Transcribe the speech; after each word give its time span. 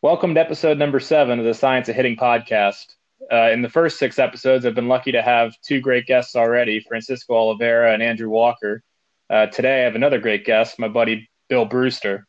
Welcome 0.00 0.34
to 0.34 0.40
episode 0.40 0.78
number 0.78 1.00
seven 1.00 1.40
of 1.40 1.44
the 1.44 1.52
Science 1.52 1.88
of 1.88 1.96
Hitting 1.96 2.14
podcast. 2.14 2.94
Uh, 3.32 3.50
in 3.50 3.62
the 3.62 3.68
first 3.68 3.98
six 3.98 4.20
episodes, 4.20 4.64
I've 4.64 4.76
been 4.76 4.86
lucky 4.86 5.10
to 5.10 5.20
have 5.20 5.56
two 5.60 5.80
great 5.80 6.06
guests 6.06 6.36
already 6.36 6.78
Francisco 6.78 7.34
Oliveira 7.34 7.92
and 7.92 8.00
Andrew 8.00 8.28
Walker. 8.28 8.84
Uh, 9.28 9.46
today, 9.46 9.80
I 9.80 9.84
have 9.86 9.96
another 9.96 10.20
great 10.20 10.44
guest, 10.44 10.78
my 10.78 10.86
buddy 10.86 11.28
Bill 11.48 11.64
Brewster. 11.64 12.28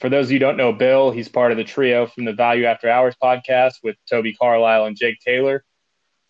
For 0.00 0.10
those 0.10 0.26
of 0.26 0.32
you 0.32 0.34
who 0.34 0.40
don't 0.40 0.58
know 0.58 0.74
Bill, 0.74 1.10
he's 1.10 1.30
part 1.30 1.50
of 1.50 1.56
the 1.56 1.64
trio 1.64 2.06
from 2.06 2.26
the 2.26 2.34
Value 2.34 2.66
After 2.66 2.90
Hours 2.90 3.14
podcast 3.22 3.76
with 3.82 3.96
Toby 4.06 4.34
Carlisle 4.34 4.84
and 4.84 4.94
Jake 4.94 5.18
Taylor. 5.24 5.64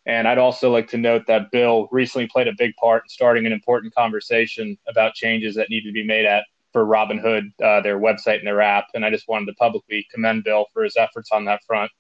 And 0.07 0.29
I'd 0.29 0.39
also 0.39 0.71
like 0.71 0.87
to 0.91 0.97
note 0.97 1.25
that 1.27 1.51
Bill 1.51 1.89
recently 1.91 2.29
played 2.29 2.47
a 2.47 2.55
big 2.57 2.77
part 2.77 3.03
in 3.03 3.09
starting 3.09 3.47
an 3.47 3.53
important 3.53 3.97
conversation 3.97 4.79
about 4.87 5.15
changes 5.15 5.57
that 5.57 5.71
need 5.71 5.83
to 5.83 5.93
be 5.93 6.07
made 6.07 6.25
at 6.25 6.45
for 6.73 6.85
Robinhood, 6.85 7.53
uh, 7.63 7.81
their 7.83 7.99
website 7.99 8.39
and 8.39 8.47
their 8.47 8.61
app. 8.61 8.87
And 8.95 9.05
I 9.05 9.11
just 9.11 9.29
wanted 9.29 9.47
to 9.47 9.55
publicly 9.55 10.07
commend 10.13 10.45
Bill 10.45 10.67
for 10.73 10.85
his 10.85 10.97
efforts 10.97 11.31
on 11.33 11.45
that 11.47 11.61
front 11.67 11.91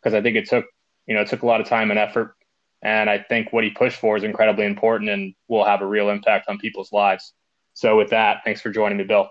because 0.00 0.14
I 0.14 0.22
think 0.22 0.36
it 0.36 0.48
took, 0.48 0.66
you 1.06 1.14
know, 1.14 1.22
it 1.22 1.28
took 1.28 1.42
a 1.42 1.46
lot 1.46 1.60
of 1.60 1.66
time 1.66 1.90
and 1.90 1.98
effort. 1.98 2.34
And 2.82 3.10
I 3.10 3.18
think 3.18 3.52
what 3.52 3.64
he 3.64 3.70
pushed 3.70 3.98
for 3.98 4.16
is 4.16 4.22
incredibly 4.22 4.64
important 4.64 5.10
and 5.10 5.34
will 5.48 5.64
have 5.64 5.82
a 5.82 5.86
real 5.86 6.10
impact 6.10 6.48
on 6.48 6.58
people's 6.58 6.92
lives. 6.92 7.34
So 7.74 7.96
with 7.96 8.10
that, 8.10 8.38
thanks 8.44 8.60
for 8.60 8.70
joining 8.70 8.98
me, 8.98 9.04
Bill. 9.04 9.28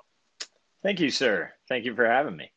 Thank 0.83 0.99
you, 0.99 1.09
sir. 1.09 1.51
Thank 1.67 1.85
you 1.85 1.95
for 1.95 2.05
having 2.05 2.35
me. 2.35 2.51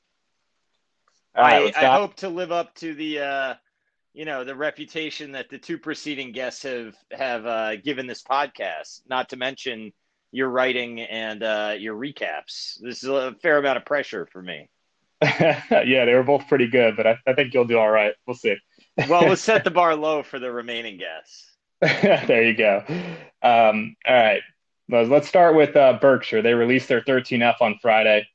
Right, 1.37 1.75
I, 1.77 1.87
I 1.87 1.97
hope 1.99 2.17
to 2.17 2.29
live 2.29 2.53
up 2.53 2.75
to 2.77 2.95
the, 2.95 3.21
uh, 3.21 3.55
you 4.13 4.27
know, 4.27 4.45
the 4.45 4.55
reputation 4.55 5.33
that 5.33 5.49
the 5.49 5.59
two 5.59 5.79
preceding 5.79 6.33
guests 6.33 6.63
have 6.63 6.95
have 7.11 7.47
uh, 7.47 7.77
given 7.77 8.07
this 8.07 8.23
podcast. 8.23 9.01
Not 9.09 9.31
to 9.31 9.37
mention 9.37 9.93
your 10.33 10.49
writing 10.49 11.01
and 11.01 11.43
uh, 11.43 11.75
your 11.79 11.95
recaps. 11.95 12.81
This 12.81 13.03
is 13.03 13.09
a 13.09 13.37
fair 13.43 13.59
amount 13.59 13.77
of 13.77 13.85
pressure 13.85 14.27
for 14.27 14.43
me. 14.43 14.69
yeah, 15.23 16.05
they 16.05 16.15
were 16.15 16.25
both 16.25 16.49
pretty 16.49 16.67
good, 16.67 16.97
but 16.97 17.07
I, 17.07 17.19
I 17.27 17.35
think 17.35 17.55
you'll 17.55 17.67
do 17.67 17.79
all 17.79 17.91
right. 17.91 18.15
We'll 18.27 18.35
see. 18.35 18.57
well, 19.09 19.25
we'll 19.25 19.37
set 19.37 19.63
the 19.65 19.71
bar 19.71 19.95
low 19.95 20.23
for 20.23 20.39
the 20.39 20.51
remaining 20.51 20.99
guests. 20.99 21.53
there 21.81 22.43
you 22.43 22.57
go. 22.57 22.83
Um, 23.43 23.97
all 24.07 24.15
right. 24.15 24.41
Let's 24.89 25.29
start 25.29 25.55
with 25.55 25.77
uh, 25.77 25.99
Berkshire. 26.01 26.43
They 26.43 26.55
released 26.55 26.89
their 26.89 27.01
13F 27.01 27.57
on 27.61 27.79
Friday. 27.81 28.27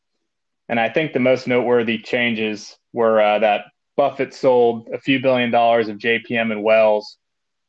And 0.70 0.80
I 0.80 0.90
think 0.90 1.14
the 1.14 1.20
most 1.20 1.48
noteworthy 1.48 1.98
changes 2.00 2.78
were 2.94 3.22
uh, 3.22 3.40
that 3.40 3.66
Buffett 3.96 4.34
sold 4.34 4.90
a 4.94 5.00
few 5.00 5.22
billion 5.22 5.52
dollars 5.52 5.88
of 5.88 5.98
JPM 5.98 6.52
and 6.52 6.64
Wells. 6.64 7.18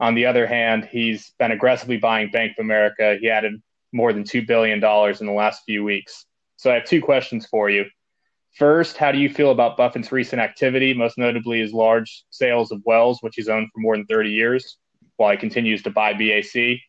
On 0.00 0.14
the 0.14 0.26
other 0.26 0.46
hand, 0.46 0.88
he's 0.90 1.32
been 1.38 1.50
aggressively 1.50 1.96
buying 1.96 2.30
Bank 2.30 2.52
of 2.58 2.64
America. 2.64 3.16
He 3.20 3.30
added 3.30 3.60
more 3.92 4.12
than 4.12 4.24
$2 4.24 4.46
billion 4.46 4.76
in 4.76 5.26
the 5.26 5.32
last 5.32 5.62
few 5.64 5.84
weeks. 5.84 6.26
So 6.56 6.70
I 6.70 6.74
have 6.74 6.84
two 6.84 7.00
questions 7.00 7.46
for 7.46 7.70
you. 7.70 7.84
First, 8.56 8.96
how 8.96 9.12
do 9.12 9.18
you 9.18 9.28
feel 9.28 9.50
about 9.50 9.76
Buffett's 9.76 10.10
recent 10.10 10.40
activity, 10.40 10.92
most 10.92 11.16
notably 11.16 11.60
his 11.60 11.72
large 11.72 12.24
sales 12.30 12.72
of 12.72 12.82
Wells, 12.84 13.18
which 13.20 13.34
he's 13.36 13.48
owned 13.48 13.68
for 13.72 13.80
more 13.80 13.96
than 13.96 14.06
30 14.06 14.30
years, 14.30 14.78
while 15.16 15.30
he 15.30 15.36
continues 15.36 15.82
to 15.84 15.90
buy 15.90 16.12
BAC? 16.12 16.80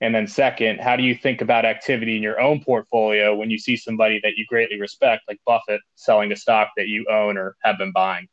And 0.00 0.14
then, 0.14 0.26
second, 0.26 0.80
how 0.80 0.96
do 0.96 1.02
you 1.02 1.14
think 1.14 1.40
about 1.40 1.64
activity 1.64 2.16
in 2.16 2.22
your 2.22 2.38
own 2.38 2.62
portfolio 2.62 3.34
when 3.34 3.48
you 3.48 3.58
see 3.58 3.76
somebody 3.76 4.20
that 4.22 4.36
you 4.36 4.44
greatly 4.46 4.78
respect, 4.78 5.22
like 5.28 5.40
Buffett, 5.46 5.80
selling 5.94 6.30
a 6.30 6.36
stock 6.36 6.72
that 6.76 6.88
you 6.88 7.06
own 7.10 7.38
or 7.38 7.56
have 7.62 7.78
been 7.78 7.92
buying? 7.92 8.28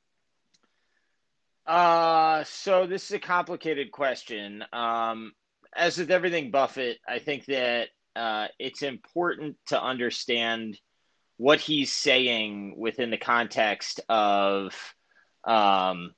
Uh, 1.66 2.44
so 2.44 2.88
this 2.88 3.06
is 3.06 3.11
a 3.11 3.19
complicated 3.19 3.91
question. 3.91 4.66
Um, 4.73 5.31
as 5.73 5.97
with 5.97 6.11
everything 6.11 6.52
Buffett, 6.52 7.00
I 7.08 7.19
think 7.19 7.45
that 7.45 7.89
uh, 8.15 8.47
it's 8.59 8.81
important 8.81 9.57
to 9.67 9.81
understand 9.81 10.79
what 11.37 11.59
he's 11.59 11.91
saying 11.91 12.75
within 12.77 13.09
the 13.09 13.17
context 13.17 13.99
of 14.09 14.75
um, 15.43 16.13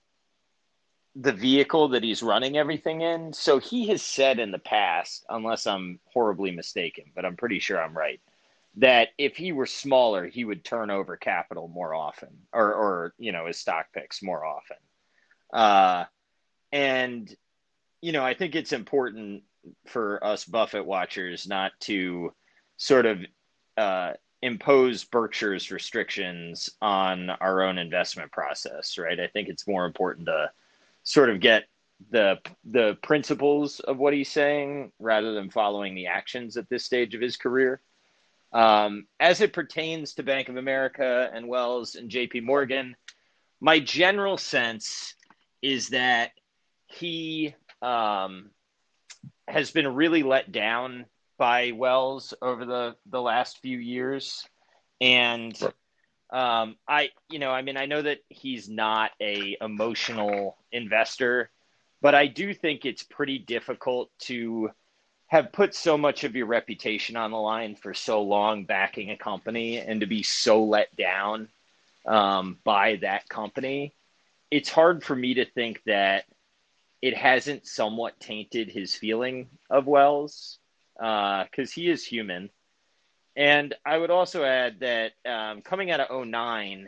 the 1.16 1.32
vehicle 1.32 1.90
that 1.90 2.04
he's 2.04 2.24
running 2.24 2.58
everything 2.58 3.02
in. 3.02 3.32
So 3.34 3.60
he 3.60 3.88
has 3.88 4.02
said 4.02 4.40
in 4.40 4.52
the 4.52 4.60
past, 4.60 5.26
unless 5.30 5.66
I'm 5.66 6.00
horribly 6.12 6.52
mistaken, 6.52 7.06
but 7.16 7.26
I'm 7.26 7.38
pretty 7.38 7.60
sure 7.60 7.82
I'm 7.82 7.98
right, 7.98 8.20
that 8.78 9.10
if 9.18 9.38
he 9.38 9.52
were 9.52 9.68
smaller, 9.68 10.26
he 10.26 10.44
would 10.44 10.66
turn 10.66 10.90
over 10.90 11.16
capital 11.16 11.68
more 11.68 11.94
often, 11.94 12.30
or, 12.52 12.74
or 12.74 13.14
you 13.18 13.32
know, 13.32 13.46
his 13.46 13.58
stock 13.58 13.88
picks 13.94 14.24
more 14.24 14.44
often. 14.44 14.78
Uh, 15.54 16.06
and 16.72 17.34
you 18.02 18.12
know, 18.12 18.26
I 18.26 18.34
think 18.34 18.54
it's 18.54 18.74
important 18.74 19.44
for 19.86 20.24
us 20.24 20.46
Buffett 20.46 20.86
watchers 20.86 21.48
not 21.48 21.72
to 21.82 22.34
sort 22.78 23.06
of 23.06 23.20
uh, 23.78 24.14
impose 24.42 25.04
Berkshire's 25.04 25.72
restrictions 25.72 26.70
on 26.82 27.30
our 27.30 27.64
own 27.64 27.78
investment 27.78 28.32
process, 28.32 28.98
right? 28.98 29.20
I 29.20 29.28
think 29.28 29.48
it's 29.48 29.68
more 29.68 29.86
important 29.86 30.28
to 30.28 30.52
sort 31.04 31.30
of 31.30 31.40
get 31.40 31.66
the 32.12 32.40
the 32.66 32.98
principles 33.02 33.80
of 33.80 33.98
what 33.98 34.14
he's 34.14 34.30
saying 34.30 34.92
rather 35.00 35.34
than 35.34 35.50
following 35.50 35.96
the 35.96 36.08
actions 36.08 36.58
at 36.58 36.70
this 36.70 36.84
stage 36.84 37.16
of 37.16 37.22
his 37.22 37.38
career. 37.38 37.82
Um, 38.52 39.08
as 39.20 39.42
it 39.42 39.54
pertains 39.54 40.14
to 40.14 40.24
Bank 40.24 40.50
of 40.50 40.58
America 40.58 41.30
and 41.34 41.48
Wells 41.48 41.96
and 41.96 42.10
J.P. 42.10 42.42
Morgan, 42.42 42.96
my 43.60 43.80
general 43.80 44.38
sense 44.38 45.16
is 45.62 45.90
that 45.90 46.32
he 46.88 47.56
um, 47.82 48.52
has 49.48 49.72
been 49.72 49.96
really 49.96 50.24
let 50.24 50.52
down 50.52 51.06
by 51.38 51.72
Wells 51.72 52.34
over 52.42 52.66
the 52.66 52.96
the 53.08 53.22
last 53.22 53.60
few 53.60 53.78
years, 53.78 54.48
and 55.02 55.58
um, 56.32 56.76
I 56.88 57.10
you 57.30 57.40
know 57.40 57.52
I 57.52 57.62
mean 57.62 57.78
I 57.78 57.86
know 57.86 58.02
that 58.02 58.20
he's 58.30 58.70
not 58.70 59.12
a 59.22 59.58
emotional 59.62 60.58
investor, 60.72 61.50
but 62.02 62.16
I 62.16 62.28
do 62.28 62.54
think 62.54 62.86
it's 62.86 63.04
pretty 63.04 63.40
difficult 63.40 64.10
to 64.22 64.72
have 65.28 65.52
put 65.52 65.74
so 65.74 65.98
much 65.98 66.24
of 66.24 66.36
your 66.36 66.46
reputation 66.46 67.16
on 67.16 67.32
the 67.32 67.38
line 67.38 67.76
for 67.76 67.94
so 67.94 68.22
long 68.22 68.66
backing 68.66 69.10
a 69.10 69.18
company 69.18 69.80
and 69.80 70.02
to 70.02 70.06
be 70.06 70.22
so 70.22 70.64
let 70.64 70.96
down 70.96 71.50
um, 72.06 72.60
by 72.64 72.98
that 72.98 73.28
company. 73.28 73.96
It's 74.52 74.70
hard 74.70 75.04
for 75.04 75.16
me 75.16 75.36
to 75.36 75.46
think 75.46 75.82
that 75.88 76.26
it 77.04 77.18
hasn't 77.18 77.68
somewhat 77.68 78.18
tainted 78.22 78.70
his 78.70 78.96
feeling 78.96 79.50
of 79.70 79.88
Wells 79.88 80.58
because 80.96 81.70
uh, 81.70 81.74
he 81.76 81.90
is 81.90 82.06
human. 82.06 82.50
And 83.36 83.74
I 83.86 83.98
would 83.98 84.10
also 84.10 84.46
add 84.46 84.80
that 84.80 85.12
um, 85.26 85.62
coming 85.64 85.92
out 85.92 86.00
of 86.00 86.26
09, 86.26 86.88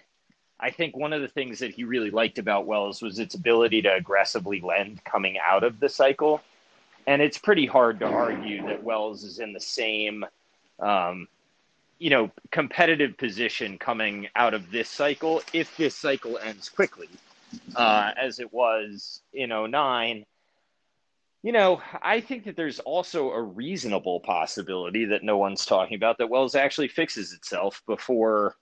I 0.57 0.71
think 0.71 0.95
one 0.95 1.11
of 1.11 1.21
the 1.21 1.27
things 1.27 1.59
that 1.59 1.71
he 1.71 1.83
really 1.83 2.11
liked 2.11 2.39
about 2.39 2.65
Wells 2.65 3.01
was 3.01 3.19
its 3.19 3.35
ability 3.35 3.81
to 3.81 3.93
aggressively 3.93 4.61
lend 4.61 5.03
coming 5.03 5.37
out 5.37 5.65
of 5.65 5.81
the 5.81 5.89
cycle. 5.89 6.41
And 7.05 7.21
it's 7.21 7.37
pretty 7.37 7.65
hard 7.65 7.99
to 7.99 8.05
argue 8.05 8.65
that 8.67 8.85
Wells 8.85 9.25
is 9.25 9.39
in 9.39 9.51
the 9.51 9.59
same, 9.59 10.25
um, 10.79 11.27
you 11.99 12.09
know, 12.09 12.31
competitive 12.51 13.17
position 13.17 13.77
coming 13.77 14.29
out 14.37 14.53
of 14.53 14.71
this 14.71 14.87
cycle 14.87 15.41
if 15.51 15.75
this 15.75 15.93
cycle 15.93 16.37
ends 16.37 16.69
quickly 16.69 17.09
uh, 17.75 18.11
as 18.17 18.39
it 18.39 18.51
was 18.53 19.21
in 19.33 19.49
09 19.49 20.25
you 21.45 21.51
know, 21.51 21.79
I 22.01 22.21
think 22.21 22.45
that 22.45 22.55
there's 22.55 22.79
also 22.79 23.29
a 23.29 23.39
reasonable 23.39 24.19
possibility 24.19 25.05
that 25.05 25.21
no 25.21 25.37
one's 25.37 25.63
talking 25.63 25.95
about 25.95 26.17
that 26.17 26.27
Wells 26.27 26.55
actually 26.55 26.87
fixes 26.87 27.33
itself 27.33 27.83
before, 27.85 28.55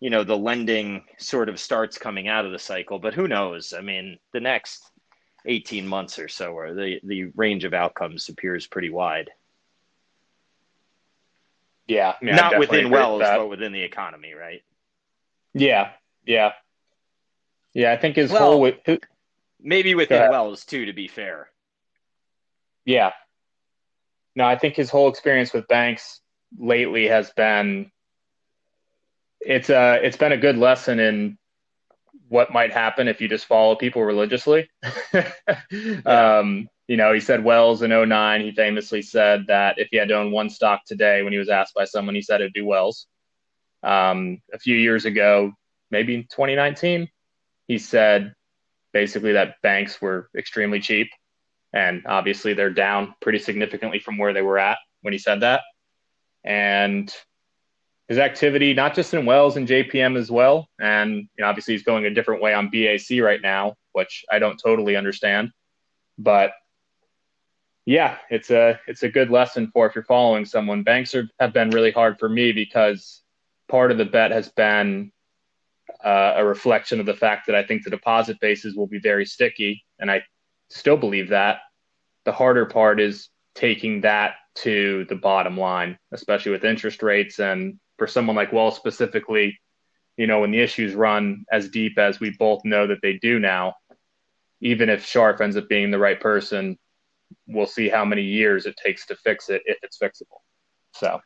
you 0.00 0.08
know, 0.08 0.24
the 0.24 0.38
lending 0.38 1.04
sort 1.18 1.50
of 1.50 1.60
starts 1.60 1.98
coming 1.98 2.28
out 2.28 2.46
of 2.46 2.52
the 2.52 2.58
cycle. 2.58 2.98
But 2.98 3.12
who 3.12 3.28
knows? 3.28 3.74
I 3.76 3.82
mean, 3.82 4.18
the 4.32 4.40
next 4.40 4.90
18 5.44 5.86
months 5.86 6.18
or 6.18 6.26
so, 6.26 6.54
or 6.54 6.72
the, 6.72 7.00
the 7.04 7.24
range 7.36 7.64
of 7.64 7.74
outcomes 7.74 8.30
appears 8.30 8.66
pretty 8.66 8.88
wide. 8.88 9.28
Yeah. 11.86 12.14
I 12.18 12.24
mean, 12.24 12.36
Not 12.36 12.58
within 12.58 12.88
Wells, 12.88 13.20
but 13.20 13.50
within 13.50 13.72
the 13.72 13.82
economy, 13.82 14.32
right? 14.32 14.62
Yeah. 15.52 15.90
Yeah. 16.24 16.52
Yeah, 17.74 17.92
I 17.92 17.96
think 17.96 18.16
his 18.16 18.30
well, 18.30 18.58
whole 18.58 18.98
maybe 19.60 19.94
within 19.94 20.30
Wells 20.30 20.64
too. 20.64 20.86
To 20.86 20.92
be 20.92 21.08
fair. 21.08 21.48
Yeah. 22.84 23.12
No, 24.34 24.44
I 24.44 24.56
think 24.56 24.74
his 24.74 24.90
whole 24.90 25.08
experience 25.08 25.52
with 25.52 25.68
banks 25.68 26.20
lately 26.58 27.08
has 27.08 27.30
been 27.30 27.90
it's 29.40 29.70
a 29.70 30.00
it's 30.02 30.16
been 30.16 30.32
a 30.32 30.36
good 30.36 30.56
lesson 30.56 31.00
in 31.00 31.38
what 32.28 32.52
might 32.52 32.72
happen 32.72 33.08
if 33.08 33.20
you 33.20 33.28
just 33.28 33.46
follow 33.46 33.76
people 33.76 34.02
religiously. 34.02 34.70
yeah. 35.12 36.40
um, 36.40 36.68
you 36.88 36.96
know, 36.96 37.12
he 37.12 37.20
said 37.20 37.44
Wells 37.44 37.82
in 37.82 37.90
09, 37.90 38.40
he 38.40 38.52
famously 38.52 39.02
said 39.02 39.46
that 39.48 39.78
if 39.78 39.88
he 39.90 39.98
had 39.98 40.08
to 40.08 40.16
own 40.16 40.30
one 40.30 40.48
stock 40.48 40.80
today 40.86 41.22
when 41.22 41.32
he 41.32 41.38
was 41.38 41.50
asked 41.50 41.74
by 41.74 41.84
someone, 41.84 42.14
he 42.14 42.22
said 42.22 42.40
it'd 42.40 42.54
do 42.54 42.64
Wells. 42.64 43.06
Um, 43.82 44.40
a 44.52 44.58
few 44.58 44.76
years 44.76 45.04
ago, 45.04 45.52
maybe 45.90 46.22
2019, 46.22 47.08
he 47.68 47.78
said 47.78 48.34
basically 48.92 49.32
that 49.32 49.60
banks 49.62 50.00
were 50.00 50.28
extremely 50.36 50.80
cheap. 50.80 51.10
And 51.72 52.02
obviously, 52.06 52.52
they're 52.52 52.70
down 52.70 53.14
pretty 53.20 53.38
significantly 53.38 53.98
from 53.98 54.18
where 54.18 54.34
they 54.34 54.42
were 54.42 54.58
at 54.58 54.78
when 55.00 55.12
he 55.12 55.18
said 55.18 55.40
that. 55.40 55.62
And 56.44 57.12
his 58.08 58.18
activity, 58.18 58.74
not 58.74 58.94
just 58.94 59.14
in 59.14 59.24
Wells 59.24 59.56
and 59.56 59.66
JPM 59.66 60.18
as 60.18 60.30
well. 60.30 60.68
And 60.78 61.16
you 61.16 61.28
know, 61.38 61.46
obviously, 61.46 61.72
he's 61.72 61.82
going 61.82 62.04
a 62.04 62.10
different 62.10 62.42
way 62.42 62.52
on 62.52 62.68
BAC 62.70 63.22
right 63.22 63.40
now, 63.40 63.74
which 63.92 64.24
I 64.30 64.38
don't 64.38 64.60
totally 64.62 64.96
understand. 64.96 65.50
But 66.18 66.52
yeah, 67.86 68.18
it's 68.30 68.50
a 68.50 68.78
it's 68.86 69.02
a 69.02 69.08
good 69.08 69.30
lesson 69.30 69.70
for 69.72 69.86
if 69.86 69.94
you're 69.94 70.04
following 70.04 70.44
someone. 70.44 70.82
Banks 70.82 71.14
are, 71.14 71.28
have 71.40 71.54
been 71.54 71.70
really 71.70 71.90
hard 71.90 72.18
for 72.18 72.28
me 72.28 72.52
because 72.52 73.22
part 73.68 73.90
of 73.90 73.98
the 73.98 74.04
bet 74.04 74.30
has 74.30 74.50
been 74.50 75.10
uh, 76.04 76.34
a 76.36 76.44
reflection 76.44 77.00
of 77.00 77.06
the 77.06 77.14
fact 77.14 77.46
that 77.46 77.56
I 77.56 77.62
think 77.62 77.84
the 77.84 77.90
deposit 77.90 78.38
bases 78.40 78.76
will 78.76 78.86
be 78.86 78.98
very 78.98 79.26
sticky, 79.26 79.84
and 79.98 80.10
I 80.10 80.22
still 80.70 80.96
believe 80.96 81.28
that. 81.30 81.60
The 82.24 82.32
harder 82.32 82.66
part 82.66 83.00
is 83.00 83.28
taking 83.54 84.02
that 84.02 84.34
to 84.54 85.04
the 85.08 85.16
bottom 85.16 85.56
line, 85.56 85.98
especially 86.12 86.52
with 86.52 86.64
interest 86.64 87.02
rates 87.02 87.38
and 87.38 87.78
for 87.98 88.06
someone 88.06 88.36
like 88.36 88.52
Wells 88.52 88.76
specifically, 88.76 89.58
you 90.16 90.26
know, 90.26 90.40
when 90.40 90.50
the 90.50 90.60
issues 90.60 90.94
run 90.94 91.44
as 91.50 91.68
deep 91.68 91.98
as 91.98 92.20
we 92.20 92.30
both 92.30 92.64
know 92.64 92.86
that 92.86 92.98
they 93.02 93.18
do 93.18 93.38
now, 93.38 93.74
even 94.60 94.88
if 94.88 95.04
Scharf 95.04 95.40
ends 95.40 95.56
up 95.56 95.68
being 95.68 95.90
the 95.90 95.98
right 95.98 96.20
person, 96.20 96.78
we'll 97.46 97.66
see 97.66 97.88
how 97.88 98.04
many 98.04 98.22
years 98.22 98.66
it 98.66 98.76
takes 98.82 99.06
to 99.06 99.16
fix 99.16 99.48
it 99.48 99.62
if 99.64 99.78
it's 99.82 99.98
fixable. 99.98 100.40
So, 100.94 101.20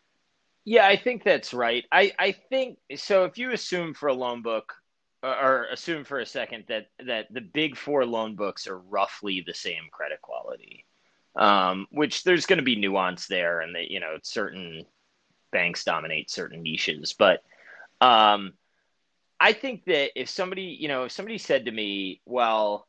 yeah, 0.67 0.85
I 0.85 0.97
think 0.97 1.23
that's 1.23 1.55
right. 1.55 1.85
I, 1.93 2.13
I 2.19 2.33
think 2.33 2.79
so. 2.97 3.25
If 3.25 3.39
you 3.39 3.53
assume 3.53 3.95
for 3.95 4.09
a 4.09 4.15
loan 4.15 4.43
book, 4.43 4.75
or 5.23 5.67
assume 5.73 6.05
for 6.05 6.19
a 6.19 6.27
second 6.27 6.65
that 6.69 6.89
that 7.07 7.33
the 7.33 7.41
big 7.41 7.77
four 7.77 8.05
loan 8.05 8.35
books 8.35 8.67
are 8.67 8.79
roughly 8.79 9.45
the 9.47 9.55
same 9.55 9.85
credit 9.93 10.21
quality, 10.21 10.85
um, 11.37 11.87
which 11.93 12.25
there's 12.25 12.47
going 12.47 12.59
to 12.59 12.65
be 12.65 12.75
nuance 12.75 13.29
there, 13.29 13.61
and 13.61 13.77
that 13.77 13.93
you 13.93 14.01
know 14.01 14.19
certain 14.23 14.85
banks 15.53 15.85
dominate 15.85 16.33
certain 16.33 16.63
niches. 16.63 17.15
But 17.17 17.45
um, 18.01 18.55
I 19.39 19.53
think 19.53 19.85
that 19.85 20.21
if 20.21 20.29
somebody, 20.29 20.77
you 20.81 20.89
know, 20.89 21.05
if 21.05 21.13
somebody 21.13 21.39
said 21.39 21.67
to 21.67 21.71
me, 21.71 22.21
well, 22.27 22.89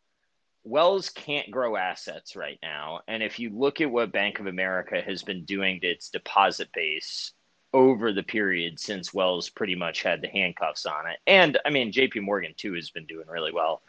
Wells 0.64 1.12
can't 1.12 1.52
grow 1.52 1.76
assets 1.76 2.36
right 2.36 2.58
now. 2.64 3.02
And 3.08 3.22
if 3.22 3.38
you 3.40 3.52
look 3.52 3.82
at 3.82 3.92
what 3.92 4.12
Bank 4.12 4.40
of 4.40 4.48
America 4.48 5.00
has 5.00 5.22
been 5.22 5.46
doing 5.46 5.80
to 5.82 5.88
its 5.88 6.10
deposit 6.10 6.70
base 6.74 7.34
over 7.78 8.12
the 8.12 8.24
period 8.24 8.80
since 8.80 9.14
Wells 9.14 9.50
pretty 9.50 9.76
much 9.76 10.02
had 10.02 10.20
the 10.20 10.28
handcuffs 10.28 10.88
on 10.88 11.08
it. 11.08 11.20
And 11.28 11.60
I 11.64 11.70
mean, 11.70 11.92
JP 11.92 12.24
Morgan 12.24 12.56
too 12.58 12.74
has 12.74 12.90
been 12.90 13.06
doing 13.06 13.28
really 13.28 13.52
well, 13.52 13.84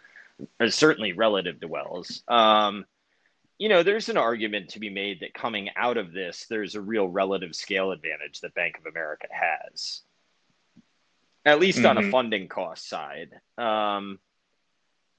certainly 0.69 1.15
relative 1.15 1.59
to 1.61 1.69
Wells. 1.69 2.23
Um, 2.29 2.85
you 3.57 3.71
know, 3.71 3.83
there's 3.83 4.11
an 4.11 4.19
argument 4.19 4.69
to 4.71 4.79
be 4.79 4.91
made 4.91 5.21
that 5.21 5.33
coming 5.33 5.71
out 5.75 5.97
of 5.97 6.13
this, 6.13 6.45
there's 6.51 6.75
a 6.75 6.83
real 6.83 7.09
relative 7.09 7.57
scale 7.57 7.91
advantage 7.91 8.41
that 8.43 8.55
Bank 8.55 8.77
of 8.77 8.85
America 8.85 9.27
has, 9.31 10.03
at 11.47 11.59
least 11.59 11.79
mm-hmm. 11.79 11.87
on 11.87 11.97
a 11.97 12.03
mm-hmm. 12.03 12.11
funding 12.11 12.49
cost 12.49 12.87
side. 12.87 13.31
Um, 13.57 14.19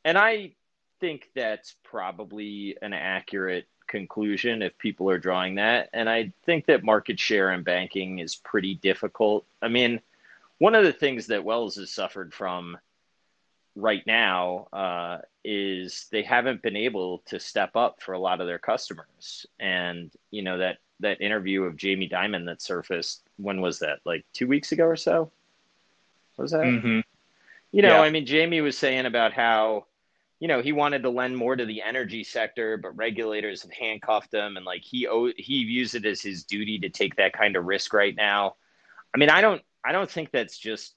and 0.05 0.15
I 0.15 0.53
think 1.01 1.27
that's 1.35 1.73
probably 1.83 2.77
an 2.83 2.93
accurate 2.93 3.67
conclusion 3.89 4.61
if 4.61 4.77
people 4.77 5.09
are 5.09 5.17
drawing 5.17 5.55
that. 5.55 5.89
And 5.91 6.09
I 6.09 6.31
think 6.45 6.67
that 6.67 6.83
market 6.83 7.19
share 7.19 7.51
in 7.51 7.63
banking 7.63 8.19
is 8.19 8.35
pretty 8.35 8.75
difficult. 8.75 9.45
I 9.61 9.67
mean, 9.67 9.99
one 10.59 10.75
of 10.75 10.85
the 10.85 10.93
things 10.93 11.27
that 11.27 11.43
Wells 11.43 11.75
has 11.75 11.91
suffered 11.91 12.33
from 12.33 12.77
right 13.75 14.05
now 14.05 14.67
uh, 14.71 15.17
is 15.43 16.07
they 16.11 16.23
haven't 16.23 16.61
been 16.61 16.75
able 16.75 17.19
to 17.25 17.39
step 17.39 17.75
up 17.75 18.01
for 18.01 18.13
a 18.13 18.19
lot 18.19 18.41
of 18.41 18.47
their 18.47 18.59
customers. 18.59 19.45
And 19.59 20.11
you 20.31 20.43
know 20.43 20.57
that 20.57 20.77
that 21.01 21.21
interview 21.21 21.63
of 21.63 21.77
Jamie 21.77 22.09
Dimon 22.09 22.45
that 22.45 22.61
surfaced 22.61 23.23
when 23.37 23.61
was 23.61 23.79
that? 23.79 23.99
Like 24.05 24.25
two 24.33 24.47
weeks 24.47 24.71
ago 24.71 24.85
or 24.85 24.95
so? 24.97 25.31
What 26.35 26.43
was 26.43 26.51
that? 26.51 26.61
Mm-hmm. 26.61 26.99
You 27.71 27.81
know, 27.81 27.95
yeah. 27.95 28.01
I 28.01 28.09
mean, 28.09 28.25
Jamie 28.25 28.61
was 28.61 28.77
saying 28.77 29.05
about 29.05 29.33
how 29.33 29.85
you 30.39 30.47
know 30.47 30.61
he 30.61 30.71
wanted 30.71 31.03
to 31.03 31.09
lend 31.09 31.35
more 31.35 31.55
to 31.55 31.65
the 31.65 31.81
energy 31.81 32.23
sector, 32.23 32.77
but 32.77 32.95
regulators 32.95 33.61
have 33.63 33.71
handcuffed 33.71 34.33
him, 34.33 34.57
and 34.57 34.65
like 34.65 34.83
he 34.83 35.07
he 35.37 35.65
views 35.65 35.95
it 35.95 36.05
as 36.05 36.21
his 36.21 36.43
duty 36.43 36.79
to 36.79 36.89
take 36.89 37.15
that 37.15 37.33
kind 37.33 37.55
of 37.55 37.65
risk 37.65 37.93
right 37.93 38.15
now. 38.15 38.55
I 39.13 39.17
mean, 39.17 39.29
I 39.29 39.41
don't 39.41 39.61
I 39.83 39.91
don't 39.91 40.09
think 40.09 40.31
that's 40.31 40.57
just 40.57 40.95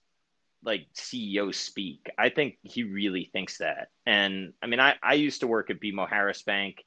like 0.65 0.87
CEO 0.95 1.55
speak. 1.55 2.11
I 2.17 2.29
think 2.29 2.59
he 2.63 2.85
really 2.85 3.29
thinks 3.33 3.59
that. 3.59 3.91
And 4.07 4.53
I 4.63 4.67
mean, 4.67 4.81
I, 4.81 4.95
I 5.03 5.15
used 5.15 5.41
to 5.41 5.47
work 5.47 5.71
at 5.71 5.81
BMO 5.81 6.09
Harris 6.09 6.43
Bank. 6.43 6.85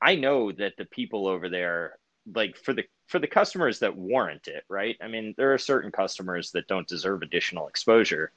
I 0.00 0.14
know 0.14 0.52
that 0.52 0.76
the 0.76 0.84
people 0.84 1.26
over 1.26 1.48
there, 1.48 1.98
like 2.32 2.56
for 2.56 2.72
the 2.72 2.84
for 3.06 3.18
the 3.18 3.26
customers 3.26 3.80
that 3.80 3.96
warrant 3.96 4.46
it, 4.48 4.64
right? 4.68 4.96
I 5.00 5.08
mean, 5.08 5.34
there 5.36 5.52
are 5.54 5.58
certain 5.58 5.90
customers 5.90 6.52
that 6.52 6.68
don't 6.68 6.86
deserve 6.86 7.22
additional 7.22 7.68
exposure, 7.68 8.30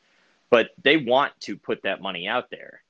but 0.49 0.69
they 0.81 0.97
want 0.97 1.33
to 1.41 1.57
put 1.57 1.83
that 1.83 2.01
money 2.01 2.27
out 2.27 2.49
there. 2.49 2.81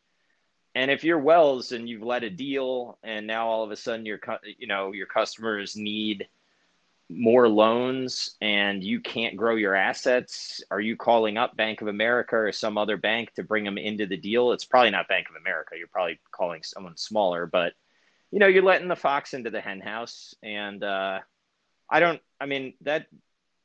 And 0.74 0.90
if 0.90 1.04
you're 1.04 1.20
Wells 1.20 1.74
and 1.74 1.88
you've 1.88 2.04
led 2.04 2.24
a 2.24 2.30
deal, 2.30 2.98
and 3.04 3.28
now 3.28 3.48
all 3.48 3.64
of 3.64 3.72
a 3.72 3.76
sudden 3.76 4.06
your 4.06 4.20
you 4.58 4.68
know 4.68 4.94
your 4.94 5.08
customers 5.08 5.76
need 5.76 6.28
more 7.10 7.48
loans 7.48 8.38
and 8.40 8.84
you 8.84 9.02
can't 9.02 9.36
grow 9.36 9.56
your 9.56 9.76
assets, 9.76 10.64
are 10.72 10.80
you 10.80 10.96
calling 10.96 11.38
up 11.38 11.58
Bank 11.58 11.82
of 11.82 11.88
America 11.88 12.38
or 12.38 12.52
some 12.52 12.78
other 12.78 12.96
bank 12.96 13.34
to 13.34 13.44
bring 13.44 13.66
them 13.66 13.78
into 13.78 14.06
the 14.06 14.18
deal? 14.18 14.54
It's 14.54 14.66
probably 14.66 14.92
not 14.92 15.08
Bank 15.10 15.28
of 15.30 15.36
America. 15.36 15.76
You're 15.78 15.88
probably 15.88 16.20
calling 16.32 16.64
someone 16.64 16.96
smaller, 16.96 17.46
but 17.46 17.74
you 18.32 18.40
know, 18.40 18.48
you're 18.48 18.64
letting 18.64 18.88
the 18.88 18.96
fox 18.96 19.34
into 19.34 19.50
the 19.50 19.60
henhouse. 19.60 20.34
And 20.42 20.84
uh, 20.84 21.20
I 21.90 22.00
don't, 22.00 22.22
I 22.40 22.46
mean, 22.46 22.74
that, 22.82 23.08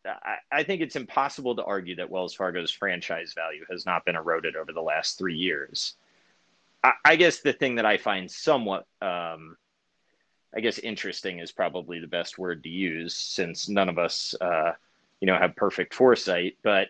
I, 0.05 0.39
I 0.51 0.63
think 0.65 0.83
it's 0.83 0.97
impossible 0.97 1.55
to 1.57 1.65
argue 1.65 1.97
that 1.97 2.11
Wells 2.11 2.35
Fargo's 2.35 2.73
franchise 2.73 3.33
value 3.33 3.65
has 3.71 3.87
not 3.87 4.05
been 4.05 4.17
eroded 4.17 4.57
over 4.57 4.73
the 4.73 4.83
last 4.83 5.19
three 5.19 5.37
years. 5.37 5.95
I, 6.87 6.93
I 7.05 7.17
guess 7.17 7.41
the 7.41 7.53
thing 7.53 7.77
that 7.77 7.87
I 7.87 7.97
find 7.97 8.31
somewhat, 8.31 8.87
um, 9.03 9.57
I 10.55 10.61
guess 10.61 10.79
interesting 10.79 11.41
is 11.41 11.51
probably 11.51 11.99
the 11.99 12.07
best 12.07 12.39
word 12.39 12.63
to 12.63 12.69
use 12.69 13.15
since 13.15 13.69
none 13.69 13.89
of 13.89 13.99
us, 13.99 14.35
uh, 14.41 14.73
you 15.21 15.27
know, 15.27 15.37
have 15.37 15.57
perfect 15.57 15.95
foresight. 15.95 16.57
But 16.63 16.89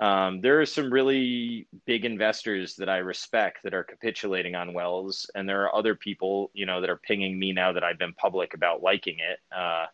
um, 0.00 0.40
there 0.40 0.60
are 0.60 0.66
some 0.66 0.92
really 0.92 1.68
big 1.86 2.04
investors 2.04 2.74
that 2.76 2.88
I 2.88 2.98
respect 2.98 3.62
that 3.62 3.74
are 3.74 3.84
capitulating 3.84 4.56
on 4.56 4.74
Wells, 4.74 5.30
and 5.36 5.48
there 5.48 5.62
are 5.62 5.74
other 5.74 5.94
people, 5.94 6.50
you 6.52 6.66
know, 6.66 6.80
that 6.80 6.90
are 6.90 6.96
pinging 6.96 7.38
me 7.38 7.52
now 7.52 7.72
that 7.72 7.84
I've 7.84 7.98
been 7.98 8.14
public 8.14 8.54
about 8.54 8.82
liking 8.82 9.18
it, 9.20 9.38
uh, 9.56 9.86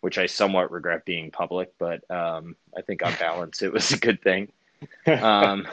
which 0.00 0.18
I 0.18 0.26
somewhat 0.26 0.70
regret 0.70 1.04
being 1.04 1.32
public, 1.32 1.72
but 1.78 2.08
um, 2.08 2.54
I 2.76 2.82
think 2.82 3.04
on 3.04 3.12
balance 3.18 3.60
it 3.62 3.72
was 3.72 3.90
a 3.90 3.98
good 3.98 4.22
thing. 4.22 4.52
Um, 5.08 5.66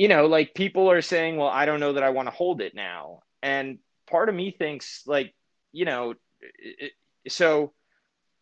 you 0.00 0.08
know, 0.08 0.24
like 0.24 0.54
people 0.54 0.90
are 0.90 1.02
saying, 1.02 1.36
well, 1.36 1.48
I 1.48 1.66
don't 1.66 1.78
know 1.78 1.92
that 1.92 2.02
I 2.02 2.08
want 2.08 2.26
to 2.26 2.34
hold 2.34 2.62
it 2.62 2.74
now, 2.74 3.20
and 3.42 3.78
part 4.08 4.30
of 4.30 4.34
me 4.34 4.50
thinks 4.50 5.02
like 5.06 5.34
you 5.72 5.84
know, 5.84 6.14
so 7.28 7.74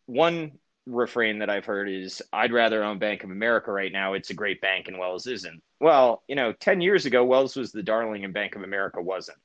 one 0.07 0.53
refrain 0.87 1.41
that 1.41 1.51
I've 1.51 1.65
heard 1.65 1.89
is 1.91 2.23
I'd 2.33 2.53
rather 2.53 2.85
own 2.85 3.01
Bank 3.01 3.25
of 3.25 3.33
America 3.33 3.73
right 3.73 3.93
now. 3.93 4.15
It's 4.15 4.31
a 4.31 4.35
great 4.35 4.61
bank 4.61 4.87
and 4.87 5.01
Wells 5.01 5.27
isn't. 5.27 5.61
Well, 5.81 6.23
you 6.29 6.37
know, 6.37 6.53
10 6.53 6.81
years 6.81 7.07
ago, 7.07 7.25
Wells 7.25 7.57
was 7.57 7.73
the 7.73 7.83
darling 7.83 8.25
and 8.25 8.33
Bank 8.33 8.55
of 8.55 8.63
America 8.63 9.03
wasn't. 9.03 9.39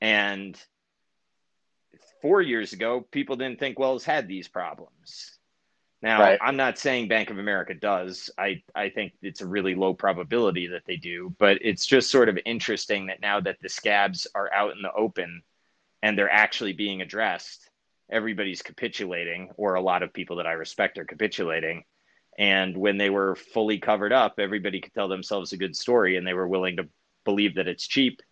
And 0.00 0.58
four 2.22 2.40
years 2.40 2.72
ago, 2.72 3.06
people 3.10 3.36
didn't 3.36 3.58
think 3.58 3.78
Wells 3.78 4.04
had 4.04 4.26
these 4.28 4.48
problems. 4.48 5.37
Now, 6.00 6.20
right. 6.20 6.38
I'm 6.40 6.56
not 6.56 6.78
saying 6.78 7.08
Bank 7.08 7.30
of 7.30 7.38
America 7.38 7.74
does. 7.74 8.30
I, 8.38 8.62
I 8.74 8.88
think 8.88 9.14
it's 9.20 9.40
a 9.40 9.46
really 9.46 9.74
low 9.74 9.94
probability 9.94 10.68
that 10.68 10.82
they 10.86 10.96
do, 10.96 11.34
but 11.38 11.58
it's 11.60 11.86
just 11.86 12.10
sort 12.10 12.28
of 12.28 12.38
interesting 12.44 13.06
that 13.06 13.20
now 13.20 13.40
that 13.40 13.56
the 13.60 13.68
scabs 13.68 14.26
are 14.34 14.52
out 14.52 14.76
in 14.76 14.82
the 14.82 14.92
open, 14.92 15.42
and 16.02 16.16
they're 16.16 16.30
actually 16.30 16.72
being 16.72 17.02
addressed, 17.02 17.68
everybody's 18.10 18.62
capitulating, 18.62 19.50
or 19.56 19.74
a 19.74 19.80
lot 19.80 20.02
of 20.02 20.12
people 20.12 20.36
that 20.36 20.46
I 20.46 20.52
respect 20.52 20.98
are 20.98 21.04
capitulating. 21.04 21.84
And 22.38 22.76
when 22.76 22.98
they 22.98 23.10
were 23.10 23.34
fully 23.34 23.78
covered 23.78 24.12
up, 24.12 24.38
everybody 24.38 24.80
could 24.80 24.94
tell 24.94 25.08
themselves 25.08 25.52
a 25.52 25.56
good 25.56 25.74
story 25.74 26.16
and 26.16 26.24
they 26.24 26.34
were 26.34 26.46
willing 26.46 26.76
to 26.76 26.88
believe 27.24 27.56
that 27.56 27.66
it's 27.66 27.86
cheap. 27.86 28.22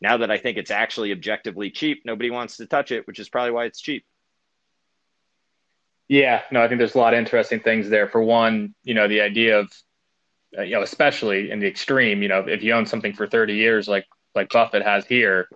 Now 0.00 0.16
that 0.16 0.32
I 0.32 0.38
think 0.38 0.58
it's 0.58 0.72
actually 0.72 1.12
objectively 1.12 1.70
cheap, 1.70 2.02
nobody 2.04 2.30
wants 2.30 2.56
to 2.56 2.66
touch 2.66 2.90
it, 2.90 3.06
which 3.06 3.20
is 3.20 3.28
probably 3.28 3.52
why 3.52 3.66
it's 3.66 3.80
cheap. 3.80 4.04
Yeah, 6.08 6.42
no, 6.52 6.62
I 6.62 6.68
think 6.68 6.78
there's 6.78 6.94
a 6.94 6.98
lot 6.98 7.14
of 7.14 7.18
interesting 7.18 7.60
things 7.60 7.88
there. 7.88 8.08
For 8.08 8.22
one, 8.22 8.74
you 8.84 8.94
know, 8.94 9.08
the 9.08 9.20
idea 9.20 9.58
of, 9.58 9.72
uh, 10.56 10.62
you 10.62 10.74
know, 10.76 10.82
especially 10.82 11.50
in 11.50 11.58
the 11.58 11.66
extreme, 11.66 12.22
you 12.22 12.28
know, 12.28 12.40
if 12.46 12.62
you 12.62 12.72
own 12.72 12.86
something 12.86 13.12
for 13.12 13.26
30 13.26 13.54
years, 13.54 13.88
like 13.88 14.06
like 14.34 14.50
Buffett 14.50 14.82
has 14.84 15.04
here, 15.06 15.48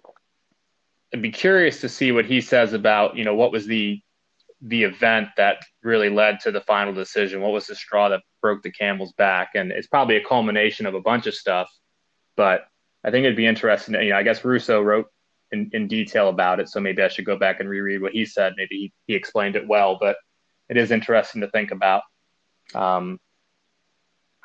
I'd 1.13 1.23
be 1.23 1.31
curious 1.31 1.81
to 1.83 1.89
see 1.89 2.13
what 2.13 2.25
he 2.25 2.41
says 2.41 2.73
about 2.73 3.17
you 3.17 3.25
know 3.25 3.35
what 3.35 3.53
was 3.53 3.67
the 3.67 4.01
the 4.63 4.83
event 4.85 5.29
that 5.37 5.63
really 5.83 6.11
led 6.11 6.41
to 6.41 6.51
the 6.51 6.61
final 6.61 6.93
decision. 6.93 7.41
What 7.41 7.53
was 7.53 7.67
the 7.67 7.75
straw 7.75 8.09
that 8.11 8.21
broke 8.43 8.63
the 8.63 8.71
camel's 8.71 9.13
back? 9.13 9.51
And 9.55 9.73
it's 9.73 9.87
probably 9.87 10.17
a 10.17 10.25
culmination 10.25 10.85
of 10.85 10.95
a 10.95 11.01
bunch 11.01 11.27
of 11.27 11.35
stuff. 11.35 11.71
But 12.37 12.67
I 13.03 13.11
think 13.11 13.25
it'd 13.25 13.37
be 13.37 13.47
interesting. 13.47 13.95
You 13.95 14.11
know, 14.11 14.17
I 14.17 14.23
guess 14.23 14.45
Russo 14.45 14.83
wrote 14.83 15.07
in, 15.51 15.71
in 15.73 15.89
detail 15.89 16.29
about 16.29 16.61
it, 16.61 16.69
so 16.69 16.81
maybe 16.81 17.03
I 17.03 17.09
should 17.09 17.25
go 17.25 17.39
back 17.39 17.61
and 17.61 17.69
reread 17.69 18.03
what 18.03 18.13
he 18.13 18.27
said. 18.27 18.55
Maybe 18.57 18.77
he, 18.77 18.93
he 19.07 19.15
explained 19.15 19.57
it 19.57 19.67
well, 19.67 19.97
but 19.99 20.17
it 20.71 20.77
is 20.77 20.93
interesting 20.93 21.43
to 21.43 21.51
think 21.51 21.73
about. 21.73 22.03
Um, 22.75 23.19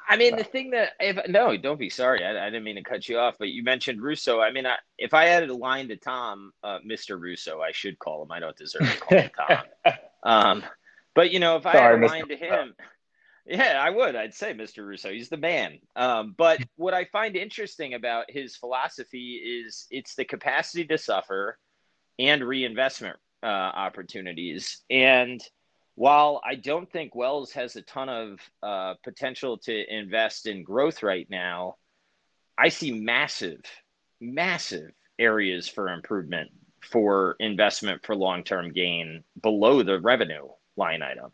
I 0.07 0.17
mean, 0.17 0.35
the 0.35 0.43
thing 0.43 0.71
that 0.71 0.93
if 0.99 1.17
no, 1.29 1.55
don't 1.55 1.79
be 1.79 1.89
sorry. 1.89 2.23
I, 2.23 2.45
I, 2.45 2.49
didn't 2.49 2.63
mean 2.63 2.75
to 2.75 2.83
cut 2.83 3.07
you 3.07 3.17
off, 3.17 3.35
but 3.39 3.49
you 3.49 3.63
mentioned 3.63 4.01
Russo. 4.01 4.39
I 4.39 4.51
mean, 4.51 4.65
I, 4.65 4.75
if 4.97 5.13
I 5.13 5.27
added 5.27 5.49
a 5.49 5.55
line 5.55 5.87
to 5.87 5.95
Tom, 5.95 6.51
uh, 6.63 6.79
Mr. 6.85 7.19
Russo, 7.19 7.61
I 7.61 7.71
should 7.71 7.97
call 7.97 8.23
him. 8.23 8.31
I 8.31 8.39
don't 8.39 8.55
deserve 8.55 8.91
to 8.91 8.99
call 8.99 9.17
him 9.19 9.29
Tom. 9.37 9.93
Um, 10.23 10.63
but 11.13 11.29
you 11.29 11.39
know, 11.39 11.55
if 11.57 11.67
I 11.67 11.73
sorry, 11.73 12.01
had 12.01 12.03
a 12.03 12.07
line 12.07 12.27
to 12.29 12.35
him, 12.35 12.73
yeah, 13.45 13.79
I 13.79 13.91
would. 13.91 14.15
I'd 14.15 14.33
say 14.33 14.55
Mr. 14.55 14.83
Russo. 14.83 15.11
He's 15.11 15.29
the 15.29 15.37
man. 15.37 15.77
Um, 15.95 16.33
but 16.35 16.59
what 16.77 16.95
I 16.95 17.05
find 17.05 17.35
interesting 17.35 17.93
about 17.93 18.25
his 18.29 18.55
philosophy 18.55 19.35
is 19.35 19.85
it's 19.91 20.15
the 20.15 20.25
capacity 20.25 20.85
to 20.85 20.97
suffer 20.97 21.59
and 22.17 22.43
reinvestment 22.43 23.17
uh, 23.43 23.45
opportunities. 23.45 24.81
And 24.89 25.39
while 25.95 26.41
I 26.45 26.55
don't 26.55 26.91
think 26.91 27.15
Wells 27.15 27.51
has 27.53 27.75
a 27.75 27.81
ton 27.81 28.09
of 28.09 28.39
uh, 28.61 28.93
potential 29.03 29.57
to 29.59 29.93
invest 29.93 30.45
in 30.45 30.63
growth 30.63 31.03
right 31.03 31.27
now, 31.29 31.77
I 32.57 32.69
see 32.69 32.91
massive, 32.91 33.61
massive 34.19 34.91
areas 35.17 35.67
for 35.67 35.89
improvement 35.89 36.51
for 36.81 37.35
investment 37.39 38.05
for 38.05 38.15
long 38.15 38.43
term 38.43 38.71
gain 38.71 39.23
below 39.41 39.83
the 39.83 39.99
revenue 39.99 40.47
line 40.75 41.01
item. 41.01 41.31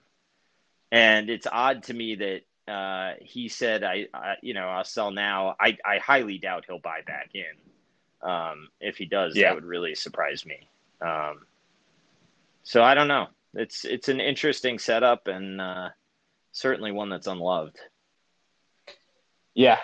And 0.92 1.30
it's 1.30 1.48
odd 1.52 1.84
to 1.84 1.94
me 1.94 2.16
that 2.16 2.72
uh, 2.72 3.14
he 3.22 3.50
said, 3.50 3.84
I, 3.84 4.08
I, 4.14 4.36
you 4.42 4.54
know, 4.54 4.68
I'll 4.68 4.84
sell 4.84 5.12
now. 5.12 5.56
I, 5.60 5.78
I 5.86 5.98
highly 5.98 6.38
doubt 6.38 6.66
he'll 6.68 6.80
buy 6.80 7.02
back 7.06 7.32
in. 7.34 8.30
Um, 8.30 8.70
if 8.80 8.98
he 8.98 9.06
does, 9.06 9.36
yeah. 9.36 9.50
that 9.50 9.56
would 9.56 9.66
really 9.66 9.96
surprise 9.96 10.46
me. 10.46 10.70
Um, 11.02 11.46
so 12.64 12.84
I 12.84 12.94
don't 12.94 13.08
know. 13.08 13.28
It's 13.54 13.86
it's 13.86 14.10
an 14.10 14.22
interesting 14.22 14.80
setup 14.80 15.28
and 15.28 15.60
uh, 15.60 15.90
certainly 16.52 16.92
one 16.92 17.10
that's 17.10 17.28
unloved. 17.28 17.78
Yeah, 19.54 19.80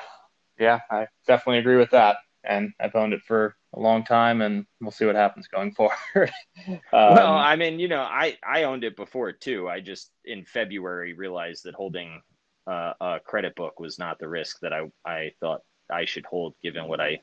yeah, 0.60 0.80
I 0.90 1.08
definitely 1.28 1.60
agree 1.60 1.78
with 1.78 1.92
that. 1.92 2.18
And 2.44 2.72
I've 2.80 2.96
owned 2.96 3.14
it 3.14 3.22
for 3.24 3.58
a 3.74 3.80
long 3.80 4.06
time, 4.06 4.42
and 4.42 4.66
we'll 4.80 4.92
see 4.92 5.06
what 5.06 5.16
happens 5.16 5.48
going 5.48 5.72
forward. 5.76 6.32
um, 6.68 6.80
well, 6.92 7.34
I 7.34 7.56
mean, 7.56 7.80
you 7.80 7.88
know, 7.88 8.02
I 8.02 8.38
I 8.48 8.64
owned 8.64 8.84
it 8.84 8.96
before 8.96 9.32
too. 9.34 9.68
I 9.68 9.82
just 9.82 10.12
in 10.24 10.46
February 10.46 11.14
realized 11.14 11.66
that 11.66 11.76
holding 11.76 12.22
uh, 12.66 12.94
a 13.02 13.20
credit 13.24 13.56
book 13.56 13.80
was 13.80 14.00
not 14.00 14.20
the 14.20 14.28
risk 14.28 14.60
that 14.62 14.74
I 14.74 14.90
I 15.06 15.34
thought 15.42 15.62
I 15.92 16.06
should 16.06 16.26
hold, 16.26 16.56
given 16.64 16.88
what 16.88 17.02
I 17.02 17.20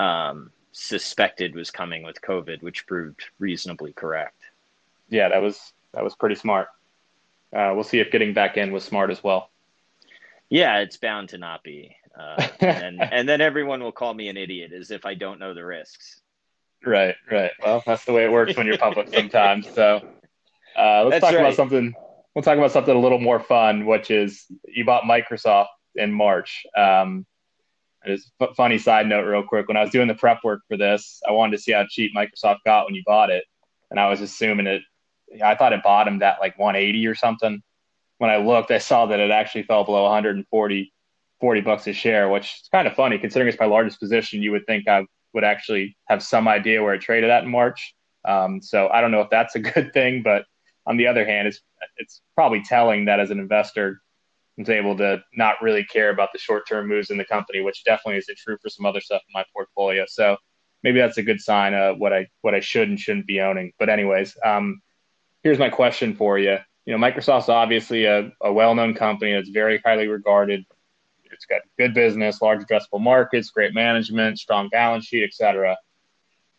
um, 0.00 0.50
suspected 0.72 1.54
was 1.54 1.70
coming 1.70 2.02
with 2.02 2.20
COVID, 2.20 2.62
which 2.62 2.86
proved 2.86 3.22
reasonably 3.38 3.92
correct. 3.92 4.37
Yeah, 5.08 5.28
that 5.28 5.42
was 5.42 5.72
that 5.94 6.04
was 6.04 6.14
pretty 6.14 6.34
smart. 6.34 6.68
Uh, 7.54 7.72
we'll 7.74 7.84
see 7.84 8.00
if 8.00 8.10
getting 8.10 8.34
back 8.34 8.56
in 8.56 8.72
was 8.72 8.84
smart 8.84 9.10
as 9.10 9.22
well. 9.24 9.50
Yeah, 10.50 10.78
it's 10.78 10.96
bound 10.96 11.30
to 11.30 11.38
not 11.38 11.62
be. 11.62 11.96
Uh, 12.18 12.48
and, 12.60 13.00
and 13.02 13.28
then 13.28 13.40
everyone 13.40 13.82
will 13.82 13.92
call 13.92 14.12
me 14.12 14.28
an 14.28 14.36
idiot 14.36 14.72
as 14.72 14.90
if 14.90 15.06
I 15.06 15.14
don't 15.14 15.38
know 15.38 15.54
the 15.54 15.64
risks. 15.64 16.20
Right, 16.84 17.14
right. 17.30 17.50
Well, 17.64 17.82
that's 17.86 18.04
the 18.04 18.12
way 18.12 18.24
it 18.24 18.32
works 18.32 18.56
when 18.56 18.66
you're 18.66 18.78
public 18.78 19.08
sometimes. 19.14 19.68
So 19.74 20.06
uh, 20.76 21.04
let's 21.04 21.10
that's 21.10 21.20
talk 21.20 21.34
right. 21.34 21.40
about 21.40 21.54
something. 21.54 21.94
We'll 22.34 22.42
talk 22.42 22.58
about 22.58 22.72
something 22.72 22.94
a 22.94 23.00
little 23.00 23.18
more 23.18 23.40
fun, 23.40 23.86
which 23.86 24.10
is 24.10 24.44
you 24.66 24.84
bought 24.84 25.04
Microsoft 25.04 25.68
in 25.96 26.12
March. 26.12 26.64
Um, 26.76 27.26
it's 28.04 28.30
a 28.40 28.54
funny 28.54 28.78
side 28.78 29.06
note, 29.06 29.26
real 29.26 29.42
quick. 29.42 29.66
When 29.66 29.76
I 29.76 29.82
was 29.82 29.90
doing 29.90 30.08
the 30.08 30.14
prep 30.14 30.44
work 30.44 30.60
for 30.68 30.76
this, 30.76 31.20
I 31.28 31.32
wanted 31.32 31.56
to 31.56 31.62
see 31.62 31.72
how 31.72 31.84
cheap 31.88 32.12
Microsoft 32.16 32.58
got 32.64 32.86
when 32.86 32.94
you 32.94 33.02
bought 33.04 33.30
it, 33.30 33.44
and 33.90 33.98
I 33.98 34.08
was 34.08 34.20
assuming 34.20 34.66
it. 34.66 34.82
I 35.44 35.54
thought 35.54 35.72
it 35.72 35.82
bottomed 35.82 36.22
at 36.22 36.40
like 36.40 36.58
180 36.58 37.06
or 37.06 37.14
something. 37.14 37.62
When 38.18 38.30
I 38.30 38.38
looked, 38.38 38.70
I 38.70 38.78
saw 38.78 39.06
that 39.06 39.20
it 39.20 39.30
actually 39.30 39.62
fell 39.64 39.84
below 39.84 40.04
140 40.04 40.92
40 41.40 41.60
bucks 41.60 41.86
a 41.86 41.92
share, 41.92 42.28
which 42.28 42.44
is 42.62 42.68
kind 42.72 42.88
of 42.88 42.94
funny 42.94 43.18
considering 43.18 43.48
it's 43.48 43.60
my 43.60 43.66
largest 43.66 44.00
position. 44.00 44.42
You 44.42 44.50
would 44.52 44.66
think 44.66 44.88
I 44.88 45.04
would 45.34 45.44
actually 45.44 45.96
have 46.06 46.22
some 46.22 46.48
idea 46.48 46.82
where 46.82 46.94
it 46.94 47.00
traded 47.00 47.30
at 47.30 47.44
in 47.44 47.50
March. 47.50 47.94
Um, 48.24 48.60
so 48.60 48.88
I 48.88 49.00
don't 49.00 49.12
know 49.12 49.20
if 49.20 49.30
that's 49.30 49.54
a 49.54 49.60
good 49.74 49.92
thing, 49.92 50.22
but 50.22 50.44
on 50.86 50.96
the 50.96 51.06
other 51.06 51.24
hand, 51.24 51.48
it's 51.48 51.60
it's 51.98 52.22
probably 52.34 52.62
telling 52.62 53.04
that 53.04 53.20
as 53.20 53.30
an 53.30 53.38
investor, 53.38 54.00
I'm 54.58 54.68
able 54.70 54.96
to 54.96 55.22
not 55.34 55.62
really 55.62 55.84
care 55.84 56.10
about 56.10 56.30
the 56.32 56.38
short 56.38 56.66
term 56.66 56.88
moves 56.88 57.10
in 57.10 57.18
the 57.18 57.24
company, 57.24 57.60
which 57.60 57.84
definitely 57.84 58.18
isn't 58.18 58.38
true 58.38 58.56
for 58.60 58.68
some 58.68 58.86
other 58.86 59.00
stuff 59.00 59.22
in 59.28 59.32
my 59.32 59.44
portfolio. 59.54 60.04
So 60.08 60.36
maybe 60.82 60.98
that's 60.98 61.18
a 61.18 61.22
good 61.22 61.40
sign 61.40 61.74
of 61.74 61.98
what 61.98 62.12
I 62.12 62.26
what 62.40 62.54
I 62.54 62.60
should 62.60 62.88
and 62.88 62.98
shouldn't 62.98 63.26
be 63.26 63.40
owning. 63.40 63.72
But 63.78 63.90
anyways, 63.90 64.36
um, 64.44 64.80
here's 65.48 65.58
my 65.58 65.70
question 65.70 66.14
for 66.14 66.38
you. 66.38 66.58
You 66.84 66.96
know, 66.96 66.98
Microsoft's 66.98 67.48
obviously 67.48 68.04
a, 68.04 68.30
a 68.42 68.52
well 68.52 68.74
known 68.74 68.92
company 68.92 69.32
that's 69.32 69.48
very 69.48 69.80
highly 69.82 70.06
regarded 70.06 70.66
it's 71.32 71.46
got 71.46 71.62
good 71.78 71.94
business, 71.94 72.42
large 72.42 72.60
addressable 72.60 73.00
markets, 73.00 73.48
great 73.48 73.72
management, 73.72 74.38
strong 74.38 74.68
balance 74.68 75.06
sheet, 75.06 75.24
etc. 75.24 75.74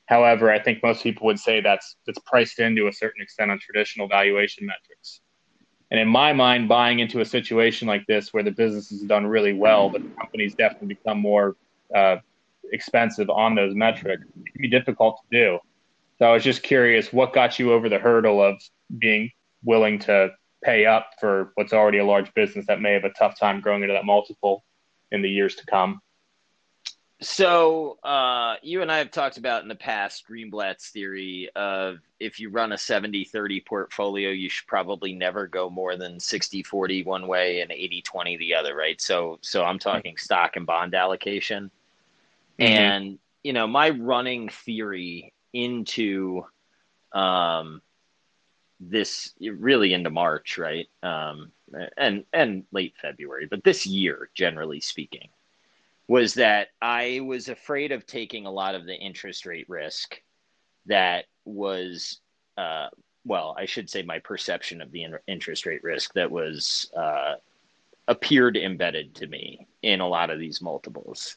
However, 0.08 0.50
I 0.50 0.58
think 0.58 0.82
most 0.82 1.04
people 1.04 1.28
would 1.28 1.40
say 1.40 1.62
that's 1.62 1.98
that's 2.08 2.18
priced 2.26 2.58
into 2.58 2.88
a 2.88 2.94
certain 2.94 3.22
extent 3.22 3.52
on 3.52 3.60
traditional 3.60 4.08
valuation 4.08 4.66
metrics. 4.66 5.22
And 5.92 6.00
in 6.00 6.08
my 6.08 6.34
mind, 6.34 6.68
buying 6.68 6.98
into 6.98 7.20
a 7.22 7.26
situation 7.26 7.88
like 7.88 8.08
this 8.08 8.34
where 8.34 8.42
the 8.42 8.52
business 8.52 8.90
has 8.90 9.02
done 9.02 9.28
really 9.28 9.54
well, 9.54 9.90
but 9.90 10.02
the 10.02 10.10
company's 10.20 10.56
definitely 10.56 10.96
become 10.96 11.20
more 11.20 11.58
uh, 11.94 12.18
expensive 12.72 13.30
on 13.30 13.54
those 13.54 13.76
metrics, 13.76 14.24
it 14.24 14.52
can 14.52 14.62
be 14.64 14.68
difficult 14.68 15.20
to 15.30 15.38
do. 15.40 15.60
So 16.20 16.26
I 16.26 16.34
was 16.34 16.44
just 16.44 16.64
curious, 16.64 17.14
what 17.14 17.34
got 17.34 17.60
you 17.60 17.72
over 17.72 17.88
the 17.88 17.98
hurdle 17.98 18.44
of 18.44 18.62
being 18.98 19.32
willing 19.64 20.00
to 20.00 20.32
pay 20.64 20.86
up 20.86 21.12
for 21.20 21.52
what's 21.56 21.72
already 21.72 22.00
a 22.00 22.06
large 22.06 22.34
business 22.34 22.66
that 22.68 22.82
may 22.82 22.94
have 22.94 23.06
a 23.06 23.12
tough 23.12 23.40
time 23.40 23.62
growing 23.62 23.84
into 23.84 23.94
that 23.94 24.06
multiple 24.06 24.66
in 25.12 25.22
the 25.22 25.30
years 25.30 25.56
to 25.56 25.66
come. 25.66 26.02
So 27.22 28.00
uh, 28.04 28.56
you 28.62 28.82
and 28.82 28.90
I 28.90 28.98
have 28.98 29.12
talked 29.12 29.38
about 29.38 29.62
in 29.62 29.68
the 29.68 29.76
past 29.76 30.24
Greenblatt's 30.30 30.90
theory 30.90 31.50
of 31.56 31.98
if 32.20 32.40
you 32.40 32.50
run 32.50 32.72
a 32.72 32.76
70-30 32.76 33.66
portfolio, 33.66 34.30
you 34.30 34.50
should 34.50 34.68
probably 34.68 35.14
never 35.14 35.46
go 35.46 35.70
more 35.70 35.98
than 35.98 36.18
60-40 36.18 37.06
one 37.06 37.28
way 37.28 37.60
and 37.60 37.72
80-20 37.72 38.40
the 38.40 38.56
other, 38.56 38.74
right? 38.74 39.00
So 39.02 39.38
so 39.42 39.66
I'm 39.66 39.80
talking 39.80 40.16
stock 40.16 40.56
and 40.56 40.66
bond 40.66 40.96
allocation. 40.96 41.72
Mm-hmm. 42.58 42.64
And 42.64 43.20
you 43.44 43.52
know, 43.52 43.68
my 43.68 43.90
running 43.90 44.48
theory 44.48 45.34
into 45.54 46.44
um, 47.14 47.82
this 48.80 49.34
really 49.42 49.94
into 49.94 50.10
March, 50.10 50.58
right? 50.58 50.88
Um, 51.04 51.52
and 51.98 52.24
and 52.34 52.64
late 52.72 52.96
February, 53.02 53.48
but 53.50 53.64
this 53.64 53.86
year, 53.86 54.30
generally 54.34 54.80
speaking, 54.80 55.30
was 56.08 56.34
that 56.36 56.70
I 56.82 57.22
was 57.24 57.50
afraid 57.50 57.92
of 57.92 58.06
taking 58.06 58.46
a 58.46 58.52
lot 58.52 58.76
of 58.76 58.86
the 58.86 58.96
interest 58.96 59.46
rate 59.46 59.70
risk 59.70 60.22
that 60.88 61.26
was, 61.46 62.20
uh, 62.58 62.88
well, 63.26 63.56
I 63.58 63.66
should 63.66 63.90
say 63.90 64.02
my 64.02 64.20
perception 64.20 64.82
of 64.82 64.92
the 64.92 65.04
in- 65.04 65.20
interest 65.28 65.66
rate 65.66 65.84
risk 65.84 66.14
that 66.14 66.32
was 66.32 66.90
uh, 66.98 67.36
appeared 68.08 68.58
embedded 68.58 69.14
to 69.16 69.28
me 69.28 69.68
in 69.84 70.02
a 70.02 70.08
lot 70.08 70.32
of 70.32 70.40
these 70.40 70.62
multiples. 70.62 71.36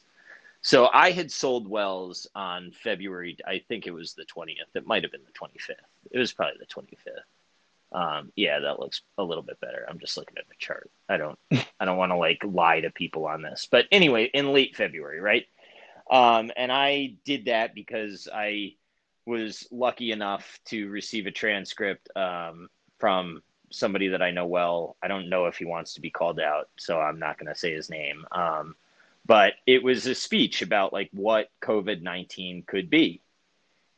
So 0.63 0.89
I 0.93 1.11
had 1.11 1.29
sold 1.29 1.67
Wells 1.67 2.25
on 2.35 2.71
February, 2.71 3.37
I 3.45 3.61
think 3.67 3.85
it 3.85 3.91
was 3.91 4.13
the 4.13 4.25
20th. 4.25 4.75
It 4.75 4.87
might 4.87 5.03
have 5.03 5.11
been 5.11 5.21
the 5.25 5.37
25th. 5.37 5.75
It 6.09 6.17
was 6.17 6.31
probably 6.31 6.55
the 6.57 6.65
25th. 6.65 7.19
Um, 7.91 8.31
yeah, 8.37 8.59
that 8.59 8.79
looks 8.79 9.01
a 9.17 9.23
little 9.23 9.43
bit 9.43 9.59
better. 9.59 9.85
I'm 9.87 9.99
just 9.99 10.15
looking 10.15 10.37
at 10.37 10.47
the 10.47 10.55
chart. 10.57 10.89
I 11.09 11.17
don't, 11.17 11.37
I 11.79 11.85
don't 11.85 11.97
want 11.97 12.13
to 12.13 12.17
like 12.17 12.41
lie 12.45 12.79
to 12.79 12.91
people 12.91 13.27
on 13.27 13.41
this, 13.41 13.67
but 13.69 13.85
anyway, 13.91 14.31
in 14.33 14.53
late 14.53 14.75
February, 14.75 15.19
right? 15.19 15.45
Um, 16.09 16.49
and 16.55 16.71
I 16.71 17.15
did 17.25 17.45
that 17.45 17.75
because 17.75 18.29
I 18.33 18.75
was 19.25 19.67
lucky 19.69 20.11
enough 20.11 20.59
to 20.67 20.89
receive 20.89 21.27
a 21.27 21.31
transcript 21.31 22.09
um, 22.15 22.69
from 22.99 23.43
somebody 23.69 24.07
that 24.09 24.21
I 24.21 24.31
know 24.31 24.45
well. 24.45 24.95
I 25.03 25.09
don't 25.09 25.29
know 25.29 25.47
if 25.47 25.57
he 25.57 25.65
wants 25.65 25.93
to 25.95 26.01
be 26.01 26.09
called 26.09 26.39
out, 26.39 26.69
so 26.79 27.01
I'm 27.01 27.19
not 27.19 27.37
going 27.37 27.53
to 27.53 27.59
say 27.59 27.73
his 27.73 27.89
name. 27.89 28.25
Um, 28.31 28.75
but 29.25 29.53
it 29.65 29.83
was 29.83 30.05
a 30.05 30.15
speech 30.15 30.61
about 30.61 30.93
like 30.93 31.09
what 31.13 31.49
COVID 31.61 32.01
19 32.01 32.63
could 32.67 32.89
be. 32.89 33.21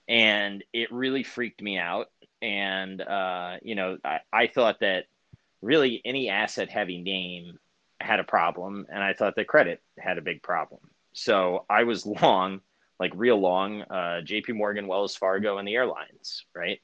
And 0.07 0.63
it 0.71 0.91
really 0.91 1.23
freaked 1.23 1.61
me 1.61 1.77
out. 1.77 2.09
And 2.41 3.01
uh, 3.01 3.57
you 3.63 3.75
know 3.75 3.97
I, 4.03 4.19
I 4.31 4.47
thought 4.47 4.81
that 4.81 5.05
really 5.61 6.01
any 6.05 6.29
asset 6.29 6.69
heavy 6.69 7.01
name 7.01 7.57
had 7.99 8.19
a 8.19 8.23
problem 8.23 8.85
and 8.89 9.01
i 9.01 9.13
thought 9.13 9.35
that 9.35 9.47
credit 9.47 9.81
had 9.97 10.17
a 10.17 10.21
big 10.21 10.43
problem. 10.43 10.81
So 11.13 11.65
i 11.69 11.83
was 11.83 12.05
long 12.05 12.61
like 12.99 13.11
real 13.15 13.39
long 13.39 13.81
uh, 13.83 14.21
jp 14.23 14.53
morgan 14.53 14.87
wells 14.87 15.15
fargo 15.15 15.57
and 15.57 15.67
the 15.67 15.75
airlines 15.75 16.45
right? 16.53 16.81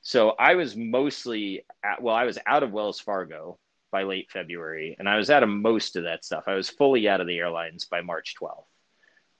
So 0.00 0.30
i 0.30 0.54
was 0.54 0.74
mostly 0.74 1.64
at, 1.84 2.02
well 2.02 2.14
i 2.14 2.24
was 2.24 2.38
out 2.46 2.62
of 2.62 2.72
wells 2.72 2.98
fargo 2.98 3.58
by 3.90 4.02
late 4.02 4.30
february 4.30 4.96
and 4.98 5.08
i 5.08 5.16
was 5.16 5.30
out 5.30 5.42
of 5.42 5.48
most 5.48 5.96
of 5.96 6.04
that 6.04 6.24
stuff 6.24 6.44
i 6.46 6.54
was 6.54 6.68
fully 6.68 7.08
out 7.08 7.20
of 7.20 7.26
the 7.26 7.38
airlines 7.38 7.86
by 7.86 8.00
march 8.00 8.34
12th 8.40 8.64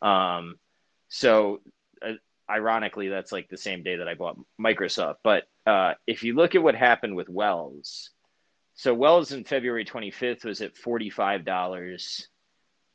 um, 0.00 0.56
so 1.08 1.60
uh, 2.06 2.12
ironically, 2.50 3.08
that's 3.08 3.32
like 3.32 3.48
the 3.48 3.56
same 3.56 3.82
day 3.82 3.96
that 3.96 4.08
I 4.08 4.14
bought 4.14 4.38
Microsoft. 4.60 5.16
But 5.22 5.44
uh, 5.66 5.94
if 6.06 6.22
you 6.22 6.34
look 6.34 6.54
at 6.54 6.62
what 6.62 6.74
happened 6.74 7.16
with 7.16 7.28
Wells, 7.28 8.10
so 8.74 8.94
Wells 8.94 9.32
in 9.32 9.44
February 9.44 9.84
25th 9.84 10.44
was 10.44 10.60
at 10.60 10.76
$45 10.76 12.26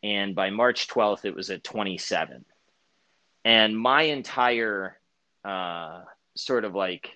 and 0.02 0.36
by 0.36 0.50
March 0.50 0.88
12th 0.88 1.26
it 1.26 1.36
was 1.36 1.50
at 1.50 1.64
27. 1.64 2.46
And 3.46 3.78
my 3.78 4.04
entire 4.04 4.98
uh, 5.44 6.02
sort 6.36 6.64
of 6.64 6.74
like 6.74 7.12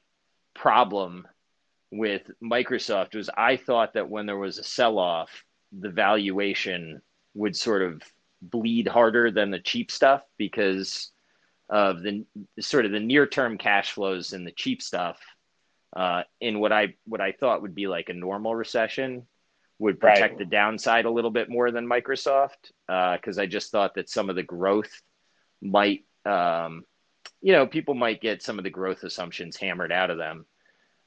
problem 0.53 1.27
with 1.91 2.29
Microsoft 2.43 3.15
was 3.15 3.29
I 3.35 3.57
thought 3.57 3.93
that 3.93 4.09
when 4.09 4.25
there 4.25 4.37
was 4.37 4.57
a 4.57 4.63
sell-off, 4.63 5.43
the 5.77 5.89
valuation 5.89 7.01
would 7.33 7.55
sort 7.55 7.81
of 7.81 8.01
bleed 8.41 8.87
harder 8.87 9.31
than 9.31 9.51
the 9.51 9.59
cheap 9.59 9.91
stuff 9.91 10.21
because 10.37 11.11
of 11.69 12.01
the 12.01 12.25
sort 12.59 12.85
of 12.85 12.91
the 12.91 12.99
near-term 12.99 13.57
cash 13.57 13.91
flows 13.91 14.33
and 14.33 14.45
the 14.45 14.51
cheap 14.51 14.81
stuff 14.81 15.19
uh, 15.95 16.23
in 16.39 16.59
what 16.59 16.71
I 16.71 16.95
what 17.05 17.21
I 17.21 17.31
thought 17.31 17.61
would 17.61 17.75
be 17.75 17.87
like 17.87 18.09
a 18.09 18.13
normal 18.13 18.55
recession 18.55 19.25
would 19.79 19.99
protect 19.99 20.33
right. 20.33 20.37
the 20.39 20.45
downside 20.45 21.05
a 21.05 21.11
little 21.11 21.29
bit 21.29 21.49
more 21.49 21.71
than 21.71 21.87
Microsoft 21.87 22.71
because 22.87 23.37
uh, 23.37 23.41
I 23.41 23.45
just 23.45 23.71
thought 23.71 23.95
that 23.95 24.09
some 24.09 24.29
of 24.29 24.35
the 24.35 24.43
growth 24.43 25.01
might 25.61 26.05
um, 26.25 26.83
you 27.41 27.53
know 27.53 27.67
people 27.67 27.93
might 27.93 28.21
get 28.21 28.41
some 28.41 28.57
of 28.57 28.63
the 28.63 28.69
growth 28.69 29.03
assumptions 29.03 29.57
hammered 29.57 29.91
out 29.91 30.09
of 30.09 30.17
them. 30.17 30.45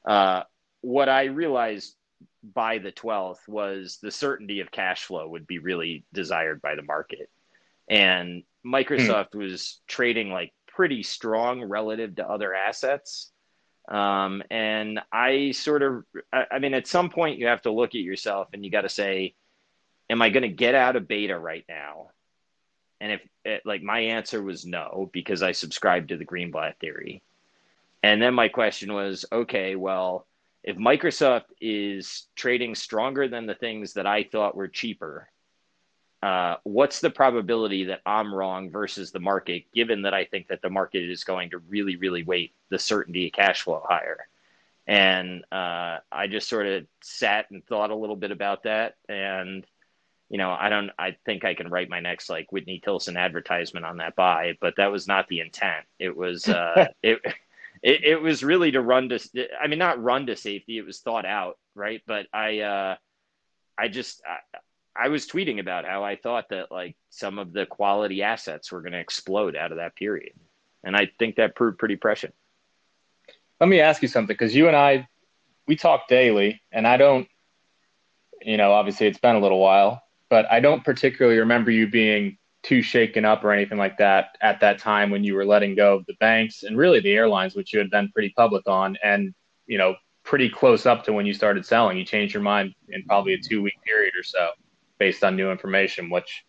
Uh, 0.05 0.43
what 0.81 1.09
I 1.09 1.25
realized 1.25 1.95
by 2.43 2.79
the 2.79 2.91
12th 2.91 3.47
was 3.47 3.99
the 4.01 4.11
certainty 4.11 4.59
of 4.59 4.71
cash 4.71 5.03
flow 5.05 5.27
would 5.27 5.47
be 5.47 5.59
really 5.59 6.03
desired 6.13 6.61
by 6.61 6.75
the 6.75 6.81
market. 6.81 7.29
And 7.87 8.43
Microsoft 8.65 9.33
hmm. 9.33 9.39
was 9.39 9.79
trading 9.87 10.31
like 10.31 10.53
pretty 10.67 11.03
strong 11.03 11.63
relative 11.63 12.15
to 12.15 12.27
other 12.27 12.53
assets. 12.53 13.31
Um, 13.87 14.43
and 14.49 15.01
I 15.11 15.51
sort 15.51 15.83
of, 15.83 16.05
I, 16.31 16.45
I 16.53 16.59
mean, 16.59 16.73
at 16.73 16.87
some 16.87 17.09
point 17.09 17.39
you 17.39 17.47
have 17.47 17.63
to 17.63 17.71
look 17.71 17.89
at 17.89 18.01
yourself 18.01 18.49
and 18.53 18.63
you 18.63 18.71
got 18.71 18.81
to 18.81 18.89
say, 18.89 19.35
am 20.09 20.21
I 20.21 20.29
going 20.29 20.43
to 20.43 20.49
get 20.49 20.75
out 20.75 20.95
of 20.95 21.07
beta 21.07 21.37
right 21.37 21.65
now? 21.67 22.09
And 22.99 23.13
if 23.13 23.21
it, 23.43 23.63
like 23.65 23.81
my 23.81 23.99
answer 23.99 24.41
was 24.41 24.65
no, 24.65 25.09
because 25.11 25.41
I 25.41 25.53
subscribed 25.53 26.09
to 26.09 26.17
the 26.17 26.25
Greenblatt 26.25 26.77
theory. 26.79 27.23
And 28.03 28.21
then 28.21 28.33
my 28.33 28.47
question 28.47 28.93
was, 28.93 29.25
okay, 29.31 29.75
well, 29.75 30.27
if 30.63 30.77
Microsoft 30.77 31.45
is 31.59 32.27
trading 32.35 32.75
stronger 32.75 33.27
than 33.27 33.45
the 33.45 33.55
things 33.55 33.93
that 33.93 34.05
I 34.05 34.23
thought 34.23 34.55
were 34.55 34.67
cheaper, 34.67 35.27
uh, 36.21 36.57
what's 36.63 36.99
the 36.99 37.09
probability 37.09 37.85
that 37.85 38.01
I'm 38.05 38.33
wrong 38.33 38.69
versus 38.69 39.11
the 39.11 39.19
market, 39.19 39.65
given 39.73 40.03
that 40.03 40.13
I 40.13 40.25
think 40.25 40.49
that 40.49 40.61
the 40.61 40.69
market 40.69 41.09
is 41.09 41.23
going 41.23 41.49
to 41.51 41.57
really, 41.57 41.95
really 41.95 42.23
weight 42.23 42.53
the 42.69 42.77
certainty 42.77 43.27
of 43.27 43.33
cash 43.33 43.63
flow 43.63 43.83
higher? 43.87 44.27
And 44.85 45.43
uh, 45.51 45.97
I 46.11 46.27
just 46.27 46.47
sort 46.47 46.67
of 46.67 46.85
sat 47.01 47.49
and 47.49 47.65
thought 47.65 47.89
a 47.89 47.95
little 47.95 48.15
bit 48.15 48.31
about 48.31 48.63
that. 48.63 48.97
And, 49.09 49.65
you 50.29 50.37
know, 50.37 50.51
I 50.51 50.69
don't, 50.69 50.91
I 50.99 51.17
think 51.25 51.43
I 51.43 51.55
can 51.55 51.69
write 51.69 51.89
my 51.89 52.01
next 52.01 52.29
like 52.29 52.51
Whitney 52.51 52.79
Tilson 52.83 53.17
advertisement 53.17 53.85
on 53.85 53.97
that 53.97 54.15
buy, 54.15 54.57
but 54.61 54.75
that 54.77 54.91
was 54.91 55.07
not 55.07 55.27
the 55.27 55.39
intent. 55.39 55.85
It 55.97 56.15
was, 56.15 56.47
uh, 56.47 56.87
it, 57.03 57.19
it, 57.81 58.03
it 58.03 58.21
was 58.21 58.43
really 58.43 58.71
to 58.71 58.81
run 58.81 59.09
to, 59.09 59.19
I 59.61 59.67
mean, 59.67 59.79
not 59.79 60.01
run 60.01 60.27
to 60.27 60.35
safety. 60.35 60.77
It 60.77 60.85
was 60.85 60.99
thought 60.99 61.25
out. 61.25 61.57
Right. 61.75 62.01
But 62.05 62.27
I, 62.33 62.59
uh, 62.59 62.95
I 63.77 63.87
just, 63.87 64.21
I, 64.25 65.05
I 65.05 65.07
was 65.07 65.25
tweeting 65.25 65.59
about 65.59 65.85
how 65.85 66.03
I 66.03 66.15
thought 66.17 66.49
that 66.49 66.71
like 66.71 66.95
some 67.09 67.39
of 67.39 67.53
the 67.53 67.65
quality 67.65 68.23
assets 68.23 68.71
were 68.71 68.81
going 68.81 68.93
to 68.93 68.99
explode 68.99 69.55
out 69.55 69.71
of 69.71 69.77
that 69.77 69.95
period. 69.95 70.33
And 70.83 70.95
I 70.95 71.09
think 71.17 71.35
that 71.35 71.55
proved 71.55 71.77
pretty 71.77 71.95
prescient. 71.95 72.33
Let 73.59 73.69
me 73.69 73.79
ask 73.79 74.01
you 74.01 74.07
something 74.07 74.33
because 74.33 74.55
you 74.55 74.67
and 74.67 74.75
I, 74.75 75.07
we 75.67 75.75
talk 75.75 76.07
daily, 76.07 76.61
and 76.71 76.87
I 76.87 76.97
don't, 76.97 77.27
you 78.41 78.57
know, 78.57 78.73
obviously 78.73 79.05
it's 79.05 79.19
been 79.19 79.35
a 79.35 79.39
little 79.39 79.59
while, 79.59 80.01
but 80.29 80.51
I 80.51 80.59
don't 80.59 80.83
particularly 80.83 81.37
remember 81.39 81.69
you 81.69 81.87
being 81.87 82.39
too 82.63 82.81
shaken 82.81 83.25
up 83.25 83.43
or 83.43 83.51
anything 83.51 83.77
like 83.77 83.97
that 83.97 84.37
at 84.41 84.59
that 84.59 84.77
time 84.77 85.09
when 85.09 85.23
you 85.23 85.33
were 85.33 85.45
letting 85.45 85.75
go 85.75 85.95
of 85.95 86.05
the 86.05 86.13
banks 86.19 86.63
and 86.63 86.77
really 86.77 86.99
the 86.99 87.13
airlines, 87.13 87.55
which 87.55 87.73
you 87.73 87.79
had 87.79 87.89
been 87.89 88.11
pretty 88.11 88.29
public 88.37 88.67
on, 88.67 88.97
and, 89.03 89.33
you 89.65 89.77
know, 89.77 89.95
pretty 90.23 90.49
close 90.49 90.85
up 90.85 91.03
to 91.03 91.13
when 91.13 91.25
you 91.25 91.33
started 91.33 91.65
selling. 91.65 91.97
You 91.97 92.05
changed 92.05 92.33
your 92.33 92.43
mind 92.43 92.73
in 92.89 93.03
probably 93.05 93.33
a 93.33 93.39
two 93.39 93.61
week 93.61 93.81
period 93.83 94.13
or 94.15 94.23
so 94.23 94.51
based 94.99 95.23
on 95.23 95.35
new 95.35 95.49
information, 95.49 96.09
which 96.09 96.45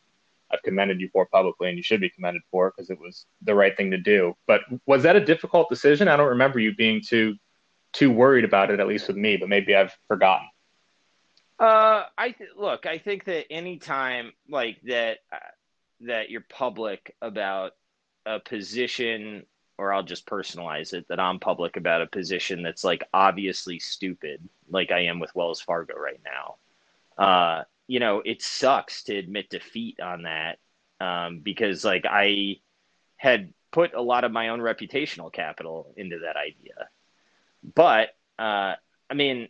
I've 0.53 0.62
commended 0.62 1.01
you 1.01 1.09
for 1.11 1.25
publicly, 1.27 1.68
and 1.68 1.79
you 1.79 1.83
should 1.83 2.01
be 2.01 2.11
commended 2.11 2.42
for 2.51 2.70
because 2.70 2.90
it 2.90 3.01
was 3.01 3.25
the 3.40 3.55
right 3.55 3.75
thing 3.75 3.90
to 3.92 3.98
do. 3.98 4.35
But 4.46 4.61
was 4.87 5.03
that 5.05 5.16
a 5.16 5.25
difficult 5.25 5.70
decision? 5.70 6.09
I 6.09 6.16
don't 6.16 6.29
remember 6.29 6.59
you 6.59 6.75
being 6.75 7.01
too 7.01 7.37
too 7.92 8.11
worried 8.11 8.44
about 8.44 8.70
it, 8.70 8.81
at 8.81 8.87
least 8.87 9.09
with 9.09 9.16
me. 9.16 9.38
But 9.38 9.48
maybe 9.48 9.75
I've 9.75 9.96
forgotten. 10.09 10.46
Uh, 11.59 12.05
I 12.18 12.33
th- 12.33 12.51
look. 12.57 12.85
I 12.87 12.98
think 12.98 13.25
that 13.25 13.51
anytime 13.51 14.33
like 14.48 14.81
that 14.83 15.18
uh, 15.33 15.37
that 16.03 16.31
you're 16.31 16.45
public 16.49 17.15
about 17.23 17.73
a 18.27 18.41
position, 18.41 19.45
or 19.79 19.93
I'll 19.93 20.03
just 20.03 20.27
personalize 20.27 20.93
it 20.93 21.07
that 21.09 21.21
I'm 21.21 21.38
public 21.38 21.77
about 21.77 22.03
a 22.03 22.07
position 22.07 22.62
that's 22.62 22.85
like 22.85 23.05
obviously 23.12 23.79
stupid, 23.79 24.49
like 24.71 24.91
I 24.91 25.01
am 25.05 25.19
with 25.21 25.35
Wells 25.35 25.61
Fargo 25.61 25.95
right 25.97 26.21
now. 26.25 26.57
Uh, 27.23 27.65
you 27.87 28.01
know, 28.01 28.23
it 28.25 28.43
sucks 28.43 29.05
to 29.05 29.17
admit 29.17 29.51
defeat 29.51 30.01
on 30.01 30.23
that 30.23 30.59
um, 31.01 31.41
because 31.41 31.85
like 31.85 32.05
I 32.09 32.57
had 33.17 33.53
put 33.71 33.95
a 33.95 34.03
lot 34.03 34.25
of 34.25 34.33
my 34.33 34.49
own 34.51 34.61
reputational 34.61 35.33
capital 35.33 35.93
into 35.97 36.21
that 36.21 36.37
idea. 36.37 36.88
But 37.75 38.11
uh, 38.38 38.75
I 39.11 39.15
mean, 39.15 39.49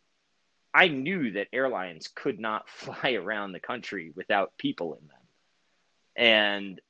I 0.75 0.89
knew 0.89 1.33
that 1.33 1.49
airlines 1.53 2.09
could 2.09 2.41
not 2.41 2.69
fly 2.69 3.13
around 3.13 3.53
the 3.53 3.61
country 3.61 4.13
without 4.15 4.57
people 4.57 4.95
in 4.95 5.07
them. 5.07 5.17
And 6.17 6.81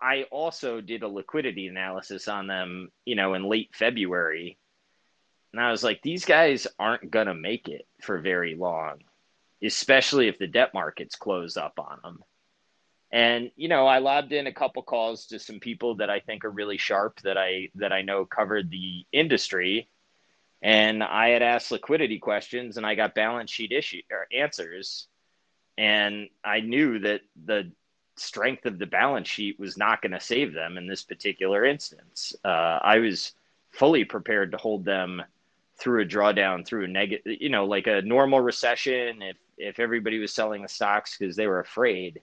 I 0.00 0.24
also 0.30 0.80
did 0.80 1.02
a 1.02 1.08
liquidity 1.08 1.66
analysis 1.66 2.28
on 2.28 2.46
them, 2.46 2.90
you 3.04 3.16
know, 3.16 3.34
in 3.34 3.44
late 3.44 3.70
February. 3.74 4.58
And 5.52 5.60
I 5.60 5.70
was 5.70 5.84
like, 5.84 6.00
these 6.02 6.24
guys 6.24 6.66
aren't 6.78 7.10
going 7.10 7.26
to 7.26 7.34
make 7.34 7.68
it 7.68 7.86
for 8.00 8.18
very 8.18 8.54
long 8.54 9.00
especially 9.62 10.28
if 10.28 10.38
the 10.38 10.46
debt 10.46 10.72
markets 10.74 11.16
close 11.16 11.56
up 11.56 11.78
on 11.78 11.98
them. 12.02 12.24
And 13.12 13.50
you 13.56 13.68
know, 13.68 13.86
I 13.86 13.98
lobbed 13.98 14.32
in 14.32 14.46
a 14.46 14.52
couple 14.52 14.82
calls 14.82 15.26
to 15.26 15.38
some 15.38 15.58
people 15.58 15.96
that 15.96 16.10
I 16.10 16.20
think 16.20 16.44
are 16.44 16.50
really 16.50 16.78
sharp 16.78 17.20
that 17.22 17.36
I 17.36 17.68
that 17.74 17.92
I 17.92 18.02
know 18.02 18.24
covered 18.24 18.70
the 18.70 19.04
industry, 19.12 19.90
and 20.62 21.02
I 21.02 21.30
had 21.30 21.42
asked 21.42 21.72
liquidity 21.72 22.18
questions 22.20 22.76
and 22.76 22.86
I 22.86 22.94
got 22.94 23.14
balance 23.14 23.50
sheet 23.50 23.72
issue 23.72 24.02
or 24.12 24.28
answers, 24.32 25.08
and 25.76 26.28
I 26.44 26.60
knew 26.60 27.00
that 27.00 27.22
the 27.44 27.72
strength 28.20 28.66
of 28.66 28.78
the 28.78 28.86
balance 28.86 29.28
sheet 29.28 29.58
was 29.58 29.76
not 29.76 30.02
going 30.02 30.12
to 30.12 30.20
save 30.20 30.52
them 30.52 30.76
in 30.76 30.86
this 30.86 31.02
particular 31.02 31.64
instance. 31.64 32.34
Uh, 32.44 32.78
I 32.82 32.98
was 32.98 33.32
fully 33.70 34.04
prepared 34.04 34.52
to 34.52 34.58
hold 34.58 34.84
them 34.84 35.22
through 35.78 36.02
a 36.02 36.06
drawdown, 36.06 36.66
through 36.66 36.84
a 36.84 36.88
negative, 36.88 37.38
you 37.40 37.48
know, 37.48 37.64
like 37.64 37.86
a 37.86 38.02
normal 38.02 38.40
recession. 38.40 39.22
If 39.22 39.36
if 39.56 39.78
everybody 39.78 40.18
was 40.18 40.32
selling 40.32 40.62
the 40.62 40.68
stocks 40.68 41.16
because 41.16 41.36
they 41.36 41.46
were 41.46 41.60
afraid, 41.60 42.20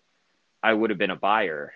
I 0.64 0.74
would 0.74 0.90
have 0.90 1.00
been 1.00 1.12
a 1.12 1.16
buyer. 1.16 1.74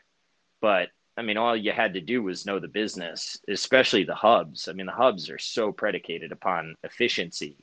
But 0.59 0.89
I 1.17 1.23
mean, 1.23 1.37
all 1.37 1.55
you 1.55 1.71
had 1.71 1.93
to 1.95 2.01
do 2.01 2.23
was 2.23 2.45
know 2.45 2.59
the 2.59 2.67
business, 2.67 3.39
especially 3.47 4.03
the 4.03 4.15
hubs. 4.15 4.67
I 4.67 4.73
mean, 4.73 4.85
the 4.85 4.91
hubs 4.91 5.29
are 5.29 5.39
so 5.39 5.71
predicated 5.71 6.31
upon 6.31 6.75
efficiency 6.83 7.57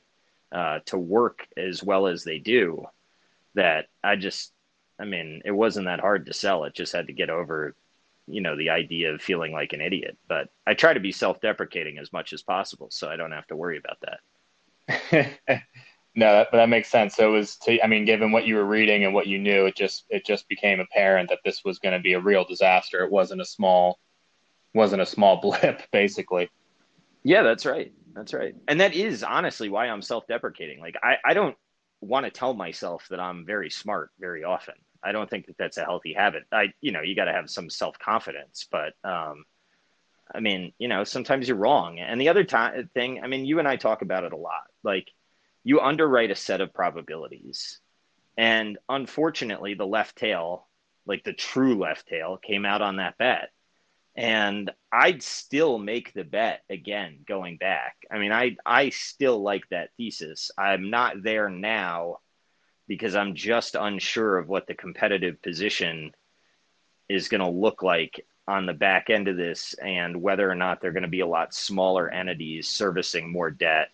uh, 0.51 0.79
to 0.85 0.97
work 0.97 1.47
as 1.57 1.83
well 1.83 2.07
as 2.07 2.23
they 2.23 2.39
do 2.39 2.85
that 3.55 3.87
I 4.03 4.15
just, 4.15 4.51
I 4.99 5.05
mean, 5.05 5.41
it 5.45 5.51
wasn't 5.51 5.85
that 5.85 5.99
hard 6.01 6.25
to 6.25 6.33
sell. 6.33 6.65
It 6.65 6.73
just 6.73 6.93
had 6.93 7.07
to 7.07 7.13
get 7.13 7.29
over, 7.29 7.75
you 8.27 8.41
know, 8.41 8.57
the 8.57 8.69
idea 8.69 9.13
of 9.13 9.21
feeling 9.21 9.53
like 9.53 9.73
an 9.73 9.81
idiot. 9.81 10.17
But 10.27 10.49
I 10.67 10.73
try 10.73 10.93
to 10.93 10.99
be 10.99 11.11
self 11.11 11.41
deprecating 11.41 11.97
as 11.97 12.11
much 12.11 12.33
as 12.33 12.41
possible 12.41 12.89
so 12.91 13.09
I 13.09 13.15
don't 13.15 13.31
have 13.31 13.47
to 13.47 13.55
worry 13.55 13.79
about 13.79 13.99
that. 14.01 15.63
No, 16.15 16.33
that, 16.33 16.51
that 16.51 16.69
makes 16.69 16.89
sense. 16.89 17.15
So 17.15 17.29
it 17.29 17.37
was, 17.37 17.55
to, 17.57 17.81
I 17.83 17.87
mean, 17.87 18.03
given 18.03 18.31
what 18.31 18.45
you 18.45 18.55
were 18.55 18.65
reading 18.65 19.05
and 19.05 19.13
what 19.13 19.27
you 19.27 19.37
knew, 19.37 19.67
it 19.67 19.75
just 19.75 20.05
it 20.09 20.25
just 20.25 20.49
became 20.49 20.79
apparent 20.79 21.29
that 21.29 21.39
this 21.45 21.63
was 21.63 21.79
going 21.79 21.93
to 21.93 22.01
be 22.01 22.13
a 22.13 22.19
real 22.19 22.43
disaster. 22.43 23.03
It 23.03 23.11
wasn't 23.11 23.41
a 23.41 23.45
small, 23.45 23.99
wasn't 24.73 25.01
a 25.01 25.05
small 25.05 25.37
blip, 25.41 25.83
basically. 25.91 26.49
Yeah, 27.23 27.43
that's 27.43 27.65
right. 27.65 27.93
That's 28.13 28.33
right. 28.33 28.55
And 28.67 28.81
that 28.81 28.93
is 28.93 29.23
honestly 29.23 29.69
why 29.69 29.87
I'm 29.87 30.01
self-deprecating. 30.01 30.79
Like 30.79 30.95
I, 31.01 31.17
I 31.23 31.33
don't 31.33 31.55
want 32.01 32.25
to 32.25 32.31
tell 32.31 32.53
myself 32.53 33.05
that 33.09 33.19
I'm 33.19 33.45
very 33.45 33.69
smart 33.69 34.09
very 34.19 34.43
often. 34.43 34.75
I 35.03 35.11
don't 35.11 35.29
think 35.29 35.47
that 35.47 35.57
that's 35.57 35.77
a 35.77 35.85
healthy 35.85 36.13
habit. 36.13 36.43
I, 36.51 36.73
you 36.81 36.91
know, 36.91 37.01
you 37.01 37.15
got 37.15 37.25
to 37.25 37.33
have 37.33 37.49
some 37.49 37.69
self-confidence, 37.69 38.67
but 38.71 38.93
um, 39.03 39.45
I 40.33 40.39
mean, 40.39 40.73
you 40.77 40.87
know, 40.87 41.03
sometimes 41.03 41.47
you're 41.47 41.57
wrong. 41.57 41.99
And 41.99 42.19
the 42.19 42.29
other 42.29 42.43
time 42.43 42.89
thing, 42.93 43.21
I 43.23 43.27
mean, 43.27 43.45
you 43.45 43.59
and 43.59 43.67
I 43.67 43.77
talk 43.77 44.01
about 44.01 44.23
it 44.23 44.33
a 44.33 44.37
lot. 44.37 44.67
Like 44.83 45.09
you 45.63 45.79
underwrite 45.79 46.31
a 46.31 46.35
set 46.35 46.61
of 46.61 46.73
probabilities. 46.73 47.79
And 48.37 48.77
unfortunately, 48.87 49.73
the 49.73 49.87
left 49.87 50.17
tail, 50.17 50.67
like 51.05 51.23
the 51.23 51.33
true 51.33 51.77
left 51.79 52.07
tail, 52.07 52.37
came 52.37 52.65
out 52.65 52.81
on 52.81 52.97
that 52.97 53.17
bet. 53.17 53.49
And 54.15 54.71
I'd 54.91 55.23
still 55.23 55.77
make 55.77 56.13
the 56.13 56.23
bet 56.23 56.63
again 56.69 57.19
going 57.27 57.57
back. 57.57 57.95
I 58.11 58.17
mean, 58.17 58.31
I 58.31 58.57
I 58.65 58.89
still 58.89 59.41
like 59.41 59.63
that 59.69 59.91
thesis. 59.97 60.51
I'm 60.57 60.89
not 60.89 61.23
there 61.23 61.49
now 61.49 62.17
because 62.89 63.15
I'm 63.15 63.35
just 63.35 63.75
unsure 63.75 64.39
of 64.39 64.49
what 64.49 64.65
the 64.65 64.73
competitive 64.73 65.41
position 65.43 66.11
is 67.07 67.29
going 67.29 67.39
to 67.39 67.47
look 67.47 67.83
like 67.83 68.25
on 68.47 68.65
the 68.65 68.73
back 68.73 69.11
end 69.11 69.27
of 69.27 69.37
this 69.37 69.75
and 69.75 70.19
whether 70.23 70.49
or 70.49 70.55
not 70.55 70.81
they're 70.81 70.91
going 70.91 71.03
to 71.03 71.07
be 71.07 71.19
a 71.19 71.27
lot 71.27 71.53
smaller 71.53 72.09
entities 72.09 72.67
servicing 72.67 73.31
more 73.31 73.51
debt. 73.51 73.91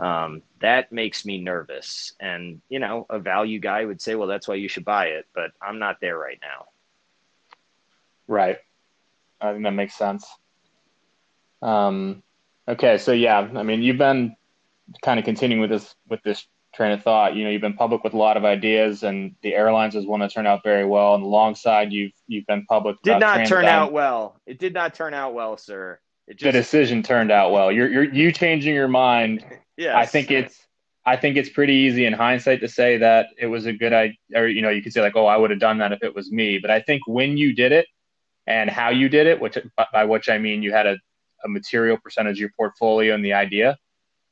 Um, 0.00 0.42
that 0.60 0.90
makes 0.90 1.24
me 1.24 1.40
nervous. 1.40 2.12
And, 2.18 2.60
you 2.68 2.80
know, 2.80 3.06
a 3.08 3.20
value 3.20 3.60
guy 3.60 3.84
would 3.84 4.02
say, 4.02 4.16
well, 4.16 4.26
that's 4.26 4.48
why 4.48 4.56
you 4.56 4.68
should 4.68 4.84
buy 4.84 5.06
it. 5.06 5.28
But 5.32 5.52
I'm 5.62 5.78
not 5.78 6.00
there 6.00 6.18
right 6.18 6.40
now. 6.42 6.66
Right. 8.26 8.58
I 9.40 9.52
think 9.52 9.62
that 9.62 9.70
makes 9.70 9.94
sense. 9.94 10.26
Um, 11.62 12.24
okay. 12.66 12.98
So, 12.98 13.12
yeah, 13.12 13.48
I 13.54 13.62
mean, 13.62 13.80
you've 13.80 13.98
been 13.98 14.34
kind 15.02 15.20
of 15.20 15.24
continuing 15.24 15.60
with 15.60 15.70
this, 15.70 15.94
with 16.08 16.22
this 16.24 16.44
train 16.74 16.92
of 16.92 17.02
thought. 17.02 17.34
You 17.34 17.44
know, 17.44 17.50
you've 17.50 17.62
been 17.62 17.74
public 17.74 18.04
with 18.04 18.14
a 18.14 18.16
lot 18.16 18.36
of 18.36 18.44
ideas, 18.44 19.02
and 19.02 19.34
the 19.42 19.54
airlines 19.54 19.94
is 19.94 20.06
one 20.06 20.20
that 20.20 20.32
turned 20.32 20.46
out 20.46 20.62
very 20.62 20.84
well. 20.84 21.14
And 21.14 21.24
alongside, 21.24 21.92
you've 21.92 22.12
you've 22.26 22.46
been 22.46 22.66
public. 22.66 22.96
Did 23.02 23.18
not 23.18 23.46
turn 23.46 23.64
out 23.64 23.92
well. 23.92 24.40
It 24.46 24.58
did 24.58 24.74
not 24.74 24.94
turn 24.94 25.14
out 25.14 25.34
well, 25.34 25.56
sir. 25.56 25.98
Just... 26.28 26.42
The 26.42 26.52
decision 26.52 27.02
turned 27.02 27.30
out 27.30 27.52
well. 27.52 27.70
You're 27.70 27.88
you're 27.88 28.04
you 28.04 28.32
changing 28.32 28.74
your 28.74 28.88
mind. 28.88 29.44
Yeah, 29.76 29.98
I 29.98 30.06
think 30.06 30.30
it's 30.30 30.64
I 31.04 31.16
think 31.16 31.36
it's 31.36 31.48
pretty 31.48 31.74
easy 31.74 32.06
in 32.06 32.12
hindsight 32.12 32.60
to 32.60 32.68
say 32.68 32.98
that 32.98 33.26
it 33.36 33.46
was 33.46 33.66
a 33.66 33.72
good 33.72 33.92
idea, 33.92 34.16
or 34.34 34.46
you 34.46 34.62
know, 34.62 34.70
you 34.70 34.82
could 34.82 34.92
say 34.92 35.00
like, 35.00 35.16
oh, 35.16 35.26
I 35.26 35.36
would 35.36 35.50
have 35.50 35.58
done 35.58 35.78
that 35.78 35.92
if 35.92 36.02
it 36.02 36.14
was 36.14 36.30
me. 36.30 36.58
But 36.58 36.70
I 36.70 36.80
think 36.80 37.02
when 37.06 37.36
you 37.36 37.54
did 37.54 37.72
it 37.72 37.86
and 38.46 38.70
how 38.70 38.90
you 38.90 39.08
did 39.08 39.26
it, 39.26 39.40
which 39.40 39.58
by 39.92 40.04
which 40.04 40.28
I 40.28 40.38
mean 40.38 40.62
you 40.62 40.72
had 40.72 40.86
a, 40.86 40.96
a 41.44 41.48
material 41.48 41.98
percentage 41.98 42.36
of 42.36 42.40
your 42.40 42.52
portfolio 42.56 43.14
and 43.14 43.24
the 43.24 43.34
idea. 43.34 43.76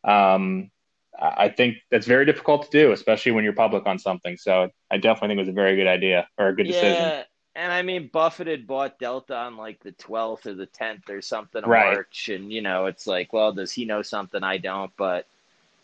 Um, 0.05 0.71
I 1.19 1.49
think 1.49 1.79
that's 1.91 2.07
very 2.07 2.25
difficult 2.25 2.65
to 2.65 2.71
do, 2.71 2.93
especially 2.93 3.33
when 3.33 3.45
you're 3.45 3.53
public 3.53 3.87
on 3.87 3.99
something. 3.99 4.37
So 4.37 4.71
I 4.91 4.97
definitely 4.97 5.29
think 5.29 5.39
it 5.39 5.43
was 5.43 5.49
a 5.49 5.53
very 5.53 5.77
good 5.77 5.87
idea 5.87 6.27
or 6.39 6.49
a 6.49 6.55
good 6.55 6.67
yeah, 6.67 6.73
decision. 6.73 7.25
And 7.55 7.71
I 7.71 7.83
mean, 7.83 8.09
Buffett 8.13 8.47
had 8.47 8.67
bought 8.67 8.99
Delta 8.99 9.37
on 9.37 9.57
like 9.57 9.79
the 9.81 9.93
12th 9.93 10.47
or 10.47 10.55
the 10.55 10.67
10th 10.67 11.11
or 11.11 11.21
something 11.21 11.63
of 11.63 11.69
right. 11.69 11.95
March. 11.95 12.31
And, 12.31 12.51
you 12.51 12.63
know, 12.63 12.87
it's 12.87 13.07
like, 13.07 13.33
well, 13.33 13.53
does 13.53 13.73
he 13.73 13.85
know 13.85 14.01
something 14.03 14.43
I 14.43 14.57
don't? 14.57 14.91
But 14.97 15.27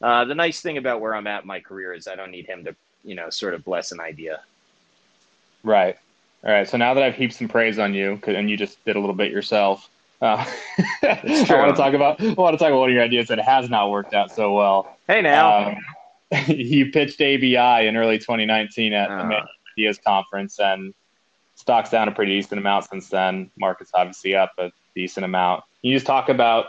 uh, 0.01 0.25
the 0.25 0.35
nice 0.35 0.61
thing 0.61 0.79
about 0.79 1.01
where 1.01 1.15
I'm 1.15 1.27
at 1.27 1.43
in 1.43 1.49
my 1.49 1.61
career 1.61 1.93
is 1.93 2.09
I 2.09 2.17
don't 2.17 2.31
need 2.31 2.47
him 2.47 2.65
to, 2.65 2.75
you 3.05 3.15
know, 3.15 3.29
sort 3.29 3.55
of 3.55 3.65
bless 3.65 3.93
an 3.93 4.01
idea. 4.01 4.41
Right. 5.63 5.99
All 6.45 6.53
right. 6.53 6.69
So 6.69 6.79
now 6.79 6.95
that 6.95 7.03
I've 7.03 7.17
heaped 7.17 7.35
some 7.35 7.49
praise 7.49 7.79
on 7.79 7.93
you, 7.93 8.19
and 8.27 8.49
you 8.49 8.57
just 8.57 8.83
did 8.85 8.97
a 8.97 9.01
little 9.01 9.15
bit 9.15 9.31
yourself, 9.31 9.91
uh, 10.21 10.45
I 11.03 11.47
want 11.51 11.75
to 11.75 11.75
talk 11.77 11.95
about 11.95 12.21
I 12.21 12.33
want 12.33 12.55
to 12.55 12.59
talk 12.59 12.69
about 12.69 12.81
one 12.81 12.91
of 12.91 12.95
your 12.95 13.05
ideas 13.05 13.29
that 13.29 13.39
has 13.39 13.71
not 13.71 13.91
worked 13.91 14.15
out 14.15 14.35
so 14.35 14.53
well. 14.53 14.97
Hey 15.07 15.23
now, 15.23 15.71
um, 15.71 15.77
you 16.49 16.91
pitched 16.91 17.21
ABI 17.21 17.87
in 17.87 17.97
early 17.97 18.19
2019 18.19 18.93
at 18.93 19.11
uh. 19.11 19.29
the 19.29 19.41
Ideas 19.77 19.99
Conference, 20.05 20.59
and 20.59 20.93
stock's 21.55 21.91
down 21.91 22.09
a 22.09 22.13
pretty 22.13 22.37
decent 22.37 22.59
amount 22.59 22.87
since 22.87 23.09
then. 23.09 23.51
Market's 23.59 23.93
obviously 23.95 24.35
up 24.35 24.53
a 24.59 24.73
decent 24.95 25.25
amount. 25.25 25.63
Can 25.81 25.91
you 25.91 25.97
just 25.97 26.07
talk 26.07 26.29
about 26.29 26.67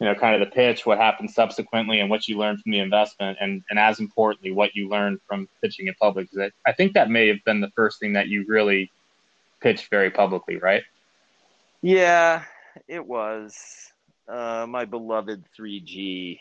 you 0.00 0.06
know 0.06 0.16
kind 0.16 0.34
of 0.34 0.40
the 0.40 0.52
pitch, 0.52 0.84
what 0.84 0.98
happened 0.98 1.30
subsequently, 1.30 2.00
and 2.00 2.10
what 2.10 2.26
you 2.26 2.36
learned 2.36 2.60
from 2.60 2.72
the 2.72 2.80
investment, 2.80 3.38
and 3.40 3.62
and 3.70 3.78
as 3.78 4.00
importantly, 4.00 4.50
what 4.50 4.74
you 4.74 4.88
learned 4.88 5.20
from 5.28 5.48
pitching 5.62 5.86
in 5.86 5.94
public? 5.94 6.28
Because 6.28 6.50
I, 6.66 6.70
I 6.70 6.72
think 6.72 6.94
that 6.94 7.10
may 7.10 7.28
have 7.28 7.44
been 7.44 7.60
the 7.60 7.70
first 7.70 8.00
thing 8.00 8.14
that 8.14 8.26
you 8.26 8.44
really 8.48 8.90
pitched 9.60 9.88
very 9.88 10.10
publicly, 10.10 10.56
right? 10.56 10.82
Yeah, 11.82 12.42
it 12.88 13.04
was 13.04 13.56
uh, 14.28 14.66
my 14.68 14.84
beloved 14.84 15.44
3G. 15.58 16.38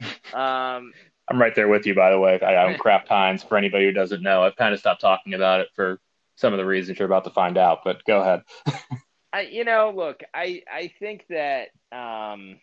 Um, 0.34 0.92
I'm 1.28 1.40
right 1.40 1.54
there 1.54 1.68
with 1.68 1.86
you, 1.86 1.94
by 1.94 2.10
the 2.10 2.18
way. 2.18 2.40
I 2.40 2.64
own 2.64 2.76
Kraft 2.78 3.08
Heinz. 3.08 3.42
For 3.42 3.56
anybody 3.56 3.84
who 3.84 3.92
doesn't 3.92 4.22
know, 4.22 4.42
I've 4.42 4.56
kind 4.56 4.74
of 4.74 4.80
stopped 4.80 5.00
talking 5.00 5.34
about 5.34 5.60
it 5.60 5.68
for 5.74 6.00
some 6.36 6.52
of 6.52 6.58
the 6.58 6.64
reasons 6.64 6.98
you're 6.98 7.06
about 7.06 7.24
to 7.24 7.30
find 7.30 7.56
out. 7.56 7.80
But 7.84 8.04
go 8.04 8.20
ahead. 8.20 8.42
I, 9.32 9.42
you 9.42 9.64
know, 9.64 9.92
look, 9.94 10.22
I 10.34 10.62
I 10.70 10.92
think 10.98 11.26
that 11.28 11.68
um, 11.92 12.58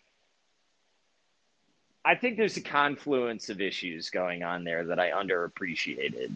I 2.06 2.16
think 2.16 2.38
there's 2.38 2.58
a 2.58 2.62
confluence 2.62 3.50
of 3.50 3.62
issues 3.62 4.10
going 4.10 4.44
on 4.44 4.64
there 4.64 4.86
that 4.86 5.00
I 5.00 5.12
underappreciated, 5.12 6.32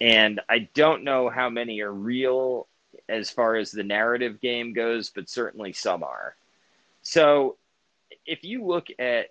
and 0.00 0.40
I 0.48 0.68
don't 0.74 1.04
know 1.04 1.30
how 1.30 1.48
many 1.48 1.80
are 1.80 1.92
real 1.92 2.66
as 3.10 3.30
far 3.30 3.56
as 3.56 3.70
the 3.70 3.82
narrative 3.82 4.40
game 4.40 4.72
goes, 4.72 5.10
but 5.10 5.28
certainly 5.28 5.72
some 5.72 6.02
are. 6.02 6.34
So 7.02 7.56
if 8.26 8.44
you 8.44 8.64
look 8.64 8.88
at, 8.98 9.30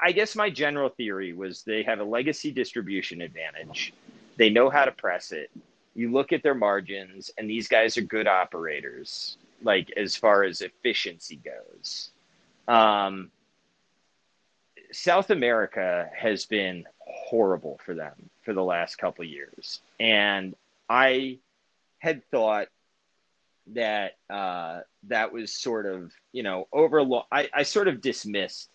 I 0.00 0.12
guess 0.12 0.36
my 0.36 0.50
general 0.50 0.88
theory 0.88 1.32
was 1.32 1.62
they 1.62 1.82
have 1.82 1.98
a 2.00 2.04
legacy 2.04 2.52
distribution 2.52 3.20
advantage. 3.20 3.92
They 4.36 4.50
know 4.50 4.70
how 4.70 4.84
to 4.84 4.92
press 4.92 5.32
it. 5.32 5.50
You 5.94 6.12
look 6.12 6.32
at 6.32 6.44
their 6.44 6.54
margins, 6.54 7.32
and 7.36 7.50
these 7.50 7.66
guys 7.66 7.96
are 7.96 8.02
good 8.02 8.28
operators, 8.28 9.36
like 9.62 9.90
as 9.96 10.14
far 10.14 10.44
as 10.44 10.60
efficiency 10.60 11.40
goes. 11.44 12.10
Um, 12.68 13.32
South 14.92 15.30
America 15.30 16.08
has 16.16 16.46
been 16.46 16.84
horrible 17.00 17.80
for 17.84 17.94
them 17.94 18.30
for 18.42 18.54
the 18.54 18.62
last 18.62 18.96
couple 18.96 19.24
years. 19.24 19.80
And 19.98 20.54
I 20.88 21.38
had 21.98 22.24
thought 22.30 22.68
that 23.74 24.16
uh, 24.30 24.80
that 25.04 25.32
was 25.32 25.52
sort 25.52 25.86
of 25.86 26.12
you 26.32 26.42
know 26.42 26.68
over 26.72 27.02
long. 27.02 27.24
I, 27.30 27.48
I 27.52 27.62
sort 27.62 27.88
of 27.88 28.00
dismissed 28.00 28.68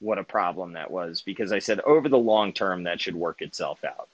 what 0.00 0.18
a 0.18 0.24
problem 0.24 0.74
that 0.74 0.90
was 0.90 1.22
because 1.22 1.52
I 1.52 1.58
said 1.58 1.80
over 1.80 2.08
the 2.08 2.18
long 2.18 2.52
term 2.52 2.84
that 2.84 3.00
should 3.00 3.16
work 3.16 3.42
itself 3.42 3.80
out. 3.84 4.08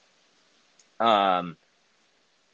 Um, 1.07 1.57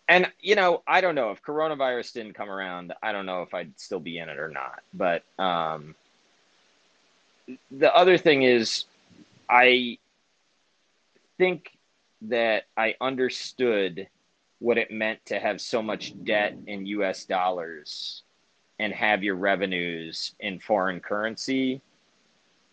and 0.09 0.31
you 0.41 0.57
know 0.57 0.83
I 0.87 1.01
don't 1.01 1.15
know 1.15 1.31
if 1.31 1.43
coronavirus 1.43 2.15
didn't 2.15 2.35
come 2.35 2.51
around. 2.51 2.93
I 3.03 3.13
don't 3.13 3.27
know 3.27 3.43
if 3.43 3.55
I'd 3.55 3.79
still 3.79 4.01
be 4.01 4.19
in 4.19 4.29
it 4.29 4.39
or 4.39 4.49
not. 4.49 4.81
But 4.93 5.23
um, 5.39 5.95
the 7.71 7.95
other 7.95 8.19
thing 8.19 8.43
is, 8.43 8.85
I 9.49 9.99
think 11.39 11.71
that 12.23 12.65
I 12.77 12.97
understood 13.01 14.09
what 14.61 14.79
it 14.79 14.91
meant 14.91 15.25
to 15.27 15.41
have 15.41 15.61
so 15.61 15.83
much 15.83 16.15
debt 16.25 16.55
in 16.67 16.87
US 16.87 17.25
dollars 17.25 18.23
and 18.79 18.93
have 18.93 19.25
your 19.25 19.35
revenues 19.35 20.35
in 20.39 20.59
foreign 20.61 21.01
currency. 21.01 21.81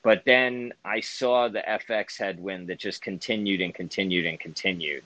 But 0.04 0.23
then 0.26 0.73
I 0.86 1.02
saw 1.02 1.47
the 1.47 1.63
FX 1.67 2.17
headwind 2.17 2.67
that 2.67 2.78
just 2.78 3.02
continued 3.02 3.62
and 3.62 3.73
continued 3.73 4.26
and 4.26 4.39
continued. 4.39 5.04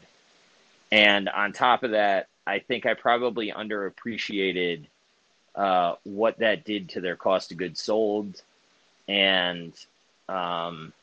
And 0.91 1.29
on 1.29 1.53
top 1.53 1.83
of 1.83 1.91
that, 1.91 2.27
I 2.45 2.59
think 2.59 2.85
I 2.85 2.93
probably 2.93 3.51
underappreciated 3.51 4.85
uh, 5.55 5.95
what 6.03 6.39
that 6.39 6.65
did 6.65 6.89
to 6.89 7.01
their 7.01 7.15
cost 7.15 7.51
of 7.51 7.57
goods 7.57 7.81
sold. 7.81 8.41
And 9.07 9.73
um, 10.29 10.93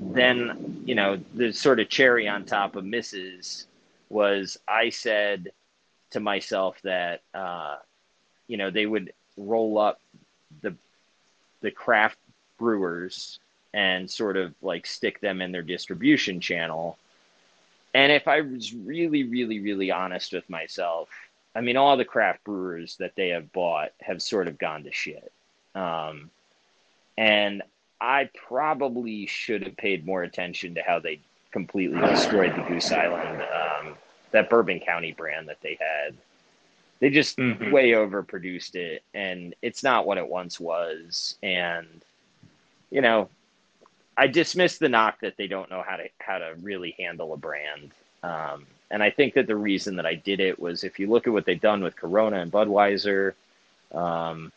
then, 0.00 0.82
you 0.84 0.94
know, 0.94 1.18
the 1.34 1.52
sort 1.52 1.80
of 1.80 1.88
cherry 1.88 2.28
on 2.28 2.44
top 2.44 2.76
of 2.76 2.84
misses 2.84 3.66
was 4.10 4.58
I 4.68 4.90
said 4.90 5.52
to 6.10 6.20
myself 6.20 6.76
that 6.82 7.22
uh, 7.32 7.76
you 8.46 8.56
know 8.56 8.70
they 8.70 8.84
would 8.84 9.12
roll 9.36 9.78
up 9.78 10.00
the 10.60 10.74
the 11.62 11.70
craft 11.70 12.18
brewers 12.58 13.38
and 13.72 14.10
sort 14.10 14.36
of 14.36 14.54
like 14.62 14.86
stick 14.86 15.20
them 15.20 15.40
in 15.40 15.52
their 15.52 15.62
distribution 15.62 16.40
channel. 16.40 16.98
And 17.94 18.12
if 18.12 18.28
I 18.28 18.40
was 18.42 18.72
really, 18.72 19.24
really, 19.24 19.60
really 19.60 19.90
honest 19.90 20.32
with 20.32 20.48
myself, 20.48 21.08
I 21.54 21.60
mean, 21.60 21.76
all 21.76 21.96
the 21.96 22.04
craft 22.04 22.44
brewers 22.44 22.96
that 22.96 23.16
they 23.16 23.30
have 23.30 23.52
bought 23.52 23.90
have 24.00 24.22
sort 24.22 24.48
of 24.48 24.58
gone 24.58 24.84
to 24.84 24.92
shit. 24.92 25.32
Um, 25.74 26.30
and 27.18 27.62
I 28.00 28.30
probably 28.48 29.26
should 29.26 29.64
have 29.64 29.76
paid 29.76 30.06
more 30.06 30.22
attention 30.22 30.74
to 30.76 30.82
how 30.82 31.00
they 31.00 31.20
completely 31.50 32.00
destroyed 32.00 32.54
the 32.54 32.62
Goose 32.62 32.92
Island, 32.92 33.42
um, 33.42 33.94
that 34.30 34.50
Bourbon 34.50 34.80
County 34.80 35.12
brand 35.12 35.48
that 35.48 35.60
they 35.62 35.78
had. 35.80 36.14
They 37.00 37.10
just 37.10 37.38
mm-hmm. 37.38 37.70
way 37.70 37.92
overproduced 37.92 38.74
it, 38.74 39.02
and 39.14 39.54
it's 39.62 39.82
not 39.82 40.06
what 40.06 40.18
it 40.18 40.28
once 40.28 40.60
was. 40.60 41.36
And 41.42 41.86
you 42.90 43.00
know, 43.00 43.28
I 44.16 44.26
dismiss 44.26 44.78
the 44.78 44.88
knock 44.88 45.20
that 45.20 45.36
they 45.36 45.46
don't 45.46 45.70
know 45.70 45.82
how 45.86 45.96
to 45.96 46.08
how 46.18 46.38
to 46.38 46.54
really 46.60 46.94
handle 46.98 47.32
a 47.32 47.36
brand. 47.36 47.92
Um, 48.22 48.66
and 48.90 49.02
I 49.02 49.10
think 49.10 49.34
that 49.34 49.46
the 49.46 49.56
reason 49.56 49.96
that 49.96 50.06
I 50.06 50.14
did 50.14 50.40
it 50.40 50.58
was 50.58 50.84
if 50.84 50.98
you 50.98 51.08
look 51.08 51.26
at 51.26 51.32
what 51.32 51.46
they've 51.46 51.60
done 51.60 51.82
with 51.82 51.96
Corona 51.96 52.40
and 52.40 52.52
Budweiser, 52.52 53.34
um, 53.92 54.52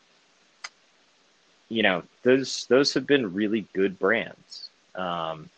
you 1.70 1.84
know, 1.84 2.04
those 2.24 2.66
those 2.68 2.94
have 2.94 3.08
been 3.08 3.34
really 3.34 3.68
good 3.74 3.98
brands. 4.00 4.70
Um, 4.96 5.50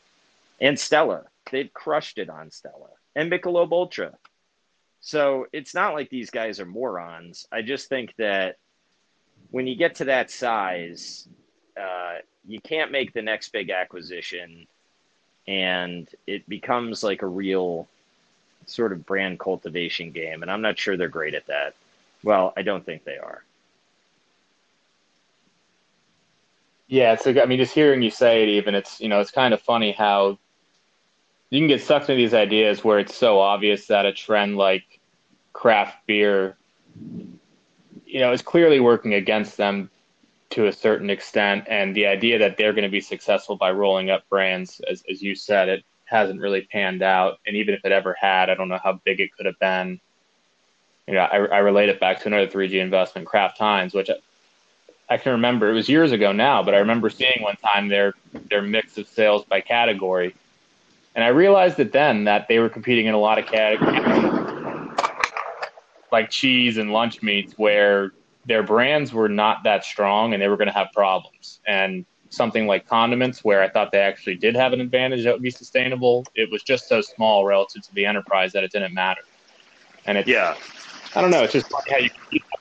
and 0.59 0.79
Stella. 0.79 1.23
They've 1.51 1.71
crushed 1.73 2.17
it 2.17 2.29
on 2.29 2.51
Stella 2.51 2.89
and 3.15 3.31
Michelob 3.31 3.71
Ultra. 3.71 4.13
So 5.01 5.45
it's 5.53 5.75
not 5.75 5.93
like 5.93 6.09
these 6.09 6.31
guys 6.31 6.59
are 6.59 6.65
morons. 6.65 7.47
I 7.51 7.61
just 7.61 7.89
think 7.89 8.15
that 8.17 8.57
when 9.51 9.67
you 9.67 9.75
get 9.75 9.95
to 9.95 10.05
that 10.05 10.31
size, 10.31 11.27
uh, 11.79 12.15
you 12.47 12.59
can't 12.59 12.91
make 12.91 13.13
the 13.13 13.21
next 13.21 13.49
big 13.49 13.69
acquisition, 13.69 14.65
and 15.47 16.09
it 16.25 16.47
becomes 16.49 17.03
like 17.03 17.21
a 17.21 17.27
real 17.27 17.87
sort 18.65 18.91
of 18.91 19.05
brand 19.05 19.39
cultivation 19.39 20.11
game. 20.11 20.41
And 20.41 20.49
I'm 20.49 20.61
not 20.61 20.79
sure 20.79 20.97
they're 20.97 21.07
great 21.07 21.35
at 21.35 21.47
that. 21.47 21.75
Well, 22.23 22.53
I 22.57 22.63
don't 22.63 22.83
think 22.83 23.03
they 23.03 23.17
are. 23.17 23.43
Yeah, 26.87 27.13
it's. 27.13 27.25
I 27.25 27.45
mean, 27.45 27.59
just 27.59 27.73
hearing 27.73 28.01
you 28.01 28.11
say 28.11 28.43
it, 28.43 28.49
even 28.49 28.75
it's 28.75 28.99
you 28.99 29.09
know, 29.09 29.19
it's 29.19 29.31
kind 29.31 29.53
of 29.53 29.61
funny 29.61 29.91
how 29.91 30.37
you 31.49 31.59
can 31.59 31.67
get 31.67 31.81
sucked 31.81 32.09
into 32.09 32.21
these 32.21 32.33
ideas 32.33 32.83
where 32.83 32.99
it's 32.99 33.15
so 33.15 33.39
obvious 33.39 33.87
that 33.87 34.05
a 34.05 34.13
trend 34.13 34.57
like 34.57 34.99
craft 35.53 36.05
beer, 36.07 36.57
you 38.05 38.19
know, 38.19 38.31
is 38.31 38.41
clearly 38.41 38.79
working 38.79 39.13
against 39.13 39.57
them 39.57 39.89
to 40.51 40.67
a 40.67 40.73
certain 40.73 41.09
extent, 41.09 41.65
and 41.67 41.95
the 41.95 42.05
idea 42.05 42.39
that 42.39 42.55
they're 42.55 42.71
going 42.73 42.83
to 42.83 42.89
be 42.89 43.01
successful 43.01 43.55
by 43.57 43.71
rolling 43.71 44.09
up 44.09 44.27
brands, 44.29 44.79
as 44.89 45.03
as 45.09 45.21
you 45.21 45.35
said, 45.35 45.69
it 45.69 45.83
hasn't 46.05 46.39
really 46.39 46.61
panned 46.61 47.01
out. 47.01 47.39
And 47.45 47.55
even 47.55 47.73
if 47.73 47.83
it 47.83 47.91
ever 47.91 48.15
had, 48.19 48.49
I 48.49 48.55
don't 48.55 48.69
know 48.69 48.79
how 48.81 49.01
big 49.03 49.19
it 49.19 49.35
could 49.35 49.47
have 49.47 49.59
been. 49.59 49.99
You 51.07 51.15
know, 51.15 51.21
I, 51.21 51.37
I 51.37 51.57
relate 51.59 51.89
it 51.89 51.99
back 51.99 52.21
to 52.21 52.27
another 52.27 52.47
3G 52.47 52.79
investment, 52.79 53.27
Kraft 53.27 53.57
Heinz, 53.57 53.93
which 53.93 54.09
I 55.09 55.17
can 55.17 55.33
remember. 55.33 55.69
It 55.69 55.73
was 55.73 55.89
years 55.89 56.11
ago 56.11 56.31
now, 56.31 56.63
but 56.63 56.73
I 56.73 56.79
remember 56.79 57.09
seeing 57.09 57.41
one 57.41 57.57
time 57.57 57.89
their 57.89 58.13
their 58.49 58.61
mix 58.61 58.97
of 58.97 59.07
sales 59.07 59.45
by 59.45 59.61
category, 59.61 60.35
and 61.15 61.23
I 61.23 61.29
realized 61.29 61.79
it 61.79 61.91
then 61.91 62.25
that 62.25 62.47
they 62.47 62.59
were 62.59 62.69
competing 62.69 63.07
in 63.07 63.13
a 63.13 63.19
lot 63.19 63.39
of 63.39 63.45
categories 63.45 64.35
like 66.11 66.29
cheese 66.29 66.77
and 66.77 66.91
lunch 66.91 67.21
meats, 67.21 67.53
where 67.57 68.11
their 68.45 68.63
brands 68.63 69.11
were 69.11 69.27
not 69.27 69.63
that 69.63 69.83
strong 69.83 70.33
and 70.33 70.41
they 70.41 70.47
were 70.47 70.55
going 70.55 70.67
to 70.67 70.73
have 70.73 70.87
problems. 70.93 71.59
And 71.67 72.05
something 72.29 72.67
like 72.67 72.87
condiments, 72.87 73.43
where 73.43 73.61
I 73.61 73.69
thought 73.69 73.91
they 73.91 73.99
actually 73.99 74.35
did 74.35 74.55
have 74.55 74.73
an 74.73 74.81
advantage 74.81 75.23
that 75.23 75.33
would 75.33 75.41
be 75.41 75.51
sustainable, 75.51 76.25
it 76.35 76.49
was 76.51 76.63
just 76.63 76.87
so 76.87 77.01
small 77.01 77.45
relative 77.45 77.81
to 77.83 77.93
the 77.93 78.05
enterprise 78.05 78.53
that 78.53 78.63
it 78.63 78.71
didn't 78.71 78.93
matter. 78.93 79.21
And 80.05 80.17
it, 80.17 80.27
yeah, 80.27 80.55
I 81.15 81.21
don't 81.21 81.31
know. 81.31 81.43
It's 81.43 81.53
just 81.53 81.69
funny 81.69 81.91
how 81.91 81.97
you 81.97 82.09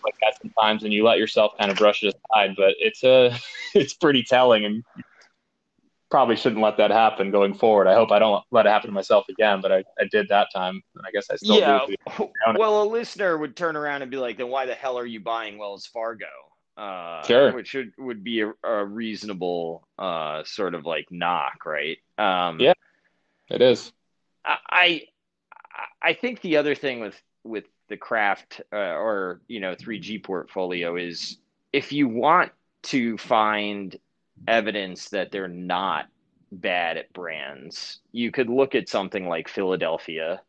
like 0.04 0.14
that 0.20 0.40
sometimes, 0.40 0.84
and 0.84 0.92
you 0.92 1.04
let 1.04 1.18
yourself 1.18 1.52
kind 1.58 1.70
of 1.70 1.76
brush 1.76 2.02
it 2.02 2.14
aside. 2.14 2.54
But 2.56 2.74
it's 2.78 3.04
a, 3.04 3.26
uh, 3.26 3.38
it's 3.74 3.94
pretty 3.94 4.22
telling, 4.22 4.64
and 4.64 4.84
probably 6.10 6.36
shouldn't 6.36 6.62
let 6.62 6.76
that 6.76 6.90
happen 6.90 7.30
going 7.30 7.54
forward. 7.54 7.86
I 7.86 7.94
hope 7.94 8.10
I 8.10 8.18
don't 8.18 8.42
let 8.50 8.66
it 8.66 8.68
happen 8.68 8.88
to 8.88 8.94
myself 8.94 9.24
again, 9.28 9.60
but 9.60 9.72
I, 9.72 9.84
I 9.98 10.04
did 10.10 10.28
that 10.28 10.48
time, 10.54 10.80
and 10.94 11.04
I 11.06 11.10
guess 11.10 11.26
I 11.30 11.36
still 11.36 11.58
yeah. 11.58 11.80
do. 11.86 12.30
Well, 12.56 12.82
a 12.82 12.84
listener 12.84 13.36
would 13.38 13.56
turn 13.56 13.76
around 13.76 14.02
and 14.02 14.10
be 14.10 14.16
like, 14.16 14.38
"Then 14.38 14.48
why 14.48 14.66
the 14.66 14.74
hell 14.74 14.98
are 14.98 15.06
you 15.06 15.20
buying 15.20 15.58
Wells 15.58 15.86
Fargo?" 15.86 16.26
Uh, 16.76 17.22
sure. 17.22 17.52
Which 17.52 17.72
would, 17.74 17.92
would 17.98 18.24
be 18.24 18.40
a, 18.40 18.52
a 18.64 18.84
reasonable 18.84 19.86
uh, 19.98 20.42
sort 20.44 20.74
of 20.74 20.84
like 20.84 21.06
knock, 21.10 21.64
right? 21.64 21.98
Um, 22.18 22.58
yeah, 22.60 22.74
it 23.48 23.62
is. 23.62 23.92
I 24.44 25.02
I 26.02 26.12
think 26.12 26.40
the 26.40 26.56
other 26.56 26.74
thing 26.74 27.00
with 27.00 27.20
with 27.44 27.64
the 27.88 27.96
craft 27.96 28.60
uh, 28.72 28.76
or 28.76 29.40
you 29.48 29.60
know 29.60 29.74
3G 29.74 30.22
portfolio 30.22 30.96
is 30.96 31.38
if 31.72 31.92
you 31.92 32.08
want 32.08 32.52
to 32.84 33.16
find 33.18 33.96
evidence 34.46 35.10
that 35.10 35.30
they're 35.30 35.48
not 35.48 36.06
bad 36.52 36.96
at 36.96 37.12
brands, 37.12 38.00
you 38.12 38.30
could 38.30 38.48
look 38.48 38.74
at 38.74 38.88
something 38.88 39.28
like 39.28 39.48
Philadelphia, 39.48 40.42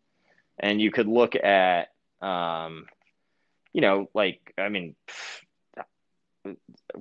and 0.59 0.81
you 0.81 0.91
could 0.91 1.07
look 1.07 1.35
at 1.35 1.89
um, 2.21 2.85
you 3.73 3.81
know 3.81 4.09
like 4.13 4.53
I 4.57 4.69
mean. 4.69 4.95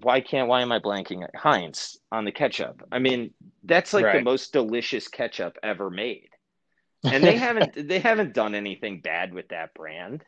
Why 0.00 0.22
can't? 0.22 0.48
Why 0.48 0.62
am 0.62 0.72
I 0.72 0.78
blanking? 0.78 1.28
Heinz 1.36 1.98
on 2.10 2.24
the 2.24 2.32
ketchup. 2.32 2.82
I 2.90 2.98
mean, 2.98 3.34
that's 3.62 3.92
like 3.92 4.06
right. 4.06 4.16
the 4.16 4.24
most 4.24 4.54
delicious 4.54 5.06
ketchup 5.06 5.58
ever 5.62 5.90
made 5.90 6.30
and 7.04 7.22
they 7.22 7.36
haven't 7.36 7.72
they 7.88 7.98
haven't 7.98 8.34
done 8.34 8.54
anything 8.54 9.00
bad 9.00 9.32
with 9.32 9.48
that 9.48 9.74
brand. 9.74 10.24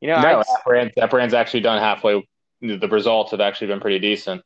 You 0.00 0.08
know, 0.08 0.20
no, 0.20 0.38
that, 0.38 0.46
brand, 0.64 0.92
that 0.96 1.10
brand's 1.10 1.34
actually 1.34 1.60
done 1.60 1.80
halfway. 1.80 2.26
The 2.60 2.88
results 2.88 3.30
have 3.30 3.40
actually 3.40 3.68
been 3.68 3.80
pretty 3.80 3.98
decent. 3.98 4.42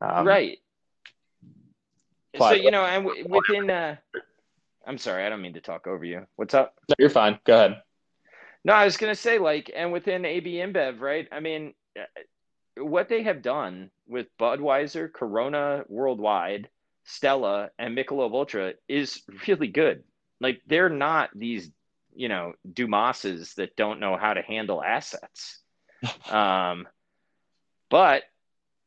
Um, 0.00 0.26
right. 0.26 0.58
So 2.38 2.52
you 2.52 2.70
know, 2.70 2.84
and 2.84 3.04
within, 3.28 3.70
uh, 3.70 3.96
I'm 4.86 4.98
sorry, 4.98 5.24
I 5.24 5.28
don't 5.28 5.42
mean 5.42 5.54
to 5.54 5.60
talk 5.60 5.86
over 5.86 6.04
you. 6.04 6.26
What's 6.36 6.54
up? 6.54 6.74
No, 6.88 6.94
you're 6.98 7.10
fine. 7.10 7.38
Go 7.44 7.54
ahead. 7.54 7.82
No, 8.64 8.72
I 8.72 8.84
was 8.84 8.96
gonna 8.96 9.14
say 9.14 9.38
like, 9.38 9.70
and 9.74 9.92
within 9.92 10.24
AB 10.24 10.54
InBev, 10.54 11.00
right? 11.00 11.28
I 11.30 11.40
mean, 11.40 11.74
uh, 11.98 12.82
what 12.82 13.08
they 13.08 13.22
have 13.22 13.42
done 13.42 13.90
with 14.08 14.26
Budweiser, 14.38 15.12
Corona 15.12 15.84
worldwide, 15.88 16.68
Stella, 17.04 17.70
and 17.78 17.96
Michelob 17.96 18.32
Ultra 18.32 18.74
is 18.88 19.22
really 19.46 19.68
good. 19.68 20.02
Like 20.40 20.62
they're 20.66 20.88
not 20.88 21.30
these, 21.34 21.70
you 22.14 22.28
know, 22.28 22.54
Dumases 22.68 23.54
that 23.54 23.76
don't 23.76 24.00
know 24.00 24.16
how 24.16 24.34
to 24.34 24.42
handle 24.42 24.82
assets. 24.82 25.60
um, 26.30 26.88
but 27.90 28.24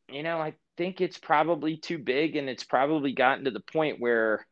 you 0.10 0.23
know, 0.23 0.39
I 0.39 0.53
think 0.77 1.01
it's 1.01 1.17
probably 1.17 1.77
too 1.77 1.97
big, 1.97 2.35
and 2.35 2.49
it's 2.49 2.63
probably 2.63 3.11
gotten 3.11 3.45
to 3.45 3.51
the 3.51 3.59
point 3.59 3.99
where 3.99 4.45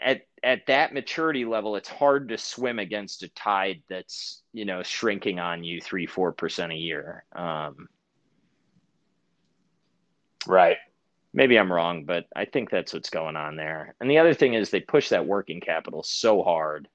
at 0.00 0.22
at 0.42 0.66
that 0.66 0.92
maturity 0.92 1.44
level, 1.44 1.76
it's 1.76 1.88
hard 1.88 2.28
to 2.28 2.38
swim 2.38 2.78
against 2.78 3.22
a 3.22 3.28
tide 3.28 3.82
that's 3.88 4.42
you 4.52 4.64
know 4.64 4.82
shrinking 4.82 5.38
on 5.38 5.64
you 5.64 5.80
three 5.80 6.06
four 6.06 6.32
percent 6.32 6.72
a 6.72 6.76
year. 6.76 7.24
Um, 7.34 7.88
right 10.46 10.76
maybe 11.36 11.58
I'm 11.58 11.70
wrong, 11.70 12.04
but 12.04 12.24
I 12.34 12.46
think 12.46 12.70
that's 12.70 12.94
what's 12.94 13.10
going 13.10 13.36
on 13.36 13.56
there. 13.56 13.94
And 14.00 14.10
the 14.10 14.18
other 14.18 14.34
thing 14.34 14.54
is 14.54 14.70
they 14.70 14.80
push 14.80 15.10
that 15.10 15.26
working 15.26 15.60
capital 15.60 16.02
so 16.02 16.42
hard 16.42 16.88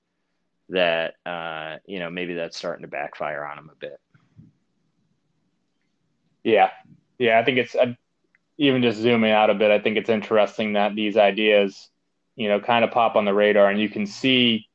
that 0.69 1.13
uh, 1.25 1.77
you 1.85 1.99
know 1.99 2.09
maybe 2.09 2.33
that's 2.33 2.57
starting 2.57 2.81
to 2.81 2.89
backfire 2.89 3.45
on 3.45 3.55
them 3.55 3.69
a 3.71 3.75
bit. 3.75 3.99
Yeah, 6.43 6.71
yeah, 7.19 7.39
I 7.39 7.45
think 7.45 7.59
it's 7.59 7.75
even 8.61 8.81
just 8.81 8.99
zooming 8.99 9.31
out 9.31 9.49
a 9.49 9.55
bit. 9.55 9.71
I 9.71 9.79
think 9.79 9.97
it's 9.97 10.09
interesting 10.09 10.73
that 10.73 10.95
these 10.95 11.17
ideas, 11.17 11.89
you 12.35 12.47
know, 12.47 12.59
kind 12.59 12.83
of 12.83 12.91
pop 12.91 13.15
on 13.15 13.25
the 13.25 13.33
radar, 13.33 13.69
and 13.69 13.79
you 13.79 13.89
can 13.89 14.05
see, 14.05 14.67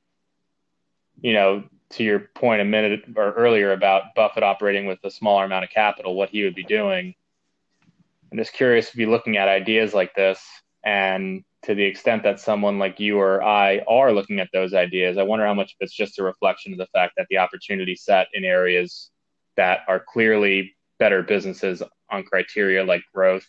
you 1.21 1.33
know, 1.33 1.65
to 1.91 2.05
your 2.05 2.21
point 2.21 2.61
a 2.61 2.65
minute 2.65 3.05
or 3.17 3.33
earlier 3.33 3.73
about 3.73 4.15
Buffett 4.15 4.43
operating 4.43 4.87
with 4.87 4.99
a 5.05 5.11
smaller 5.11 5.45
amount 5.45 5.65
of 5.65 5.71
capital, 5.71 6.15
what 6.15 6.31
he 6.31 6.43
would 6.43 6.55
be 6.55 6.65
doing 6.65 7.15
I'm 8.31 8.39
just 8.39 8.53
curious 8.53 8.91
to 8.91 8.97
be 8.97 9.07
looking 9.07 9.37
at 9.37 9.49
ideas 9.49 9.95
like 9.95 10.15
this 10.15 10.43
and 10.85 11.45
to 11.63 11.75
the 11.75 11.85
extent 11.85 12.23
that 12.25 12.41
someone 12.41 12.79
like 12.79 13.01
you 13.01 13.19
or 13.19 13.43
I 13.43 13.81
are 13.89 14.13
looking 14.13 14.41
at 14.41 14.51
those 14.53 14.75
ideas, 14.75 15.19
I 15.19 15.23
wonder 15.23 15.47
how 15.47 15.55
much 15.55 15.73
of 15.73 15.77
it's 15.81 15.95
just 15.95 16.19
a 16.19 16.23
reflection 16.23 16.73
of 16.73 16.79
the 16.79 16.87
fact 16.87 17.15
that 17.17 17.27
the 17.31 17.39
opportunity 17.39 17.97
set 17.97 18.29
in 18.35 18.45
areas 18.45 19.11
that 19.57 19.81
are 19.89 20.01
clearly 20.01 20.77
better 20.99 21.23
businesses 21.23 21.83
on 22.11 22.25
criteria 22.25 22.85
like 22.85 23.03
growth 23.15 23.47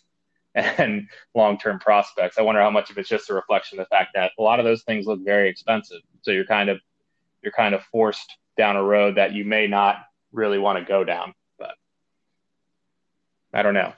and 0.78 1.08
long-term 1.34 1.78
prospects. 1.78 2.38
I 2.38 2.42
wonder 2.42 2.60
how 2.60 2.70
much 2.70 2.90
of 2.90 2.98
it's 2.98 3.08
just 3.08 3.30
a 3.30 3.34
reflection 3.34 3.78
of 3.78 3.86
the 3.86 3.96
fact 3.96 4.10
that 4.14 4.32
a 4.38 4.42
lot 4.42 4.58
of 4.58 4.64
those 4.64 4.82
things 4.82 5.06
look 5.06 5.24
very 5.24 5.48
expensive. 5.48 6.00
So 6.22 6.30
you're 6.30 6.44
kind 6.44 6.68
of 6.68 6.80
you're 7.42 7.52
kind 7.52 7.74
of 7.74 7.82
forced 7.84 8.36
down 8.56 8.76
a 8.76 8.82
road 8.82 9.16
that 9.16 9.32
you 9.32 9.44
may 9.44 9.66
not 9.66 9.96
really 10.32 10.58
want 10.58 10.78
to 10.78 10.84
go 10.84 11.04
down. 11.04 11.34
But 11.58 11.74
I 13.54 13.62
don't 13.62 13.74
know. 13.74 13.92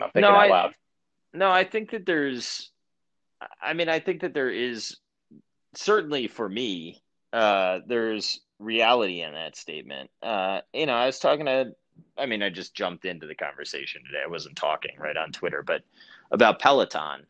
I'm 0.00 0.10
thinking 0.10 0.22
no, 0.22 0.36
out 0.36 0.50
loud. 0.50 0.74
No, 1.32 1.50
I 1.50 1.64
think 1.64 1.90
that 1.90 2.06
there's, 2.06 2.70
I 3.60 3.72
mean, 3.74 3.88
I 3.88 3.98
think 3.98 4.20
that 4.20 4.34
there 4.34 4.50
is 4.50 4.96
certainly 5.74 6.28
for 6.28 6.48
me, 6.48 7.02
uh, 7.32 7.80
there's 7.86 8.40
reality 8.58 9.22
in 9.22 9.34
that 9.34 9.56
statement. 9.56 10.10
Uh, 10.22 10.60
you 10.72 10.86
know, 10.86 10.94
I 10.94 11.06
was 11.06 11.18
talking 11.18 11.46
to, 11.46 11.72
I 12.16 12.26
mean, 12.26 12.42
I 12.42 12.50
just 12.50 12.74
jumped 12.74 13.04
into 13.04 13.26
the 13.26 13.34
conversation 13.34 14.02
today. 14.04 14.22
I 14.24 14.28
wasn't 14.28 14.56
talking 14.56 14.96
right 14.98 15.16
on 15.16 15.32
Twitter, 15.32 15.62
but 15.62 15.82
about 16.30 16.60
Peloton. 16.60 17.26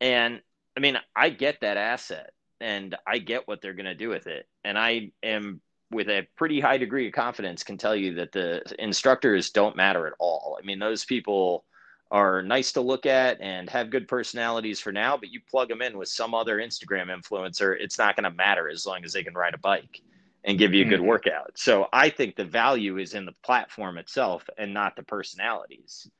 And 0.00 0.40
I 0.76 0.80
mean, 0.80 0.98
I 1.16 1.30
get 1.30 1.60
that 1.60 1.76
asset 1.76 2.32
and 2.60 2.96
I 3.06 3.18
get 3.18 3.48
what 3.48 3.62
they're 3.62 3.74
going 3.74 3.86
to 3.86 3.94
do 3.94 4.08
with 4.08 4.26
it. 4.26 4.46
And 4.64 4.78
I 4.78 5.12
am 5.22 5.60
with 5.90 6.08
a 6.08 6.26
pretty 6.36 6.60
high 6.60 6.78
degree 6.78 7.08
of 7.08 7.12
confidence 7.12 7.64
can 7.64 7.76
tell 7.76 7.96
you 7.96 8.14
that 8.14 8.32
the 8.32 8.62
instructors 8.78 9.50
don't 9.50 9.76
matter 9.76 10.06
at 10.06 10.12
all. 10.18 10.56
I 10.60 10.64
mean, 10.64 10.78
those 10.78 11.04
people 11.04 11.64
are 12.12 12.42
nice 12.42 12.72
to 12.72 12.80
look 12.80 13.06
at 13.06 13.40
and 13.40 13.70
have 13.70 13.90
good 13.90 14.06
personalities 14.08 14.80
for 14.80 14.92
now, 14.92 15.16
but 15.16 15.30
you 15.30 15.40
plug 15.48 15.68
them 15.68 15.82
in 15.82 15.96
with 15.96 16.08
some 16.08 16.34
other 16.34 16.58
Instagram 16.58 17.06
influencer, 17.06 17.76
it's 17.78 17.98
not 17.98 18.16
going 18.16 18.24
to 18.24 18.36
matter 18.36 18.68
as 18.68 18.84
long 18.84 19.04
as 19.04 19.12
they 19.12 19.22
can 19.22 19.34
ride 19.34 19.54
a 19.54 19.58
bike 19.58 20.00
and 20.44 20.58
give 20.58 20.74
you 20.74 20.84
a 20.84 20.88
good 20.88 21.00
mm-hmm. 21.00 21.08
workout. 21.08 21.52
So 21.56 21.86
I 21.92 22.10
think 22.10 22.36
the 22.36 22.44
value 22.44 22.98
is 22.98 23.14
in 23.14 23.26
the 23.26 23.34
platform 23.44 23.98
itself 23.98 24.48
and 24.56 24.72
not 24.72 24.96
the 24.96 25.02
personalities. 25.02 26.10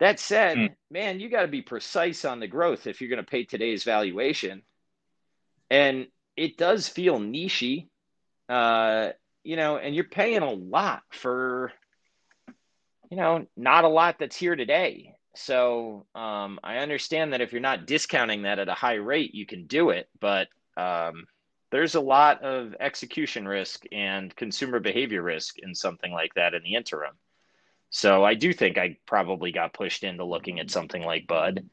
That 0.00 0.18
said, 0.18 0.56
mm. 0.56 0.74
man, 0.90 1.20
you 1.20 1.28
got 1.28 1.42
to 1.42 1.48
be 1.48 1.62
precise 1.62 2.24
on 2.24 2.40
the 2.40 2.48
growth 2.48 2.86
if 2.86 3.00
you're 3.00 3.10
going 3.10 3.24
to 3.24 3.30
pay 3.30 3.44
today's 3.44 3.84
valuation. 3.84 4.62
And 5.70 6.06
it 6.36 6.56
does 6.56 6.88
feel 6.88 7.20
nichey, 7.20 7.88
uh, 8.48 9.10
you 9.44 9.56
know, 9.56 9.76
and 9.76 9.94
you're 9.94 10.04
paying 10.04 10.42
a 10.42 10.50
lot 10.50 11.02
for 11.10 11.72
you 13.12 13.18
know, 13.18 13.46
not 13.58 13.84
a 13.84 13.88
lot 13.88 14.16
that's 14.18 14.36
here 14.36 14.56
today. 14.56 15.16
So 15.36 16.06
um, 16.14 16.58
I 16.64 16.78
understand 16.78 17.34
that 17.34 17.42
if 17.42 17.52
you're 17.52 17.60
not 17.60 17.86
discounting 17.86 18.44
that 18.44 18.58
at 18.58 18.70
a 18.70 18.74
high 18.74 18.94
rate, 18.94 19.34
you 19.34 19.44
can 19.44 19.66
do 19.66 19.90
it, 19.90 20.08
but 20.18 20.48
um, 20.78 21.26
there's 21.72 21.94
a 21.94 22.00
lot 22.00 22.42
of 22.42 22.76
execution 22.78 23.48
risk 23.48 23.84
and 23.90 24.36
consumer 24.36 24.78
behavior 24.78 25.22
risk 25.22 25.58
in 25.58 25.74
something 25.74 26.12
like 26.12 26.34
that 26.34 26.52
in 26.52 26.62
the 26.62 26.74
interim. 26.74 27.14
So 27.88 28.22
I 28.22 28.34
do 28.34 28.52
think 28.52 28.76
I 28.76 28.98
probably 29.06 29.52
got 29.52 29.72
pushed 29.72 30.04
into 30.04 30.24
looking 30.24 30.60
at 30.60 30.70
something 30.70 31.02
like 31.02 31.26
Bud. 31.26 31.66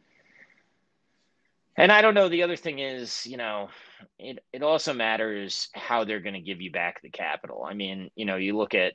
And 1.75 1.91
I 1.91 2.01
don't 2.01 2.13
know. 2.13 2.29
The 2.29 2.43
other 2.43 2.55
thing 2.55 2.79
is, 2.79 3.25
you 3.25 3.35
know, 3.35 3.69
it, 4.17 4.39
it 4.53 4.63
also 4.63 4.93
matters 4.93 5.67
how 5.73 6.05
they're 6.05 6.21
going 6.21 6.33
to 6.33 6.41
give 6.41 6.61
you 6.61 6.71
back 6.71 7.01
the 7.01 7.09
capital. 7.09 7.65
I 7.69 7.73
mean, 7.73 8.09
you 8.15 8.23
know, 8.25 8.37
you 8.37 8.57
look 8.57 8.75
at 8.75 8.93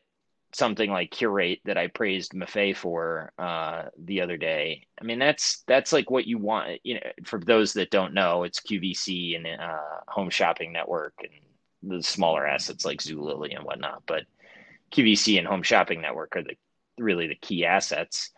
something 0.55 0.91
like 0.91 1.11
Qurate 1.11 1.61
that 1.65 1.77
I 1.77 1.89
praised 1.89 2.33
Maffei 2.33 2.77
for 2.77 3.33
uh, 3.39 3.85
the 3.99 4.21
other 4.21 4.37
day. 4.37 4.87
I 5.01 5.05
mean, 5.05 5.19
that's 5.19 5.63
that's 5.67 5.93
like 5.93 6.11
what 6.11 6.27
you 6.27 6.39
want. 6.39 6.81
You 6.85 6.95
know, 6.95 7.11
for 7.25 7.39
those 7.39 7.73
that 7.75 7.91
don't 7.91 8.15
know, 8.15 8.45
it's 8.45 8.61
QVC 8.61 9.37
and 9.37 9.47
uh, 9.47 9.79
Home 10.09 10.31
Shopping 10.31 10.73
Network 10.73 11.15
and 11.21 11.97
the 11.97 12.03
smaller 12.03 12.47
assets 12.47 12.85
like 12.85 13.01
Zulily 13.01 13.55
and 13.55 13.65
whatnot. 13.65 14.03
But 14.07 14.25
QVC 14.93 15.39
and 15.39 15.47
Home 15.47 15.63
Shopping 15.63 16.01
Network 16.01 16.37
are 16.37 16.43
the 16.43 16.57
really 16.99 17.27
the 17.27 17.35
key 17.35 17.65
assets. 17.65 18.31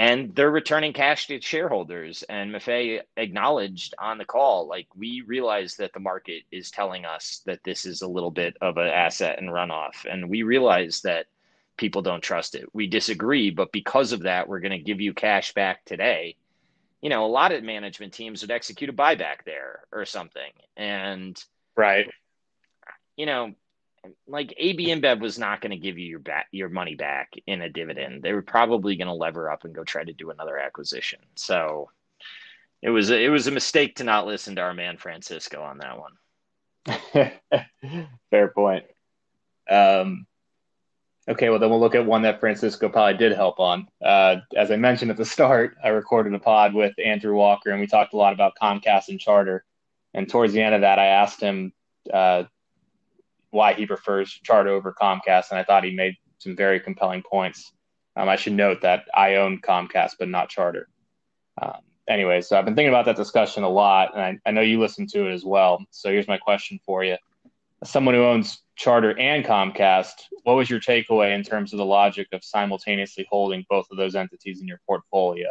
And 0.00 0.32
they're 0.36 0.50
returning 0.50 0.92
cash 0.92 1.26
to 1.26 1.40
shareholders. 1.40 2.22
And 2.22 2.54
Maffei 2.54 3.00
acknowledged 3.16 3.94
on 3.98 4.16
the 4.16 4.24
call, 4.24 4.68
like 4.68 4.86
we 4.96 5.22
realize 5.26 5.74
that 5.76 5.92
the 5.92 5.98
market 5.98 6.44
is 6.52 6.70
telling 6.70 7.04
us 7.04 7.42
that 7.46 7.64
this 7.64 7.84
is 7.84 8.02
a 8.02 8.08
little 8.08 8.30
bit 8.30 8.56
of 8.60 8.76
an 8.76 8.86
asset 8.86 9.38
and 9.38 9.48
runoff. 9.48 10.06
And 10.08 10.30
we 10.30 10.44
realize 10.44 11.00
that 11.00 11.26
people 11.78 12.02
don't 12.02 12.22
trust 12.22 12.54
it. 12.54 12.66
We 12.74 12.86
disagree, 12.86 13.50
but 13.50 13.72
because 13.72 14.12
of 14.12 14.24
that, 14.24 14.48
we're 14.48 14.60
going 14.60 14.72
to 14.72 14.78
give 14.78 15.00
you 15.00 15.14
cash 15.14 15.54
back 15.54 15.84
today. 15.84 16.36
You 17.00 17.08
know, 17.08 17.24
a 17.24 17.28
lot 17.28 17.52
of 17.52 17.62
management 17.62 18.12
teams 18.12 18.42
would 18.42 18.50
execute 18.50 18.90
a 18.90 18.92
buyback 18.92 19.44
there 19.46 19.84
or 19.92 20.04
something. 20.04 20.50
And 20.76 21.42
right. 21.76 22.10
You 23.16 23.26
know, 23.26 23.54
like 24.26 24.54
AB 24.56 24.88
InBev 24.88 25.20
was 25.20 25.38
not 25.38 25.60
going 25.60 25.70
to 25.70 25.76
give 25.76 25.98
you 25.98 26.06
your 26.06 26.18
back 26.18 26.46
your 26.50 26.68
money 26.68 26.94
back 26.94 27.32
in 27.46 27.62
a 27.62 27.70
dividend. 27.70 28.22
They 28.22 28.32
were 28.32 28.42
probably 28.42 28.96
going 28.96 29.08
to 29.08 29.14
lever 29.14 29.50
up 29.50 29.64
and 29.64 29.74
go 29.74 29.84
try 29.84 30.04
to 30.04 30.12
do 30.12 30.30
another 30.30 30.58
acquisition. 30.58 31.20
So 31.36 31.90
it 32.82 32.90
was 32.90 33.10
a, 33.10 33.20
it 33.20 33.28
was 33.28 33.46
a 33.46 33.52
mistake 33.52 33.96
to 33.96 34.04
not 34.04 34.26
listen 34.26 34.56
to 34.56 34.62
our 34.62 34.74
man 34.74 34.96
Francisco 34.98 35.62
on 35.62 35.78
that 35.78 35.98
one. 35.98 37.32
Fair 38.30 38.48
point. 38.48 38.84
Um, 39.68 40.26
Okay, 41.28 41.50
well 41.50 41.58
then 41.58 41.68
we'll 41.68 41.80
look 41.80 41.94
at 41.94 42.06
one 42.06 42.22
that 42.22 42.40
Francisco 42.40 42.88
probably 42.88 43.18
did 43.18 43.32
help 43.32 43.60
on. 43.60 43.86
Uh, 44.02 44.36
as 44.56 44.70
I 44.70 44.76
mentioned 44.76 45.10
at 45.10 45.18
the 45.18 45.26
start, 45.26 45.76
I 45.84 45.88
recorded 45.88 46.32
a 46.32 46.38
pod 46.38 46.72
with 46.72 46.94
Andrew 46.98 47.34
Walker, 47.34 47.70
and 47.70 47.80
we 47.80 47.86
talked 47.86 48.14
a 48.14 48.16
lot 48.16 48.32
about 48.32 48.54
Comcast 48.60 49.08
and 49.08 49.20
Charter. 49.20 49.64
And 50.14 50.26
towards 50.26 50.54
the 50.54 50.62
end 50.62 50.74
of 50.74 50.80
that, 50.80 50.98
I 50.98 51.06
asked 51.06 51.40
him 51.40 51.74
uh, 52.10 52.44
why 53.50 53.74
he 53.74 53.84
prefers 53.84 54.30
Charter 54.42 54.70
over 54.70 54.94
Comcast, 54.98 55.50
and 55.50 55.58
I 55.58 55.64
thought 55.64 55.84
he 55.84 55.94
made 55.94 56.16
some 56.38 56.56
very 56.56 56.80
compelling 56.80 57.22
points. 57.22 57.72
Um, 58.16 58.28
I 58.28 58.36
should 58.36 58.54
note 58.54 58.80
that 58.80 59.04
I 59.14 59.34
own 59.36 59.60
Comcast, 59.60 60.12
but 60.18 60.28
not 60.28 60.48
Charter. 60.48 60.88
Um, 61.60 61.80
anyway, 62.08 62.40
so 62.40 62.58
I've 62.58 62.64
been 62.64 62.74
thinking 62.74 62.92
about 62.92 63.04
that 63.04 63.16
discussion 63.16 63.64
a 63.64 63.68
lot, 63.68 64.14
and 64.14 64.22
I, 64.22 64.48
I 64.48 64.50
know 64.52 64.62
you 64.62 64.80
listened 64.80 65.10
to 65.10 65.26
it 65.26 65.34
as 65.34 65.44
well. 65.44 65.84
So 65.90 66.10
here's 66.10 66.26
my 66.26 66.38
question 66.38 66.80
for 66.86 67.04
you: 67.04 67.18
someone 67.84 68.14
who 68.14 68.24
owns 68.24 68.62
Charter 68.76 69.18
and 69.18 69.44
Comcast, 69.44 70.14
what 70.44 70.56
was 70.56 70.70
your 70.70 70.80
takeaway 70.80 71.34
in 71.34 71.42
terms 71.42 71.72
of 71.72 71.78
the 71.78 71.84
logic 71.84 72.28
of 72.32 72.44
simultaneously 72.44 73.26
holding 73.30 73.64
both 73.68 73.86
of 73.90 73.96
those 73.96 74.14
entities 74.14 74.60
in 74.60 74.66
your 74.66 74.80
portfolio? 74.86 75.48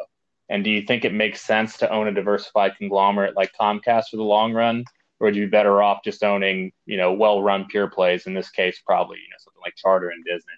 And 0.49 0.63
do 0.63 0.69
you 0.69 0.81
think 0.81 1.03
it 1.03 1.13
makes 1.13 1.41
sense 1.41 1.77
to 1.77 1.91
own 1.91 2.07
a 2.07 2.13
diversified 2.13 2.77
conglomerate 2.77 3.35
like 3.35 3.51
Comcast 3.59 4.05
for 4.11 4.17
the 4.17 4.23
long 4.23 4.53
run, 4.53 4.85
or 5.19 5.25
would 5.25 5.35
you 5.35 5.45
be 5.45 5.49
better 5.49 5.81
off 5.81 6.03
just 6.03 6.23
owning, 6.23 6.71
you 6.85 6.97
know, 6.97 7.13
well-run 7.13 7.65
pure 7.69 7.89
plays? 7.89 8.27
In 8.27 8.33
this 8.33 8.49
case, 8.49 8.81
probably 8.85 9.17
you 9.17 9.29
know 9.29 9.37
something 9.39 9.61
like 9.65 9.75
Charter 9.75 10.09
and 10.09 10.23
Disney. 10.23 10.53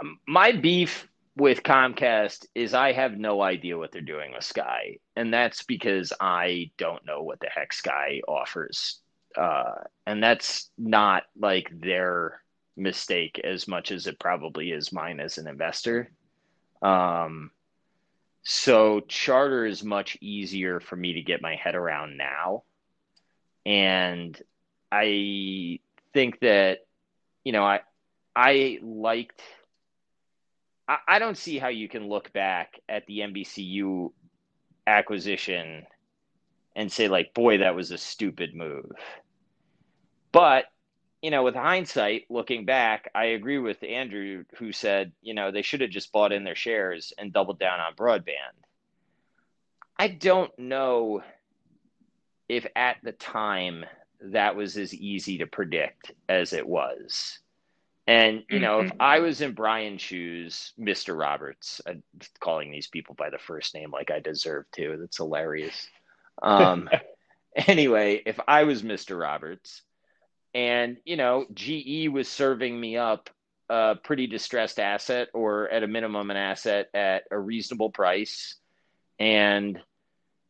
Um, 0.00 0.18
my 0.26 0.52
beef 0.52 1.08
with 1.36 1.62
Comcast 1.62 2.46
is 2.54 2.74
I 2.74 2.92
have 2.92 3.18
no 3.18 3.42
idea 3.42 3.78
what 3.78 3.92
they're 3.92 4.00
doing 4.00 4.32
with 4.32 4.44
Sky, 4.44 4.98
and 5.14 5.32
that's 5.32 5.62
because 5.64 6.12
I 6.20 6.70
don't 6.78 7.04
know 7.06 7.22
what 7.22 7.40
the 7.40 7.48
heck 7.54 7.72
Sky 7.72 8.20
offers 8.26 9.00
uh, 9.36 9.74
and 10.06 10.22
that's 10.22 10.70
not 10.78 11.24
like 11.38 11.68
their 11.72 12.40
mistake 12.76 13.40
as 13.44 13.68
much 13.68 13.92
as 13.92 14.06
it 14.06 14.18
probably 14.18 14.70
is 14.70 14.92
mine 14.92 15.20
as 15.20 15.38
an 15.38 15.46
investor. 15.46 16.10
Um, 16.82 17.50
so 18.42 19.00
charter 19.00 19.66
is 19.66 19.84
much 19.84 20.16
easier 20.20 20.80
for 20.80 20.96
me 20.96 21.14
to 21.14 21.22
get 21.22 21.42
my 21.42 21.56
head 21.56 21.74
around 21.74 22.16
now. 22.16 22.62
And 23.64 24.40
I 24.90 25.80
think 26.14 26.40
that, 26.40 26.86
you 27.44 27.52
know, 27.52 27.64
I, 27.64 27.80
I 28.34 28.78
liked, 28.82 29.42
I, 30.88 31.18
don't 31.18 31.36
see 31.36 31.58
how 31.58 31.68
you 31.68 31.88
can 31.88 32.08
look 32.08 32.32
back 32.32 32.78
at 32.88 33.06
the 33.06 33.18
NBCU 33.20 34.12
acquisition 34.86 35.84
and 36.76 36.92
say 36.92 37.08
like, 37.08 37.34
boy, 37.34 37.58
that 37.58 37.74
was 37.74 37.90
a 37.90 37.98
stupid 37.98 38.54
move. 38.54 38.92
But 40.30 40.66
you 41.22 41.30
know, 41.30 41.42
with 41.42 41.54
hindsight, 41.54 42.26
looking 42.28 42.66
back, 42.66 43.10
I 43.14 43.24
agree 43.24 43.58
with 43.58 43.82
Andrew, 43.82 44.44
who 44.58 44.70
said, 44.70 45.12
you 45.22 45.34
know, 45.34 45.50
they 45.50 45.62
should 45.62 45.80
have 45.80 45.90
just 45.90 46.12
bought 46.12 46.30
in 46.30 46.44
their 46.44 46.54
shares 46.54 47.12
and 47.18 47.32
doubled 47.32 47.58
down 47.58 47.80
on 47.80 47.94
broadband. 47.94 48.54
I 49.98 50.08
don't 50.08 50.56
know 50.58 51.22
if 52.48 52.66
at 52.76 52.98
the 53.02 53.12
time 53.12 53.84
that 54.20 54.54
was 54.54 54.76
as 54.76 54.94
easy 54.94 55.38
to 55.38 55.46
predict 55.46 56.12
as 56.28 56.52
it 56.52 56.68
was. 56.68 57.40
And, 58.06 58.44
you 58.48 58.60
know, 58.60 58.78
mm-hmm. 58.78 58.86
if 58.86 58.92
I 59.00 59.18
was 59.18 59.40
in 59.40 59.52
Brian's 59.52 60.00
shoes, 60.00 60.72
Mr. 60.78 61.18
Roberts, 61.18 61.80
I'm 61.86 62.04
calling 62.38 62.70
these 62.70 62.86
people 62.86 63.16
by 63.16 63.30
the 63.30 63.38
first 63.38 63.74
name 63.74 63.90
like 63.90 64.12
I 64.12 64.20
deserve 64.20 64.66
to, 64.76 64.96
that's 65.00 65.16
hilarious. 65.16 65.88
Um, 66.40 66.88
anyway, 67.56 68.22
if 68.24 68.38
I 68.46 68.62
was 68.62 68.82
Mr. 68.82 69.20
Roberts, 69.20 69.82
and, 70.54 70.98
you 71.04 71.16
know, 71.16 71.46
GE 71.52 72.08
was 72.08 72.28
serving 72.28 72.78
me 72.78 72.96
up 72.96 73.28
a 73.68 73.96
pretty 74.02 74.28
distressed 74.28 74.78
asset 74.78 75.28
or 75.34 75.68
at 75.68 75.82
a 75.82 75.88
minimum 75.88 76.30
an 76.30 76.36
asset 76.36 76.88
at 76.94 77.24
a 77.30 77.38
reasonable 77.38 77.90
price. 77.90 78.54
And, 79.18 79.80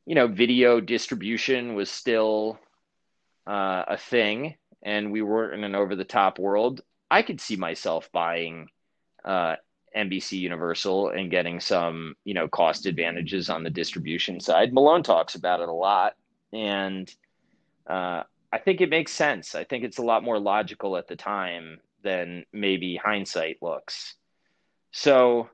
you 0.04 0.14
know, 0.14 0.26
video 0.26 0.80
distribution 0.80 1.74
was 1.74 1.90
still 1.90 2.58
uh, 3.46 3.84
a 3.88 3.96
thing 3.96 4.56
and 4.82 5.10
we 5.10 5.22
weren't 5.22 5.54
in 5.54 5.64
an 5.64 5.74
over 5.74 5.96
the 5.96 6.04
top 6.04 6.38
world. 6.38 6.82
I 7.10 7.22
could 7.22 7.40
see 7.40 7.56
myself 7.56 8.10
buying 8.12 8.68
uh, 9.24 9.56
NBC 9.96 10.38
Universal 10.38 11.10
and 11.10 11.30
getting 11.30 11.60
some, 11.60 12.14
you 12.24 12.34
know, 12.34 12.48
cost 12.48 12.86
advantages 12.86 13.48
on 13.48 13.62
the 13.62 13.70
distribution 13.70 14.40
side. 14.40 14.72
Malone 14.72 15.02
talks 15.02 15.34
about 15.34 15.60
it 15.60 15.68
a 15.68 15.72
lot. 15.72 16.14
And, 16.52 17.12
uh, 17.88 18.22
I 18.52 18.58
think 18.58 18.80
it 18.80 18.90
makes 18.90 19.12
sense. 19.12 19.54
I 19.54 19.64
think 19.64 19.84
it's 19.84 19.98
a 19.98 20.02
lot 20.02 20.22
more 20.22 20.38
logical 20.38 20.96
at 20.96 21.08
the 21.08 21.16
time 21.16 21.80
than 22.02 22.44
maybe 22.52 22.96
hindsight 22.96 23.58
looks. 23.60 24.14
So 24.92 25.50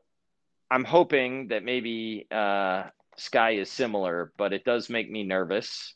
I'm 0.71 0.85
hoping 0.85 1.49
that 1.49 1.65
maybe 1.65 2.27
uh, 2.31 2.85
Sky 3.17 3.53
is 3.53 3.71
similar, 3.71 4.33
but 4.37 4.53
it 4.53 4.65
does 4.65 4.89
make 4.89 5.11
me 5.11 5.25
nervous. 5.25 5.95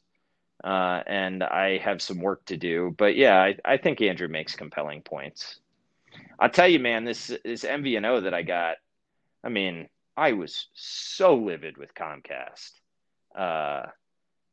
Uh, 0.64 1.02
and 1.06 1.42
I 1.42 1.78
have 1.78 2.00
some 2.02 2.20
work 2.20 2.44
to 2.46 2.56
do. 2.56 2.94
But 2.96 3.16
yeah, 3.16 3.38
I, 3.40 3.56
I 3.64 3.76
think 3.76 4.00
Andrew 4.00 4.28
makes 4.28 4.56
compelling 4.56 5.02
points. 5.02 5.60
I'll 6.38 6.50
tell 6.50 6.68
you, 6.68 6.78
man, 6.78 7.04
this 7.04 7.30
this 7.44 7.64
MVNO 7.64 8.24
that 8.24 8.34
I 8.34 8.42
got. 8.42 8.76
I 9.44 9.48
mean, 9.48 9.88
I 10.16 10.32
was 10.32 10.68
so 10.74 11.36
livid 11.36 11.76
with 11.76 11.94
Comcast. 11.94 12.72
Uh, 13.36 13.86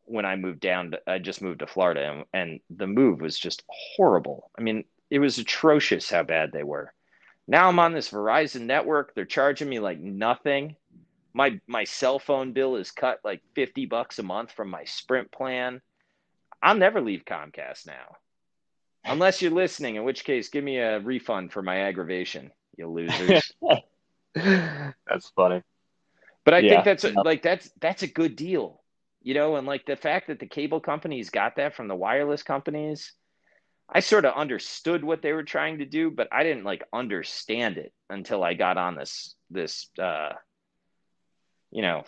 when 0.06 0.26
I 0.26 0.36
moved 0.36 0.60
down, 0.60 0.92
to, 0.92 1.00
I 1.08 1.20
just 1.20 1.42
moved 1.42 1.60
to 1.60 1.68
Florida, 1.68 2.12
and, 2.12 2.26
and 2.34 2.60
the 2.70 2.88
move 2.88 3.22
was 3.22 3.40
just 3.40 3.64
horrible. 3.70 4.52
I 4.58 4.62
mean, 4.62 4.84
it 5.10 5.20
was 5.20 5.38
atrocious 5.38 6.10
how 6.10 6.24
bad 6.24 6.52
they 6.52 6.64
were. 6.64 6.94
Now 7.48 7.68
I'm 7.68 7.80
on 7.80 7.94
this 7.94 8.10
Verizon 8.10 8.62
network. 8.62 9.14
They're 9.14 9.26
charging 9.26 9.70
me 9.70 9.80
like 9.80 10.00
nothing. 10.00 10.76
My 11.34 11.60
my 11.68 11.84
cell 11.84 12.20
phone 12.20 12.54
bill 12.54 12.76
is 12.76 12.92
cut 12.92 13.20
like 13.24 13.42
50 13.56 13.86
bucks 13.86 14.20
a 14.20 14.24
month 14.24 14.52
from 14.52 14.70
my 14.70 14.84
Sprint 14.86 15.32
plan. 15.32 15.82
I'll 16.64 16.76
never 16.76 17.02
leave 17.02 17.26
Comcast 17.26 17.86
now. 17.86 18.16
Unless 19.06 19.42
you're 19.42 19.52
listening, 19.52 19.96
in 19.98 20.06
which 20.06 20.24
case 20.24 20.48
give 20.50 20.64
me 20.64 20.78
a 20.78 21.00
refund 21.00 21.52
for 21.52 21.62
my 21.62 21.82
aggravation, 21.82 22.52
you 22.78 22.88
losers. 22.88 23.52
that's 24.34 25.30
funny. 25.36 25.62
But 26.46 26.54
I 26.54 26.60
yeah. 26.60 26.70
think 26.70 26.86
that's 26.86 27.04
a, 27.04 27.12
like 27.12 27.44
that's 27.44 27.70
that's 27.82 28.04
a 28.04 28.08
good 28.08 28.38
deal 28.38 28.84
you 29.24 29.34
know, 29.34 29.56
and 29.56 29.66
like 29.66 29.86
the 29.86 29.96
fact 29.96 30.28
that 30.28 30.40
the 30.40 30.46
cable 30.46 30.82
companies 30.82 31.30
got 31.30 31.56
that 31.56 31.76
from 31.76 31.88
the 31.88 31.96
wireless 31.96 32.44
companies, 32.44 33.14
I 33.90 34.02
sort 34.02 34.26
of 34.26 34.36
understood 34.36 35.04
what 35.04 35.22
they 35.22 35.32
were 35.32 35.44
trying 35.44 35.80
to 35.80 35.86
do, 35.86 36.12
but 36.12 36.28
I 36.32 36.44
didn't 36.44 36.66
like 36.66 36.84
understand 36.92 37.78
it 37.78 37.94
until 38.10 38.44
I 38.44 38.54
got 38.54 38.78
on 38.78 38.96
this 38.96 39.36
this 39.50 39.88
uh 39.98 40.34
you 41.72 41.82
know 41.82 42.04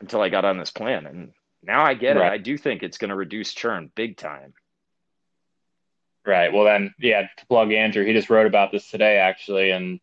until 0.00 0.20
I 0.20 0.28
got 0.28 0.44
on 0.44 0.58
this 0.58 0.70
plan 0.70 1.06
and 1.06 1.32
now 1.62 1.84
I 1.84 1.94
get 1.94 2.16
right. 2.16 2.32
it. 2.32 2.34
I 2.34 2.38
do 2.38 2.56
think 2.56 2.82
it's 2.82 2.98
going 2.98 3.10
to 3.10 3.16
reduce 3.16 3.52
churn 3.52 3.90
big 3.94 4.16
time. 4.16 4.54
Right. 6.26 6.52
Well, 6.52 6.64
then, 6.64 6.94
yeah, 6.98 7.22
to 7.22 7.46
plug 7.46 7.72
Andrew, 7.72 8.04
he 8.04 8.12
just 8.12 8.30
wrote 8.30 8.46
about 8.46 8.70
this 8.70 8.90
today, 8.90 9.16
actually. 9.16 9.70
And 9.70 9.98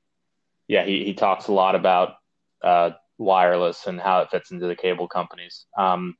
yeah, 0.67 0.83
he, 0.83 1.05
he 1.05 1.13
talks 1.13 1.47
a 1.47 1.53
lot 1.53 1.75
about 1.75 2.15
uh, 2.63 2.91
wireless 3.17 3.85
and 3.85 3.99
how 3.99 4.21
it 4.21 4.31
fits 4.31 4.51
into 4.51 4.65
the 4.65 4.75
cable 4.75 5.07
companies. 5.07 5.65
Um, 5.77 6.15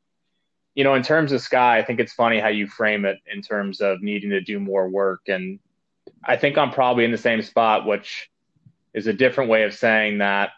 you 0.75 0.83
know, 0.83 0.93
in 0.93 1.03
terms 1.03 1.31
of 1.31 1.41
Sky, 1.41 1.79
I 1.79 1.83
think 1.83 1.99
it's 1.99 2.13
funny 2.13 2.39
how 2.39 2.49
you 2.49 2.67
frame 2.67 3.05
it 3.05 3.17
in 3.25 3.41
terms 3.41 3.81
of 3.81 4.01
needing 4.01 4.29
to 4.31 4.41
do 4.41 4.59
more 4.59 4.89
work. 4.89 5.21
And 5.27 5.59
I 6.23 6.35
think 6.35 6.57
I'm 6.57 6.71
probably 6.71 7.05
in 7.05 7.11
the 7.11 7.17
same 7.17 7.41
spot, 7.41 7.87
which 7.87 8.29
is 8.93 9.07
a 9.07 9.13
different 9.13 9.49
way 9.49 9.63
of 9.63 9.73
saying 9.73 10.19
that 10.19 10.51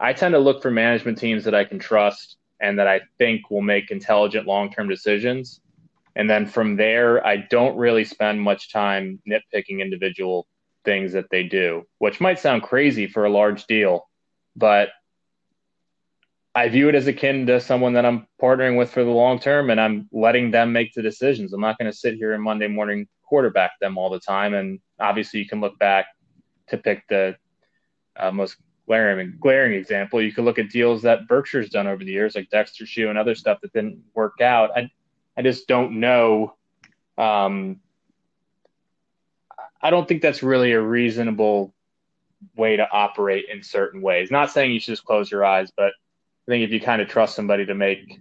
I 0.00 0.14
tend 0.14 0.32
to 0.32 0.38
look 0.38 0.62
for 0.62 0.70
management 0.70 1.18
teams 1.18 1.44
that 1.44 1.54
I 1.54 1.64
can 1.64 1.78
trust 1.78 2.36
and 2.62 2.78
that 2.78 2.86
I 2.86 3.02
think 3.18 3.50
will 3.50 3.62
make 3.62 3.90
intelligent 3.90 4.46
long 4.46 4.72
term 4.72 4.88
decisions. 4.88 5.60
And 6.14 6.28
then 6.30 6.46
from 6.46 6.76
there, 6.76 7.26
I 7.26 7.36
don't 7.36 7.76
really 7.76 8.04
spend 8.04 8.40
much 8.40 8.72
time 8.72 9.20
nitpicking 9.28 9.80
individual 9.80 10.46
things 10.84 11.12
that 11.12 11.30
they 11.30 11.42
do, 11.42 11.84
which 11.98 12.20
might 12.20 12.38
sound 12.38 12.62
crazy 12.62 13.06
for 13.06 13.24
a 13.24 13.30
large 13.30 13.66
deal, 13.66 14.08
but 14.56 14.90
I 16.54 16.68
view 16.68 16.88
it 16.88 16.94
as 16.94 17.06
akin 17.06 17.46
to 17.46 17.60
someone 17.60 17.94
that 17.94 18.04
I'm 18.04 18.26
partnering 18.40 18.76
with 18.76 18.90
for 18.90 19.04
the 19.04 19.10
long 19.10 19.38
term, 19.38 19.70
and 19.70 19.80
I'm 19.80 20.08
letting 20.12 20.50
them 20.50 20.72
make 20.72 20.92
the 20.92 21.00
decisions. 21.00 21.52
I'm 21.52 21.62
not 21.62 21.78
going 21.78 21.90
to 21.90 21.96
sit 21.96 22.14
here 22.14 22.34
and 22.34 22.42
Monday 22.42 22.68
morning 22.68 23.08
quarterback 23.22 23.72
them 23.80 23.96
all 23.96 24.10
the 24.10 24.20
time. 24.20 24.52
And 24.52 24.78
obviously, 25.00 25.40
you 25.40 25.48
can 25.48 25.62
look 25.62 25.78
back 25.78 26.06
to 26.68 26.76
pick 26.76 27.04
the 27.08 27.36
uh, 28.16 28.30
most 28.30 28.56
glaring 28.92 29.34
glaring 29.40 29.72
example. 29.72 30.20
You 30.20 30.32
could 30.32 30.44
look 30.44 30.58
at 30.58 30.68
deals 30.68 31.00
that 31.02 31.26
Berkshire's 31.26 31.70
done 31.70 31.86
over 31.86 32.04
the 32.04 32.12
years, 32.12 32.34
like 32.34 32.50
Dexter 32.50 32.84
Shoe 32.84 33.08
and 33.08 33.16
other 33.16 33.34
stuff 33.34 33.58
that 33.62 33.72
didn't 33.72 34.02
work 34.12 34.42
out. 34.42 34.70
I 34.76 34.90
I 35.34 35.40
just 35.40 35.66
don't 35.66 35.98
know. 36.00 36.54
Um, 37.16 37.80
I 39.80 39.88
don't 39.88 40.06
think 40.06 40.20
that's 40.20 40.42
really 40.42 40.72
a 40.72 40.80
reasonable 40.80 41.72
way 42.54 42.76
to 42.76 42.86
operate 42.90 43.46
in 43.50 43.62
certain 43.62 44.02
ways. 44.02 44.30
Not 44.30 44.50
saying 44.50 44.72
you 44.72 44.80
should 44.80 44.92
just 44.92 45.06
close 45.06 45.30
your 45.30 45.42
eyes, 45.42 45.70
but 45.74 45.86
I 45.86 46.50
think 46.50 46.62
if 46.62 46.70
you 46.70 46.80
kind 46.80 47.00
of 47.00 47.08
trust 47.08 47.34
somebody 47.34 47.64
to 47.64 47.74
make 47.74 48.20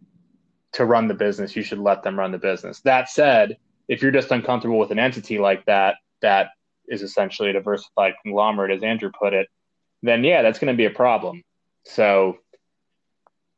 to 0.73 0.85
run 0.85 1.09
the 1.09 1.13
business, 1.13 1.53
you 1.53 1.63
should 1.63 1.79
let 1.79 2.01
them 2.01 2.17
run 2.17 2.31
the 2.31 2.37
business. 2.37 2.79
That 2.81 3.09
said, 3.09 3.57
if 3.89 4.01
you're 4.01 4.11
just 4.11 4.31
uncomfortable 4.31 4.79
with 4.79 4.91
an 4.91 4.99
entity 4.99 5.37
like 5.37 5.65
that, 5.65 5.95
that 6.21 6.51
is 6.87 7.01
essentially 7.01 7.49
a 7.49 7.53
diversified 7.53 8.13
conglomerate, 8.23 8.71
as 8.71 8.83
Andrew 8.83 9.11
put 9.11 9.33
it, 9.33 9.49
then 10.01 10.23
yeah, 10.23 10.41
that's 10.41 10.59
going 10.59 10.73
to 10.73 10.77
be 10.77 10.85
a 10.85 10.91
problem. 10.91 11.43
So 11.85 12.37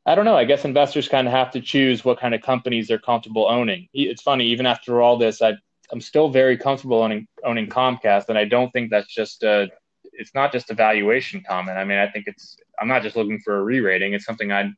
I 0.06 0.14
don't 0.14 0.24
know. 0.24 0.36
I 0.36 0.44
guess 0.44 0.64
investors 0.64 1.08
kind 1.08 1.26
of 1.26 1.32
have 1.32 1.50
to 1.52 1.60
choose 1.60 2.04
what 2.04 2.18
kind 2.18 2.34
of 2.34 2.42
companies 2.42 2.88
they're 2.88 2.98
comfortable 2.98 3.48
owning. 3.48 3.88
It's 3.94 4.22
funny, 4.22 4.46
even 4.46 4.66
after 4.66 5.00
all 5.00 5.16
this, 5.16 5.40
I, 5.40 5.54
I'm 5.90 6.00
still 6.00 6.28
very 6.28 6.56
comfortable 6.56 7.02
owning 7.02 7.26
owning 7.44 7.68
Comcast, 7.68 8.28
and 8.28 8.38
I 8.38 8.44
don't 8.44 8.70
think 8.72 8.90
that's 8.90 9.12
just 9.12 9.42
a 9.42 9.68
it's 10.12 10.34
not 10.34 10.52
just 10.52 10.70
a 10.70 10.74
valuation 10.74 11.42
comment. 11.46 11.78
I 11.78 11.84
mean, 11.84 11.98
I 11.98 12.08
think 12.08 12.26
it's 12.26 12.56
I'm 12.80 12.88
not 12.88 13.02
just 13.02 13.16
looking 13.16 13.40
for 13.40 13.58
a 13.58 13.62
re-rating. 13.62 14.12
It's 14.12 14.24
something 14.24 14.52
I'd 14.52 14.72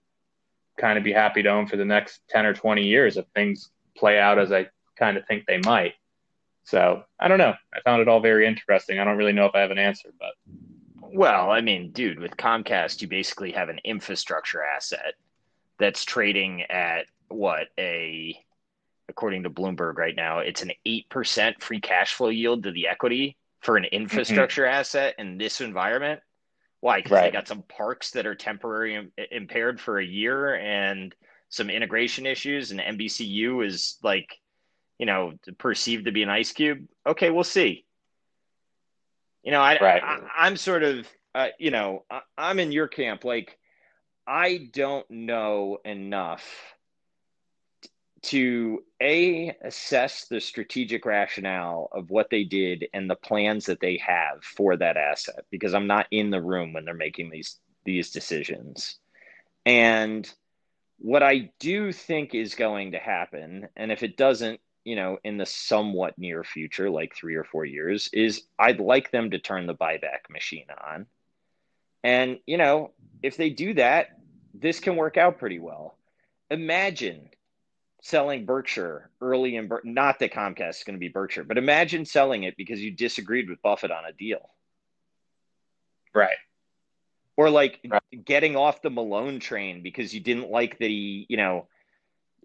kind 0.79 0.99
of 0.99 1.05
be 1.05 1.13
happy 1.13 1.43
to 1.43 1.49
own 1.49 1.67
for 1.67 1.77
the 1.77 1.85
next 1.85 2.21
10 2.29 2.47
or 2.47 2.55
20 2.55 2.85
years 2.85 3.17
if 3.17 3.27
things 3.35 3.71
play 3.97 4.19
out 4.19 4.39
as 4.39 4.53
I 4.53 4.69
kind 4.97 5.17
of 5.17 5.27
think 5.27 5.47
they 5.47 5.59
might. 5.59 5.95
So 6.65 7.05
I 7.19 7.29
don't 7.29 7.39
know. 7.39 7.55
I 7.75 7.81
found 7.81 8.03
it 8.03 8.09
all 8.09 8.21
very 8.21 8.47
interesting. 8.47 8.99
I 8.99 9.05
don't 9.05 9.17
really 9.17 9.33
know 9.33 9.47
if 9.47 9.55
I 9.55 9.61
have 9.61 9.71
an 9.71 9.79
answer, 9.79 10.11
but 10.19 10.33
well, 11.13 11.51
I 11.51 11.61
mean, 11.61 11.93
dude, 11.93 12.19
with 12.19 12.37
Comcast, 12.37 13.03
you 13.03 13.09
basically 13.09 13.53
have 13.53 13.69
an 13.69 13.81
infrastructure 13.85 14.63
asset 14.63 15.15
that's 15.79 16.05
trading 16.05 16.63
at 16.63 17.07
what 17.29 17.69
a 17.79 18.39
according 19.09 19.45
to 19.45 19.51
Bloomberg 19.51 19.97
right 19.97 20.17
now, 20.17 20.41
it's 20.41 20.63
an 20.63 20.73
8% 20.87 21.63
free 21.63 21.81
cash 21.81 22.15
flow 22.15 22.29
yield 22.29 22.65
to 22.65 22.73
the 22.73 22.89
equity 22.89 23.37
for 23.61 23.77
an 23.77 23.85
mm-hmm. 23.85 24.03
infrastructure 24.03 24.65
mm-hmm. 24.65 24.75
asset 24.75 25.15
in 25.19 25.39
this 25.39 25.61
environment. 25.61 26.21
Why? 26.81 26.99
Because 26.99 27.13
right. 27.13 27.23
they 27.25 27.31
got 27.31 27.49
some 27.49 27.63
parks 27.63 28.11
that 28.13 28.27
are 28.27 28.35
temporarily 28.35 29.11
impaired 29.31 29.81
for 29.81 29.99
a 29.99 30.05
year 30.05 30.57
and 30.57 31.15
some 31.49 31.71
integration 31.71 32.27
issues, 32.27 32.71
and 32.71 32.81
NBCU 32.81 33.65
is 33.65 33.97
like, 34.03 34.39
you 34.99 35.07
know, 35.07 35.33
perceived 35.59 36.05
to 36.05 36.13
be 36.13 36.23
an 36.23 36.29
ice 36.29 36.53
cube. 36.53 36.87
Okay, 37.07 37.31
we'll 37.31 37.45
see. 37.45 37.86
You 39.47 39.53
know, 39.53 39.61
I, 39.61 39.79
right. 39.81 40.03
I 40.03 40.49
am 40.49 40.57
sort 40.57 40.83
of, 40.83 41.07
uh, 41.33 41.49
you 41.57 41.71
know, 41.71 42.05
I, 42.11 42.23
I'm 42.37 42.59
in 42.59 42.73
your 42.73 42.89
camp. 42.89 43.25
Like, 43.25 43.57
I 44.27 44.69
don't 44.73 45.09
know 45.09 45.79
enough 45.85 46.45
to 48.23 48.83
a 49.01 49.57
assess 49.63 50.27
the 50.27 50.41
strategic 50.41 51.07
rationale 51.07 51.89
of 51.93 52.11
what 52.11 52.29
they 52.29 52.43
did 52.43 52.87
and 52.93 53.09
the 53.09 53.15
plans 53.15 53.67
that 53.67 53.79
they 53.79 53.99
have 53.99 54.43
for 54.43 54.77
that 54.77 54.97
asset 54.97 55.45
because 55.53 55.75
I'm 55.75 55.87
not 55.87 56.09
in 56.11 56.31
the 56.31 56.43
room 56.43 56.73
when 56.73 56.85
they're 56.85 56.93
making 56.93 57.31
these 57.31 57.61
these 57.85 58.11
decisions. 58.11 58.99
And 59.65 60.29
what 60.99 61.23
I 61.23 61.53
do 61.61 61.93
think 61.93 62.35
is 62.35 62.57
going 62.57 62.93
to 62.93 62.99
happen, 62.99 63.69
and 63.77 63.93
if 63.93 64.03
it 64.03 64.17
doesn't, 64.17 64.59
you 64.87 64.95
know, 64.95 65.19
in 65.25 65.37
the 65.37 65.45
somewhat 65.45 66.17
near 66.17 66.45
future, 66.45 66.89
like 66.89 67.13
three 67.13 67.35
or 67.35 67.43
four 67.43 67.65
years, 67.65 68.09
is 68.13 68.45
I'd 68.57 68.79
like 68.79 69.11
them 69.11 69.33
to 69.33 69.41
turn 69.41 69.67
the 69.67 69.75
buyback 69.75 70.31
machine 70.31 70.67
on. 70.81 71.07
And, 72.05 72.39
you 72.47 72.57
know, 72.57 72.93
if 73.21 73.37
they 73.37 73.51
do 73.51 73.75
that, 73.75 74.11
this 74.55 74.79
can 74.79 74.95
work 74.95 75.17
out 75.17 75.39
pretty 75.39 75.59
well. 75.59 75.99
Imagine 76.53 77.31
selling 78.01 78.47
Berkshire 78.47 79.11
early 79.21 79.57
in 79.57 79.69
not 79.83 80.21
that 80.21 80.33
Comcast 80.33 80.79
is 80.79 80.85
going 80.85 80.95
to 80.95 81.01
be 81.01 81.09
Berkshire, 81.09 81.43
but 81.43 81.59
imagine 81.59 82.05
selling 82.05 82.45
it 82.45 82.57
because 82.57 82.81
you 82.81 82.93
disagreed 82.93 83.51
with 83.51 83.61
Buffett 83.63 83.91
on 83.91 84.05
a 84.05 84.13
deal. 84.13 84.49
Right. 86.15 86.39
Or 87.37 87.51
like 87.51 87.81
right. 87.89 88.25
getting 88.25 88.55
off 88.55 88.83
the 88.83 88.91
Malone 88.91 89.41
train 89.41 89.83
because 89.83 90.15
you 90.15 90.21
didn't 90.21 90.49
like 90.49 90.79
that 90.79 90.91
he, 90.91 91.27
you 91.29 91.37
know, 91.37 91.67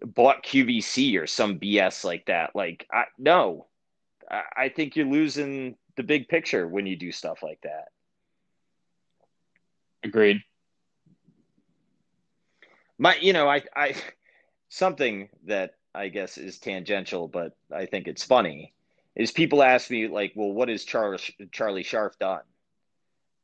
bought 0.04 0.44
QVC 0.44 1.20
or 1.20 1.26
some 1.26 1.58
BS 1.58 2.04
like 2.04 2.26
that. 2.26 2.54
Like, 2.54 2.86
I, 2.92 3.04
no, 3.18 3.66
I, 4.30 4.42
I 4.56 4.68
think 4.68 4.96
you're 4.96 5.06
losing 5.06 5.76
the 5.96 6.02
big 6.02 6.28
picture 6.28 6.66
when 6.66 6.86
you 6.86 6.96
do 6.96 7.12
stuff 7.12 7.42
like 7.42 7.60
that. 7.62 7.88
Agreed. 10.04 10.42
My, 12.98 13.16
you 13.16 13.32
know, 13.32 13.48
I, 13.48 13.62
I, 13.74 13.94
something 14.68 15.28
that 15.46 15.74
I 15.94 16.08
guess 16.08 16.38
is 16.38 16.58
tangential, 16.58 17.28
but 17.28 17.56
I 17.74 17.86
think 17.86 18.08
it's 18.08 18.24
funny 18.24 18.72
is 19.14 19.30
people 19.30 19.62
ask 19.62 19.90
me 19.90 20.08
like, 20.08 20.32
well, 20.34 20.52
what 20.52 20.68
has 20.68 20.84
Charlie 20.84 21.18
Charlie 21.50 21.84
Scharf 21.84 22.18
done? 22.18 22.42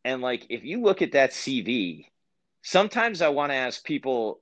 And 0.04 0.22
like, 0.22 0.46
if 0.48 0.64
you 0.64 0.80
look 0.80 1.02
at 1.02 1.12
that 1.12 1.32
CV, 1.32 2.06
sometimes 2.62 3.20
I 3.20 3.28
want 3.28 3.50
to 3.50 3.56
ask 3.56 3.84
people, 3.84 4.40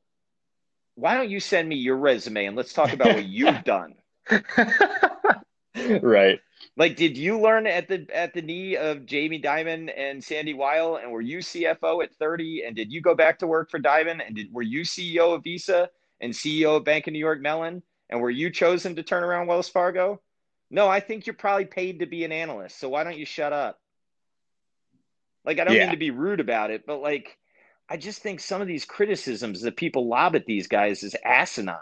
why 0.96 1.14
don't 1.14 1.30
you 1.30 1.40
send 1.40 1.68
me 1.68 1.76
your 1.76 1.96
resume 1.96 2.46
and 2.46 2.56
let's 2.56 2.72
talk 2.72 2.92
about 2.92 3.14
what 3.14 3.24
you've 3.24 3.64
done? 3.64 3.94
right. 6.02 6.40
Like, 6.76 6.96
did 6.96 7.16
you 7.16 7.40
learn 7.40 7.66
at 7.66 7.88
the 7.88 8.06
at 8.12 8.34
the 8.34 8.42
knee 8.42 8.76
of 8.76 9.06
Jamie 9.06 9.40
Dimon 9.40 9.90
and 9.96 10.22
Sandy 10.22 10.52
Weill, 10.52 10.96
and 10.96 11.12
were 11.12 11.22
you 11.22 11.38
CFO 11.38 12.02
at 12.02 12.14
thirty? 12.16 12.64
And 12.66 12.74
did 12.74 12.92
you 12.92 13.00
go 13.00 13.14
back 13.14 13.38
to 13.38 13.46
work 13.46 13.70
for 13.70 13.78
Dimon? 13.78 14.20
And 14.26 14.34
did 14.34 14.52
were 14.52 14.62
you 14.62 14.82
CEO 14.82 15.34
of 15.34 15.44
Visa? 15.44 15.88
and 16.20 16.32
CEO 16.32 16.76
of 16.76 16.84
Bank 16.84 17.06
of 17.06 17.12
New 17.12 17.18
York 17.18 17.40
Mellon? 17.40 17.82
And 18.08 18.20
were 18.20 18.30
you 18.30 18.50
chosen 18.50 18.96
to 18.96 19.02
turn 19.02 19.24
around 19.24 19.46
Wells 19.46 19.68
Fargo? 19.68 20.20
No, 20.70 20.88
I 20.88 21.00
think 21.00 21.26
you're 21.26 21.34
probably 21.34 21.64
paid 21.64 22.00
to 22.00 22.06
be 22.06 22.24
an 22.24 22.32
analyst. 22.32 22.78
So 22.78 22.88
why 22.88 23.04
don't 23.04 23.18
you 23.18 23.26
shut 23.26 23.52
up? 23.52 23.78
Like, 25.44 25.60
I 25.60 25.64
don't 25.64 25.74
yeah. 25.74 25.84
mean 25.84 25.92
to 25.92 25.96
be 25.96 26.10
rude 26.10 26.40
about 26.40 26.70
it, 26.70 26.84
but 26.86 27.00
like, 27.00 27.38
I 27.88 27.96
just 27.96 28.22
think 28.22 28.40
some 28.40 28.60
of 28.60 28.66
these 28.66 28.84
criticisms 28.84 29.62
that 29.62 29.76
people 29.76 30.08
lob 30.08 30.34
at 30.34 30.46
these 30.46 30.66
guys 30.66 31.02
is 31.02 31.16
asinine. 31.24 31.76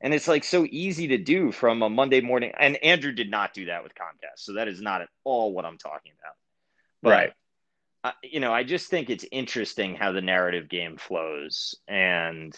And 0.00 0.14
it's 0.14 0.28
like 0.28 0.44
so 0.44 0.64
easy 0.70 1.08
to 1.08 1.18
do 1.18 1.50
from 1.50 1.82
a 1.82 1.90
Monday 1.90 2.20
morning. 2.20 2.52
And 2.56 2.76
Andrew 2.84 3.10
did 3.10 3.30
not 3.30 3.52
do 3.52 3.66
that 3.66 3.82
with 3.82 3.94
Comcast. 3.94 4.38
So 4.38 4.52
that 4.54 4.68
is 4.68 4.80
not 4.80 5.02
at 5.02 5.08
all 5.24 5.52
what 5.52 5.64
I'm 5.64 5.78
talking 5.78 6.12
about. 6.20 6.34
But, 7.02 7.10
right. 7.10 7.32
Uh, 8.04 8.12
you 8.22 8.38
know, 8.38 8.52
I 8.54 8.62
just 8.62 8.88
think 8.90 9.10
it's 9.10 9.24
interesting 9.32 9.96
how 9.96 10.12
the 10.12 10.20
narrative 10.20 10.68
game 10.68 10.98
flows. 10.98 11.74
And, 11.88 12.56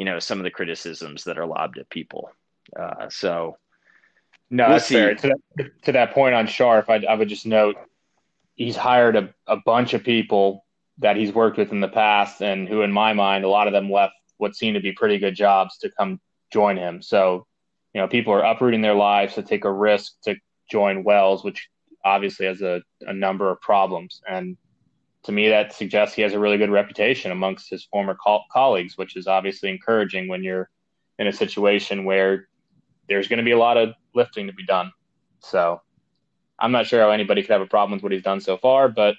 you 0.00 0.06
know 0.06 0.18
some 0.18 0.38
of 0.38 0.44
the 0.44 0.50
criticisms 0.50 1.24
that 1.24 1.38
are 1.38 1.46
lobbed 1.46 1.76
at 1.76 1.90
people. 1.90 2.30
Uh, 2.78 3.10
so 3.10 3.58
no, 4.48 4.64
we'll 4.64 4.72
that's 4.72 4.86
see. 4.86 4.94
fair. 4.94 5.14
To 5.14 5.34
that, 5.56 5.70
to 5.84 5.92
that 5.92 6.14
point 6.14 6.34
on 6.34 6.46
Scharf, 6.46 6.88
I, 6.88 7.04
I 7.06 7.14
would 7.14 7.28
just 7.28 7.46
note 7.46 7.76
he's 8.54 8.76
hired 8.76 9.16
a, 9.16 9.34
a 9.46 9.56
bunch 9.58 9.92
of 9.92 10.02
people 10.02 10.64
that 10.98 11.16
he's 11.16 11.32
worked 11.32 11.56
with 11.56 11.72
in 11.72 11.80
the 11.80 11.88
past, 11.88 12.42
and 12.42 12.68
who, 12.68 12.82
in 12.82 12.92
my 12.92 13.12
mind, 13.12 13.44
a 13.44 13.48
lot 13.48 13.66
of 13.66 13.72
them 13.72 13.90
left 13.90 14.14
what 14.36 14.54
seemed 14.54 14.74
to 14.74 14.80
be 14.80 14.92
pretty 14.92 15.18
good 15.18 15.34
jobs 15.34 15.78
to 15.78 15.90
come 15.90 16.20
join 16.50 16.76
him. 16.76 17.02
So 17.02 17.46
you 17.94 18.00
know, 18.00 18.08
people 18.08 18.32
are 18.32 18.44
uprooting 18.44 18.82
their 18.82 18.94
lives 18.94 19.34
to 19.34 19.42
take 19.42 19.64
a 19.64 19.72
risk 19.72 20.14
to 20.24 20.36
join 20.70 21.04
Wells, 21.04 21.42
which 21.42 21.68
obviously 22.04 22.46
has 22.46 22.62
a, 22.62 22.82
a 23.02 23.12
number 23.12 23.50
of 23.50 23.60
problems. 23.60 24.20
And 24.28 24.56
to 25.24 25.32
me, 25.32 25.48
that 25.48 25.72
suggests 25.72 26.14
he 26.14 26.22
has 26.22 26.32
a 26.32 26.38
really 26.38 26.56
good 26.56 26.70
reputation 26.70 27.32
amongst 27.32 27.68
his 27.68 27.84
former 27.84 28.14
co- 28.14 28.44
colleagues, 28.52 28.96
which 28.96 29.16
is 29.16 29.26
obviously 29.26 29.70
encouraging 29.70 30.28
when 30.28 30.42
you're 30.42 30.70
in 31.18 31.26
a 31.26 31.32
situation 31.32 32.04
where 32.04 32.48
there's 33.08 33.28
going 33.28 33.38
to 33.38 33.44
be 33.44 33.50
a 33.50 33.58
lot 33.58 33.76
of 33.76 33.90
lifting 34.14 34.46
to 34.46 34.52
be 34.52 34.64
done. 34.64 34.92
So 35.40 35.80
I'm 36.58 36.72
not 36.72 36.86
sure 36.86 37.02
how 37.02 37.10
anybody 37.10 37.42
could 37.42 37.50
have 37.50 37.60
a 37.60 37.66
problem 37.66 37.96
with 37.96 38.02
what 38.02 38.12
he's 38.12 38.22
done 38.22 38.40
so 38.40 38.56
far, 38.56 38.88
but 38.88 39.16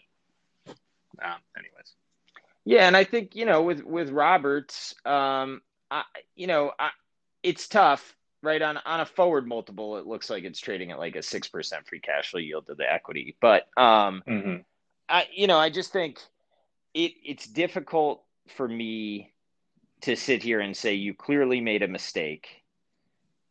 uh, 1.23 1.37
anyways. 1.57 1.93
Yeah, 2.65 2.87
and 2.87 2.95
I 2.95 3.03
think 3.03 3.35
you 3.35 3.45
know 3.45 3.63
with 3.63 3.83
with 3.83 4.09
Roberts, 4.09 4.93
um, 5.05 5.61
I, 5.89 6.03
you 6.35 6.47
know, 6.47 6.71
I, 6.79 6.91
it's 7.43 7.67
tough, 7.67 8.15
right? 8.43 8.61
On 8.61 8.77
on 8.85 8.99
a 8.99 9.05
forward 9.05 9.47
multiple, 9.47 9.97
it 9.97 10.05
looks 10.05 10.29
like 10.29 10.43
it's 10.43 10.59
trading 10.59 10.91
at 10.91 10.99
like 10.99 11.15
a 11.15 11.23
six 11.23 11.47
percent 11.47 11.87
free 11.87 11.99
cash 11.99 12.31
flow 12.31 12.39
yield 12.39 12.67
to 12.67 12.75
the 12.75 12.91
equity, 12.91 13.35
but 13.41 13.63
um, 13.77 14.23
mm-hmm. 14.27 14.55
I 15.09 15.27
you 15.33 15.47
know 15.47 15.57
I 15.57 15.69
just 15.69 15.91
think 15.91 16.19
it 16.93 17.13
it's 17.23 17.47
difficult 17.47 18.23
for 18.55 18.67
me 18.67 19.33
to 20.01 20.15
sit 20.15 20.43
here 20.43 20.59
and 20.59 20.75
say 20.75 20.93
you 20.93 21.13
clearly 21.13 21.61
made 21.61 21.83
a 21.83 21.87
mistake 21.87 22.47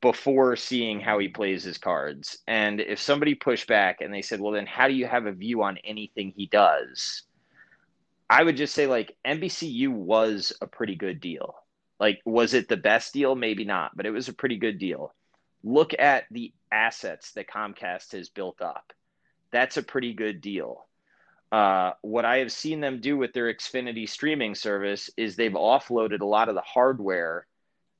before 0.00 0.56
seeing 0.56 1.00
how 1.00 1.18
he 1.18 1.28
plays 1.28 1.62
his 1.62 1.78
cards. 1.78 2.38
And 2.46 2.80
if 2.80 3.00
somebody 3.00 3.34
pushed 3.34 3.68
back 3.68 4.00
and 4.00 4.12
they 4.12 4.22
said, 4.22 4.40
well, 4.40 4.52
then 4.52 4.66
how 4.66 4.88
do 4.88 4.94
you 4.94 5.06
have 5.06 5.26
a 5.26 5.32
view 5.32 5.62
on 5.62 5.78
anything 5.84 6.32
he 6.34 6.46
does? 6.46 7.22
I 8.30 8.44
would 8.44 8.56
just 8.56 8.74
say, 8.74 8.86
like, 8.86 9.16
NBCU 9.26 9.88
was 9.88 10.52
a 10.62 10.66
pretty 10.68 10.94
good 10.94 11.20
deal. 11.20 11.56
Like, 11.98 12.20
was 12.24 12.54
it 12.54 12.68
the 12.68 12.76
best 12.76 13.12
deal? 13.12 13.34
Maybe 13.34 13.64
not, 13.64 13.96
but 13.96 14.06
it 14.06 14.12
was 14.12 14.28
a 14.28 14.32
pretty 14.32 14.56
good 14.56 14.78
deal. 14.78 15.12
Look 15.64 15.92
at 15.98 16.24
the 16.30 16.52
assets 16.70 17.32
that 17.32 17.50
Comcast 17.50 18.12
has 18.12 18.28
built 18.28 18.62
up. 18.62 18.92
That's 19.50 19.78
a 19.78 19.82
pretty 19.82 20.14
good 20.14 20.40
deal. 20.40 20.86
Uh, 21.50 21.92
what 22.02 22.24
I 22.24 22.38
have 22.38 22.52
seen 22.52 22.80
them 22.80 23.00
do 23.00 23.16
with 23.16 23.32
their 23.32 23.52
Xfinity 23.52 24.08
streaming 24.08 24.54
service 24.54 25.10
is 25.16 25.34
they've 25.34 25.50
offloaded 25.50 26.20
a 26.20 26.26
lot 26.26 26.48
of 26.48 26.54
the 26.54 26.60
hardware 26.60 27.48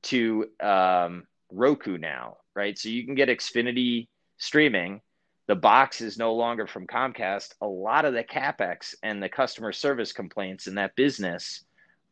to 0.03 0.45
um, 0.61 1.27
Roku 1.51 1.97
now, 1.97 2.37
right? 2.55 2.79
So 2.79 2.87
you 2.87 3.05
can 3.05 3.15
get 3.15 3.27
Xfinity 3.27 4.07
streaming. 4.37 5.01
The 5.51 5.55
box 5.55 5.99
is 5.99 6.17
no 6.17 6.33
longer 6.33 6.65
from 6.65 6.87
Comcast. 6.87 7.55
A 7.59 7.67
lot 7.67 8.05
of 8.05 8.13
the 8.13 8.23
capex 8.23 8.95
and 9.03 9.21
the 9.21 9.27
customer 9.27 9.73
service 9.73 10.13
complaints 10.13 10.67
in 10.67 10.75
that 10.75 10.95
business 10.95 11.65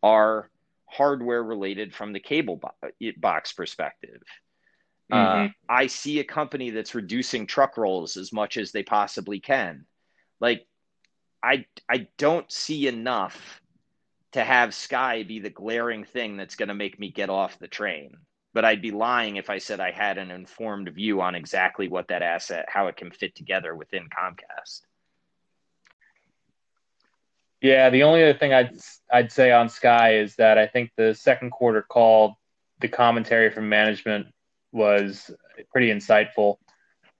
are 0.03 0.49
hardware 0.87 1.41
related 1.41 1.95
from 1.95 2.11
the 2.11 2.19
cable 2.19 2.57
bo- 2.57 3.11
box 3.15 3.53
perspective. 3.53 4.21
Uh, 5.09 5.15
mm-hmm. 5.15 5.45
Uh, 5.45 5.73
I 5.73 5.87
see 5.87 6.19
a 6.19 6.25
company 6.25 6.71
that's 6.71 6.93
reducing 6.93 7.47
truck 7.47 7.77
rolls 7.77 8.17
as 8.17 8.33
much 8.33 8.57
as 8.57 8.73
they 8.73 8.83
possibly 8.83 9.39
can. 9.39 9.85
Like, 10.41 10.67
I 11.41 11.63
I 11.89 12.07
don't 12.17 12.51
see 12.51 12.89
enough 12.89 13.61
to 14.33 14.43
have 14.43 14.75
Sky 14.75 15.23
be 15.23 15.39
the 15.39 15.49
glaring 15.49 16.03
thing 16.03 16.35
that's 16.35 16.57
going 16.57 16.67
to 16.67 16.75
make 16.75 16.99
me 16.99 17.09
get 17.09 17.29
off 17.29 17.57
the 17.57 17.69
train 17.69 18.17
but 18.53 18.65
I'd 18.65 18.81
be 18.81 18.91
lying 18.91 19.35
if 19.35 19.49
I 19.49 19.59
said 19.59 19.79
I 19.79 19.91
had 19.91 20.17
an 20.17 20.31
informed 20.31 20.89
view 20.89 21.21
on 21.21 21.35
exactly 21.35 21.87
what 21.87 22.07
that 22.07 22.21
asset, 22.21 22.65
how 22.67 22.87
it 22.87 22.97
can 22.97 23.11
fit 23.11 23.35
together 23.35 23.75
within 23.75 24.09
Comcast. 24.09 24.81
Yeah, 27.61 27.89
the 27.89 28.03
only 28.03 28.23
other 28.23 28.37
thing 28.37 28.53
I'd 28.53 28.77
I'd 29.11 29.31
say 29.31 29.51
on 29.51 29.69
Sky 29.69 30.15
is 30.15 30.35
that 30.37 30.57
I 30.57 30.65
think 30.65 30.91
the 30.95 31.13
second 31.13 31.51
quarter 31.51 31.81
call, 31.81 32.39
the 32.79 32.87
commentary 32.87 33.49
from 33.51 33.67
management 33.67 34.27
was 34.71 35.29
pretty 35.71 35.89
insightful, 35.89 36.55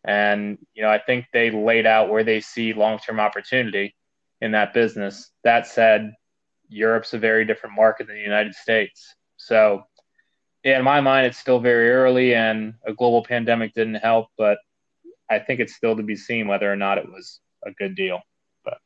and 0.06 0.58
you 0.74 0.82
know 0.82 0.90
I 0.90 0.98
think 0.98 1.26
they 1.34 1.52
laid 1.52 1.86
out 1.86 2.10
where 2.10 2.24
they 2.24 2.40
see 2.40 2.74
long 2.74 3.00
term 3.00 3.20
opportunity 3.20 3.96
in 4.40 4.52
that 4.52 4.74
business. 4.74 5.30
That 5.44 5.68
said, 5.68 6.14
Europe's 6.70 7.14
a 7.14 7.20
very 7.20 7.44
different 7.44 7.76
market 7.76 8.08
than 8.08 8.16
the 8.16 8.22
United 8.22 8.56
States, 8.56 9.14
so 9.36 9.84
in 10.64 10.84
my 10.84 11.02
mind, 11.02 11.28
it's 11.28 11.38
still 11.38 11.60
very 11.60 11.90
early, 11.92 12.36
and 12.36 12.74
a 12.86 12.94
global 12.94 13.24
pandemic 13.24 13.74
didn't 13.74 13.96
help. 13.96 14.28
But 14.38 14.60
I 15.30 15.40
think 15.40 15.60
it's 15.60 15.76
still 15.76 15.96
to 15.96 16.04
be 16.04 16.16
seen 16.16 16.48
whether 16.48 16.72
or 16.72 16.76
not 16.76 16.98
it 16.98 17.10
was 17.10 17.40
a 17.66 17.72
good 17.72 17.96
deal. 17.96 18.20
But 18.64 18.80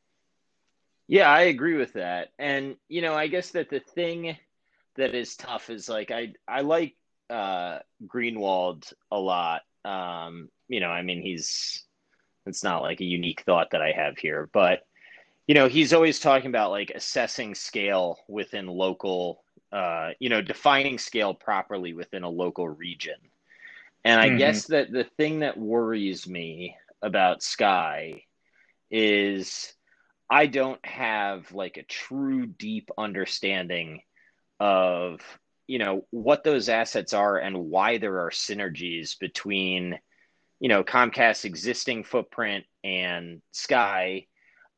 yeah, 1.08 1.30
I 1.30 1.42
agree 1.42 1.76
with 1.76 1.94
that. 1.94 2.30
And 2.38 2.76
you 2.90 3.02
know, 3.02 3.16
I 3.16 3.28
guess 3.28 3.52
that 3.52 3.70
the 3.70 3.80
thing 3.80 4.38
that 4.96 5.16
is 5.16 5.36
tough 5.36 5.70
is 5.70 5.90
like 5.90 6.12
I 6.12 6.34
I 6.48 6.62
like 6.62 6.96
uh, 7.30 7.80
Greenwald 8.06 8.92
a 9.12 9.20
lot. 9.20 9.62
Um, 9.86 10.50
you 10.68 10.80
know, 10.80 10.90
I 10.90 11.02
mean, 11.02 11.22
he's 11.22 11.84
it's 12.46 12.64
not 12.64 12.82
like 12.82 13.02
a 13.02 13.06
unique 13.06 13.42
thought 13.42 13.72
that 13.72 13.82
I 13.82 13.92
have 13.92 14.18
here, 14.18 14.50
but 14.54 14.82
you 15.48 15.56
know, 15.56 15.68
he's 15.68 15.94
always 15.94 16.20
talking 16.20 16.48
about 16.50 16.72
like 16.72 16.92
assessing 16.94 17.56
scale 17.56 18.18
within 18.28 18.68
local 18.68 19.43
uh, 19.74 20.12
you 20.20 20.30
know, 20.30 20.42
defining 20.42 21.00
scale 21.00 21.34
properly 21.34 21.94
within 21.94 22.24
a 22.24 22.30
local 22.30 22.70
region. 22.70 23.18
And 24.06 24.22
I 24.22 24.28
mm-hmm. 24.28 24.38
guess 24.38 24.68
that 24.68 24.92
the 24.92 25.06
thing 25.18 25.40
that 25.40 25.58
worries 25.58 26.28
me 26.28 26.78
about 27.02 27.42
Sky 27.42 28.26
is 28.92 29.74
I 30.30 30.46
don't 30.46 30.84
have 30.86 31.52
like 31.52 31.78
a 31.78 31.84
true 31.84 32.46
deep 32.46 32.92
understanding 33.00 34.02
of, 34.60 35.22
you 35.66 35.80
know, 35.80 36.06
what 36.12 36.44
those 36.44 36.70
assets 36.70 37.14
are 37.14 37.38
and 37.38 37.66
why 37.66 37.98
there 37.98 38.20
are 38.20 38.30
synergies 38.30 39.18
between, 39.18 39.98
you 40.60 40.70
know, 40.70 40.84
Comcast's 40.84 41.46
existing 41.46 42.04
footprint 42.04 42.66
and 42.84 43.42
Sky. 43.52 44.28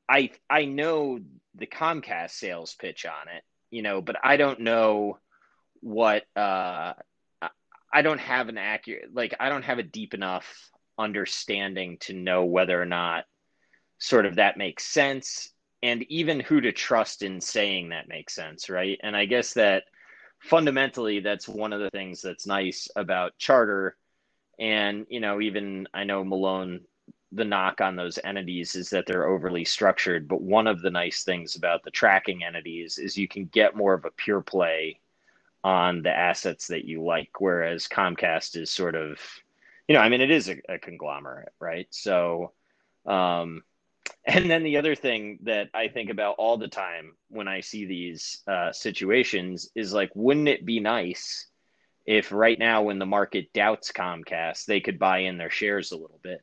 I 0.07 0.31
I 0.49 0.63
know 0.65 1.19
the 1.53 1.67
Comcast 1.67 2.31
sales 2.31 2.75
pitch 2.79 3.05
on 3.05 3.27
it 3.35 3.43
you 3.75 3.81
know, 3.81 4.01
but 4.01 4.15
I 4.23 4.37
don't 4.37 4.61
know 4.61 5.19
what 5.81 6.23
uh, 6.33 6.93
I 7.93 8.01
don't 8.01 8.21
have 8.21 8.47
an 8.47 8.57
accurate 8.57 9.13
like 9.13 9.35
I 9.37 9.49
don't 9.49 9.65
have 9.65 9.79
a 9.79 9.83
deep 9.83 10.13
enough 10.13 10.71
understanding 10.97 11.97
to 11.99 12.13
know 12.13 12.45
whether 12.45 12.81
or 12.81 12.85
not 12.85 13.25
sort 13.97 14.25
of 14.25 14.35
that 14.35 14.55
makes 14.55 14.85
sense 14.85 15.49
and 15.83 16.03
even 16.03 16.39
who 16.39 16.61
to 16.61 16.71
trust 16.71 17.21
in 17.21 17.41
saying 17.41 17.89
that 17.89 18.07
makes 18.07 18.33
sense, 18.33 18.69
right? 18.69 18.97
And 19.03 19.13
I 19.13 19.25
guess 19.25 19.53
that 19.55 19.83
fundamentally 20.39 21.19
that's 21.19 21.49
one 21.49 21.73
of 21.73 21.81
the 21.81 21.89
things 21.89 22.21
that's 22.21 22.47
nice 22.47 22.87
about 22.95 23.37
charter 23.37 23.97
and 24.57 25.05
you 25.09 25.19
know 25.19 25.41
even 25.41 25.85
I 25.93 26.05
know 26.05 26.23
Malone 26.23 26.79
the 27.31 27.45
knock 27.45 27.81
on 27.81 27.95
those 27.95 28.19
entities 28.23 28.75
is 28.75 28.89
that 28.91 29.05
they're 29.05 29.27
overly 29.27 29.65
structured. 29.65 30.27
But 30.27 30.41
one 30.41 30.67
of 30.67 30.81
the 30.81 30.91
nice 30.91 31.23
things 31.23 31.55
about 31.55 31.83
the 31.83 31.91
tracking 31.91 32.43
entities 32.43 32.97
is 32.97 33.17
you 33.17 33.27
can 33.27 33.45
get 33.45 33.75
more 33.75 33.93
of 33.93 34.05
a 34.05 34.11
pure 34.11 34.41
play 34.41 34.99
on 35.63 36.03
the 36.03 36.11
assets 36.11 36.67
that 36.67 36.85
you 36.85 37.03
like, 37.03 37.31
whereas 37.39 37.87
Comcast 37.87 38.55
is 38.55 38.69
sort 38.69 38.95
of, 38.95 39.19
you 39.87 39.95
know, 39.95 40.01
I 40.01 40.09
mean, 40.09 40.21
it 40.21 40.31
is 40.31 40.47
a, 40.47 40.57
a 40.69 40.77
conglomerate, 40.77 41.53
right? 41.59 41.87
So, 41.89 42.51
um, 43.05 43.63
and 44.25 44.49
then 44.49 44.63
the 44.63 44.77
other 44.77 44.95
thing 44.95 45.39
that 45.43 45.69
I 45.73 45.87
think 45.87 46.11
about 46.11 46.35
all 46.37 46.57
the 46.57 46.67
time 46.67 47.13
when 47.29 47.47
I 47.47 47.61
see 47.61 47.85
these 47.85 48.43
uh, 48.47 48.71
situations 48.71 49.69
is 49.73 49.93
like, 49.93 50.11
wouldn't 50.13 50.47
it 50.47 50.65
be 50.65 50.79
nice 50.79 51.47
if 52.05 52.31
right 52.31 52.59
now, 52.59 52.83
when 52.83 52.99
the 52.99 53.05
market 53.07 53.51
doubts 53.51 53.91
Comcast, 53.91 54.65
they 54.65 54.79
could 54.79 54.99
buy 54.99 55.19
in 55.19 55.39
their 55.39 55.49
shares 55.49 55.91
a 55.91 55.97
little 55.97 56.19
bit? 56.21 56.41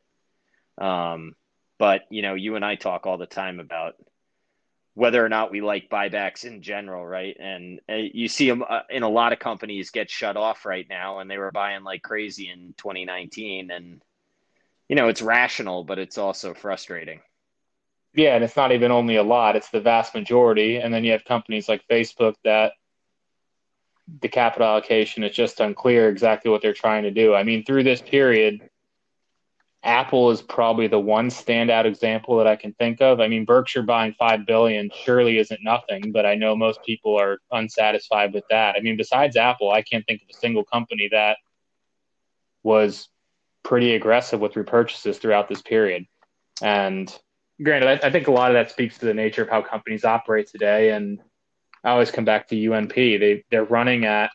Um, 0.79 1.35
but 1.79 2.03
you 2.11 2.23
know, 2.23 2.35
you 2.35 2.57
and 2.57 2.65
I 2.65 2.77
talk 2.77 3.07
all 3.07 3.19
the 3.19 3.27
time 3.27 3.61
about 3.61 3.95
whether 4.95 5.25
or 5.25 5.29
not 5.29 5.51
we 5.51 5.61
like 5.63 5.89
buybacks 5.89 6.45
in 6.45 6.63
general, 6.63 7.07
right? 7.07 7.37
And 7.41 7.81
uh, 7.89 7.95
you 7.95 8.29
see 8.29 8.49
them 8.49 8.63
uh, 8.69 8.81
in 8.91 9.03
a 9.03 9.09
lot 9.09 9.33
of 9.33 9.39
companies 9.39 9.91
get 9.91 10.11
shut 10.11 10.37
off 10.37 10.67
right 10.67 10.87
now, 10.89 11.19
and 11.19 11.31
they 11.31 11.39
were 11.39 11.51
buying 11.51 11.83
like 11.83 12.03
crazy 12.03 12.51
in 12.51 12.75
2019, 12.77 13.71
and 13.71 14.03
you 14.89 14.97
know, 14.97 15.09
it's 15.09 15.23
rational, 15.23 15.85
but 15.85 15.99
it's 15.99 16.19
also 16.19 16.53
frustrating. 16.53 17.21
Yeah, 18.15 18.35
and 18.35 18.45
it's 18.45 18.57
not 18.57 18.73
even 18.73 18.91
only 18.91 19.17
a 19.17 19.23
lot; 19.23 19.57
it's 19.57 19.71
the 19.71 19.81
vast 19.81 20.15
majority. 20.15 20.77
And 20.77 20.93
then 20.93 21.05
you 21.05 21.13
have 21.13 21.25
companies 21.25 21.69
like 21.69 21.83
Facebook 21.91 22.35
that 22.45 22.73
the 24.21 24.29
capital 24.29 24.69
allocation 24.69 25.25
is 25.25 25.35
just 25.35 25.61
unclear 25.61 26.11
exactly 26.11 26.51
what 26.51 26.61
they're 26.61 26.75
trying 26.75 27.05
to 27.05 27.11
do. 27.11 27.35
I 27.35 27.45
mean, 27.45 27.65
through 27.65 27.85
this 27.85 28.03
period, 28.03 28.69
Apple 29.85 30.31
is 30.31 30.41
probably 30.43 30.87
the 30.87 30.99
one 30.99 31.29
standout 31.29 31.87
example 31.87 32.37
that 32.39 32.47
I 32.47 32.55
can 32.55 32.73
think 32.75 33.01
of. 33.01 33.21
I 33.21 33.27
mean, 33.27 33.45
Berkshire 33.45 33.83
buying 33.83 34.15
five 34.15 34.47
billion 34.47 34.91
surely 35.05 35.39
isn't 35.39 35.61
nothing, 35.63 36.13
but 36.13 36.25
I 36.25 36.37
know 36.37 36.55
most 36.55 36.85
people 36.85 37.19
are 37.19 37.39
unsatisfied 37.51 38.33
with 38.33 38.45
that. 38.51 38.77
I 38.77 38.81
mean, 38.81 38.97
besides 38.97 39.37
Apple, 39.37 39.73
I 39.73 39.83
can't 39.83 40.07
think 40.07 40.23
of 40.23 40.29
a 40.31 40.39
single 40.39 40.65
company 40.65 41.09
that 41.11 41.39
was 42.63 43.09
pretty 43.65 43.95
aggressive 43.95 44.41
with 44.41 44.55
repurchases 44.55 45.17
throughout 45.17 45.49
this 45.49 45.63
period. 45.63 46.07
And 46.61 47.13
granted, 47.61 48.05
I, 48.05 48.07
I 48.07 48.11
think 48.11 48.29
a 48.29 48.33
lot 48.33 48.51
of 48.51 48.55
that 48.55 48.71
speaks 48.71 48.99
to 48.99 49.07
the 49.07 49.15
nature 49.15 49.43
of 49.43 49.49
how 49.49 49.63
companies 49.63 50.05
operate 50.05 50.49
today. 50.49 50.91
And 50.91 51.21
I 51.85 51.91
always 51.91 52.11
come 52.11 52.25
back 52.25 52.49
to 52.49 52.57
UNP. 52.57 52.95
They 52.95 53.45
they're 53.51 53.65
running 53.65 54.05
at 54.05 54.31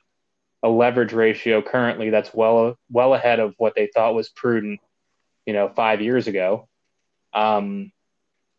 a 0.63 0.69
leverage 0.69 1.13
ratio 1.13 1.61
currently 1.61 2.09
that's 2.09 2.33
well 2.33 2.77
well 2.89 3.13
ahead 3.13 3.39
of 3.39 3.53
what 3.57 3.75
they 3.75 3.89
thought 3.93 4.15
was 4.15 4.29
prudent, 4.29 4.79
you 5.47 5.53
know, 5.53 5.69
five 5.69 6.01
years 6.01 6.27
ago. 6.27 6.67
Um, 7.33 7.91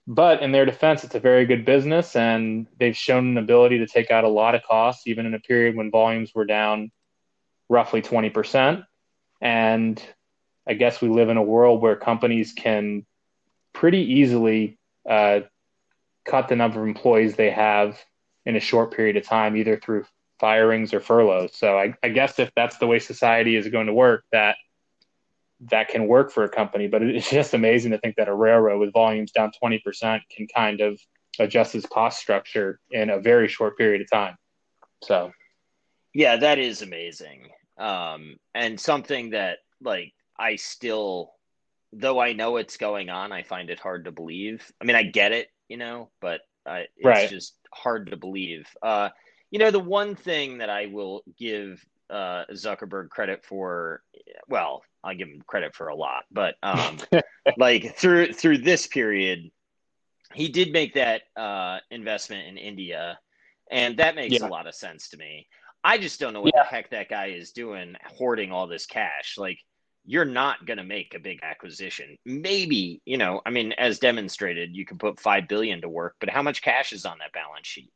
but 0.07 0.43
in 0.43 0.53
their 0.53 0.65
defense, 0.65 1.05
it's 1.05 1.15
a 1.15 1.21
very 1.21 1.45
good 1.45 1.65
business, 1.65 2.17
and 2.17 2.67
they've 2.81 2.97
shown 2.97 3.29
an 3.29 3.39
ability 3.39 3.79
to 3.79 3.87
take 3.87 4.11
out 4.11 4.25
a 4.25 4.29
lot 4.29 4.55
of 4.57 4.63
costs, 4.63 5.07
even 5.07 5.27
in 5.27 5.35
a 5.35 5.39
period 5.39 5.77
when 5.77 5.91
volumes 5.91 6.33
were 6.35 6.47
down 6.47 6.91
roughly 7.69 8.01
twenty 8.01 8.31
percent. 8.31 8.85
And 9.41 10.03
I 10.67 10.75
guess 10.75 11.01
we 11.01 11.09
live 11.09 11.29
in 11.29 11.37
a 11.37 11.43
world 11.43 11.83
where 11.83 11.97
companies 11.97 12.53
can 12.53 13.05
pretty 13.73 14.15
easily 14.15 14.79
uh, 15.09 15.41
cut 16.25 16.49
the 16.49 16.57
number 16.57 16.81
of 16.81 16.89
employees 16.89 17.37
they 17.37 17.51
have 17.51 17.99
in 18.47 18.57
a 18.57 18.61
short 18.61 18.95
period 18.97 19.17
of 19.17 19.25
time, 19.25 19.57
either 19.57 19.77
through 19.77 20.07
firings 20.41 20.95
or 20.95 21.01
furloughs. 21.01 21.55
So 21.55 21.79
I, 21.79 21.95
I 22.03 22.09
guess 22.09 22.39
if 22.39 22.51
that's 22.57 22.79
the 22.79 22.87
way 22.87 22.99
society 22.99 23.57
is 23.57 23.69
going 23.69 23.89
to 23.89 23.93
work, 23.95 24.25
that 24.33 24.57
that 25.61 25.89
can 25.89 26.07
work 26.07 26.31
for 26.31 26.45
a 26.45 26.49
company. 26.49 26.87
But 26.87 27.03
it's 27.03 27.31
just 27.31 27.55
amazing 27.55 27.93
to 27.93 27.99
think 27.99 28.17
that 28.17 28.29
a 28.29 28.35
railroad 28.35 28.79
with 28.79 28.93
volumes 28.93 29.33
down 29.33 29.51
20% 29.63 30.21
can 30.35 30.47
kind 30.55 30.81
of 30.81 31.01
adjust 31.39 31.75
its 31.75 31.87
cost 31.87 32.19
structure 32.19 32.81
in 32.91 33.11
a 33.11 33.21
very 33.21 33.49
short 33.49 33.77
period 33.79 34.01
of 34.01 34.11
time. 34.11 34.37
So, 35.03 35.33
yeah, 36.15 36.37
that 36.37 36.59
is 36.59 36.83
amazing. 36.83 37.49
Um, 37.79 38.37
and 38.55 38.79
something 38.79 39.31
that 39.31 39.59
like 39.81 40.13
I 40.39 40.57
still, 40.57 41.35
though 41.93 42.21
I 42.21 42.33
know 42.33 42.57
it's 42.57 42.77
going 42.77 43.09
on, 43.09 43.33
I 43.33 43.43
find 43.43 43.71
it 43.71 43.79
hard 43.79 44.05
to 44.05 44.13
believe. 44.13 44.71
I 44.81 44.85
mean, 44.85 44.97
I 44.97 45.05
get 45.05 45.33
it, 45.33 45.49
you 45.69 45.77
know, 45.77 46.11
but 46.21 46.41
uh, 46.67 46.81
it's 46.97 47.05
right. 47.05 47.31
just 47.31 47.55
hard 47.73 48.11
to 48.11 48.17
believe. 48.17 48.67
Uh, 48.83 49.11
you 49.51 49.59
know, 49.59 49.71
the 49.71 49.79
one 49.79 50.15
thing 50.15 50.59
that 50.59 50.71
I 50.71 50.87
will 50.87 51.23
give 51.39 51.85
uh, 52.11 52.45
Zuckerberg 52.53 53.09
credit 53.11 53.45
for, 53.45 54.03
well, 54.49 54.83
I'll 55.09 55.17
give 55.17 55.29
him 55.29 55.43
credit 55.47 55.75
for 55.75 55.89
a 55.89 55.95
lot, 55.95 56.25
but 56.31 56.57
um, 56.63 56.99
like 57.57 57.97
through 57.97 58.33
through 58.33 58.59
this 58.59 58.87
period, 58.87 59.51
he 60.35 60.49
did 60.49 60.73
make 60.73 60.95
that 60.95 61.23
uh, 61.37 61.79
investment 61.91 62.49
in 62.49 62.59
India, 62.59 63.19
and 63.71 63.97
that 63.99 64.15
makes 64.15 64.39
yeah. 64.39 64.47
a 64.47 64.49
lot 64.49 64.67
of 64.67 64.75
sense 64.75 65.09
to 65.11 65.17
me. 65.17 65.49
I 65.85 65.99
just 65.99 66.21
don't 66.21 66.33
know 66.33 66.41
what 66.41 66.53
yeah. 66.55 66.65
the 66.65 66.69
heck 66.69 66.91
that 66.91 67.09
guy 67.09 67.27
is 67.27 67.53
doing, 67.53 67.95
hoarding 68.05 68.51
all 68.51 68.67
this 68.67 68.85
cash. 68.85 69.37
Like, 69.39 69.59
you're 70.05 70.25
not 70.25 70.67
going 70.67 70.79
to 70.79 70.85
make 70.85 71.15
a 71.15 71.21
big 71.21 71.41
acquisition. 71.43 72.19
Maybe, 72.25 73.01
you 73.05 73.17
know, 73.17 73.41
I 73.47 73.51
mean, 73.51 73.73
as 73.73 73.99
demonstrated, 73.99 74.75
you 74.75 74.85
can 74.85 74.99
put 74.99 75.21
five 75.21 75.47
billion 75.49 75.81
to 75.83 75.89
work, 75.89 76.17
but 76.19 76.31
how 76.31 76.43
much 76.43 76.63
cash 76.63 76.93
is 76.93 77.07
on 77.07 77.19
that 77.19 77.33
balance 77.33 77.67
sheet? 77.67 77.93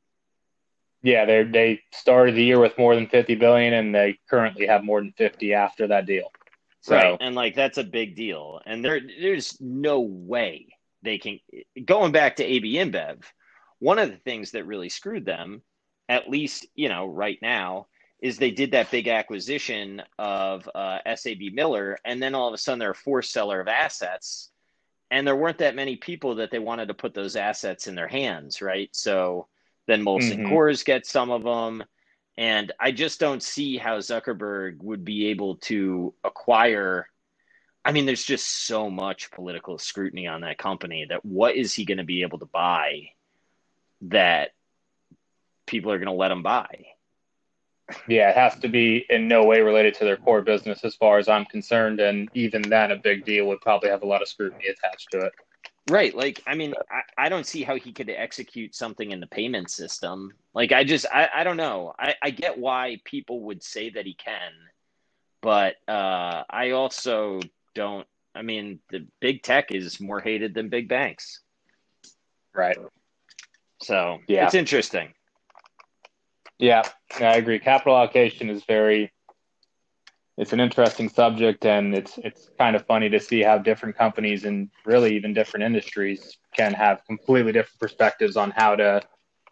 Yeah, 1.02 1.24
they 1.24 1.42
they 1.42 1.80
started 1.92 2.36
the 2.36 2.44
year 2.44 2.60
with 2.60 2.78
more 2.78 2.94
than 2.94 3.08
50 3.08 3.34
billion 3.34 3.74
and 3.74 3.94
they 3.94 4.18
currently 4.30 4.66
have 4.66 4.84
more 4.84 5.00
than 5.00 5.12
50 5.12 5.52
after 5.52 5.88
that 5.88 6.06
deal. 6.06 6.30
So, 6.82 6.96
right. 6.96 7.16
And 7.20 7.34
like 7.34 7.54
that's 7.54 7.78
a 7.78 7.84
big 7.84 8.16
deal. 8.16 8.60
And 8.66 8.84
there 8.84 9.00
there's 9.00 9.56
no 9.60 10.00
way 10.00 10.66
they 11.02 11.18
can 11.18 11.38
going 11.84 12.12
back 12.12 12.36
to 12.36 12.44
AB 12.44 12.74
InBev, 12.74 13.22
one 13.78 13.98
of 13.98 14.10
the 14.10 14.16
things 14.16 14.52
that 14.52 14.66
really 14.66 14.88
screwed 14.88 15.24
them, 15.24 15.62
at 16.08 16.28
least, 16.28 16.66
you 16.74 16.88
know, 16.88 17.06
right 17.06 17.38
now, 17.40 17.86
is 18.20 18.36
they 18.36 18.50
did 18.50 18.72
that 18.72 18.90
big 18.90 19.08
acquisition 19.08 20.02
of 20.18 20.68
uh, 20.74 20.98
SAB 21.14 21.52
Miller, 21.52 21.98
and 22.04 22.22
then 22.22 22.34
all 22.34 22.48
of 22.48 22.54
a 22.54 22.58
sudden 22.58 22.78
they're 22.78 22.92
a 22.92 22.94
forced 22.94 23.32
seller 23.32 23.60
of 23.60 23.66
assets, 23.66 24.50
and 25.10 25.26
there 25.26 25.36
weren't 25.36 25.58
that 25.58 25.74
many 25.74 25.96
people 25.96 26.36
that 26.36 26.50
they 26.50 26.60
wanted 26.60 26.86
to 26.86 26.94
put 26.94 27.14
those 27.14 27.34
assets 27.36 27.88
in 27.88 27.94
their 27.94 28.08
hands, 28.08 28.62
right? 28.62 28.88
So 28.92 29.48
then 29.88 30.04
Molson 30.04 30.38
mm-hmm. 30.38 30.52
Coors 30.52 30.84
gets 30.84 31.10
some 31.10 31.30
of 31.30 31.42
them. 31.42 31.82
And 32.38 32.72
I 32.80 32.92
just 32.92 33.20
don't 33.20 33.42
see 33.42 33.76
how 33.76 33.98
Zuckerberg 33.98 34.82
would 34.82 35.04
be 35.04 35.26
able 35.26 35.56
to 35.56 36.14
acquire. 36.24 37.08
I 37.84 37.92
mean, 37.92 38.06
there's 38.06 38.24
just 38.24 38.66
so 38.66 38.88
much 38.88 39.30
political 39.30 39.78
scrutiny 39.78 40.26
on 40.26 40.40
that 40.42 40.58
company 40.58 41.06
that 41.08 41.24
what 41.24 41.56
is 41.56 41.74
he 41.74 41.84
going 41.84 41.98
to 41.98 42.04
be 42.04 42.22
able 42.22 42.38
to 42.38 42.46
buy 42.46 43.10
that 44.02 44.50
people 45.66 45.92
are 45.92 45.98
going 45.98 46.06
to 46.06 46.12
let 46.12 46.30
him 46.30 46.42
buy? 46.42 46.86
Yeah, 48.08 48.30
it 48.30 48.36
has 48.36 48.58
to 48.60 48.68
be 48.68 49.04
in 49.10 49.28
no 49.28 49.44
way 49.44 49.60
related 49.60 49.94
to 49.94 50.04
their 50.04 50.16
core 50.16 50.40
business, 50.40 50.84
as 50.84 50.94
far 50.94 51.18
as 51.18 51.28
I'm 51.28 51.44
concerned. 51.44 52.00
And 52.00 52.30
even 52.32 52.62
then, 52.62 52.92
a 52.92 52.96
big 52.96 53.24
deal 53.24 53.46
would 53.46 53.60
probably 53.60 53.90
have 53.90 54.02
a 54.02 54.06
lot 54.06 54.22
of 54.22 54.28
scrutiny 54.28 54.64
attached 54.66 55.10
to 55.10 55.26
it. 55.26 55.32
Right. 55.90 56.14
Like, 56.14 56.42
I 56.46 56.54
mean, 56.54 56.74
I, 56.90 57.26
I 57.26 57.28
don't 57.28 57.46
see 57.46 57.62
how 57.62 57.76
he 57.76 57.92
could 57.92 58.08
execute 58.08 58.74
something 58.74 59.10
in 59.10 59.20
the 59.20 59.26
payment 59.26 59.70
system. 59.70 60.32
Like, 60.54 60.70
I 60.70 60.84
just, 60.84 61.06
I, 61.12 61.28
I 61.34 61.44
don't 61.44 61.56
know. 61.56 61.92
I, 61.98 62.14
I 62.22 62.30
get 62.30 62.58
why 62.58 63.00
people 63.04 63.40
would 63.42 63.62
say 63.62 63.90
that 63.90 64.06
he 64.06 64.14
can, 64.14 64.52
but 65.40 65.76
uh, 65.88 66.44
I 66.48 66.70
also 66.70 67.40
don't. 67.74 68.06
I 68.34 68.42
mean, 68.42 68.78
the 68.90 69.06
big 69.20 69.42
tech 69.42 69.72
is 69.72 70.00
more 70.00 70.20
hated 70.20 70.54
than 70.54 70.68
big 70.68 70.88
banks. 70.88 71.40
Right. 72.54 72.78
So, 73.82 74.20
yeah. 74.26 74.46
it's 74.46 74.54
interesting. 74.54 75.12
Yeah, 76.58 76.82
I 77.18 77.36
agree. 77.36 77.58
Capital 77.58 77.96
allocation 77.96 78.48
is 78.48 78.64
very 78.64 79.12
it's 80.38 80.52
an 80.52 80.60
interesting 80.60 81.08
subject, 81.08 81.66
and 81.66 81.94
it's 81.94 82.18
it's 82.18 82.50
kind 82.58 82.74
of 82.74 82.86
funny 82.86 83.08
to 83.10 83.20
see 83.20 83.42
how 83.42 83.58
different 83.58 83.96
companies 83.96 84.44
and 84.44 84.70
really 84.84 85.14
even 85.14 85.34
different 85.34 85.64
industries 85.64 86.38
can 86.56 86.72
have 86.72 87.04
completely 87.06 87.52
different 87.52 87.78
perspectives 87.78 88.36
on 88.36 88.50
how 88.50 88.74
to 88.76 89.02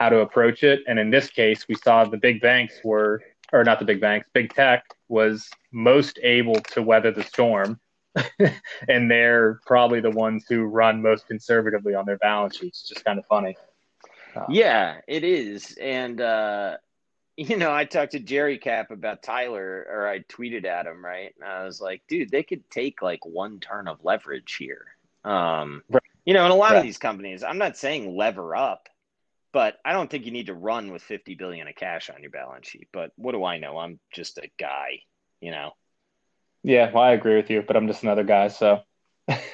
how 0.00 0.08
to 0.08 0.20
approach 0.20 0.64
it. 0.64 0.80
And 0.88 0.98
in 0.98 1.10
this 1.10 1.28
case, 1.28 1.68
we 1.68 1.74
saw 1.74 2.04
the 2.04 2.16
big 2.16 2.40
banks 2.40 2.80
were, 2.82 3.22
or 3.52 3.62
not 3.62 3.78
the 3.78 3.84
big 3.84 4.00
banks, 4.00 4.26
big 4.32 4.52
tech 4.54 4.84
was 5.08 5.48
most 5.72 6.18
able 6.22 6.54
to 6.54 6.82
weather 6.82 7.12
the 7.12 7.22
storm. 7.22 7.78
and 8.88 9.10
they're 9.10 9.60
probably 9.66 10.00
the 10.00 10.10
ones 10.10 10.46
who 10.48 10.64
run 10.64 11.00
most 11.00 11.28
conservatively 11.28 11.94
on 11.94 12.06
their 12.06 12.18
balance 12.18 12.56
sheets. 12.56 12.88
Just 12.88 13.04
kind 13.04 13.18
of 13.18 13.26
funny. 13.26 13.56
yeah, 14.48 15.00
it 15.06 15.22
is. 15.22 15.76
And 15.80 16.20
uh, 16.20 16.78
you 17.36 17.56
know, 17.56 17.72
I 17.72 17.84
talked 17.84 18.12
to 18.12 18.20
Jerry 18.20 18.58
Cap 18.58 18.90
about 18.90 19.22
Tyler, 19.22 19.86
or 19.90 20.08
I 20.08 20.20
tweeted 20.20 20.64
at 20.64 20.86
him, 20.86 21.04
right? 21.04 21.34
And 21.40 21.48
I 21.48 21.64
was 21.64 21.80
like, 21.80 22.02
dude, 22.08 22.30
they 22.30 22.42
could 22.42 22.68
take 22.70 23.02
like 23.02 23.24
one 23.24 23.60
turn 23.60 23.88
of 23.88 24.04
leverage 24.04 24.56
here. 24.56 24.86
Um, 25.24 25.82
right. 25.88 26.02
You 26.24 26.34
know, 26.34 26.44
in 26.44 26.50
a 26.50 26.56
lot 26.56 26.72
right. 26.72 26.78
of 26.78 26.82
these 26.82 26.98
companies, 26.98 27.42
I'm 27.42 27.58
not 27.58 27.76
saying 27.76 28.16
lever 28.16 28.54
up, 28.54 28.88
but 29.52 29.78
I 29.84 29.92
don't 29.92 30.10
think 30.10 30.26
you 30.26 30.32
need 30.32 30.46
to 30.46 30.54
run 30.54 30.92
with 30.92 31.02
50 31.02 31.34
billion 31.34 31.66
of 31.66 31.74
cash 31.74 32.10
on 32.10 32.22
your 32.22 32.30
balance 32.30 32.68
sheet. 32.68 32.88
But 32.92 33.12
what 33.16 33.32
do 33.32 33.44
I 33.44 33.58
know? 33.58 33.78
I'm 33.78 33.98
just 34.12 34.38
a 34.38 34.50
guy, 34.58 35.00
you 35.40 35.50
know. 35.50 35.72
Yeah, 36.62 36.90
well, 36.92 37.02
I 37.02 37.12
agree 37.12 37.36
with 37.36 37.50
you, 37.50 37.62
but 37.62 37.76
I'm 37.76 37.86
just 37.86 38.02
another 38.02 38.24
guy, 38.24 38.48
so. 38.48 38.82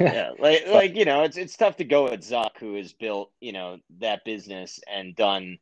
yeah, 0.00 0.32
like 0.38 0.66
like 0.66 0.96
you 0.96 1.04
know, 1.04 1.22
it's 1.22 1.36
it's 1.36 1.56
tough 1.56 1.76
to 1.76 1.84
go 1.84 2.08
at 2.08 2.20
Zuck, 2.20 2.58
who 2.58 2.74
has 2.76 2.92
built 2.92 3.30
you 3.40 3.52
know 3.52 3.78
that 4.00 4.24
business 4.24 4.80
and 4.92 5.14
done 5.14 5.58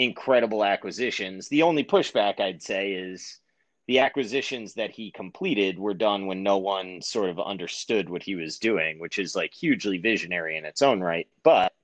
incredible 0.00 0.64
acquisitions. 0.64 1.48
The 1.48 1.62
only 1.62 1.84
pushback 1.84 2.40
I'd 2.40 2.62
say 2.62 2.92
is 2.92 3.38
the 3.86 3.98
acquisitions 3.98 4.74
that 4.74 4.90
he 4.90 5.10
completed 5.10 5.78
were 5.78 5.92
done 5.92 6.26
when 6.26 6.42
no 6.42 6.56
one 6.56 7.02
sort 7.02 7.28
of 7.28 7.38
understood 7.38 8.08
what 8.08 8.22
he 8.22 8.34
was 8.34 8.58
doing, 8.58 8.98
which 8.98 9.18
is 9.18 9.36
like 9.36 9.52
hugely 9.52 9.98
visionary 9.98 10.56
in 10.56 10.64
its 10.64 10.80
own 10.80 11.00
right. 11.00 11.28
But 11.42 11.74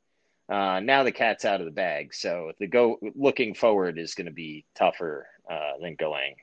uh, 0.48 0.80
now 0.80 1.02
the 1.02 1.12
cat's 1.12 1.44
out 1.44 1.60
of 1.60 1.66
the 1.66 1.72
bag, 1.72 2.14
so 2.14 2.52
the 2.58 2.66
go 2.66 2.98
looking 3.14 3.54
forward 3.54 3.98
is 3.98 4.14
going 4.14 4.26
to 4.26 4.32
be 4.32 4.64
tougher 4.74 5.26
uh, 5.50 5.72
than 5.82 5.96
going 5.96 6.36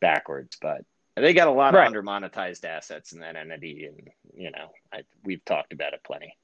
backwards. 0.00 0.58
But 0.60 0.84
they 1.16 1.34
got 1.34 1.48
a 1.48 1.52
lot 1.52 1.74
right. 1.74 1.82
of 1.82 1.86
under 1.86 2.02
monetized 2.02 2.64
assets 2.64 3.12
in 3.12 3.20
that 3.20 3.34
entity, 3.34 3.86
and 3.86 4.10
you 4.34 4.52
know 4.52 4.70
I, 4.92 5.02
we've 5.24 5.44
talked 5.44 5.72
about 5.72 5.94
it 5.94 6.04
plenty 6.04 6.36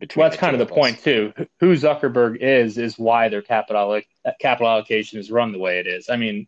well, 0.00 0.28
that's 0.28 0.40
kind 0.40 0.54
of 0.54 0.66
the 0.66 0.72
point 0.72 1.02
too. 1.02 1.32
Who 1.60 1.74
Zuckerberg 1.74 2.38
is 2.40 2.78
is 2.78 2.98
why 2.98 3.28
their 3.28 3.42
capital 3.42 4.00
uh, 4.24 4.30
capital 4.40 4.68
allocation 4.68 5.18
is 5.18 5.30
run 5.30 5.52
the 5.52 5.58
way 5.58 5.80
it 5.80 5.86
is. 5.86 6.08
I 6.08 6.16
mean, 6.16 6.46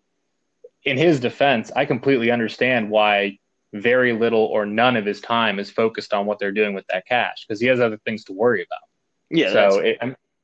in 0.84 0.96
his 0.96 1.20
defense, 1.20 1.70
I 1.74 1.84
completely 1.84 2.30
understand 2.30 2.90
why 2.90 3.38
very 3.72 4.12
little 4.12 4.44
or 4.44 4.66
none 4.66 4.96
of 4.96 5.04
his 5.06 5.20
time 5.20 5.58
is 5.58 5.70
focused 5.70 6.12
on 6.12 6.26
what 6.26 6.38
they're 6.38 6.52
doing 6.52 6.74
with 6.74 6.86
that 6.88 7.06
cash 7.06 7.44
because 7.46 7.60
he 7.60 7.66
has 7.68 7.80
other 7.80 7.98
things 7.98 8.24
to 8.24 8.32
worry 8.32 8.62
about. 8.62 8.78
Yeah. 9.30 9.52
So 9.52 9.78
it, 9.80 9.98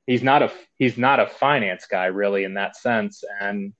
he's 0.06 0.22
not 0.22 0.42
a 0.42 0.52
he's 0.78 0.98
not 0.98 1.20
a 1.20 1.26
finance 1.26 1.86
guy 1.86 2.06
really 2.06 2.44
in 2.44 2.54
that 2.54 2.76
sense, 2.76 3.22
and 3.40 3.72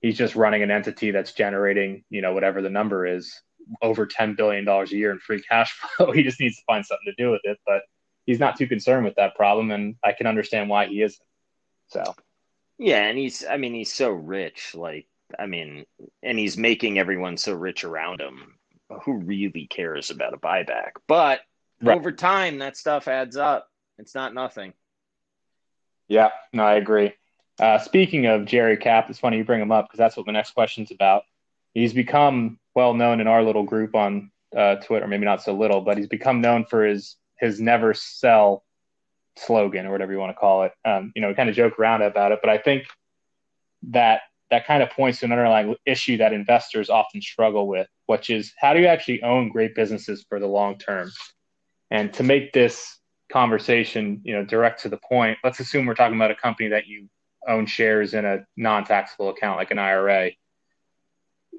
he's 0.00 0.16
just 0.16 0.36
running 0.36 0.62
an 0.62 0.70
entity 0.70 1.10
that's 1.10 1.32
generating 1.32 2.04
you 2.10 2.22
know 2.22 2.32
whatever 2.32 2.62
the 2.62 2.70
number 2.70 3.06
is 3.06 3.40
over 3.82 4.06
ten 4.06 4.34
billion 4.34 4.64
dollars 4.64 4.92
a 4.92 4.96
year 4.96 5.10
in 5.10 5.18
free 5.18 5.42
cash 5.42 5.78
flow. 5.96 6.12
he 6.12 6.22
just 6.22 6.40
needs 6.40 6.56
to 6.56 6.62
find 6.66 6.84
something 6.84 7.12
to 7.16 7.22
do 7.22 7.30
with 7.30 7.42
it, 7.44 7.58
but 7.66 7.82
he's 8.30 8.38
not 8.38 8.56
too 8.56 8.68
concerned 8.68 9.04
with 9.04 9.16
that 9.16 9.34
problem, 9.34 9.72
and 9.72 9.96
I 10.04 10.12
can 10.12 10.28
understand 10.28 10.70
why 10.70 10.86
he 10.86 11.02
isn't. 11.02 11.20
So, 11.88 12.14
yeah, 12.78 13.02
and 13.02 13.18
he's 13.18 13.44
I 13.44 13.56
mean 13.56 13.74
he's 13.74 13.92
so 13.92 14.10
rich, 14.10 14.74
like 14.74 15.08
I 15.36 15.46
mean, 15.46 15.84
and 16.22 16.38
he's 16.38 16.56
making 16.56 16.98
everyone 16.98 17.36
so 17.36 17.52
rich 17.52 17.82
around 17.82 18.20
him. 18.20 18.54
Who 19.04 19.14
really 19.14 19.66
cares 19.66 20.10
about 20.10 20.34
a 20.34 20.36
buyback? 20.36 20.92
But 21.08 21.40
right. 21.82 21.96
over 21.96 22.12
time, 22.12 22.58
that 22.58 22.76
stuff 22.76 23.08
adds 23.08 23.36
up. 23.36 23.68
It's 23.98 24.14
not 24.14 24.32
nothing. 24.32 24.74
Yeah, 26.08 26.30
no, 26.52 26.62
I 26.64 26.74
agree. 26.74 27.12
Uh, 27.60 27.78
speaking 27.78 28.26
of 28.26 28.46
Jerry 28.46 28.76
Cap, 28.76 29.10
it's 29.10 29.18
funny 29.18 29.38
you 29.38 29.44
bring 29.44 29.60
him 29.60 29.72
up 29.72 29.86
because 29.86 29.98
that's 29.98 30.16
what 30.16 30.26
the 30.26 30.32
next 30.32 30.52
question's 30.52 30.92
about. 30.92 31.24
he's 31.74 31.92
become 31.92 32.58
well 32.74 32.94
known 32.94 33.20
in 33.20 33.26
our 33.26 33.42
little 33.42 33.64
group 33.64 33.94
on 33.94 34.30
uh, 34.56 34.76
Twitter, 34.76 35.06
maybe 35.06 35.24
not 35.24 35.42
so 35.42 35.52
little, 35.52 35.80
but 35.80 35.98
he's 35.98 36.08
become 36.08 36.40
known 36.40 36.64
for 36.64 36.84
his 36.84 37.16
his 37.40 37.60
never 37.60 37.94
sell 37.94 38.64
slogan 39.36 39.86
or 39.86 39.92
whatever 39.92 40.12
you 40.12 40.18
want 40.18 40.30
to 40.30 40.38
call 40.38 40.64
it. 40.64 40.72
Um, 40.84 41.12
you 41.14 41.22
know, 41.22 41.28
we 41.28 41.34
kind 41.34 41.48
of 41.48 41.54
joke 41.54 41.78
around 41.78 42.02
about 42.02 42.32
it, 42.32 42.40
but 42.42 42.50
I 42.50 42.58
think 42.58 42.84
that 43.88 44.22
that 44.50 44.66
kind 44.66 44.82
of 44.82 44.90
points 44.90 45.20
to 45.20 45.26
an 45.26 45.32
underlying 45.32 45.74
issue 45.86 46.16
that 46.18 46.32
investors 46.32 46.90
often 46.90 47.22
struggle 47.22 47.68
with, 47.68 47.86
which 48.06 48.30
is 48.30 48.52
how 48.58 48.74
do 48.74 48.80
you 48.80 48.86
actually 48.86 49.22
own 49.22 49.48
great 49.48 49.74
businesses 49.74 50.24
for 50.28 50.40
the 50.40 50.46
long 50.46 50.76
term? 50.76 51.10
And 51.90 52.12
to 52.14 52.22
make 52.22 52.52
this 52.52 52.98
conversation, 53.32 54.20
you 54.24 54.34
know, 54.34 54.44
direct 54.44 54.82
to 54.82 54.88
the 54.88 54.98
point, 54.98 55.38
let's 55.44 55.60
assume 55.60 55.86
we're 55.86 55.94
talking 55.94 56.16
about 56.16 56.30
a 56.30 56.34
company 56.34 56.68
that 56.70 56.86
you 56.86 57.08
own 57.48 57.66
shares 57.66 58.12
in 58.12 58.24
a 58.24 58.44
non-taxable 58.56 59.30
account 59.30 59.56
like 59.56 59.70
an 59.70 59.78
IRA. 59.78 60.30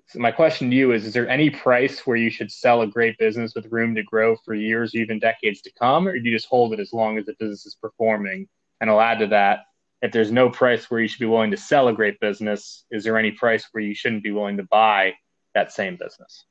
So 0.07 0.19
my 0.19 0.31
question 0.31 0.69
to 0.69 0.75
you 0.75 0.91
is: 0.91 1.05
Is 1.05 1.13
there 1.13 1.29
any 1.29 1.49
price 1.49 2.05
where 2.05 2.17
you 2.17 2.29
should 2.29 2.51
sell 2.51 2.81
a 2.81 2.87
great 2.87 3.17
business 3.17 3.55
with 3.55 3.71
room 3.71 3.95
to 3.95 4.03
grow 4.03 4.35
for 4.35 4.53
years, 4.53 4.93
or 4.93 4.99
even 4.99 5.19
decades 5.19 5.61
to 5.61 5.71
come, 5.79 6.07
or 6.07 6.17
do 6.17 6.29
you 6.29 6.35
just 6.35 6.49
hold 6.49 6.73
it 6.73 6.79
as 6.79 6.91
long 6.91 7.17
as 7.17 7.25
the 7.25 7.35
business 7.39 7.65
is 7.65 7.75
performing? 7.75 8.47
And 8.79 8.89
I'll 8.89 9.01
add 9.01 9.19
to 9.19 9.27
that: 9.27 9.59
if 10.01 10.11
there's 10.11 10.31
no 10.31 10.49
price 10.49 10.89
where 10.89 10.99
you 10.99 11.07
should 11.07 11.19
be 11.19 11.25
willing 11.25 11.51
to 11.51 11.57
sell 11.57 11.87
a 11.87 11.93
great 11.93 12.19
business, 12.19 12.85
is 12.91 13.03
there 13.03 13.17
any 13.17 13.31
price 13.31 13.67
where 13.71 13.83
you 13.83 13.93
shouldn't 13.93 14.23
be 14.23 14.31
willing 14.31 14.57
to 14.57 14.63
buy 14.63 15.13
that 15.53 15.71
same 15.71 15.95
business? 15.95 16.45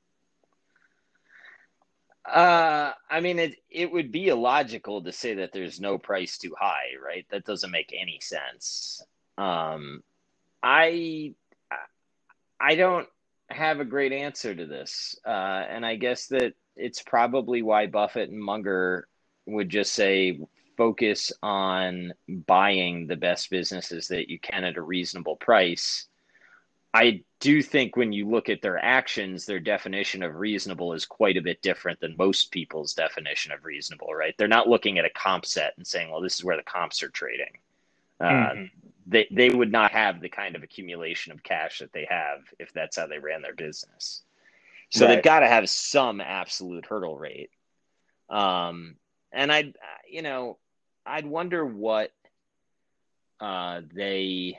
Uh, 2.25 2.93
I 3.11 3.21
mean, 3.21 3.39
it 3.39 3.57
it 3.71 3.91
would 3.91 4.13
be 4.13 4.29
illogical 4.29 5.03
to 5.03 5.13
say 5.13 5.35
that 5.35 5.53
there's 5.53 5.81
no 5.81 5.99
price 5.99 6.39
too 6.39 6.55
high, 6.59 6.91
right? 7.05 7.27
That 7.31 7.45
doesn't 7.45 7.71
make 7.71 7.93
any 7.99 8.21
sense. 8.21 9.03
Um, 9.37 10.03
I 10.63 11.35
I 12.61 12.75
don't 12.77 13.09
have 13.51 13.81
a 13.81 13.85
great 13.85 14.13
answer 14.13 14.55
to 14.55 14.67
this, 14.67 15.17
uh, 15.27 15.31
and 15.69 15.85
I 15.85 15.97
guess 15.97 16.27
that 16.29 16.55
it's 16.77 17.03
probably 17.03 17.63
why 17.63 17.87
Buffett 17.87 18.31
and 18.31 18.43
Munger 18.43 19.09
would 19.47 19.69
just 19.69 19.93
say 19.93 20.41
focus 20.77 21.33
on 21.43 22.15
buying 22.29 23.07
the 23.07 23.17
best 23.17 23.51
businesses 23.51 24.09
that 24.09 24.31
you 24.31 24.39
can 24.39 24.65
at 24.65 24.77
a 24.77 24.83
reasonable 24.83 25.37
price. 25.37 26.07
I 26.95 27.23
do 27.39 27.63
think 27.63 27.97
when 27.97 28.13
you 28.13 28.29
look 28.29 28.49
at 28.49 28.63
their 28.63 28.83
actions, 28.83 29.47
their 29.47 29.61
definition 29.61 30.23
of 30.23 30.37
reasonable 30.37 30.93
is 30.93 31.05
quite 31.05 31.37
a 31.37 31.43
bit 31.43 31.63
different 31.63 32.01
than 32.01 32.17
most 32.17 32.51
people's 32.51 32.95
definition 32.95 33.53
of 33.53 33.65
reasonable, 33.65 34.13
right? 34.15 34.35
They're 34.39 34.49
not 34.49 34.69
looking 34.69 34.99
at 34.99 35.05
a 35.05 35.11
comp 35.11 35.47
set 35.47 35.75
and 35.77 35.87
saying, 35.87 36.11
well, 36.11 36.21
this 36.21 36.37
is 36.37 36.45
where 36.45 36.57
the 36.57 36.63
comps 36.63 37.03
are 37.03 37.09
trading. 37.11 37.59
Uh, 38.19 38.25
mm-hmm. 38.25 38.89
They, 39.11 39.27
they 39.31 39.51
would 39.51 39.73
not 39.73 39.91
have 39.91 40.21
the 40.21 40.29
kind 40.29 40.55
of 40.55 40.63
accumulation 40.63 41.33
of 41.33 41.43
cash 41.43 41.81
that 41.81 41.93
they 41.93 42.07
have 42.09 42.41
if 42.59 42.73
that's 42.73 42.97
how 42.97 43.07
they 43.07 43.19
ran 43.19 43.43
their 43.43 43.55
business. 43.55 44.23
So 44.91 45.05
right. 45.05 45.17
they've 45.17 45.25
got 45.25 45.41
to 45.41 45.49
have 45.49 45.69
some 45.69 46.21
absolute 46.21 46.87
hurdle 46.87 47.19
rate. 47.19 47.51
Um, 48.29 48.97
and 49.33 49.53
I, 49.53 49.73
you 50.09 50.23
know, 50.23 50.59
I'd 51.05 51.27
wonder 51.27 51.65
what 51.65 52.13
uh, 53.41 53.81
they 53.95 54.59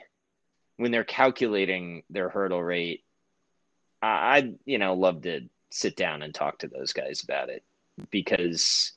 when 0.76 0.90
they're 0.90 1.04
calculating 1.04 2.02
their 2.10 2.28
hurdle 2.28 2.62
rate. 2.62 3.04
I, 4.02 4.36
I'd 4.36 4.58
you 4.64 4.78
know 4.78 4.94
love 4.94 5.22
to 5.22 5.48
sit 5.70 5.96
down 5.96 6.22
and 6.22 6.34
talk 6.34 6.58
to 6.58 6.68
those 6.68 6.92
guys 6.92 7.22
about 7.22 7.48
it 7.48 7.62
because 8.10 8.92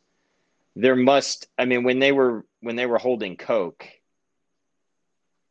there 0.75 0.95
must. 0.95 1.47
I 1.57 1.65
mean, 1.65 1.83
when 1.83 1.99
they 1.99 2.11
were 2.11 2.45
when 2.61 2.75
they 2.75 2.85
were 2.85 2.97
holding 2.97 3.37
Coke, 3.37 3.87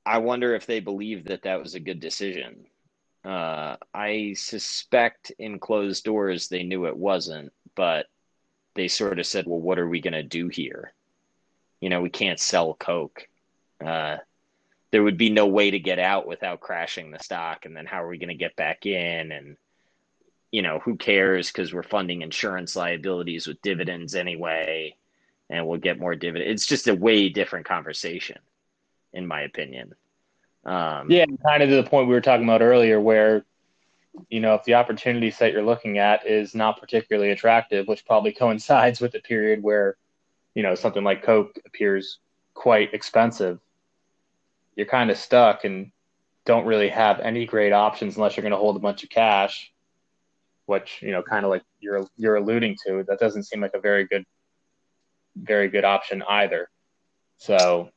I 0.06 0.18
wonder 0.18 0.54
if 0.54 0.66
they 0.66 0.80
believed 0.80 1.28
that 1.28 1.42
that 1.42 1.60
was 1.62 1.74
a 1.74 1.80
good 1.80 2.00
decision. 2.00 2.66
Uh, 3.24 3.76
I 3.94 4.34
suspect 4.36 5.32
in 5.38 5.58
closed 5.58 6.04
doors 6.04 6.48
they 6.48 6.62
knew 6.62 6.86
it 6.86 6.96
wasn't, 6.96 7.52
but 7.74 8.06
they 8.74 8.88
sort 8.88 9.18
of 9.18 9.26
said, 9.26 9.46
"Well, 9.46 9.60
what 9.60 9.78
are 9.78 9.88
we 9.88 10.00
going 10.00 10.12
to 10.12 10.22
do 10.22 10.48
here?" 10.48 10.92
you 11.84 11.90
know, 11.90 12.00
we 12.00 12.08
can't 12.08 12.40
sell 12.40 12.72
Coke. 12.72 13.28
Uh, 13.84 14.16
there 14.90 15.02
would 15.02 15.18
be 15.18 15.28
no 15.28 15.46
way 15.46 15.70
to 15.70 15.78
get 15.78 15.98
out 15.98 16.26
without 16.26 16.60
crashing 16.60 17.10
the 17.10 17.18
stock. 17.18 17.66
And 17.66 17.76
then 17.76 17.84
how 17.84 18.02
are 18.02 18.08
we 18.08 18.16
going 18.16 18.30
to 18.30 18.34
get 18.34 18.56
back 18.56 18.86
in? 18.86 19.30
And, 19.30 19.58
you 20.50 20.62
know, 20.62 20.78
who 20.78 20.96
cares? 20.96 21.48
Because 21.48 21.74
we're 21.74 21.82
funding 21.82 22.22
insurance 22.22 22.74
liabilities 22.74 23.46
with 23.46 23.60
dividends 23.60 24.14
anyway, 24.14 24.96
and 25.50 25.66
we'll 25.66 25.78
get 25.78 26.00
more 26.00 26.14
dividend. 26.14 26.50
It's 26.50 26.64
just 26.64 26.88
a 26.88 26.94
way 26.94 27.28
different 27.28 27.66
conversation, 27.66 28.38
in 29.14 29.26
my 29.26 29.42
opinion. 29.42 29.94
Um, 30.64 31.10
yeah, 31.10 31.24
kind 31.44 31.62
of 31.62 31.68
to 31.68 31.76
the 31.76 31.88
point 31.88 32.08
we 32.08 32.14
were 32.14 32.20
talking 32.20 32.44
about 32.44 32.62
earlier, 32.62 33.00
where 33.00 33.44
you 34.28 34.40
know, 34.40 34.54
if 34.54 34.64
the 34.64 34.74
opportunity 34.74 35.30
set 35.30 35.52
you're 35.52 35.64
looking 35.64 35.98
at 35.98 36.26
is 36.26 36.54
not 36.54 36.80
particularly 36.80 37.30
attractive, 37.30 37.86
which 37.88 38.06
probably 38.06 38.32
coincides 38.38 39.00
with 39.00 39.12
the 39.12 39.20
period 39.20 39.62
where 39.62 39.96
you 40.54 40.62
know 40.62 40.74
something 40.74 41.04
like 41.04 41.22
Coke 41.22 41.58
appears 41.66 42.18
quite 42.54 42.94
expensive, 42.94 43.60
you're 44.76 44.86
kind 44.86 45.10
of 45.10 45.18
stuck 45.18 45.64
and 45.64 45.90
don't 46.44 46.66
really 46.66 46.88
have 46.88 47.20
any 47.20 47.46
great 47.46 47.72
options 47.72 48.16
unless 48.16 48.36
you're 48.36 48.42
going 48.42 48.52
to 48.52 48.58
hold 48.58 48.76
a 48.76 48.80
bunch 48.80 49.02
of 49.02 49.08
cash, 49.08 49.72
which 50.66 51.00
you 51.02 51.10
know, 51.10 51.22
kind 51.22 51.44
of 51.44 51.50
like 51.50 51.62
you're 51.80 52.06
you're 52.16 52.36
alluding 52.36 52.76
to. 52.86 53.04
That 53.08 53.18
doesn't 53.18 53.44
seem 53.44 53.60
like 53.60 53.74
a 53.74 53.80
very 53.80 54.06
good, 54.06 54.24
very 55.36 55.68
good 55.68 55.84
option 55.84 56.22
either. 56.26 56.70
So. 57.36 57.90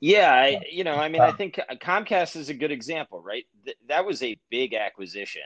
Yeah, 0.00 0.32
I, 0.32 0.60
you 0.70 0.84
know, 0.84 0.94
I 0.94 1.08
mean, 1.08 1.22
I 1.22 1.32
think 1.32 1.58
Comcast 1.82 2.36
is 2.36 2.50
a 2.50 2.54
good 2.54 2.70
example, 2.70 3.20
right? 3.20 3.44
Th- 3.64 3.76
that 3.88 4.06
was 4.06 4.22
a 4.22 4.38
big 4.48 4.74
acquisition. 4.74 5.42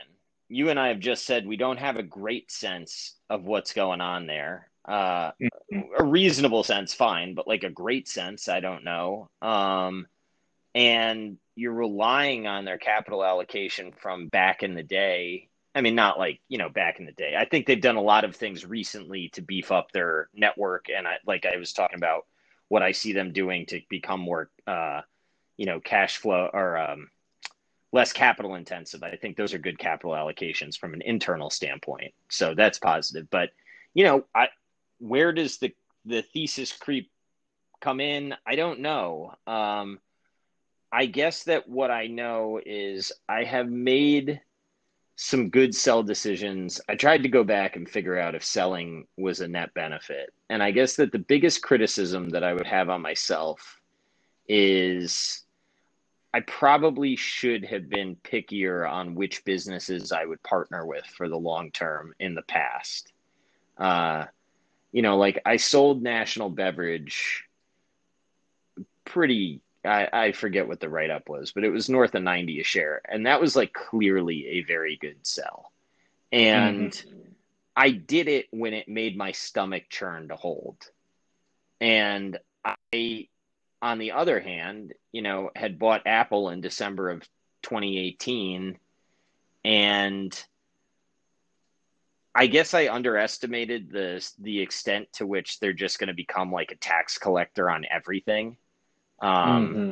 You 0.47 0.69
and 0.69 0.79
I 0.79 0.89
have 0.89 0.99
just 0.99 1.25
said 1.25 1.47
we 1.47 1.57
don't 1.57 1.79
have 1.79 1.97
a 1.97 2.03
great 2.03 2.51
sense 2.51 3.15
of 3.29 3.45
what's 3.45 3.73
going 3.73 4.01
on 4.01 4.27
there. 4.27 4.69
Uh, 4.85 5.31
mm-hmm. 5.41 5.79
a 5.97 6.03
reasonable 6.03 6.63
sense, 6.63 6.93
fine, 6.93 7.33
but 7.33 7.47
like 7.47 7.63
a 7.63 7.69
great 7.69 8.07
sense, 8.07 8.47
I 8.47 8.59
don't 8.59 8.83
know. 8.83 9.29
Um, 9.41 10.07
and 10.75 11.37
you're 11.55 11.73
relying 11.73 12.47
on 12.47 12.65
their 12.65 12.77
capital 12.77 13.23
allocation 13.23 13.91
from 13.91 14.27
back 14.27 14.63
in 14.63 14.73
the 14.73 14.83
day. 14.83 15.49
I 15.75 15.81
mean, 15.81 15.95
not 15.95 16.19
like 16.19 16.41
you 16.49 16.57
know 16.57 16.69
back 16.69 16.99
in 16.99 17.05
the 17.05 17.11
day. 17.13 17.35
I 17.37 17.45
think 17.45 17.65
they've 17.65 17.81
done 17.81 17.95
a 17.95 18.01
lot 18.01 18.25
of 18.25 18.35
things 18.35 18.65
recently 18.65 19.29
to 19.29 19.41
beef 19.41 19.71
up 19.71 19.91
their 19.91 20.29
network, 20.33 20.87
and 20.95 21.07
I, 21.07 21.15
like 21.25 21.45
I 21.45 21.57
was 21.57 21.73
talking 21.73 21.97
about, 21.97 22.25
what 22.73 22.81
I 22.81 22.91
see 22.91 23.13
them 23.13 23.31
doing 23.31 23.67
to 23.67 23.81
become 23.87 24.19
more, 24.19 24.49
uh, 24.65 25.01
you 25.57 25.67
know, 25.67 25.79
cash 25.79 26.17
flow 26.17 26.49
or 26.51 26.75
um, 26.75 27.07
less 27.91 28.11
capital 28.11 28.55
intensive. 28.55 29.03
I 29.03 29.15
think 29.15 29.37
those 29.37 29.53
are 29.53 29.59
good 29.59 29.77
capital 29.77 30.13
allocations 30.13 30.75
from 30.75 30.95
an 30.95 31.03
internal 31.03 31.51
standpoint. 31.51 32.15
So 32.29 32.55
that's 32.55 32.79
positive. 32.79 33.29
But 33.29 33.51
you 33.93 34.03
know, 34.05 34.25
I 34.33 34.47
where 34.97 35.31
does 35.31 35.59
the 35.59 35.71
the 36.05 36.23
thesis 36.23 36.71
creep 36.71 37.11
come 37.79 37.99
in? 37.99 38.33
I 38.43 38.55
don't 38.55 38.79
know. 38.79 39.35
Um, 39.45 39.99
I 40.91 41.05
guess 41.05 41.43
that 41.43 41.69
what 41.69 41.91
I 41.91 42.07
know 42.07 42.59
is 42.65 43.11
I 43.29 43.43
have 43.43 43.69
made 43.69 44.41
some 45.15 45.49
good 45.49 45.75
sell 45.75 46.01
decisions. 46.01 46.81
I 46.89 46.95
tried 46.95 47.23
to 47.23 47.29
go 47.29 47.43
back 47.43 47.75
and 47.75 47.89
figure 47.89 48.17
out 48.17 48.35
if 48.35 48.43
selling 48.43 49.05
was 49.17 49.41
a 49.41 49.47
net 49.47 49.73
benefit. 49.73 50.33
And 50.49 50.63
I 50.63 50.71
guess 50.71 50.95
that 50.95 51.11
the 51.11 51.19
biggest 51.19 51.61
criticism 51.61 52.29
that 52.29 52.43
I 52.43 52.53
would 52.53 52.65
have 52.65 52.89
on 52.89 53.01
myself 53.01 53.79
is 54.47 55.43
I 56.33 56.39
probably 56.41 57.15
should 57.15 57.63
have 57.65 57.89
been 57.89 58.15
pickier 58.15 58.89
on 58.89 59.13
which 59.13 59.45
businesses 59.45 60.11
I 60.11 60.25
would 60.25 60.41
partner 60.41 60.85
with 60.85 61.05
for 61.05 61.29
the 61.29 61.37
long 61.37 61.69
term 61.69 62.13
in 62.19 62.33
the 62.33 62.41
past. 62.41 63.13
Uh, 63.77 64.25
you 64.91 65.03
know, 65.03 65.17
like 65.17 65.39
I 65.45 65.57
sold 65.57 66.01
National 66.01 66.49
Beverage 66.49 67.45
pretty 69.05 69.61
I, 69.85 70.07
I 70.11 70.31
forget 70.31 70.67
what 70.67 70.79
the 70.79 70.89
write 70.89 71.09
up 71.09 71.29
was, 71.29 71.51
but 71.51 71.63
it 71.63 71.69
was 71.69 71.89
north 71.89 72.15
of 72.15 72.23
90 72.23 72.59
a 72.59 72.63
share. 72.63 73.01
And 73.07 73.25
that 73.25 73.41
was 73.41 73.55
like 73.55 73.73
clearly 73.73 74.47
a 74.47 74.63
very 74.63 74.97
good 74.97 75.25
sell. 75.25 75.71
And 76.31 76.91
mm-hmm. 76.91 77.19
I 77.75 77.91
did 77.91 78.27
it 78.27 78.47
when 78.51 78.73
it 78.73 78.87
made 78.87 79.17
my 79.17 79.31
stomach 79.31 79.83
churn 79.89 80.29
to 80.29 80.35
hold. 80.35 80.77
And 81.81 82.37
I, 82.93 83.27
on 83.81 83.99
the 83.99 84.13
other 84.13 84.39
hand, 84.39 84.93
you 85.11 85.21
know, 85.21 85.51
had 85.55 85.79
bought 85.79 86.07
Apple 86.07 86.49
in 86.49 86.61
December 86.61 87.09
of 87.09 87.21
2018 87.63 88.77
and 89.65 90.45
I 92.35 92.47
guess 92.47 92.73
I 92.73 92.87
underestimated 92.87 93.91
the 93.91 94.27
the 94.39 94.59
extent 94.61 95.07
to 95.13 95.27
which 95.27 95.59
they're 95.59 95.71
just 95.71 95.99
going 95.99 96.07
to 96.07 96.13
become 96.13 96.51
like 96.51 96.71
a 96.71 96.75
tax 96.75 97.17
collector 97.17 97.69
on 97.69 97.85
everything. 97.89 98.57
Um, 99.23 99.67
mm-hmm. 99.67 99.89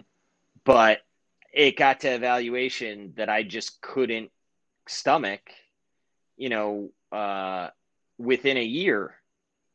But 0.63 0.99
it 1.53 1.77
got 1.77 2.01
to 2.01 2.13
evaluation 2.13 3.13
that 3.17 3.29
I 3.29 3.43
just 3.43 3.81
couldn't 3.81 4.29
stomach, 4.87 5.41
you 6.37 6.49
know, 6.49 6.89
uh, 7.11 7.69
within 8.17 8.57
a 8.57 8.63
year. 8.63 9.15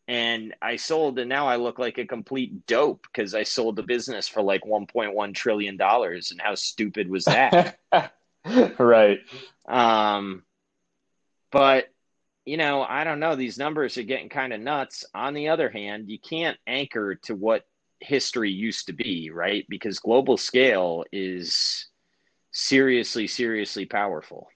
And 0.08 0.54
I 0.62 0.76
sold, 0.76 1.18
and 1.18 1.28
now 1.28 1.48
I 1.48 1.56
look 1.56 1.80
like 1.80 1.98
a 1.98 2.06
complete 2.06 2.66
dope 2.66 3.04
because 3.12 3.34
I 3.34 3.42
sold 3.42 3.74
the 3.74 3.82
business 3.82 4.28
for 4.28 4.40
like 4.40 4.62
$1.1 4.62 5.34
trillion. 5.34 5.80
And 5.80 6.40
how 6.40 6.54
stupid 6.54 7.10
was 7.10 7.24
that? 7.24 7.78
right. 8.78 9.18
Um, 9.66 10.44
but 11.50 11.88
you 12.44 12.56
know, 12.56 12.82
I 12.88 13.02
don't 13.02 13.18
know. 13.18 13.34
These 13.34 13.58
numbers 13.58 13.98
are 13.98 14.04
getting 14.04 14.28
kind 14.28 14.52
of 14.52 14.60
nuts. 14.60 15.04
On 15.12 15.34
the 15.34 15.48
other 15.48 15.68
hand, 15.68 16.08
you 16.08 16.18
can't 16.20 16.56
anchor 16.66 17.16
to 17.24 17.34
what 17.34 17.64
history 18.00 18.50
used 18.50 18.86
to 18.86 18.92
be, 18.92 19.30
right? 19.30 19.66
Because 19.68 19.98
global 19.98 20.36
scale 20.36 21.04
is 21.12 21.88
seriously, 22.52 23.26
seriously 23.26 23.86
powerful. 23.86 24.48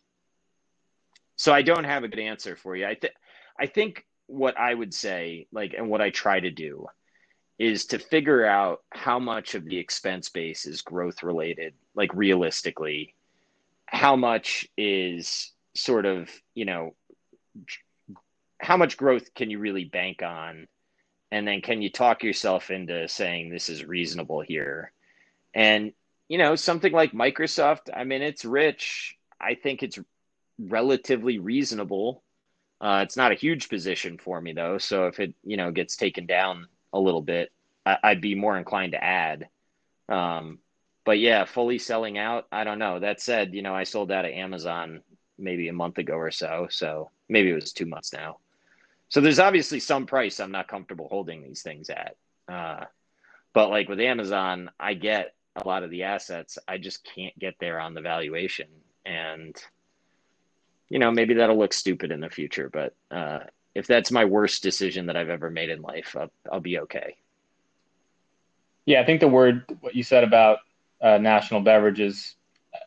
So 1.36 1.52
I 1.52 1.62
don't 1.62 1.84
have 1.84 2.04
a 2.04 2.08
good 2.08 2.18
answer 2.18 2.56
for 2.56 2.76
you. 2.76 2.86
I 2.86 2.94
think 2.94 3.14
I 3.58 3.66
think 3.66 4.06
what 4.26 4.58
I 4.58 4.72
would 4.72 4.94
say, 4.94 5.46
like, 5.52 5.74
and 5.76 5.88
what 5.88 6.00
I 6.00 6.10
try 6.10 6.40
to 6.40 6.50
do, 6.50 6.86
is 7.58 7.86
to 7.86 7.98
figure 7.98 8.44
out 8.44 8.82
how 8.90 9.18
much 9.18 9.54
of 9.54 9.64
the 9.64 9.78
expense 9.78 10.28
base 10.30 10.66
is 10.66 10.82
growth 10.82 11.22
related, 11.22 11.74
like 11.94 12.14
realistically, 12.14 13.14
how 13.86 14.16
much 14.16 14.66
is 14.76 15.52
sort 15.74 16.06
of 16.06 16.28
you 16.54 16.64
know 16.64 16.94
how 18.60 18.76
much 18.76 18.96
growth 18.96 19.32
can 19.34 19.50
you 19.50 19.58
really 19.58 19.84
bank 19.84 20.22
on 20.22 20.68
and 21.32 21.46
then 21.46 21.60
can 21.60 21.82
you 21.82 21.90
talk 21.90 22.22
yourself 22.22 22.70
into 22.70 23.08
saying 23.08 23.50
this 23.50 23.68
is 23.68 23.84
reasonable 23.84 24.40
here? 24.40 24.92
And 25.54 25.92
you 26.30 26.38
know 26.38 26.54
something 26.54 26.92
like 26.92 27.10
microsoft 27.10 27.90
i 27.92 28.04
mean 28.04 28.22
it's 28.22 28.44
rich. 28.44 29.18
I 29.40 29.54
think 29.54 29.82
it's 29.82 29.98
relatively 30.58 31.38
reasonable. 31.38 32.22
Uh, 32.80 33.00
it's 33.02 33.16
not 33.16 33.32
a 33.32 33.34
huge 33.34 33.68
position 33.68 34.18
for 34.18 34.40
me 34.40 34.52
though. 34.52 34.78
So 34.78 35.06
if 35.06 35.18
it 35.18 35.34
you 35.44 35.56
know 35.56 35.70
gets 35.72 35.96
taken 35.96 36.26
down 36.26 36.68
a 36.92 37.00
little 37.00 37.22
bit 37.22 37.50
I, 37.84 37.98
would 38.04 38.20
be 38.20 38.34
more 38.34 38.56
inclined 38.56 38.92
to 38.92 39.02
add. 39.02 39.48
Um, 40.08 40.58
but 41.04 41.18
yeah 41.18 41.44
fully 41.44 41.78
selling 41.78 42.16
out 42.16 42.46
i 42.52 42.64
don't 42.64 42.78
know. 42.78 43.00
That 43.00 43.20
said 43.20 43.54
you 43.54 43.62
know 43.62 43.74
i 43.74 43.84
sold 43.84 44.12
out 44.12 44.24
of 44.24 44.30
amazon 44.30 45.02
maybe 45.38 45.68
a 45.68 45.72
month 45.72 45.98
ago 45.98 46.14
or 46.14 46.30
so. 46.30 46.68
So 46.70 47.10
maybe 47.28 47.50
it 47.50 47.54
was 47.54 47.72
two 47.72 47.86
months 47.86 48.12
now 48.12 48.38
so 49.10 49.20
there's 49.20 49.40
obviously 49.40 49.80
some 49.80 50.06
price 50.06 50.38
I'm 50.38 50.52
not 50.52 50.68
comfortable 50.68 51.08
holding 51.08 51.42
these 51.42 51.62
things 51.62 51.90
at. 51.90 52.16
Uh, 52.48 52.84
but 53.52 53.68
like 53.68 53.88
with 53.88 54.00
Amazon, 54.00 54.70
I 54.78 54.94
get 54.94 55.34
a 55.56 55.66
lot 55.66 55.82
of 55.82 55.90
the 55.90 56.04
assets. 56.04 56.58
I 56.68 56.78
just 56.78 57.04
can't 57.04 57.36
get 57.36 57.56
there 57.58 57.80
on 57.80 57.92
the 57.92 58.00
valuation. 58.00 58.68
And, 59.04 59.56
you 60.88 61.00
know, 61.00 61.10
maybe 61.10 61.34
that'll 61.34 61.58
look 61.58 61.72
stupid 61.72 62.12
in 62.12 62.20
the 62.20 62.30
future. 62.30 62.70
But 62.72 62.94
uh, 63.10 63.40
if 63.74 63.88
that's 63.88 64.12
my 64.12 64.24
worst 64.24 64.62
decision 64.62 65.06
that 65.06 65.16
I've 65.16 65.28
ever 65.28 65.50
made 65.50 65.70
in 65.70 65.82
life, 65.82 66.16
I'll, 66.18 66.30
I'll 66.50 66.60
be 66.60 66.78
okay. 66.78 67.16
Yeah, 68.86 69.00
I 69.00 69.04
think 69.04 69.18
the 69.18 69.28
word, 69.28 69.64
what 69.80 69.96
you 69.96 70.04
said 70.04 70.22
about 70.22 70.58
uh, 71.00 71.18
national 71.18 71.62
beverages, 71.62 72.36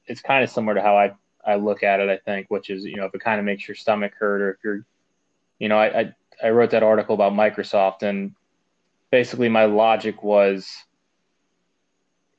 it's 0.07 0.21
kind 0.21 0.41
of 0.41 0.49
similar 0.49 0.75
to 0.75 0.81
how 0.81 0.97
I, 0.97 1.11
I 1.45 1.55
look 1.55 1.83
at 1.83 1.99
it, 1.99 2.09
I 2.09 2.17
think, 2.17 2.49
which 2.49 2.69
is, 2.69 2.85
you 2.85 2.95
know, 2.95 3.05
if 3.05 3.13
it 3.13 3.19
kind 3.19 3.39
of 3.39 3.45
makes 3.45 3.67
your 3.67 3.75
stomach 3.75 4.13
hurt 4.17 4.41
or 4.41 4.51
if 4.51 4.57
you're 4.63 4.85
you 5.63 5.69
know, 5.69 5.77
I, 5.77 6.01
I, 6.01 6.13
I 6.43 6.49
wrote 6.49 6.71
that 6.71 6.83
article 6.83 7.15
about 7.15 7.31
Microsoft, 7.31 8.03
and 8.03 8.35
basically 9.11 9.47
my 9.47 9.63
logic 9.63 10.21
was 10.21 10.69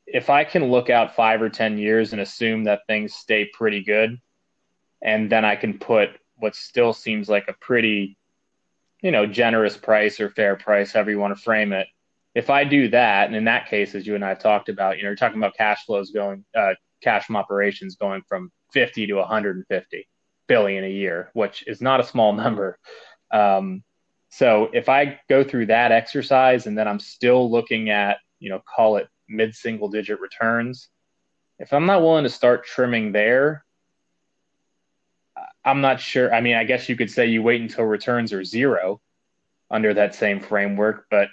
if 0.06 0.28
I 0.28 0.44
can 0.44 0.70
look 0.70 0.90
out 0.90 1.16
five 1.16 1.40
or 1.40 1.48
10 1.48 1.78
years 1.78 2.12
and 2.12 2.20
assume 2.20 2.64
that 2.64 2.82
things 2.86 3.14
stay 3.14 3.46
pretty 3.46 3.82
good, 3.82 4.20
and 5.00 5.32
then 5.32 5.42
I 5.42 5.56
can 5.56 5.78
put 5.78 6.10
what 6.36 6.54
still 6.54 6.92
seems 6.92 7.30
like 7.30 7.48
a 7.48 7.54
pretty, 7.54 8.18
you 9.00 9.10
know, 9.10 9.24
generous 9.24 9.78
price 9.78 10.20
or 10.20 10.28
fair 10.28 10.54
price, 10.54 10.92
however 10.92 11.10
you 11.10 11.18
want 11.18 11.34
to 11.34 11.42
frame 11.42 11.72
it. 11.72 11.86
If 12.34 12.50
I 12.50 12.64
do 12.64 12.88
that, 12.88 13.28
and 13.28 13.34
in 13.34 13.44
that 13.44 13.70
case, 13.70 13.94
as 13.94 14.06
you 14.06 14.16
and 14.16 14.24
I 14.24 14.28
have 14.28 14.40
talked 14.40 14.68
about, 14.68 14.98
you 14.98 15.04
know, 15.04 15.08
you're 15.08 15.16
talking 15.16 15.38
about 15.38 15.56
cash 15.56 15.86
flows 15.86 16.10
going, 16.10 16.44
uh, 16.54 16.74
cash 17.00 17.24
from 17.24 17.36
operations 17.36 17.96
going 17.96 18.20
from 18.28 18.52
50 18.74 19.06
to 19.06 19.14
150 19.14 20.08
billion 20.46 20.84
a 20.84 20.90
year, 20.90 21.30
which 21.32 21.64
is 21.66 21.80
not 21.80 22.00
a 22.00 22.04
small 22.04 22.32
number. 22.44 22.78
Um, 23.30 23.82
so 24.30 24.70
if 24.72 24.88
I 24.88 25.20
go 25.28 25.44
through 25.44 25.66
that 25.66 25.92
exercise 25.92 26.66
and 26.66 26.76
then 26.76 26.88
I'm 26.88 27.00
still 27.00 27.50
looking 27.50 27.90
at, 27.90 28.18
you 28.40 28.50
know, 28.50 28.60
call 28.74 28.96
it 28.96 29.08
mid 29.28 29.54
single 29.54 29.88
digit 29.88 30.20
returns, 30.20 30.88
if 31.58 31.72
I'm 31.72 31.86
not 31.86 32.02
willing 32.02 32.24
to 32.24 32.30
start 32.30 32.66
trimming 32.66 33.12
there, 33.12 33.64
I'm 35.64 35.80
not 35.80 36.00
sure. 36.00 36.32
I 36.32 36.40
mean, 36.40 36.56
I 36.56 36.64
guess 36.64 36.88
you 36.88 36.96
could 36.96 37.10
say 37.10 37.26
you 37.26 37.42
wait 37.42 37.60
until 37.60 37.84
returns 37.84 38.32
are 38.32 38.44
zero 38.44 39.00
under 39.70 39.94
that 39.94 40.14
same 40.14 40.40
framework, 40.40 41.06
but 41.10 41.28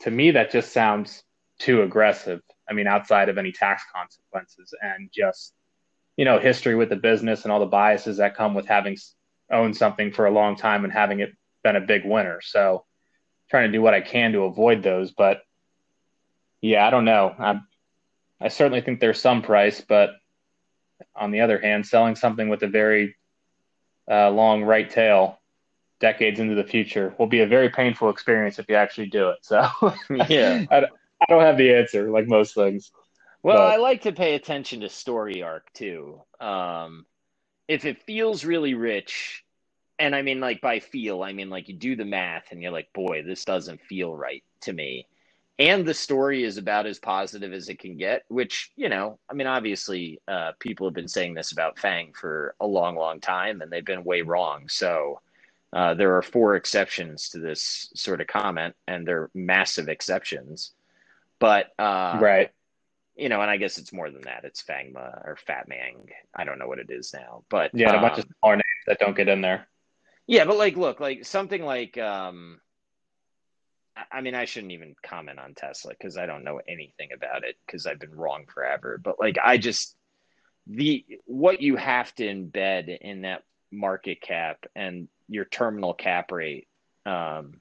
to 0.00 0.10
me, 0.10 0.32
that 0.32 0.50
just 0.50 0.72
sounds 0.72 1.22
too 1.58 1.82
aggressive. 1.82 2.40
I 2.68 2.74
mean, 2.74 2.86
outside 2.86 3.28
of 3.28 3.38
any 3.38 3.52
tax 3.52 3.82
consequences 3.94 4.74
and 4.80 5.10
just, 5.12 5.54
you 6.16 6.24
know, 6.24 6.38
history 6.38 6.74
with 6.74 6.90
the 6.90 6.96
business 6.96 7.44
and 7.44 7.52
all 7.52 7.60
the 7.60 7.66
biases 7.66 8.18
that 8.18 8.36
come 8.36 8.54
with 8.54 8.66
having 8.66 8.96
owned 9.52 9.76
something 9.76 10.12
for 10.12 10.26
a 10.26 10.30
long 10.30 10.56
time 10.56 10.84
and 10.84 10.92
having 10.92 11.20
it 11.20 11.32
been 11.62 11.76
a 11.76 11.80
big 11.80 12.04
winner. 12.04 12.40
So 12.42 12.84
trying 13.50 13.70
to 13.70 13.76
do 13.76 13.82
what 13.82 13.94
I 13.94 14.00
can 14.00 14.32
to 14.32 14.44
avoid 14.44 14.82
those. 14.82 15.12
But 15.12 15.42
yeah, 16.60 16.86
I 16.86 16.90
don't 16.90 17.04
know. 17.04 17.34
I 17.38 17.60
I 18.40 18.48
certainly 18.48 18.80
think 18.80 18.98
there's 18.98 19.20
some 19.20 19.42
price, 19.42 19.80
but 19.80 20.10
on 21.14 21.30
the 21.30 21.40
other 21.40 21.58
hand, 21.58 21.86
selling 21.86 22.16
something 22.16 22.48
with 22.48 22.62
a 22.62 22.68
very 22.68 23.16
uh, 24.10 24.30
long 24.30 24.64
right 24.64 24.88
tail 24.90 25.38
decades 26.00 26.40
into 26.40 26.56
the 26.56 26.64
future 26.64 27.14
will 27.18 27.28
be 27.28 27.40
a 27.40 27.46
very 27.46 27.70
painful 27.70 28.10
experience 28.10 28.58
if 28.58 28.68
you 28.68 28.74
actually 28.74 29.06
do 29.06 29.30
it. 29.30 29.38
So 29.42 29.68
yeah, 30.28 30.64
I, 30.70 30.78
I 30.78 31.26
don't 31.28 31.42
have 31.42 31.56
the 31.56 31.74
answer 31.74 32.10
like 32.10 32.26
most 32.26 32.54
things. 32.54 32.90
Well, 33.42 33.58
but. 33.58 33.74
I 33.74 33.76
like 33.76 34.02
to 34.02 34.12
pay 34.12 34.34
attention 34.34 34.80
to 34.80 34.88
story 34.88 35.42
arc 35.42 35.72
too. 35.72 36.20
Um, 36.40 37.06
if 37.68 37.84
it 37.84 38.02
feels 38.02 38.44
really 38.44 38.74
rich, 38.74 39.44
and 39.98 40.14
I 40.14 40.22
mean 40.22 40.40
like 40.40 40.60
by 40.60 40.80
feel, 40.80 41.22
I 41.22 41.32
mean 41.32 41.50
like 41.50 41.68
you 41.68 41.74
do 41.74 41.96
the 41.96 42.04
math 42.04 42.50
and 42.50 42.62
you're 42.62 42.72
like, 42.72 42.92
boy, 42.92 43.22
this 43.22 43.44
doesn't 43.44 43.80
feel 43.82 44.16
right 44.16 44.42
to 44.62 44.72
me. 44.72 45.06
And 45.58 45.86
the 45.86 45.94
story 45.94 46.44
is 46.44 46.56
about 46.56 46.86
as 46.86 46.98
positive 46.98 47.52
as 47.52 47.68
it 47.68 47.78
can 47.78 47.96
get, 47.96 48.24
which, 48.28 48.72
you 48.74 48.88
know, 48.88 49.18
I 49.30 49.34
mean, 49.34 49.46
obviously, 49.46 50.20
uh, 50.26 50.52
people 50.58 50.86
have 50.86 50.94
been 50.94 51.06
saying 51.06 51.34
this 51.34 51.52
about 51.52 51.78
Fang 51.78 52.12
for 52.14 52.54
a 52.58 52.66
long, 52.66 52.96
long 52.96 53.20
time, 53.20 53.60
and 53.60 53.70
they've 53.70 53.84
been 53.84 54.02
way 54.02 54.22
wrong. 54.22 54.68
So 54.68 55.20
uh, 55.72 55.94
there 55.94 56.16
are 56.16 56.22
four 56.22 56.56
exceptions 56.56 57.28
to 57.30 57.38
this 57.38 57.90
sort 57.94 58.20
of 58.20 58.26
comment, 58.26 58.74
and 58.88 59.06
they're 59.06 59.30
massive 59.34 59.88
exceptions. 59.88 60.72
But 61.38 61.66
uh, 61.78 62.18
right, 62.20 62.50
you 63.16 63.28
know, 63.28 63.40
and 63.40 63.50
I 63.50 63.56
guess 63.56 63.78
it's 63.78 63.92
more 63.92 64.10
than 64.10 64.22
that. 64.22 64.44
It's 64.44 64.62
Fangma 64.62 65.26
or 65.26 65.36
Fat 65.46 65.68
Mang. 65.68 66.08
I 66.34 66.44
don't 66.44 66.58
know 66.58 66.66
what 66.66 66.78
it 66.78 66.90
is 66.90 67.12
now, 67.12 67.44
but 67.48 67.70
yeah, 67.74 67.90
um, 67.90 67.98
a 67.98 68.00
bunch 68.00 68.18
of 68.18 68.24
um, 68.24 68.34
smaller 68.40 68.56
names 68.56 68.84
that 68.86 68.98
don't 68.98 69.16
get 69.16 69.28
in 69.28 69.40
there. 69.40 69.68
Yeah, 70.26 70.44
but 70.44 70.56
like, 70.56 70.76
look, 70.76 71.00
like 71.00 71.24
something 71.24 71.62
like, 71.62 71.98
um, 71.98 72.60
I 74.10 74.20
mean, 74.22 74.34
I 74.34 74.46
shouldn't 74.46 74.72
even 74.72 74.94
comment 75.02 75.38
on 75.38 75.54
Tesla 75.54 75.92
because 75.92 76.16
I 76.16 76.26
don't 76.26 76.44
know 76.44 76.60
anything 76.66 77.10
about 77.14 77.44
it 77.44 77.56
because 77.66 77.86
I've 77.86 77.98
been 77.98 78.14
wrong 78.14 78.46
forever. 78.52 78.98
But 79.02 79.20
like, 79.20 79.36
I 79.42 79.58
just 79.58 79.94
the 80.66 81.04
what 81.26 81.60
you 81.60 81.76
have 81.76 82.14
to 82.14 82.24
embed 82.24 82.96
in 82.98 83.22
that 83.22 83.42
market 83.70 84.20
cap 84.20 84.64
and 84.74 85.08
your 85.28 85.44
terminal 85.44 85.92
cap 85.92 86.30
rate, 86.30 86.68
um, 87.04 87.60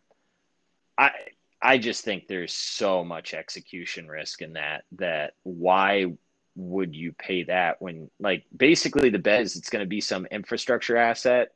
I 0.98 1.12
I 1.62 1.78
just 1.78 2.04
think 2.04 2.28
there's 2.28 2.54
so 2.54 3.04
much 3.04 3.34
execution 3.34 4.08
risk 4.08 4.42
in 4.42 4.54
that 4.54 4.84
that 4.94 5.34
why 5.44 6.14
would 6.56 6.96
you 6.96 7.14
pay 7.14 7.44
that 7.44 7.82
when 7.82 8.10
like 8.20 8.44
basically 8.56 9.10
the 9.10 9.20
bet 9.20 9.42
is 9.42 9.56
it's 9.56 9.70
going 9.70 9.84
to 9.84 9.90
be 9.90 10.02
some 10.02 10.26
infrastructure 10.26 10.98
asset 10.98 11.54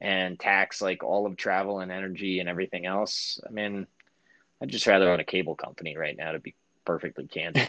and 0.00 0.38
tax 0.38 0.80
like 0.80 1.02
all 1.02 1.26
of 1.26 1.36
travel 1.36 1.80
and 1.80 1.90
energy 1.90 2.40
and 2.40 2.48
everything 2.48 2.86
else. 2.86 3.40
I 3.46 3.50
mean, 3.50 3.86
I'd 4.62 4.68
just 4.68 4.86
rather 4.86 5.10
own 5.10 5.20
a 5.20 5.24
cable 5.24 5.54
company 5.54 5.96
right 5.96 6.16
now 6.16 6.32
to 6.32 6.38
be 6.38 6.54
perfectly 6.84 7.26
candid. 7.26 7.68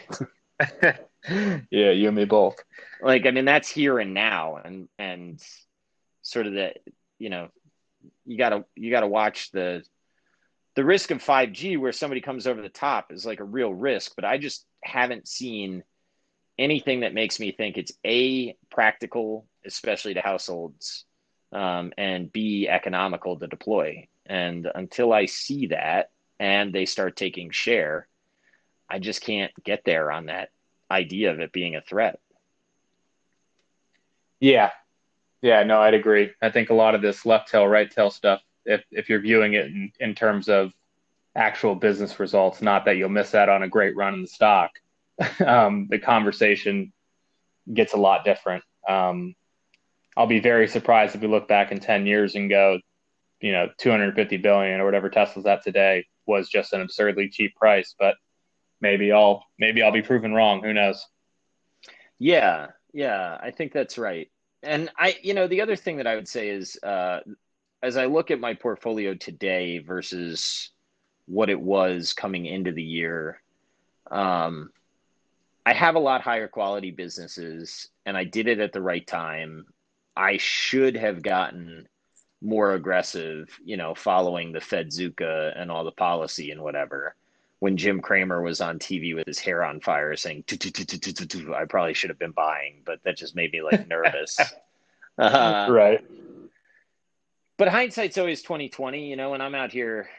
yeah, 1.30 1.92
you 1.92 2.08
and 2.08 2.16
me 2.16 2.26
both. 2.26 2.58
Like, 3.02 3.26
I 3.26 3.32
mean, 3.32 3.46
that's 3.46 3.70
here 3.70 4.00
and 4.00 4.14
now, 4.14 4.58
and 4.64 4.88
and 4.98 5.42
sort 6.22 6.48
of 6.48 6.54
the, 6.54 6.74
you 7.20 7.30
know, 7.30 7.50
you 8.26 8.38
gotta 8.38 8.66
you 8.76 8.92
gotta 8.92 9.08
watch 9.08 9.52
the 9.52 9.84
the 10.78 10.86
risk 10.86 11.10
of 11.10 11.24
5G 11.24 11.80
where 11.80 11.92
somebody 11.92 12.22
comes 12.22 12.46
over 12.46 12.62
the 12.62 12.70
top 12.70 13.12
is 13.12 13.26
like 13.26 13.40
a 13.40 13.44
real 13.44 13.74
risk, 13.74 14.12
but 14.16 14.24
I 14.24 14.38
just 14.38 14.64
haven't 14.84 15.28
seen 15.28 15.84
anything 16.60 17.00
that 17.00 17.16
makes 17.16 17.40
me 17.40 17.52
think 17.52 17.78
it's 17.78 17.94
a 18.06 18.56
practical, 18.70 19.48
especially 19.66 20.14
to 20.14 20.22
households, 20.22 21.06
um, 21.52 21.94
and 21.98 22.32
b 22.32 22.68
economical 22.70 23.40
to 23.40 23.48
deploy. 23.48 24.08
And 24.28 24.70
until 24.76 25.14
I 25.14 25.26
see 25.26 25.66
that 25.68 26.12
and 26.40 26.72
they 26.72 26.86
start 26.86 27.16
taking 27.16 27.50
share, 27.50 28.08
I 28.88 29.00
just 29.00 29.22
can't 29.22 29.52
get 29.64 29.82
there 29.84 30.12
on 30.12 30.28
that 30.28 30.50
idea 30.92 31.32
of 31.32 31.40
it 31.40 31.52
being 31.52 31.76
a 31.76 31.82
threat. 31.82 32.20
Yeah. 34.40 34.70
Yeah, 35.42 35.64
no, 35.64 35.82
I'd 35.82 35.96
agree. 35.96 36.34
I 36.40 36.52
think 36.52 36.70
a 36.70 36.76
lot 36.76 36.94
of 36.94 37.02
this 37.02 37.26
left 37.26 37.50
tail, 37.50 37.68
right 37.68 37.90
tail 37.90 38.12
stuff, 38.12 38.44
if, 38.68 38.84
if 38.92 39.10
you're 39.10 39.20
viewing 39.20 39.54
it 39.54 39.66
in, 39.66 39.92
in 40.00 40.16
terms 40.16 40.50
of 40.50 40.72
actual 41.36 41.76
business 41.76 42.20
results, 42.20 42.62
not 42.62 42.86
that 42.86 42.98
you'll 42.98 43.10
miss 43.10 43.34
out 43.34 43.50
on 43.50 43.64
a 43.64 43.68
great 43.68 43.96
run 43.96 44.14
in 44.14 44.22
the 44.22 44.28
stock, 44.28 44.72
um, 45.46 45.88
the 45.90 46.00
conversation 46.00 46.94
gets 47.74 47.94
a 47.94 47.98
lot 47.98 48.24
different. 48.24 48.64
Um, 48.88 49.36
I'll 50.16 50.28
be 50.28 50.40
very 50.40 50.68
surprised 50.68 51.16
if 51.16 51.22
we 51.22 51.28
look 51.28 51.48
back 51.48 51.72
in 51.72 51.80
10 51.80 52.06
years 52.06 52.36
and 52.36 52.50
go, 52.50 52.80
you 53.40 53.52
know, 53.52 53.70
250 53.78 54.38
billion 54.38 54.80
or 54.80 54.86
whatever 54.86 55.10
Tesla's 55.10 55.46
at 55.46 55.64
today 55.64 56.06
was 56.26 56.50
just 56.50 56.74
an 56.74 56.82
absurdly 56.82 57.30
cheap 57.30 57.56
price. 57.56 57.96
But 58.00 58.16
maybe 58.82 59.12
I'll 59.12 59.46
maybe 59.60 59.84
I'll 59.84 59.92
be 59.92 60.02
proven 60.02 60.34
wrong. 60.34 60.64
Who 60.64 60.74
knows? 60.74 61.06
Yeah, 62.18 62.68
yeah, 62.94 63.38
I 63.40 63.52
think 63.52 63.74
that's 63.74 63.98
right. 63.98 64.30
And 64.64 64.90
I, 64.98 65.16
you 65.22 65.36
know, 65.36 65.48
the 65.48 65.62
other 65.62 65.76
thing 65.76 65.98
that 65.98 66.08
I 66.08 66.16
would 66.16 66.28
say 66.28 66.50
is, 66.50 66.80
uh, 66.82 67.20
as 67.82 67.98
I 67.98 68.06
look 68.06 68.32
at 68.32 68.40
my 68.40 68.54
portfolio 68.54 69.14
today 69.14 69.80
versus 69.80 70.72
what 71.28 71.50
it 71.50 71.60
was 71.60 72.14
coming 72.14 72.46
into 72.46 72.72
the 72.72 72.84
year, 72.84 73.42
um, 74.10 74.72
I 75.66 75.74
have 75.74 75.96
a 75.96 76.00
lot 76.00 76.22
higher 76.22 76.48
quality 76.48 76.92
businesses, 76.92 77.90
and 78.06 78.18
I 78.18 78.24
did 78.24 78.48
it 78.48 78.60
at 78.60 78.72
the 78.72 78.82
right 78.82 79.06
time. 79.06 79.66
I 80.16 80.38
should 80.38 80.96
have 80.96 81.22
gotten 81.22 81.88
more 82.42 82.74
aggressive, 82.74 83.50
you 83.64 83.78
know, 83.78 83.94
following 83.94 84.52
the 84.52 84.60
Fedzuka 84.60 85.60
and 85.60 85.70
all 85.70 85.84
the 85.84 85.92
policy 85.92 86.52
and 86.52 86.62
whatever. 86.62 87.16
When 87.60 87.76
Jim 87.76 88.02
Cramer 88.02 88.42
was 88.42 88.62
on 88.62 88.78
TV 88.78 89.16
with 89.16 89.28
his 89.28 89.40
hair 89.40 89.64
on 89.64 89.82
fire 89.82 90.16
saying, 90.16 90.44
I 90.50 91.66
probably 91.66 91.94
should 91.96 92.12
have 92.12 92.20
been 92.20 92.32
buying, 92.32 92.82
but 92.86 93.04
that 93.04 93.18
just 93.18 93.36
made 93.36 93.52
me 93.52 93.62
like 93.62 93.88
nervous. 93.90 94.40
right. 95.18 96.04
But 97.58 97.70
hindsight's 97.70 98.18
always 98.18 98.42
2020, 98.44 99.10
you 99.10 99.16
know, 99.16 99.34
and 99.34 99.42
I'm 99.42 99.56
out 99.56 99.72
here 99.72 100.10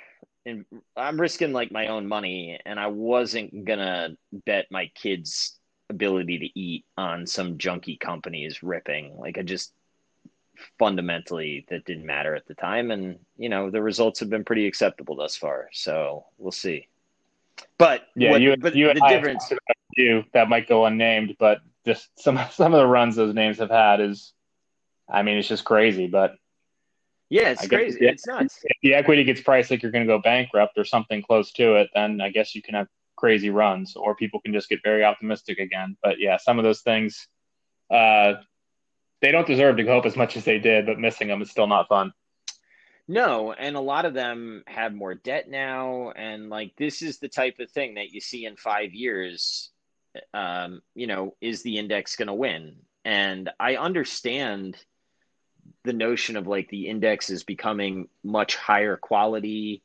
and 0.45 0.64
I'm 0.97 1.20
risking 1.20 1.53
like 1.53 1.70
my 1.70 1.89
own 1.89 2.07
money 2.07 2.59
and 2.64 2.80
I 2.80 2.89
wasn't 2.89 3.64
gonna 3.64 4.16
bet 4.47 4.66
my 4.70 4.91
kids' 4.95 5.59
ability 5.91 6.39
to 6.39 6.59
eat 6.59 6.84
on 6.97 7.26
some 7.26 7.59
junky 7.59 7.99
companies 7.99 8.62
ripping. 8.62 9.16
Like 9.16 9.39
I 9.39 9.43
just 9.43 9.72
fundamentally 10.78 11.66
that 11.68 11.84
didn't 11.84 12.07
matter 12.07 12.34
at 12.34 12.47
the 12.47 12.55
time 12.55 12.91
and 12.91 13.18
you 13.36 13.49
know 13.49 13.70
the 13.70 13.80
results 13.80 14.20
have 14.20 14.30
been 14.30 14.45
pretty 14.45 14.66
acceptable 14.66 15.14
thus 15.14 15.36
far 15.36 15.68
so 15.72 16.24
we'll 16.36 16.53
see 16.53 16.89
but 17.78 18.03
yeah 18.16 18.30
what, 18.30 18.41
you, 18.41 18.57
but 18.57 18.74
you 18.74 18.89
the 18.89 19.07
difference 19.09 19.53
you 19.97 20.24
that 20.32 20.49
might 20.49 20.68
go 20.68 20.84
unnamed 20.86 21.36
but 21.39 21.59
just 21.86 22.09
some 22.18 22.39
some 22.51 22.74
of 22.74 22.80
the 22.80 22.86
runs 22.86 23.16
those 23.16 23.34
names 23.34 23.59
have 23.59 23.70
had 23.70 24.01
is 24.01 24.32
i 25.09 25.22
mean 25.22 25.39
it's 25.39 25.49
just 25.49 25.64
crazy 25.64 26.07
but 26.07 26.34
yeah 27.30 27.50
it's 27.50 27.66
crazy 27.66 27.98
it's 28.00 28.26
nuts 28.26 28.60
if 28.64 28.76
the 28.82 28.94
equity 28.94 29.24
gets 29.24 29.40
priced 29.40 29.70
like 29.70 29.82
you're 29.82 29.92
going 29.92 30.06
to 30.06 30.12
go 30.12 30.20
bankrupt 30.20 30.78
or 30.78 30.84
something 30.84 31.22
close 31.22 31.52
to 31.52 31.74
it 31.76 31.88
then 31.94 32.20
i 32.20 32.30
guess 32.30 32.54
you 32.54 32.62
can 32.62 32.74
have 32.74 32.86
crazy 33.16 33.50
runs 33.50 33.96
or 33.96 34.14
people 34.14 34.40
can 34.40 34.52
just 34.52 34.68
get 34.68 34.78
very 34.84 35.04
optimistic 35.04 35.58
again 35.58 35.96
but 36.02 36.18
yeah 36.18 36.36
some 36.36 36.58
of 36.58 36.64
those 36.64 36.80
things 36.82 37.26
uh 37.90 38.34
they 39.20 39.32
don't 39.32 39.46
deserve 39.46 39.76
to 39.76 39.84
go 39.84 39.98
up 39.98 40.06
as 40.06 40.16
much 40.16 40.36
as 40.36 40.44
they 40.44 40.58
did, 40.58 40.86
but 40.86 40.98
missing 40.98 41.28
them 41.28 41.42
is 41.42 41.50
still 41.50 41.66
not 41.66 41.88
fun. 41.88 42.12
No, 43.08 43.52
and 43.52 43.74
a 43.74 43.80
lot 43.80 44.04
of 44.04 44.14
them 44.14 44.62
have 44.66 44.94
more 44.94 45.14
debt 45.14 45.48
now, 45.48 46.12
and 46.14 46.50
like 46.50 46.74
this 46.76 47.00
is 47.00 47.18
the 47.18 47.28
type 47.28 47.58
of 47.58 47.70
thing 47.70 47.94
that 47.94 48.12
you 48.12 48.20
see 48.20 48.44
in 48.44 48.56
five 48.56 48.92
years. 48.92 49.70
Um, 50.34 50.82
you 50.94 51.06
know, 51.06 51.34
is 51.40 51.62
the 51.62 51.78
index 51.78 52.16
going 52.16 52.28
to 52.28 52.34
win? 52.34 52.76
And 53.04 53.50
I 53.58 53.76
understand 53.76 54.76
the 55.84 55.92
notion 55.92 56.36
of 56.36 56.46
like 56.46 56.68
the 56.68 56.88
index 56.88 57.30
is 57.30 57.44
becoming 57.44 58.08
much 58.22 58.56
higher 58.56 58.96
quality, 58.96 59.82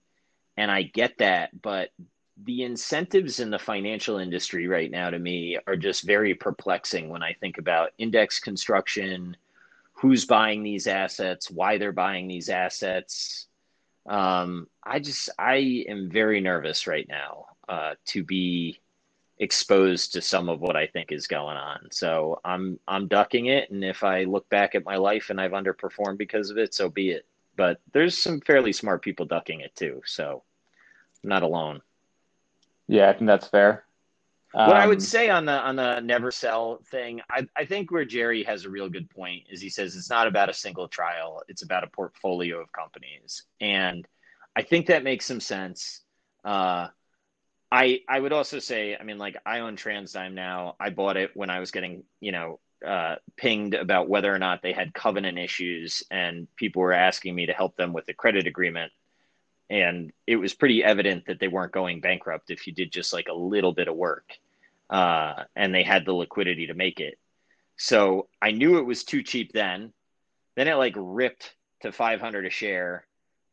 and 0.58 0.70
I 0.70 0.84
get 0.84 1.18
that, 1.20 1.62
but 1.62 1.90
the 2.44 2.64
incentives 2.64 3.40
in 3.40 3.50
the 3.52 3.60
financial 3.60 4.18
industry 4.18 4.68
right 4.68 4.90
now 4.90 5.10
to 5.10 5.20
me 5.20 5.58
are 5.68 5.76
just 5.76 6.04
very 6.04 6.34
perplexing 6.34 7.10
when 7.10 7.22
I 7.22 7.34
think 7.34 7.58
about 7.58 7.92
index 7.98 8.40
construction, 8.40 9.38
who's 9.94 10.26
buying 10.26 10.64
these 10.64 10.88
assets, 10.88 11.52
why 11.52 11.78
they're 11.78 11.92
buying 11.92 12.28
these 12.28 12.50
assets. 12.50 13.48
Um, 14.08 14.68
I 14.84 15.00
just 15.00 15.30
I 15.38 15.86
am 15.88 16.10
very 16.10 16.42
nervous 16.42 16.88
right 16.88 17.08
now 17.08 17.46
uh, 17.70 17.94
to 18.08 18.24
be 18.24 18.82
exposed 19.44 20.14
to 20.14 20.22
some 20.22 20.50
of 20.50 20.62
what 20.62 20.76
I 20.76 20.88
think 20.88 21.12
is 21.12 21.28
going 21.28 21.58
on. 21.58 21.90
So 21.92 22.40
I'm 22.44 22.80
I'm 22.88 23.08
ducking 23.08 23.48
it, 23.48 23.70
and 23.70 23.84
if 23.84 24.04
I 24.04 24.24
look 24.24 24.50
back 24.50 24.74
at 24.74 24.86
my 24.86 24.96
life 24.96 25.30
and 25.30 25.40
I've 25.40 25.52
underperformed 25.52 26.18
because 26.18 26.50
of 26.50 26.58
it, 26.58 26.74
so 26.74 26.90
be 26.90 27.12
it. 27.12 27.26
But 27.56 27.80
there's 27.92 28.18
some 28.18 28.42
fairly 28.42 28.74
smart 28.74 29.04
people 29.04 29.26
ducking 29.26 29.60
it 29.60 29.76
too, 29.76 30.02
so 30.06 30.44
I'm 31.24 31.30
not 31.30 31.44
alone. 31.44 31.82
Yeah, 32.88 33.10
I 33.10 33.14
think 33.14 33.28
that's 33.28 33.48
fair. 33.48 33.86
Um, 34.56 34.68
what 34.68 34.78
I 34.78 34.88
would 34.88 34.98
um, 34.98 35.02
say 35.02 35.30
on 35.30 35.46
the 35.46 35.60
on 35.60 35.76
the 35.76 36.00
never 36.00 36.32
sell 36.32 36.80
thing, 36.90 37.22
I, 37.30 37.48
I 37.56 37.66
think 37.66 37.92
where 37.92 38.06
Jerry 38.06 38.44
has 38.44 38.66
a 38.66 38.70
real 38.70 38.90
good 38.90 39.10
point 39.10 39.44
is 39.50 39.62
he 39.62 39.70
says 39.70 39.96
it's 39.96 40.10
not 40.10 40.28
about 40.28 40.50
a 40.50 40.54
single 40.54 40.88
trial, 40.88 41.44
it's 41.48 41.64
about 41.64 41.84
a 41.84 41.88
portfolio 41.88 42.62
of 42.62 42.72
companies, 42.72 43.44
and 43.60 44.08
I 44.56 44.62
think 44.62 44.88
that 44.88 45.04
makes 45.04 45.26
some 45.26 45.40
sense. 45.40 46.02
Uh, 46.46 46.88
I 47.74 48.02
I 48.08 48.20
would 48.20 48.32
also 48.34 48.60
say, 48.60 48.96
I 48.96 49.04
mean, 49.04 49.18
like 49.18 49.36
I 49.46 49.60
own 49.60 49.76
TransDigm 49.76 50.34
now. 50.34 50.76
I 50.80 50.92
bought 50.92 51.18
it 51.18 51.32
when 51.34 51.50
I 51.50 51.60
was 51.60 51.72
getting 51.72 52.04
you 52.20 52.32
know 52.32 52.60
uh, 52.86 53.16
pinged 53.36 53.74
about 53.74 54.08
whether 54.08 54.34
or 54.34 54.38
not 54.38 54.62
they 54.62 54.74
had 54.74 54.94
covenant 54.94 55.40
issues, 55.40 56.04
and 56.12 56.48
people 56.56 56.84
were 56.84 56.94
asking 56.94 57.34
me 57.34 57.48
to 57.48 57.54
help 57.54 57.76
them 57.76 57.92
with 57.92 58.06
the 58.06 58.14
credit 58.14 58.46
agreement. 58.46 58.92
And 59.72 60.14
it 60.28 60.36
was 60.36 60.54
pretty 60.54 60.84
evident 60.84 61.26
that 61.26 61.40
they 61.40 61.48
weren't 61.48 61.72
going 61.72 62.00
bankrupt 62.00 62.52
if 62.52 62.68
you 62.68 62.74
did 62.74 62.92
just 62.92 63.12
like 63.12 63.28
a 63.28 63.34
little 63.34 63.74
bit 63.74 63.88
of 63.88 63.96
work 63.96 64.38
uh, 64.90 65.46
and 65.56 65.74
they 65.74 65.82
had 65.82 66.06
the 66.06 66.14
liquidity 66.14 66.68
to 66.68 66.76
make 66.76 67.00
it. 67.00 67.18
So 67.78 68.28
i 68.42 68.52
knew 68.52 68.78
it 68.78 68.86
was 68.86 69.04
too 69.04 69.24
cheap 69.24 69.52
then. 69.52 69.92
Then 70.56 70.68
it 70.68 70.76
like 70.76 70.94
ripped 70.96 71.56
to 71.82 71.92
500 71.92 72.46
a 72.46 72.50
share 72.52 73.08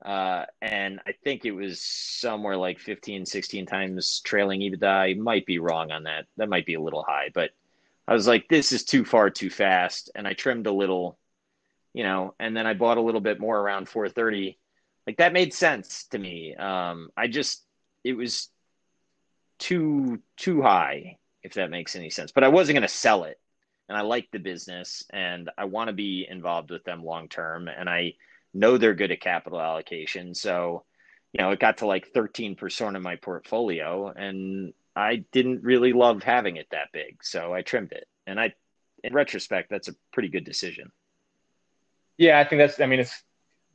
uh, 0.04 0.44
and 0.62 1.00
i 1.06 1.12
think 1.24 1.44
it 1.44 1.52
was 1.52 1.80
somewhere 1.80 2.56
like 2.56 2.78
15 2.78 3.26
16 3.26 3.66
times 3.66 4.20
trailing 4.24 4.60
ebitda. 4.60 4.84
I 4.84 5.14
might 5.14 5.46
be 5.46 5.58
wrong 5.58 5.90
on 5.90 6.04
that. 6.04 6.26
That 6.36 6.48
might 6.48 6.66
be 6.66 6.74
a 6.74 6.80
little 6.80 7.02
high 7.02 7.30
but 7.34 7.50
i 8.08 8.14
was 8.14 8.26
like 8.26 8.48
this 8.48 8.72
is 8.72 8.84
too 8.84 9.04
far 9.04 9.30
too 9.30 9.50
fast. 9.50 10.10
And 10.14 10.26
i 10.26 10.32
trimmed 10.32 10.66
a 10.66 10.72
little 10.72 11.18
you 11.92 12.04
know 12.04 12.34
and 12.38 12.56
then 12.56 12.66
i 12.66 12.74
bought 12.74 12.98
a 12.98 13.02
little 13.02 13.20
bit 13.20 13.40
more 13.40 13.58
around 13.58 13.88
430 13.88 14.58
like 15.06 15.16
that 15.16 15.32
made 15.32 15.52
sense 15.52 16.04
to 16.12 16.18
me. 16.18 16.54
Um, 16.54 17.10
I 17.16 17.26
just 17.26 17.64
it 18.04 18.12
was 18.12 18.48
too 19.58 20.20
too 20.36 20.62
high, 20.62 21.18
if 21.42 21.54
that 21.54 21.70
makes 21.70 21.96
any 21.96 22.10
sense. 22.10 22.32
But 22.32 22.44
I 22.44 22.48
wasn't 22.48 22.76
going 22.76 22.82
to 22.82 22.94
sell 22.94 23.24
it, 23.24 23.40
and 23.88 23.96
I 23.96 24.02
like 24.02 24.28
the 24.30 24.38
business, 24.38 25.04
and 25.10 25.50
I 25.58 25.64
want 25.64 25.88
to 25.88 25.92
be 25.92 26.26
involved 26.28 26.70
with 26.70 26.84
them 26.84 27.04
long 27.04 27.28
term, 27.28 27.68
and 27.68 27.88
I 27.88 28.14
know 28.52 28.78
they're 28.78 28.94
good 28.94 29.10
at 29.10 29.20
capital 29.20 29.60
allocation. 29.60 30.34
So, 30.34 30.84
you 31.32 31.42
know, 31.42 31.50
it 31.50 31.60
got 31.60 31.78
to 31.78 31.86
like 31.86 32.08
thirteen 32.08 32.56
percent 32.56 32.96
of 32.96 33.02
my 33.02 33.16
portfolio, 33.16 34.08
and 34.08 34.72
I 34.96 35.24
didn't 35.32 35.62
really 35.62 35.92
love 35.92 36.22
having 36.22 36.56
it 36.56 36.66
that 36.70 36.92
big, 36.92 37.22
so 37.22 37.54
I 37.54 37.62
trimmed 37.62 37.92
it. 37.92 38.06
And 38.26 38.40
I, 38.40 38.54
in 39.04 39.14
retrospect, 39.14 39.70
that's 39.70 39.88
a 39.88 39.94
pretty 40.12 40.28
good 40.28 40.44
decision. 40.44 40.90
Yeah, 42.18 42.38
I 42.38 42.44
think 42.44 42.60
that's. 42.60 42.80
I 42.80 42.86
mean, 42.86 43.00
it's 43.00 43.22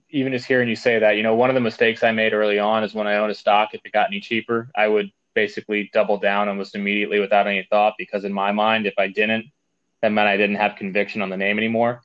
even 0.10 0.32
just 0.32 0.46
hearing 0.46 0.70
you 0.70 0.76
say 0.76 1.00
that, 1.00 1.18
you 1.18 1.24
know, 1.24 1.36
one 1.36 1.50
of 1.50 1.56
the 1.56 1.62
mistakes 1.62 2.04
I 2.04 2.12
made 2.12 2.34
early 2.34 2.60
on 2.60 2.84
is 2.84 2.94
when 2.94 3.08
I 3.08 3.18
owned 3.18 3.32
a 3.32 3.36
stock, 3.36 3.74
if 3.74 3.82
it 3.84 3.92
got 3.92 4.08
any 4.08 4.20
cheaper, 4.20 4.70
I 4.76 4.88
would 4.88 5.12
basically 5.34 5.90
double 5.94 6.18
down 6.18 6.48
almost 6.48 6.76
immediately 6.76 7.20
without 7.20 7.48
any 7.48 7.68
thought 7.70 7.96
because 7.98 8.24
in 8.24 8.32
my 8.32 8.52
mind, 8.52 8.86
if 8.86 8.94
I 8.98 9.08
didn't, 9.08 9.46
that 10.02 10.14
meant 10.14 10.28
I 10.28 10.38
didn't 10.38 10.56
have 10.58 10.78
conviction 10.78 11.22
on 11.22 11.30
the 11.30 11.38
name 11.38 11.58
anymore. 11.58 12.02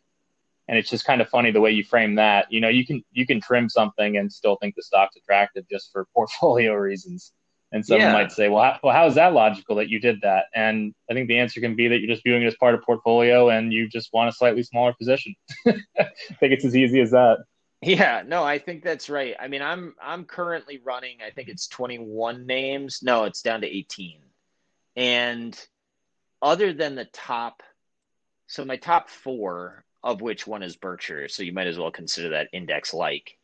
And 0.71 0.79
it's 0.79 0.89
just 0.89 1.05
kind 1.05 1.21
of 1.21 1.29
funny 1.29 1.51
the 1.51 1.61
way 1.61 1.73
you 1.73 1.83
frame 1.83 2.15
that. 2.15 2.47
You 2.51 2.61
know, 2.61 2.69
you 2.69 2.87
can 2.87 3.03
you 3.11 3.27
can 3.27 3.41
trim 3.41 3.69
something 3.69 4.17
and 4.17 4.33
still 4.33 4.57
think 4.57 4.77
the 4.77 4.83
stock's 4.83 5.17
attractive 5.17 5.65
just 5.69 5.91
for 5.91 6.07
portfolio 6.15 6.75
reasons. 6.75 7.33
And 7.73 7.85
someone 7.85 8.09
yeah. 8.09 8.13
might 8.13 8.33
say, 8.33 8.49
well 8.49 8.63
how, 8.63 8.79
well, 8.83 8.95
how 8.95 9.07
is 9.07 9.17
that 9.17 9.33
logical 9.33 9.77
that 9.77 9.89
you 9.89 10.01
did 10.01 10.21
that? 10.23 10.47
And 10.55 10.95
I 11.11 11.15
think 11.15 11.29
the 11.29 11.39
answer 11.39 11.61
can 11.61 11.75
be 11.75 11.89
that 11.89 11.99
you're 11.99 12.09
just 12.09 12.23
viewing 12.25 12.43
it 12.43 12.47
as 12.47 12.57
part 12.57 12.75
of 12.75 12.83
portfolio 12.83 13.49
and 13.49 13.73
you 13.73 13.89
just 13.89 14.13
want 14.13 14.29
a 14.29 14.33
slightly 14.33 14.63
smaller 14.63 14.93
position. 14.93 15.35
I 15.67 15.75
think 16.39 16.53
it's 16.53 16.65
as 16.65 16.77
easy 16.77 17.01
as 17.01 17.11
that. 17.11 17.39
Yeah, 17.83 18.23
no, 18.27 18.45
I 18.45 18.59
think 18.59 18.85
that's 18.85 19.11
right. 19.11 19.35
I 19.41 19.49
mean, 19.49 19.63
I'm 19.63 19.95
I'm 20.01 20.25
currently 20.25 20.81
running. 20.85 21.19
I 21.27 21.31
think 21.31 21.49
it's 21.49 21.67
21 21.67 22.47
names. 22.47 23.01
No, 23.03 23.25
it's 23.25 23.43
down 23.43 23.63
to 23.63 23.67
18. 23.67 24.21
And 24.97 25.67
other 26.41 26.73
than 26.73 26.95
the 26.95 27.07
top, 27.07 27.63
so 28.47 28.65
my 28.65 28.77
top 28.77 29.09
four, 29.09 29.85
of 30.03 30.21
which 30.21 30.47
one 30.47 30.63
is 30.63 30.77
Berkshire, 30.77 31.29
so 31.29 31.43
you 31.43 31.53
might 31.53 31.67
as 31.67 31.79
well 31.79 31.91
consider 31.91 32.31
that 32.31 32.49
index 32.53 32.95
like. 32.95 33.37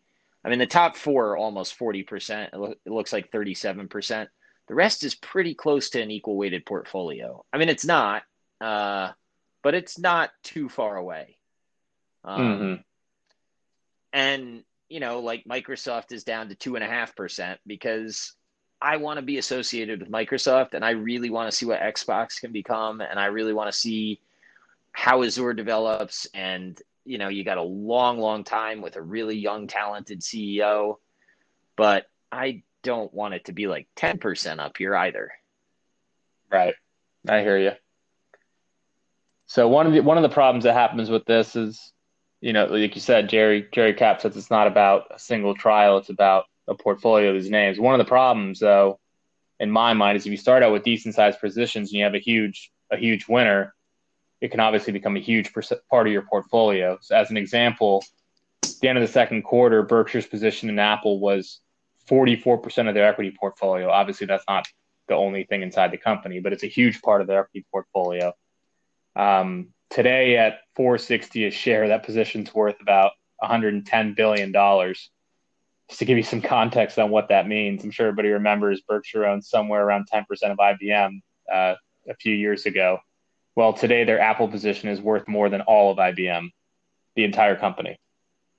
I 0.45 0.49
mean, 0.49 0.59
the 0.59 0.67
top 0.67 0.97
four 0.97 1.31
are 1.31 1.37
almost 1.37 1.79
40%. 1.79 2.49
It, 2.53 2.55
lo- 2.55 2.75
it 2.85 2.93
looks 2.93 3.13
like 3.13 3.33
37%. 3.33 4.29
The 4.69 4.75
rest 4.75 5.05
is 5.05 5.15
pretty 5.15 5.55
close 5.55 5.91
to 5.91 6.01
an 6.01 6.11
equal 6.11 6.37
weighted 6.37 6.65
portfolio. 6.65 7.45
I 7.53 7.59
mean, 7.59 7.69
it's 7.69 7.85
not, 7.85 8.23
uh, 8.61 9.11
but 9.63 9.75
it's 9.75 9.99
not 9.99 10.31
too 10.43 10.69
far 10.69 10.97
away. 10.97 11.37
Um, 12.25 12.41
mm-hmm 12.41 12.75
and 14.17 14.65
you 14.89 14.99
know 14.99 15.21
like 15.21 15.45
microsoft 15.45 16.11
is 16.11 16.25
down 16.25 16.49
to 16.49 16.55
two 16.55 16.75
and 16.75 16.83
a 16.83 16.89
half 16.89 17.15
percent 17.15 17.61
because 17.67 18.33
i 18.81 18.97
want 18.97 19.19
to 19.19 19.23
be 19.23 19.39
associated 19.39 20.01
with 20.01 20.11
microsoft 20.11 20.73
and 20.73 20.85
i 20.85 20.91
really 20.91 21.31
want 21.31 21.51
to 21.51 21.57
see 21.57 21.67
what 21.67 21.81
xbox 21.81 22.41
can 22.41 22.51
become 22.51 23.01
and 23.01 23.21
i 23.21 23.27
really 23.27 23.53
want 23.53 23.71
to 23.71 23.79
see 23.79 24.19
how 24.97 25.23
Azure 25.23 25.53
develops, 25.53 26.27
and 26.33 26.81
you 27.05 27.19
know, 27.19 27.29
you 27.29 27.45
got 27.45 27.59
a 27.59 27.63
long, 27.63 28.19
long 28.19 28.45
time 28.45 28.81
with 28.81 28.97
a 28.97 29.03
really 29.03 29.37
young, 29.37 29.67
talented 29.67 30.23
CEO, 30.23 30.95
but 31.77 32.07
I 32.33 32.63
don't 32.83 33.13
want 33.13 33.35
it 33.35 33.45
to 33.45 33.53
be 33.53 33.67
like 33.67 33.89
10% 33.97 34.59
up 34.59 34.79
here 34.79 34.97
either. 34.97 35.33
Right. 36.51 36.75
I 37.29 37.41
hear 37.43 37.59
you. 37.59 37.73
So 39.45 39.69
one 39.69 39.87
of 39.87 39.93
the 39.93 40.01
one 40.01 40.17
of 40.17 40.23
the 40.23 40.31
problems 40.31 40.65
that 40.65 40.73
happens 40.73 41.11
with 41.11 41.27
this 41.27 41.57
is, 41.57 41.93
you 42.41 42.55
know, 42.55 42.65
like 42.65 42.95
you 42.95 43.01
said, 43.03 43.29
Jerry 43.29 43.69
Jerry 43.73 43.93
Cap 43.93 44.23
says 44.23 44.35
it's 44.35 44.51
not 44.51 44.67
about 44.67 45.09
a 45.15 45.19
single 45.19 45.55
trial; 45.55 45.99
it's 45.99 46.09
about 46.09 46.45
a 46.67 46.75
portfolio 46.75 47.29
of 47.29 47.41
these 47.41 47.51
names. 47.51 47.79
One 47.79 47.95
of 47.95 48.05
the 48.05 48.09
problems, 48.09 48.61
though, 48.61 48.99
in 49.61 49.71
my 49.71 49.93
mind, 49.93 50.17
is 50.17 50.25
if 50.25 50.31
you 50.31 50.39
start 50.39 50.63
out 50.63 50.73
with 50.73 50.85
decent 50.85 51.15
sized 51.15 51.39
positions 51.39 51.91
and 51.91 51.99
you 51.99 52.05
have 52.05 52.15
a 52.15 52.19
huge 52.19 52.73
a 52.91 52.97
huge 52.97 53.29
winner, 53.29 53.75
it 54.41 54.51
can 54.51 54.61
obviously 54.61 54.93
become 54.93 55.17
a 55.17 55.21
huge 55.21 55.53
part 55.91 56.07
of 56.07 56.13
your 56.13 56.23
portfolio. 56.23 56.99
So, 57.01 57.17
as 57.17 57.31
an 57.31 57.37
example, 57.37 58.05
at 58.63 58.71
the 58.81 58.89
end 58.89 58.99
of 58.99 59.03
the 59.03 59.13
second 59.13 59.43
quarter, 59.43 59.83
Berkshire's 59.83 60.27
position 60.27 60.69
in 60.69 60.79
Apple 60.79 61.21
was 61.21 61.61
44% 62.09 62.89
of 62.89 62.95
their 62.95 63.07
equity 63.07 63.35
portfolio. 63.39 63.91
Obviously, 63.91 64.27
that's 64.27 64.45
not 64.49 64.67
the 65.09 65.15
only 65.15 65.45
thing 65.45 65.63
inside 65.63 65.91
the 65.91 65.99
company, 65.99 66.41
but 66.41 66.53
it's 66.53 66.65
a 66.65 66.69
huge 66.69 67.01
part 67.01 67.21
of 67.21 67.27
their 67.27 67.41
equity 67.41 67.67
portfolio. 67.73 68.33
Um, 69.15 69.69
today, 69.91 70.37
at 70.37 70.59
460 70.75 71.47
a 71.47 71.51
share, 71.51 71.89
that 71.89 72.05
position's 72.05 72.55
worth 72.55 72.81
about 72.81 73.13
110 73.39 74.15
billion 74.15 74.53
dollars. 74.53 75.11
Just 75.89 76.01
to 76.01 76.05
give 76.05 76.17
you 76.17 76.25
some 76.25 76.43
context 76.43 76.99
on 76.99 77.11
what 77.11 77.29
that 77.29 77.47
means, 77.47 77.85
I'm 77.85 77.93
sure 77.93 78.09
everybody 78.09 78.31
remembers 78.31 78.81
Berkshire 78.81 79.25
owned 79.25 79.45
somewhere 79.45 79.85
around 79.85 80.09
10% 80.13 80.25
of 80.51 80.59
IBM 80.59 81.21
uh, 81.53 81.75
a 82.09 82.15
few 82.21 82.35
years 82.35 82.67
ago. 82.67 82.99
Well, 83.57 83.73
today 83.73 84.05
their 84.05 84.21
Apple 84.21 84.49
position 84.49 84.91
is 84.91 85.01
worth 85.01 85.27
more 85.27 85.49
than 85.49 85.63
all 85.63 85.91
of 85.91 85.97
IBM, 85.97 86.51
the 87.17 87.25
entire 87.25 87.57
company. 87.57 87.99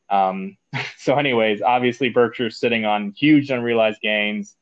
Um, 0.10 0.58
so, 0.98 1.16
anyways, 1.16 1.62
obviously 1.62 2.10
Berkshire's 2.10 2.60
sitting 2.60 2.84
on 2.84 3.14
huge 3.16 3.52
unrealized 3.52 4.02
gains, 4.02 4.56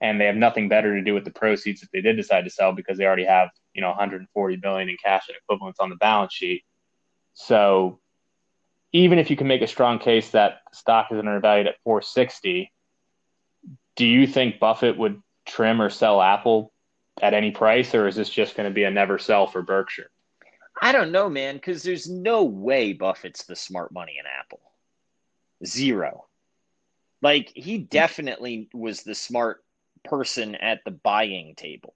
and 0.00 0.20
they 0.20 0.26
have 0.26 0.36
nothing 0.36 0.68
better 0.68 0.96
to 0.96 1.04
do 1.04 1.14
with 1.14 1.24
the 1.24 1.30
proceeds 1.30 1.82
if 1.82 1.90
they 1.90 2.00
did 2.00 2.16
decide 2.16 2.44
to 2.44 2.50
sell 2.50 2.72
because 2.72 2.98
they 2.98 3.04
already 3.04 3.26
have 3.26 3.50
you 3.74 3.82
know 3.82 3.90
140 3.90 4.56
billion 4.56 4.88
in 4.88 4.96
cash 5.02 5.24
and 5.28 5.36
equivalents 5.36 5.78
on 5.78 5.90
the 5.90 5.96
balance 5.96 6.32
sheet. 6.32 6.64
So, 7.34 8.00
even 8.92 9.18
if 9.18 9.30
you 9.30 9.36
can 9.36 9.46
make 9.46 9.62
a 9.62 9.66
strong 9.66 9.98
case 9.98 10.30
that 10.30 10.60
stock 10.72 11.12
is 11.12 11.18
undervalued 11.18 11.66
at 11.66 11.76
460, 11.84 12.72
do 13.96 14.06
you 14.06 14.26
think 14.26 14.58
Buffett 14.58 14.96
would 14.96 15.22
trim 15.44 15.82
or 15.82 15.90
sell 15.90 16.22
Apple 16.22 16.71
at 17.20 17.34
any 17.34 17.50
price, 17.50 17.94
or 17.94 18.06
is 18.06 18.16
this 18.16 18.30
just 18.30 18.56
going 18.56 18.68
to 18.68 18.74
be 18.74 18.84
a 18.84 18.90
never 18.90 19.18
sell 19.18 19.46
for 19.46 19.62
Berkshire? 19.62 20.10
I 20.80 20.92
don't 20.92 21.12
know, 21.12 21.28
man, 21.28 21.56
because 21.56 21.82
there's 21.82 22.08
no 22.08 22.44
way 22.44 22.92
Buffett's 22.92 23.44
the 23.44 23.56
smart 23.56 23.92
money 23.92 24.16
in 24.18 24.24
Apple. 24.26 24.60
Zero. 25.64 26.26
Like, 27.20 27.52
he 27.54 27.78
hmm. 27.78 27.84
definitely 27.84 28.68
was 28.72 29.02
the 29.02 29.14
smart 29.14 29.62
person 30.04 30.54
at 30.56 30.80
the 30.84 30.90
buying 30.90 31.54
table. 31.54 31.94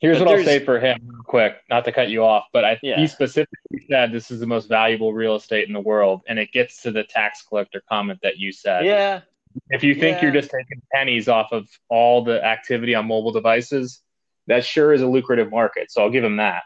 Here's 0.00 0.18
but 0.18 0.26
what 0.26 0.38
I'll 0.40 0.44
say 0.44 0.62
for 0.62 0.78
him, 0.78 0.98
real 1.06 1.22
quick, 1.22 1.56
not 1.70 1.86
to 1.86 1.92
cut 1.92 2.10
you 2.10 2.24
off, 2.24 2.44
but 2.52 2.62
I, 2.62 2.78
yeah. 2.82 2.98
he 2.98 3.06
specifically 3.06 3.86
said 3.88 4.12
this 4.12 4.30
is 4.30 4.38
the 4.38 4.46
most 4.46 4.68
valuable 4.68 5.14
real 5.14 5.36
estate 5.36 5.66
in 5.66 5.72
the 5.72 5.80
world, 5.80 6.20
and 6.28 6.38
it 6.38 6.52
gets 6.52 6.82
to 6.82 6.90
the 6.90 7.04
tax 7.04 7.40
collector 7.40 7.82
comment 7.88 8.20
that 8.22 8.36
you 8.36 8.52
said. 8.52 8.84
Yeah. 8.84 9.22
If 9.70 9.82
you 9.82 9.94
think 9.94 10.16
yeah. 10.16 10.24
you're 10.24 10.32
just 10.32 10.50
taking 10.50 10.82
pennies 10.92 11.28
off 11.28 11.52
of 11.52 11.70
all 11.88 12.22
the 12.22 12.44
activity 12.44 12.94
on 12.94 13.06
mobile 13.06 13.32
devices, 13.32 14.02
that 14.46 14.64
sure 14.64 14.92
is 14.92 15.02
a 15.02 15.06
lucrative 15.06 15.50
market. 15.50 15.90
So 15.90 16.02
I'll 16.02 16.10
give 16.10 16.24
him 16.24 16.36
that. 16.36 16.62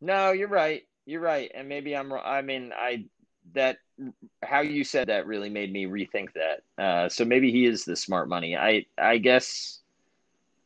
No, 0.00 0.32
you're 0.32 0.48
right. 0.48 0.82
You're 1.06 1.20
right. 1.20 1.50
And 1.54 1.68
maybe 1.68 1.96
I'm 1.96 2.12
I 2.12 2.42
mean, 2.42 2.72
I 2.74 3.04
that 3.52 3.78
how 4.42 4.60
you 4.60 4.84
said 4.84 5.08
that 5.08 5.26
really 5.26 5.50
made 5.50 5.72
me 5.72 5.86
rethink 5.86 6.28
that. 6.34 6.82
Uh, 6.82 7.08
so 7.08 7.24
maybe 7.24 7.50
he 7.50 7.66
is 7.66 7.84
the 7.84 7.96
smart 7.96 8.28
money. 8.28 8.56
I 8.56 8.86
I 8.98 9.18
guess 9.18 9.80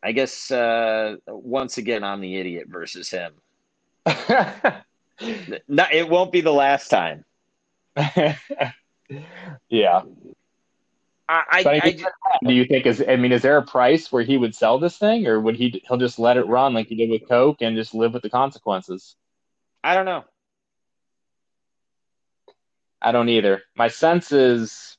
I 0.03 0.13
guess 0.13 0.51
uh, 0.51 1.17
once 1.27 1.79
again 1.79 2.05
I'm 2.05 2.21
the 2.21 2.37
idiot 2.37 2.69
versus 2.69 3.11
him. 3.11 3.33
Not, 5.69 5.93
it 5.93 6.09
won't 6.09 6.31
be 6.31 6.41
the 6.41 6.53
last 6.53 6.89
time. 6.89 7.25
yeah. 9.69 10.03
I, 11.31 11.45
I, 11.51 11.81
I, 11.85 11.91
do 12.47 12.55
you 12.55 12.65
think 12.65 12.87
is 12.87 13.05
I 13.07 13.17
mean 13.17 13.33
is 13.33 13.43
there 13.43 13.59
a 13.59 13.63
price 13.63 14.11
where 14.11 14.23
he 14.23 14.39
would 14.39 14.55
sell 14.55 14.79
this 14.79 14.97
thing 14.97 15.27
or 15.27 15.39
would 15.39 15.57
he 15.57 15.83
he'll 15.87 15.99
just 15.99 16.19
let 16.19 16.39
it 16.39 16.47
run 16.47 16.73
like 16.73 16.89
he 16.89 16.95
did 16.95 17.11
with 17.11 17.29
Coke 17.29 17.61
and 17.61 17.77
just 17.77 17.95
live 17.95 18.15
with 18.15 18.23
the 18.23 18.31
consequences? 18.31 19.15
I 19.85 19.95
don't 19.95 20.07
know. 20.07 20.25
I 23.03 23.13
don't 23.13 23.29
either. 23.29 23.63
My 23.77 23.89
sense 23.89 24.33
is 24.33 24.97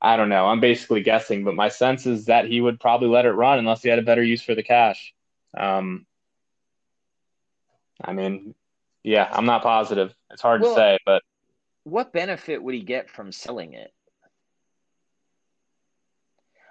I 0.00 0.16
don't 0.16 0.28
know. 0.28 0.46
I'm 0.46 0.60
basically 0.60 1.02
guessing, 1.02 1.44
but 1.44 1.54
my 1.54 1.68
sense 1.68 2.06
is 2.06 2.26
that 2.26 2.46
he 2.46 2.60
would 2.60 2.80
probably 2.80 3.08
let 3.08 3.24
it 3.24 3.32
run 3.32 3.58
unless 3.58 3.82
he 3.82 3.88
had 3.88 3.98
a 3.98 4.02
better 4.02 4.22
use 4.22 4.42
for 4.42 4.54
the 4.54 4.62
cash. 4.62 5.14
Um, 5.56 6.06
I 8.02 8.12
mean, 8.12 8.54
yeah, 9.04 9.28
I'm 9.30 9.46
not 9.46 9.62
positive. 9.62 10.12
It's 10.30 10.42
hard 10.42 10.60
well, 10.60 10.74
to 10.74 10.80
say, 10.80 10.98
but 11.06 11.22
what 11.84 12.12
benefit 12.12 12.62
would 12.62 12.74
he 12.74 12.82
get 12.82 13.10
from 13.10 13.32
selling 13.32 13.74
it? 13.74 13.92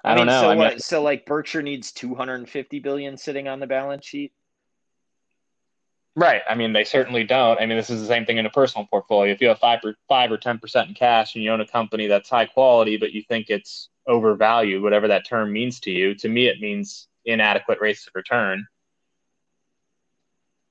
I, 0.03 0.13
I 0.13 0.15
don't 0.15 0.27
know. 0.27 0.41
So, 0.41 0.49
I 0.49 0.55
what, 0.55 0.81
so 0.81 1.01
like 1.01 1.25
Berkshire 1.25 1.61
needs 1.61 1.91
250 1.91 2.79
billion 2.79 3.17
sitting 3.17 3.47
on 3.47 3.59
the 3.59 3.67
balance 3.67 4.05
sheet. 4.05 4.33
Right. 6.15 6.41
I 6.49 6.55
mean, 6.55 6.73
they 6.73 6.83
certainly 6.83 7.23
don't. 7.23 7.59
I 7.59 7.65
mean, 7.65 7.77
this 7.77 7.89
is 7.89 8.01
the 8.01 8.07
same 8.07 8.25
thing 8.25 8.37
in 8.37 8.45
a 8.45 8.49
personal 8.49 8.85
portfolio. 8.87 9.31
If 9.31 9.39
you 9.39 9.47
have 9.47 9.59
five 9.59 9.79
or 9.83 9.95
five 10.09 10.31
or 10.31 10.37
ten 10.37 10.59
percent 10.59 10.89
in 10.89 10.93
cash 10.93 11.35
and 11.35 11.43
you 11.43 11.51
own 11.51 11.61
a 11.61 11.67
company 11.67 12.07
that's 12.07 12.29
high 12.29 12.47
quality, 12.47 12.97
but 12.97 13.13
you 13.13 13.23
think 13.23 13.49
it's 13.49 13.89
overvalued, 14.07 14.81
whatever 14.81 15.07
that 15.07 15.25
term 15.25 15.53
means 15.53 15.79
to 15.81 15.91
you, 15.91 16.13
to 16.15 16.27
me 16.27 16.47
it 16.47 16.59
means 16.59 17.07
inadequate 17.23 17.79
rates 17.79 18.07
of 18.07 18.15
return. 18.15 18.67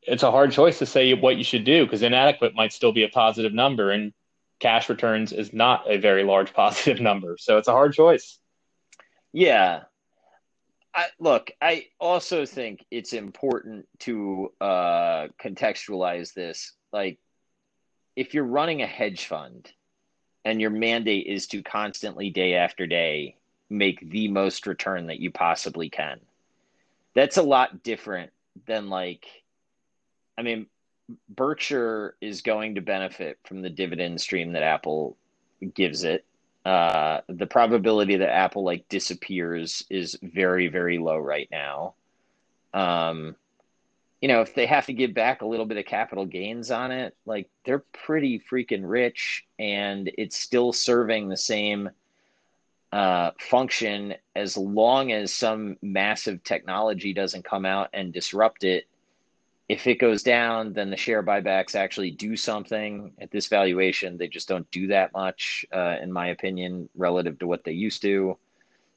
It's 0.02 0.22
a 0.22 0.30
hard 0.30 0.52
choice 0.52 0.78
to 0.78 0.86
say 0.86 1.14
what 1.14 1.36
you 1.36 1.44
should 1.44 1.64
do 1.64 1.84
because 1.86 2.02
inadequate 2.02 2.54
might 2.54 2.72
still 2.72 2.92
be 2.92 3.04
a 3.04 3.08
positive 3.08 3.54
number, 3.54 3.92
and 3.92 4.12
cash 4.58 4.90
returns 4.90 5.32
is 5.32 5.54
not 5.54 5.90
a 5.90 5.96
very 5.96 6.24
large 6.24 6.52
positive 6.54 7.00
number. 7.00 7.36
So 7.38 7.56
it's 7.56 7.68
a 7.68 7.72
hard 7.72 7.94
choice. 7.94 8.39
Yeah. 9.32 9.82
I, 10.94 11.06
look, 11.20 11.52
I 11.62 11.86
also 12.00 12.44
think 12.44 12.84
it's 12.90 13.12
important 13.12 13.86
to 14.00 14.52
uh, 14.60 15.28
contextualize 15.40 16.34
this. 16.34 16.72
Like, 16.92 17.18
if 18.16 18.34
you're 18.34 18.44
running 18.44 18.82
a 18.82 18.86
hedge 18.86 19.26
fund 19.26 19.70
and 20.44 20.60
your 20.60 20.70
mandate 20.70 21.26
is 21.26 21.46
to 21.48 21.62
constantly, 21.62 22.30
day 22.30 22.54
after 22.54 22.86
day, 22.86 23.36
make 23.68 24.10
the 24.10 24.26
most 24.28 24.66
return 24.66 25.06
that 25.06 25.20
you 25.20 25.30
possibly 25.30 25.88
can, 25.88 26.18
that's 27.14 27.36
a 27.36 27.42
lot 27.42 27.84
different 27.84 28.32
than, 28.66 28.88
like, 28.88 29.26
I 30.36 30.42
mean, 30.42 30.66
Berkshire 31.28 32.16
is 32.20 32.42
going 32.42 32.74
to 32.74 32.80
benefit 32.80 33.38
from 33.44 33.62
the 33.62 33.70
dividend 33.70 34.20
stream 34.20 34.52
that 34.52 34.62
Apple 34.64 35.16
gives 35.74 36.02
it 36.02 36.24
uh, 36.64 37.20
the 37.28 37.46
probability 37.46 38.16
that 38.16 38.30
Apple 38.30 38.64
like 38.64 38.88
disappears 38.88 39.84
is 39.90 40.18
very 40.22 40.68
very 40.68 40.98
low 40.98 41.18
right 41.18 41.48
now. 41.50 41.94
Um, 42.74 43.36
you 44.20 44.28
know, 44.28 44.42
if 44.42 44.54
they 44.54 44.66
have 44.66 44.86
to 44.86 44.92
give 44.92 45.14
back 45.14 45.40
a 45.40 45.46
little 45.46 45.64
bit 45.64 45.78
of 45.78 45.86
capital 45.86 46.26
gains 46.26 46.70
on 46.70 46.92
it, 46.92 47.16
like 47.24 47.48
they're 47.64 47.84
pretty 48.04 48.38
freaking 48.38 48.82
rich, 48.84 49.46
and 49.58 50.10
it's 50.18 50.36
still 50.36 50.72
serving 50.72 51.28
the 51.28 51.38
same 51.38 51.88
uh, 52.92 53.30
function 53.38 54.14
as 54.36 54.56
long 54.56 55.12
as 55.12 55.32
some 55.32 55.76
massive 55.80 56.42
technology 56.44 57.14
doesn't 57.14 57.44
come 57.44 57.64
out 57.64 57.88
and 57.94 58.12
disrupt 58.12 58.64
it 58.64 58.86
if 59.70 59.86
it 59.86 60.00
goes 60.00 60.24
down, 60.24 60.72
then 60.72 60.90
the 60.90 60.96
share 60.96 61.22
buybacks 61.22 61.76
actually 61.76 62.10
do 62.10 62.36
something 62.36 63.12
at 63.20 63.30
this 63.30 63.46
valuation. 63.46 64.16
They 64.16 64.26
just 64.26 64.48
don't 64.48 64.68
do 64.72 64.88
that 64.88 65.12
much, 65.12 65.64
uh, 65.72 65.94
in 66.02 66.12
my 66.12 66.30
opinion, 66.30 66.88
relative 66.96 67.38
to 67.38 67.46
what 67.46 67.62
they 67.62 67.70
used 67.70 68.02
to. 68.02 68.36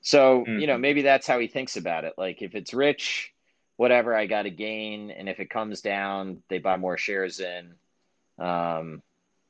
So, 0.02 0.40
mm-hmm. 0.40 0.58
you 0.58 0.66
know, 0.66 0.80
maybe 0.80 1.04
that's 1.04 1.28
how 1.28 1.38
he 1.38 1.48
thinks 1.48 1.78
about 1.78 2.06
it. 2.06 2.14
Like, 2.18 2.42
if 2.42 2.56
it's 2.56 2.74
rich, 2.74 3.36
whatever, 3.76 4.16
I 4.16 4.26
got 4.26 4.44
to 4.44 4.50
gain. 4.50 5.12
And 5.12 5.30
if 5.30 5.40
it 5.40 5.52
comes 5.52 5.82
down, 5.82 6.42
they 6.50 6.58
buy 6.58 6.78
more 6.78 6.98
shares 6.98 7.40
in. 7.40 7.76
Um, 8.44 9.04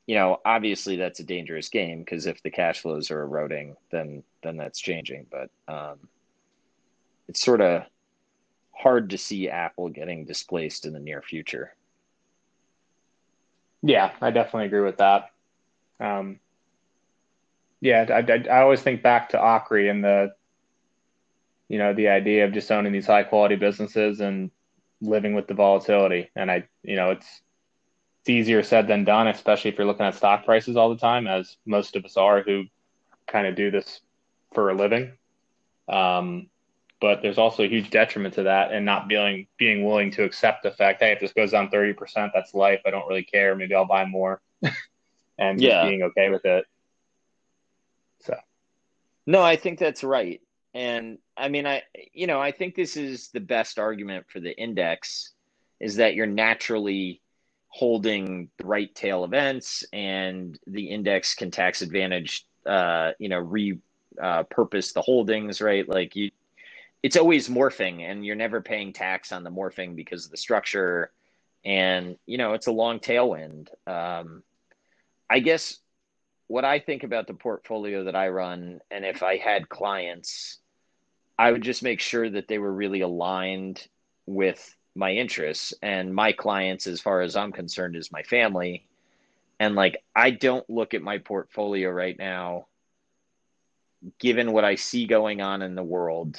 you 0.06 0.16
know, 0.16 0.42
obviously 0.44 0.98
that's 0.98 1.22
a 1.22 1.24
dangerous 1.24 1.70
game 1.70 2.00
because 2.00 2.26
if 2.26 2.44
the 2.44 2.52
cash 2.52 2.82
flows 2.82 3.12
are 3.12 3.22
eroding, 3.22 3.78
then 3.92 4.24
then 4.42 4.58
that's 4.58 4.82
changing. 4.82 5.28
But 5.32 5.50
um, 5.74 6.00
it's 7.30 7.40
sort 7.40 7.62
of 7.62 7.84
hard 8.74 9.12
to 9.12 9.18
see 9.18 9.50
Apple 9.50 9.90
getting 9.90 10.26
displaced 10.26 10.86
in 10.86 10.94
the 10.94 11.00
near 11.00 11.22
future. 11.22 11.74
Yeah, 13.82 14.12
I 14.22 14.32
definitely 14.32 14.68
agree 14.68 14.82
with 14.82 14.98
that. 14.98 15.32
Um, 16.00 16.40
yeah, 17.82 18.06
I, 18.10 18.32
I, 18.32 18.44
I, 18.50 18.62
always 18.62 18.82
think 18.82 19.04
back 19.04 19.30
to 19.30 19.38
Akre 19.38 19.90
and 19.90 20.04
the, 20.04 20.34
you 21.68 21.78
know, 21.78 21.94
the 21.94 22.08
idea 22.08 22.46
of 22.46 22.54
just 22.54 22.72
owning 22.72 22.94
these 22.94 23.06
high 23.06 23.24
quality 23.24 23.56
businesses 23.56 24.22
and 24.22 24.52
living 25.02 25.36
with 25.36 25.48
the 25.48 25.54
volatility. 25.54 26.30
And 26.36 26.50
I, 26.50 26.68
you 26.82 26.96
know, 26.96 27.12
it's 27.12 27.42
it's 28.22 28.30
easier 28.30 28.64
said 28.64 28.88
than 28.88 29.04
done, 29.04 29.28
especially 29.28 29.72
if 29.72 29.78
you're 29.78 29.86
looking 29.86 30.06
at 30.06 30.16
stock 30.16 30.46
prices 30.46 30.78
all 30.78 30.90
the 30.90 30.96
time, 30.96 31.28
as 31.28 31.58
most 31.66 31.98
of 31.98 32.06
us 32.06 32.16
are 32.16 32.42
who 32.42 32.64
kind 33.28 33.48
of 33.48 33.56
do 33.56 33.70
this 33.70 34.00
for 34.54 34.70
a 34.70 34.74
living. 34.74 35.12
Um, 35.90 36.48
but 37.04 37.22
there's 37.22 37.38
also 37.38 37.64
a 37.64 37.68
huge 37.68 37.90
detriment 37.90 38.34
to 38.34 38.44
that 38.44 38.72
and 38.72 38.86
not 38.86 39.10
being 39.10 39.46
being 39.58 39.84
willing 39.84 40.10
to 40.10 40.24
accept 40.24 40.64
the 40.64 40.72
fact, 40.72 41.02
hey, 41.02 41.12
if 41.12 41.20
this 41.20 41.34
goes 41.34 41.52
down 41.52 41.70
30%, 41.70 42.32
that's 42.34 42.54
life. 42.54 42.80
I 42.86 42.92
don't 42.92 43.06
really 43.10 43.26
care. 43.26 43.58
Maybe 43.58 43.76
I'll 43.76 43.86
buy 43.86 44.06
more. 44.06 44.42
and 45.38 45.60
yeah. 45.60 45.82
just 45.82 45.90
being 45.90 46.04
okay 46.04 46.30
with 46.30 46.46
it. 46.46 46.64
So 48.22 48.38
No, 49.28 49.42
I 49.42 49.58
think 49.58 49.80
that's 49.80 50.02
right. 50.02 50.40
And 50.74 51.18
I 51.36 51.50
mean 51.50 51.68
I 51.68 51.84
you 52.14 52.26
know, 52.26 52.40
I 52.40 52.54
think 52.54 52.74
this 52.74 52.96
is 52.96 53.28
the 53.34 53.42
best 53.42 53.80
argument 53.80 54.28
for 54.30 54.40
the 54.40 54.58
index 54.58 55.34
is 55.82 55.98
that 55.98 56.16
you're 56.16 56.26
naturally 56.26 57.22
holding 57.68 58.50
the 58.60 58.66
right 58.66 58.96
tail 58.96 59.26
events 59.26 59.84
and 59.92 60.58
the 60.68 60.86
index 60.86 61.36
can 61.36 61.52
tax 61.52 61.82
advantage 61.82 62.48
uh, 62.66 63.12
you 63.20 63.28
know, 63.28 63.40
re 63.40 63.78
uh, 64.22 64.44
purpose 64.44 64.94
the 64.94 65.02
holdings, 65.02 65.60
right? 65.60 65.90
Like 65.90 66.16
you 66.16 66.32
it's 67.04 67.18
always 67.18 67.50
morphing 67.50 68.02
and 68.02 68.26
you're 68.26 68.36
never 68.36 68.62
paying 68.62 68.94
tax 68.94 69.32
on 69.32 69.44
the 69.44 69.52
morphing 69.52 69.96
because 69.96 70.26
of 70.26 70.32
the 70.32 70.38
structure. 70.38 71.12
And 71.64 72.18
you 72.26 72.38
know 72.38 72.54
it's 72.54 72.68
a 72.68 72.72
long 72.72 73.00
tailwind. 73.00 73.68
Um, 73.88 74.44
i 75.30 75.40
guess 75.40 75.80
what 76.48 76.66
i 76.66 76.80
think 76.80 77.04
about 77.04 77.28
the 77.28 77.34
portfolio 77.34 78.04
that 78.04 78.16
i 78.16 78.28
run 78.28 78.82
and 78.92 79.06
if 79.06 79.24
i 79.24 79.38
had 79.38 79.70
clients 79.70 80.60
i 81.40 81.50
would 81.50 81.62
just 81.62 81.82
make 81.82 82.02
sure 82.02 82.30
that 82.30 82.50
they 82.50 82.60
were 82.60 82.74
really 82.74 83.00
aligned 83.00 83.88
with 84.26 84.76
my 84.96 85.12
interests. 85.12 85.74
And 85.82 86.14
my 86.14 86.32
clients 86.32 86.88
as 86.88 87.02
far 87.02 87.22
as 87.22 87.36
i'm 87.36 87.52
concerned 87.52 87.96
is 87.96 88.12
my 88.12 88.24
family. 88.24 88.86
And 89.60 89.76
like 89.76 90.04
i 90.16 90.30
don't 90.32 90.70
look 90.70 90.94
at 90.94 91.02
my 91.02 91.20
portfolio 91.20 91.90
right 91.90 92.18
now 92.18 92.68
given 94.20 94.52
what 94.52 94.66
i 94.66 94.76
see 94.76 95.06
going 95.06 95.40
on 95.40 95.62
in 95.62 95.76
the 95.76 95.84
world 95.84 96.38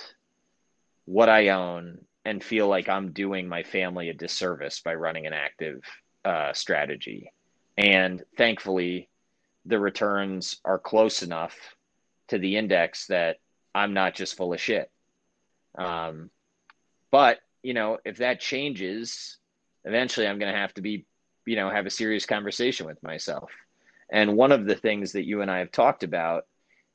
what 1.05 1.29
I 1.29 1.49
own 1.49 1.99
and 2.25 2.43
feel 2.43 2.69
like 2.69 2.89
I'm 2.89 3.13
doing 3.13 3.49
my 3.49 3.63
family 3.63 4.09
a 4.09 4.15
disservice 4.15 4.81
by 4.81 4.95
running 4.95 5.27
an 5.27 5.33
active 5.33 5.83
uh, 6.25 6.53
strategy. 6.53 7.33
And 7.77 8.23
thankfully, 8.37 9.09
the 9.67 9.79
returns 9.79 10.61
are 10.65 10.79
close 10.79 11.23
enough 11.23 11.57
to 12.29 12.39
the 12.39 12.57
index 12.57 13.07
that 13.09 13.37
I'm 13.75 13.93
not 13.93 14.15
just 14.15 14.37
full 14.37 14.55
of 14.55 14.61
shit. 14.61 14.91
Um, 15.77 16.31
but 17.11 17.41
you 17.63 17.75
know, 17.75 17.99
if 18.05 18.19
that 18.19 18.41
changes, 18.41 19.39
eventually 19.85 20.27
I'm 20.27 20.39
going 20.39 20.53
to 20.53 20.59
have 20.59 20.75
to 20.75 20.83
be, 20.83 21.07
you 21.47 21.57
know, 21.57 21.71
have 21.71 21.87
a 21.87 21.91
serious 21.91 22.27
conversation 22.27 22.87
with 22.87 23.03
myself. 23.03 23.51
And 24.11 24.37
one 24.37 24.53
of 24.53 24.67
the 24.67 24.75
things 24.75 25.13
that 25.13 25.27
you 25.27 25.41
and 25.41 25.51
I 25.51 25.59
have 25.59 25.73
talked 25.73 26.05
about 26.05 26.45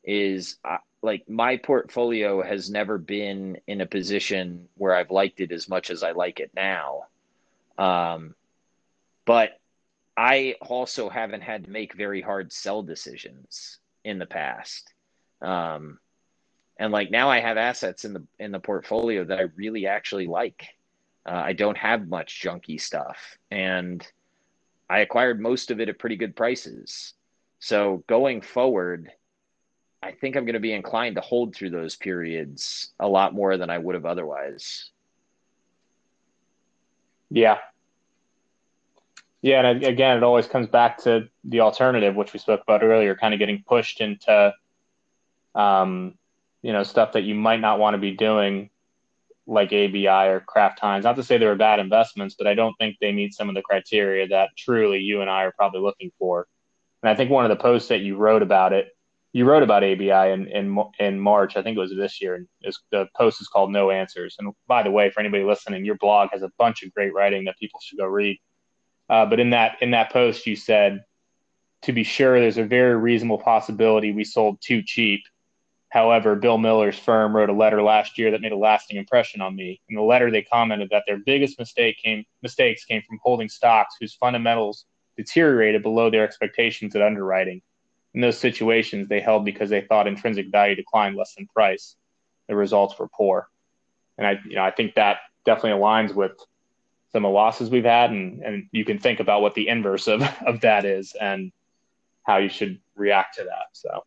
is 0.04 0.58
like 1.02 1.30
my 1.30 1.58
portfolio 1.58 2.42
has 2.42 2.70
never 2.70 2.98
been 2.98 3.58
in 3.68 3.82
a 3.82 3.86
position 3.86 4.68
where 4.76 4.94
I've 4.94 5.12
liked 5.12 5.40
it 5.40 5.52
as 5.52 5.70
much 5.70 5.90
as 5.90 6.04
I 6.04 6.12
like 6.12 6.40
it 6.40 6.52
now. 6.54 7.04
Um, 7.78 8.36
but 9.26 9.60
I 10.18 10.56
also 10.62 11.08
haven't 11.08 11.42
had 11.42 11.66
to 11.66 11.70
make 11.70 11.94
very 11.94 12.22
hard 12.22 12.52
sell 12.52 12.84
decisions 12.84 13.80
in 14.04 14.20
the 14.20 14.26
past. 14.26 14.94
Um, 15.42 16.00
and 16.78 16.92
like 16.92 17.12
now 17.12 17.30
I 17.30 17.40
have 17.40 17.58
assets 17.58 18.04
in 18.04 18.14
the 18.14 18.24
in 18.38 18.52
the 18.52 18.60
portfolio 18.60 19.24
that 19.26 19.40
I 19.40 19.44
really 19.56 19.88
actually 19.88 20.28
like. 20.28 20.68
Uh, 21.26 21.42
I 21.46 21.54
don't 21.54 21.78
have 21.78 22.08
much 22.08 22.42
junky 22.42 22.80
stuff, 22.80 23.38
and 23.52 24.06
I 24.90 25.00
acquired 25.00 25.40
most 25.40 25.72
of 25.72 25.80
it 25.80 25.90
at 25.90 26.00
pretty 26.00 26.16
good 26.16 26.36
prices. 26.36 27.14
So 27.60 28.04
going 28.08 28.42
forward, 28.42 29.12
I 30.02 30.12
think 30.12 30.36
I'm 30.36 30.46
going 30.46 30.54
to 30.54 30.60
be 30.60 30.74
inclined 30.74 31.16
to 31.16 31.22
hold 31.22 31.56
through 31.56 31.72
those 31.72 31.96
periods 31.96 32.94
a 33.00 33.08
lot 33.08 33.34
more 33.34 33.58
than 33.58 33.70
I 33.70 33.78
would 33.78 33.96
have 33.96 34.06
otherwise. 34.06 34.92
Yeah. 37.30 37.58
Yeah, 39.42 39.66
and 39.66 39.84
again, 39.84 40.18
it 40.18 40.24
always 40.24 40.48
comes 40.48 40.68
back 40.68 40.98
to 41.04 41.30
the 41.46 41.62
alternative, 41.62 42.16
which 42.16 42.34
we 42.34 42.40
spoke 42.40 42.62
about 42.62 42.84
earlier, 42.84 43.16
kind 43.16 43.34
of 43.34 43.40
getting 43.40 43.64
pushed 43.66 44.02
into, 44.02 44.54
um, 45.56 46.16
you 46.62 46.74
know, 46.74 46.84
stuff 46.84 47.14
that 47.14 47.24
you 47.24 47.36
might 47.36 47.62
not 47.62 47.80
want 47.80 47.94
to 47.94 48.00
be 48.00 48.12
doing, 48.12 48.70
like 49.48 49.70
ABI 49.70 50.08
or 50.08 50.42
Kraft 50.42 50.80
Heinz. 50.80 51.06
Not 51.06 51.16
to 51.16 51.24
say 51.24 51.38
they 51.38 51.46
were 51.46 51.56
bad 51.56 51.80
investments, 51.80 52.36
but 52.38 52.48
I 52.48 52.54
don't 52.54 52.76
think 52.78 52.98
they 53.00 53.14
meet 53.14 53.34
some 53.34 53.48
of 53.48 53.56
the 53.56 53.62
criteria 53.62 54.28
that 54.28 54.50
truly 54.58 55.00
you 55.00 55.22
and 55.22 55.30
I 55.30 55.44
are 55.44 55.54
probably 55.54 55.82
looking 55.82 56.12
for. 56.20 56.48
And 57.02 57.10
I 57.10 57.16
think 57.16 57.32
one 57.32 57.46
of 57.46 57.50
the 57.50 57.62
posts 57.62 57.88
that 57.90 58.02
you 58.02 58.18
wrote 58.18 58.42
about 58.42 58.74
it 58.74 58.96
you 59.32 59.46
wrote 59.46 59.64
about 59.64 59.84
ABI 59.84 60.32
in, 60.32 60.48
in 60.48 60.84
in 61.00 61.20
March, 61.20 61.56
I 61.56 61.62
think 61.62 61.78
it 61.78 61.80
was 61.80 61.96
this 61.96 62.22
year, 62.22 62.36
and 62.36 62.48
the 62.92 63.08
post 63.16 63.42
is 63.42 63.48
called 63.48 63.72
"No 63.72 63.92
Answers." 63.92 64.36
And 64.40 64.54
by 64.68 64.82
the 64.82 64.92
way, 64.92 65.12
for 65.12 65.20
anybody 65.20 65.44
listening, 65.44 65.86
your 65.86 65.98
blog 65.98 66.30
has 66.32 66.42
a 66.42 66.52
bunch 66.58 66.84
of 66.84 66.94
great 66.94 67.14
writing 67.14 67.46
that 67.46 67.58
people 67.60 67.80
should 67.84 68.00
go 68.00 68.06
read. 68.06 68.38
Uh, 69.08 69.26
but 69.26 69.40
in 69.40 69.52
that 69.52 69.78
in 69.82 69.92
that 69.92 70.12
post, 70.12 70.48
you 70.48 70.56
said, 70.56 71.04
to 71.84 71.94
be 71.94 72.04
sure, 72.04 72.40
there's 72.40 72.58
a 72.58 72.64
very 72.64 72.96
reasonable 72.96 73.38
possibility 73.38 74.12
we 74.12 74.24
sold 74.24 74.60
too 74.62 74.82
cheap. 74.82 75.22
However, 75.90 76.36
Bill 76.36 76.58
Miller's 76.58 76.98
firm 76.98 77.36
wrote 77.36 77.50
a 77.50 77.54
letter 77.54 77.82
last 77.82 78.18
year 78.18 78.32
that 78.32 78.42
made 78.42 78.52
a 78.52 78.58
lasting 78.58 78.98
impression 78.98 79.42
on 79.42 79.56
me. 79.56 79.80
In 79.90 79.96
the 79.96 80.02
letter, 80.02 80.30
they 80.30 80.44
commented 80.44 80.90
that 80.92 81.04
their 81.08 81.18
biggest 81.18 81.60
mistake 81.60 81.98
came 82.04 82.26
mistakes 82.42 82.84
came 82.84 83.04
from 83.08 83.20
holding 83.22 83.50
stocks 83.50 83.96
whose 84.00 84.16
fundamentals 84.16 84.86
deteriorated 85.18 85.84
below 85.84 86.10
their 86.10 86.24
expectations 86.24 86.96
at 86.96 87.02
underwriting 87.04 87.62
in 88.14 88.22
those 88.22 88.38
situations, 88.38 89.08
they 89.08 89.20
held 89.20 89.46
because 89.46 89.70
they 89.70 89.82
thought 89.82 90.08
intrinsic 90.08 90.50
value 90.52 90.76
declined 90.76 91.16
less 91.16 91.36
than 91.36 91.48
price. 91.48 91.96
The 92.48 92.56
results 92.56 92.98
were 92.98 93.08
poor, 93.08 93.48
and 94.18 94.26
I, 94.26 94.40
you 94.46 94.56
know, 94.56 94.64
I 94.64 94.72
think 94.72 94.96
that 94.96 95.18
definitely 95.46 95.80
aligns 95.80 96.14
with 96.14 96.32
some 97.12 97.26
of 97.26 97.30
the 97.30 97.34
losses 97.34 97.70
we've 97.70 97.86
had, 97.86 98.10
and 98.12 98.42
and 98.42 98.68
you 98.72 98.86
can 98.86 98.98
think 98.98 99.20
about 99.20 99.42
what 99.42 99.54
the 99.54 99.68
inverse 99.68 100.08
of 100.08 100.22
of 100.46 100.62
that 100.62 100.86
is 100.86 101.16
and 101.20 101.52
how 102.24 102.38
you 102.38 102.50
should 102.50 102.80
react 102.96 103.36
to 103.36 103.44
that. 103.44 103.68
So, 103.74 104.04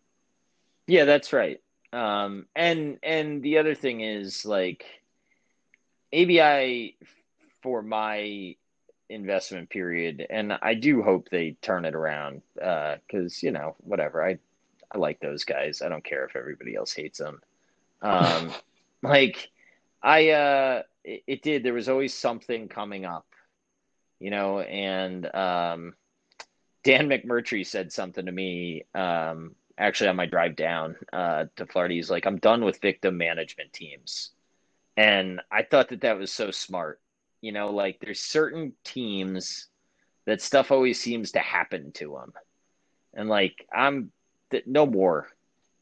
yeah, 0.86 1.04
that's 1.04 1.32
right. 1.32 1.60
Um, 1.92 2.46
and 2.56 2.98
and 3.02 3.42
the 3.42 3.58
other 3.58 3.74
thing 3.74 4.00
is 4.00 4.44
like 4.44 4.84
ABI 6.12 6.96
for 7.62 7.82
my 7.82 8.56
investment 9.12 9.70
period, 9.70 10.26
and 10.30 10.52
I 10.62 10.74
do 10.74 11.02
hope 11.02 11.28
they 11.28 11.52
turn 11.62 11.84
it 11.84 11.94
around 11.94 12.42
because 12.54 13.34
uh, 13.34 13.40
you 13.42 13.50
know 13.50 13.76
whatever 13.78 14.24
I 14.24 14.38
I 14.90 14.98
like 14.98 15.20
those 15.20 15.44
guys. 15.44 15.82
I 15.82 15.88
don't 15.88 16.04
care 16.04 16.24
if 16.24 16.36
everybody 16.36 16.74
else 16.74 16.92
hates 16.92 17.18
them. 17.18 17.40
Um, 18.00 18.52
like 19.02 19.50
I 20.02 20.30
uh, 20.30 20.82
it, 21.04 21.22
it, 21.26 21.42
did. 21.42 21.62
There 21.62 21.74
was 21.74 21.88
always 21.88 22.14
something 22.14 22.68
coming 22.68 23.04
up, 23.04 23.26
you 24.18 24.30
know, 24.30 24.60
and 24.60 25.26
um, 25.34 25.94
Dan 26.84 27.08
McMurtry 27.08 27.66
said 27.66 27.92
something 27.92 28.26
to 28.26 28.32
me. 28.32 28.84
Um, 28.94 29.54
actually, 29.78 30.08
on 30.08 30.16
my 30.16 30.26
drive 30.26 30.56
down 30.56 30.96
uh, 31.12 31.46
to 31.56 31.66
Florida, 31.66 31.94
he's 31.94 32.10
like, 32.10 32.26
"I'm 32.26 32.38
done 32.38 32.64
with 32.64 32.80
victim 32.80 33.16
management 33.16 33.72
teams," 33.72 34.30
and 34.96 35.40
I 35.50 35.62
thought 35.62 35.90
that 35.90 36.00
that 36.02 36.18
was 36.18 36.32
so 36.32 36.50
smart 36.50 37.00
you 37.42 37.52
know, 37.52 37.70
like 37.70 37.98
there's 38.00 38.20
certain 38.20 38.72
teams 38.84 39.68
that 40.24 40.40
stuff 40.40 40.70
always 40.70 40.98
seems 40.98 41.32
to 41.32 41.40
happen 41.40 41.92
to 41.92 42.12
them. 42.12 42.32
And 43.12 43.28
like 43.28 43.66
I'm 43.74 44.10
th- 44.50 44.64
no 44.66 44.86
more. 44.86 45.28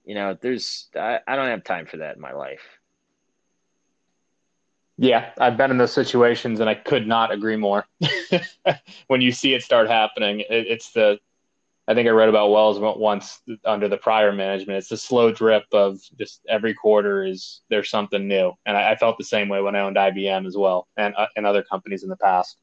You 0.05 0.15
know, 0.16 0.37
there's 0.41 0.89
I, 0.97 1.20
I 1.28 1.37
don't 1.37 1.49
have 1.49 1.62
time 1.62 1.87
for 1.87 1.99
that 1.99 2.16
in 2.16 2.20
my 2.20 2.32
life. 2.32 2.62
Yeah, 4.97 5.31
I've 5.39 5.57
been 5.57 5.70
in 5.70 5.78
those 5.78 5.93
situations 5.93 6.61
and 6.61 6.69
I 6.69 6.74
could 6.74 7.07
not 7.07 7.31
agree 7.31 7.57
more. 7.57 7.87
when 9.07 9.20
you 9.20 9.32
see 9.32 9.55
it 9.55 9.62
start 9.62 9.89
happening, 9.89 10.41
it, 10.41 10.47
it's 10.51 10.93
the 10.93 11.19
I 11.91 11.95
think 11.95 12.07
I 12.07 12.12
read 12.12 12.29
about 12.29 12.53
Wells 12.53 12.79
once 12.79 13.41
under 13.65 13.89
the 13.89 13.97
prior 13.97 14.31
management. 14.31 14.79
It's 14.79 14.93
a 14.93 14.97
slow 14.97 15.33
drip 15.33 15.65
of 15.73 15.99
just 16.17 16.41
every 16.49 16.73
quarter 16.73 17.25
is 17.25 17.62
there's 17.69 17.91
something 17.91 18.29
new, 18.29 18.53
and 18.65 18.77
I, 18.77 18.93
I 18.93 18.95
felt 18.95 19.19
the 19.19 19.25
same 19.25 19.49
way 19.49 19.61
when 19.61 19.75
I 19.75 19.81
owned 19.81 19.97
IBM 19.97 20.47
as 20.47 20.57
well, 20.57 20.87
and 20.97 21.17
uh, 21.17 21.27
and 21.35 21.45
other 21.45 21.65
companies 21.65 22.05
in 22.05 22.09
the 22.09 22.17
past. 22.17 22.59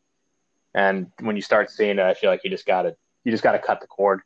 And 0.74 1.12
when 1.20 1.36
you 1.36 1.42
start 1.42 1.70
seeing 1.70 2.00
it, 2.00 2.06
I 2.06 2.14
feel 2.14 2.30
like 2.30 2.46
you 2.46 2.50
just 2.50 2.66
got 2.66 2.84
to 2.84 2.96
you 3.26 3.32
just 3.34 3.44
got 3.44 3.52
to 3.52 3.60
cut 3.60 3.82
the 3.82 3.88
cord, 3.88 4.22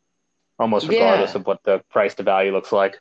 almost 0.59 0.87
regardless 0.87 1.31
yeah. 1.31 1.37
of 1.39 1.47
what 1.47 1.63
the 1.63 1.79
price 1.89 2.13
to 2.15 2.23
value 2.23 2.51
looks 2.51 2.71
like. 2.71 2.99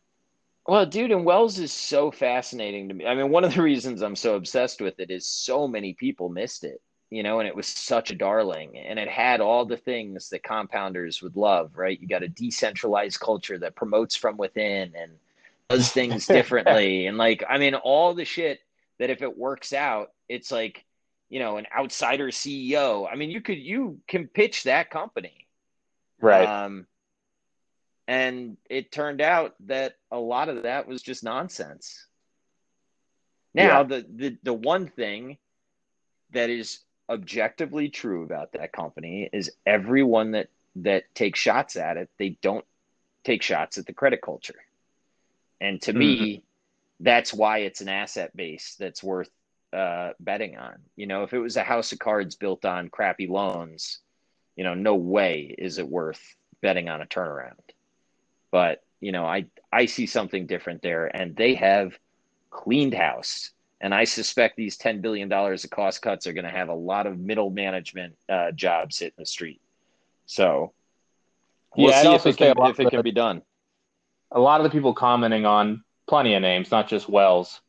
Well, 0.67 0.87
dude, 0.87 1.13
and 1.13 1.27
Wells 1.27 1.59
is 1.59 1.71
so 1.71 2.11
fascinating 2.11 2.89
to 2.89 2.95
me. 2.95 3.05
I 3.05 3.15
mean, 3.15 3.29
one 3.29 3.45
of 3.45 3.55
the 3.55 3.61
reasons 3.61 4.01
I'm 4.01 4.17
so 4.17 4.37
obsessed 4.37 4.81
with 4.81 4.99
it 5.01 5.11
is 5.11 5.27
so 5.27 5.69
many 5.69 5.93
people 5.93 6.31
missed 6.31 6.65
it 6.65 6.81
you 7.11 7.23
know, 7.23 7.41
and 7.41 7.49
it 7.49 7.55
was 7.55 7.67
such 7.67 8.11
a 8.11 8.15
darling. 8.15 8.79
And 8.79 8.99
it 8.99 9.09
had 9.09 9.41
all 9.41 9.65
the 9.65 9.77
things 9.77 10.29
that 10.31 10.45
compounders 10.45 11.23
would 11.23 11.37
love, 11.37 11.77
right? 11.77 12.01
You 12.01 12.07
got 12.07 12.23
a 12.23 12.29
decentralized 12.29 13.21
culture 13.21 13.59
that 13.59 13.75
promotes 13.75 14.17
from 14.17 14.37
within 14.37 14.93
and 14.97 15.13
does 15.69 15.91
things 15.91 16.27
differently. 16.29 17.07
and 17.07 17.19
like, 17.19 17.43
I 17.49 17.59
mean, 17.59 17.75
all 17.75 18.15
the 18.15 18.25
shit 18.25 18.61
that 18.99 19.11
if 19.11 19.23
it 19.23 19.37
works 19.37 19.73
out, 19.73 20.13
it's 20.29 20.53
like 20.53 20.85
you 21.31 21.39
know, 21.39 21.57
an 21.57 21.67
outsider 21.75 22.29
CEO. 22.29 23.09
I 23.11 23.15
mean, 23.15 23.31
you 23.31 23.41
could 23.41 23.59
you 23.59 24.01
can 24.09 24.27
pitch 24.27 24.65
that 24.65 24.91
company. 24.91 25.47
Right. 26.21 26.45
Um, 26.45 26.87
and 28.07 28.57
it 28.69 28.91
turned 28.91 29.21
out 29.21 29.55
that 29.67 29.95
a 30.11 30.19
lot 30.19 30.49
of 30.49 30.65
that 30.65 30.89
was 30.89 31.01
just 31.01 31.23
nonsense. 31.23 32.07
Now, 33.55 33.79
yeah. 33.79 33.83
the, 33.85 34.07
the 34.13 34.39
the 34.43 34.53
one 34.53 34.89
thing 34.89 35.39
that 36.33 36.51
is 36.51 36.81
objectively 37.11 37.89
true 37.89 38.23
about 38.23 38.53
that 38.53 38.73
company 38.73 39.29
is 39.33 39.51
everyone 39.67 40.33
that 40.33 40.49
that 40.77 41.13
takes 41.15 41.41
shots 41.41 41.77
at 41.77 41.97
it, 41.97 42.09
they 42.19 42.31
don't 42.41 42.65
take 43.25 43.43
shots 43.43 43.77
at 43.77 43.87
the 43.87 43.93
credit 43.93 44.23
culture. 44.23 44.55
And 45.61 45.83
to 45.83 45.91
mm-hmm. 45.91 45.99
me, 45.99 46.43
that's 47.01 47.35
why 47.35 47.59
it's 47.59 47.81
an 47.81 47.89
asset 47.89 48.35
base 48.37 48.77
that's 48.79 49.03
worth 49.03 49.31
uh, 49.73 50.11
betting 50.21 50.57
on. 50.57 50.77
You 50.97 51.07
know, 51.07 51.25
if 51.25 51.33
it 51.33 51.39
was 51.39 51.57
a 51.57 51.63
house 51.63 51.93
of 51.93 51.99
cards 51.99 52.37
built 52.37 52.65
on 52.65 52.89
crappy 52.89 53.27
loans, 53.27 53.99
you 54.57 54.65
know, 54.65 54.75
no 54.75 54.95
way 54.95 55.55
is 55.59 55.79
it 55.79 55.89
worth 55.89 56.21
betting 56.61 56.89
on 56.89 57.03
a 57.03 57.07
turnaround. 57.07 57.59
But 58.51 58.83
you 59.01 59.13
know, 59.13 59.25
I 59.25 59.47
I 59.73 59.87
see 59.87 60.07
something 60.07 60.47
different 60.47 60.83
there, 60.83 61.07
and 61.07 61.35
they 61.35 61.55
have 61.55 61.99
cleaned 62.51 62.95
house. 62.95 63.51
And 63.81 63.95
I 63.95 64.05
suspect 64.05 64.57
these 64.57 64.77
ten 64.77 65.01
billion 65.01 65.29
dollars 65.29 65.65
of 65.65 65.71
cost 65.71 66.03
cuts 66.03 66.27
are 66.27 66.33
going 66.33 66.45
to 66.45 66.51
have 66.51 66.69
a 66.69 66.75
lot 66.75 67.07
of 67.07 67.19
middle 67.19 67.51
management 67.51 68.17
uh, 68.29 68.53
jobs 68.53 68.99
hitting 68.99 69.15
the 69.17 69.27
street. 69.27 69.61
So 70.27 70.73
we'll 71.77 71.91
yeah, 71.91 72.03
see 72.03 72.15
if 72.15 72.27
it, 72.27 72.37
can, 72.37 72.55
if 72.67 72.79
it 72.79 72.91
can 72.91 73.03
be 73.03 73.13
done. 73.13 73.43
A 74.31 74.39
lot 74.39 74.61
of 74.61 74.65
the 74.65 74.71
people 74.71 74.95
commenting 74.95 75.47
on 75.47 75.83
plenty 76.09 76.35
of 76.35 76.43
names, 76.43 76.71
not 76.71 76.89
just 76.89 77.09
Wells. 77.09 77.61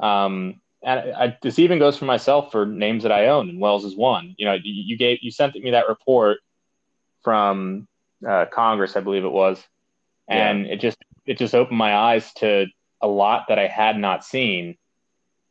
Um, 0.00 0.60
and 0.82 1.14
I, 1.14 1.38
this 1.42 1.58
even 1.58 1.78
goes 1.78 1.96
for 1.96 2.06
myself 2.06 2.50
for 2.50 2.66
names 2.66 3.04
that 3.04 3.12
I 3.12 3.28
own, 3.28 3.48
and 3.48 3.60
Wells 3.60 3.84
is 3.84 3.96
one. 3.96 4.34
You 4.36 4.46
know, 4.46 4.54
you, 4.54 4.60
you 4.64 4.98
gave 4.98 5.18
you 5.22 5.30
sent 5.30 5.54
me 5.54 5.70
that 5.70 5.88
report 5.88 6.38
from 7.22 7.86
uh, 8.26 8.46
Congress, 8.52 8.96
I 8.96 9.00
believe 9.00 9.24
it 9.24 9.30
was, 9.30 9.62
and 10.26 10.66
yeah. 10.66 10.72
it 10.72 10.80
just 10.80 10.98
it 11.24 11.38
just 11.38 11.54
opened 11.54 11.78
my 11.78 11.94
eyes 11.94 12.32
to 12.34 12.66
a 13.00 13.06
lot 13.06 13.44
that 13.48 13.58
I 13.60 13.68
had 13.68 13.96
not 13.96 14.24
seen. 14.24 14.76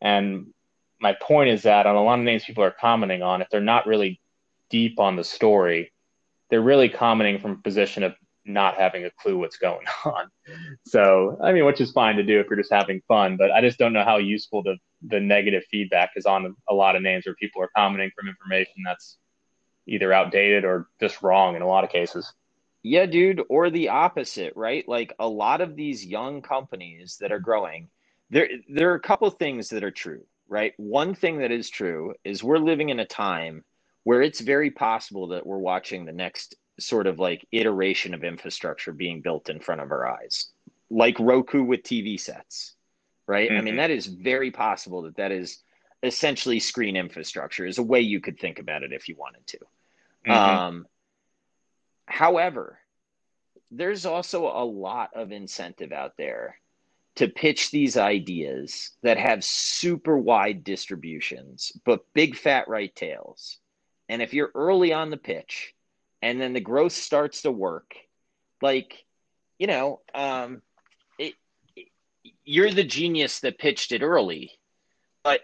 And 0.01 0.47
my 0.99 1.13
point 1.13 1.49
is 1.49 1.63
that 1.63 1.85
on 1.85 1.95
a 1.95 2.03
lot 2.03 2.19
of 2.19 2.25
names 2.25 2.43
people 2.43 2.63
are 2.63 2.71
commenting 2.71 3.21
on, 3.21 3.41
if 3.41 3.49
they're 3.49 3.61
not 3.61 3.87
really 3.87 4.19
deep 4.69 4.99
on 4.99 5.15
the 5.15 5.23
story, 5.23 5.91
they're 6.49 6.61
really 6.61 6.89
commenting 6.89 7.39
from 7.39 7.51
a 7.51 7.61
position 7.61 8.03
of 8.03 8.13
not 8.45 8.75
having 8.75 9.05
a 9.05 9.11
clue 9.11 9.37
what's 9.37 9.57
going 9.57 9.85
on. 10.05 10.29
So, 10.85 11.37
I 11.41 11.51
mean, 11.51 11.65
which 11.65 11.81
is 11.81 11.91
fine 11.91 12.15
to 12.15 12.23
do 12.23 12.39
if 12.39 12.47
you're 12.47 12.57
just 12.57 12.73
having 12.73 13.01
fun, 13.07 13.37
but 13.37 13.51
I 13.51 13.61
just 13.61 13.77
don't 13.77 13.93
know 13.93 14.03
how 14.03 14.17
useful 14.17 14.63
the, 14.63 14.77
the 15.07 15.19
negative 15.19 15.63
feedback 15.69 16.11
is 16.15 16.25
on 16.25 16.55
a 16.69 16.73
lot 16.73 16.95
of 16.95 17.01
names 17.01 17.25
where 17.25 17.35
people 17.35 17.61
are 17.61 17.69
commenting 17.75 18.11
from 18.15 18.27
information 18.27 18.83
that's 18.85 19.17
either 19.87 20.13
outdated 20.13 20.65
or 20.65 20.87
just 20.99 21.21
wrong 21.21 21.55
in 21.55 21.61
a 21.61 21.67
lot 21.67 21.83
of 21.83 21.89
cases. 21.89 22.31
Yeah, 22.83 23.05
dude, 23.05 23.43
or 23.49 23.69
the 23.69 23.89
opposite, 23.89 24.53
right? 24.55 24.87
Like 24.87 25.13
a 25.19 25.27
lot 25.27 25.61
of 25.61 25.75
these 25.75 26.05
young 26.05 26.41
companies 26.41 27.17
that 27.21 27.31
are 27.31 27.39
growing, 27.39 27.89
there 28.31 28.49
there 28.69 28.91
are 28.91 28.95
a 28.95 28.99
couple 28.99 29.29
things 29.29 29.69
that 29.69 29.83
are 29.83 29.91
true, 29.91 30.23
right? 30.47 30.73
One 30.77 31.13
thing 31.13 31.39
that 31.39 31.51
is 31.51 31.69
true 31.69 32.15
is 32.23 32.43
we're 32.43 32.57
living 32.57 32.89
in 32.89 32.99
a 32.99 33.05
time 33.05 33.63
where 34.03 34.21
it's 34.21 34.39
very 34.39 34.71
possible 34.71 35.27
that 35.27 35.45
we're 35.45 35.57
watching 35.57 36.05
the 36.05 36.13
next 36.13 36.55
sort 36.79 37.05
of 37.05 37.19
like 37.19 37.45
iteration 37.51 38.13
of 38.13 38.23
infrastructure 38.23 38.93
being 38.93 39.21
built 39.21 39.49
in 39.49 39.59
front 39.59 39.81
of 39.81 39.91
our 39.91 40.07
eyes, 40.07 40.47
like 40.89 41.19
Roku 41.19 41.61
with 41.61 41.83
TV 41.83 42.19
sets, 42.19 42.73
right? 43.27 43.49
Mm-hmm. 43.49 43.57
I 43.57 43.61
mean, 43.61 43.73
mm-hmm. 43.73 43.81
that 43.81 43.91
is 43.91 44.07
very 44.07 44.49
possible 44.49 45.03
that 45.03 45.17
that 45.17 45.31
is 45.31 45.59
essentially 46.01 46.59
screen 46.59 46.95
infrastructure, 46.95 47.65
is 47.65 47.77
a 47.77 47.83
way 47.83 48.01
you 48.01 48.19
could 48.19 48.39
think 48.39 48.57
about 48.57 48.81
it 48.81 48.93
if 48.93 49.07
you 49.07 49.15
wanted 49.15 49.45
to. 49.47 49.57
Mm-hmm. 50.25 50.31
Um, 50.31 50.87
however, 52.05 52.79
there's 53.69 54.05
also 54.05 54.47
a 54.47 54.65
lot 54.65 55.11
of 55.13 55.31
incentive 55.31 55.91
out 55.91 56.13
there 56.17 56.60
to 57.21 57.27
pitch 57.27 57.69
these 57.69 57.97
ideas 57.97 58.91
that 59.03 59.17
have 59.17 59.43
super 59.43 60.17
wide 60.17 60.63
distributions, 60.63 61.71
but 61.85 62.05
big 62.13 62.35
fat 62.35 62.67
right 62.67 62.95
tails. 62.95 63.59
And 64.09 64.23
if 64.23 64.33
you're 64.33 64.51
early 64.55 64.91
on 64.91 65.11
the 65.11 65.17
pitch, 65.17 65.75
and 66.23 66.41
then 66.41 66.53
the 66.53 66.59
growth 66.59 66.93
starts 66.93 67.43
to 67.43 67.51
work 67.51 67.95
like 68.59 69.05
you 69.59 69.67
know 69.67 70.01
um 70.13 70.63
it, 71.19 71.33
it, 71.75 71.87
you're 72.43 72.71
the 72.71 72.83
genius 72.83 73.39
that 73.41 73.59
pitched 73.59 73.91
it 73.91 74.01
early 74.01 74.51
but 75.23 75.41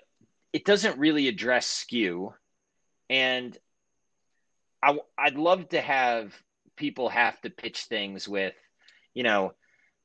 it 0.53 0.65
doesn't 0.65 0.99
really 0.99 1.27
address 1.27 1.67
skew 1.67 2.33
and 3.09 3.57
I, 4.83 4.97
i'd 5.17 5.35
love 5.35 5.69
to 5.69 5.81
have 5.81 6.33
people 6.75 7.09
have 7.09 7.39
to 7.41 7.49
pitch 7.49 7.85
things 7.85 8.27
with 8.27 8.55
you 9.13 9.23
know 9.23 9.53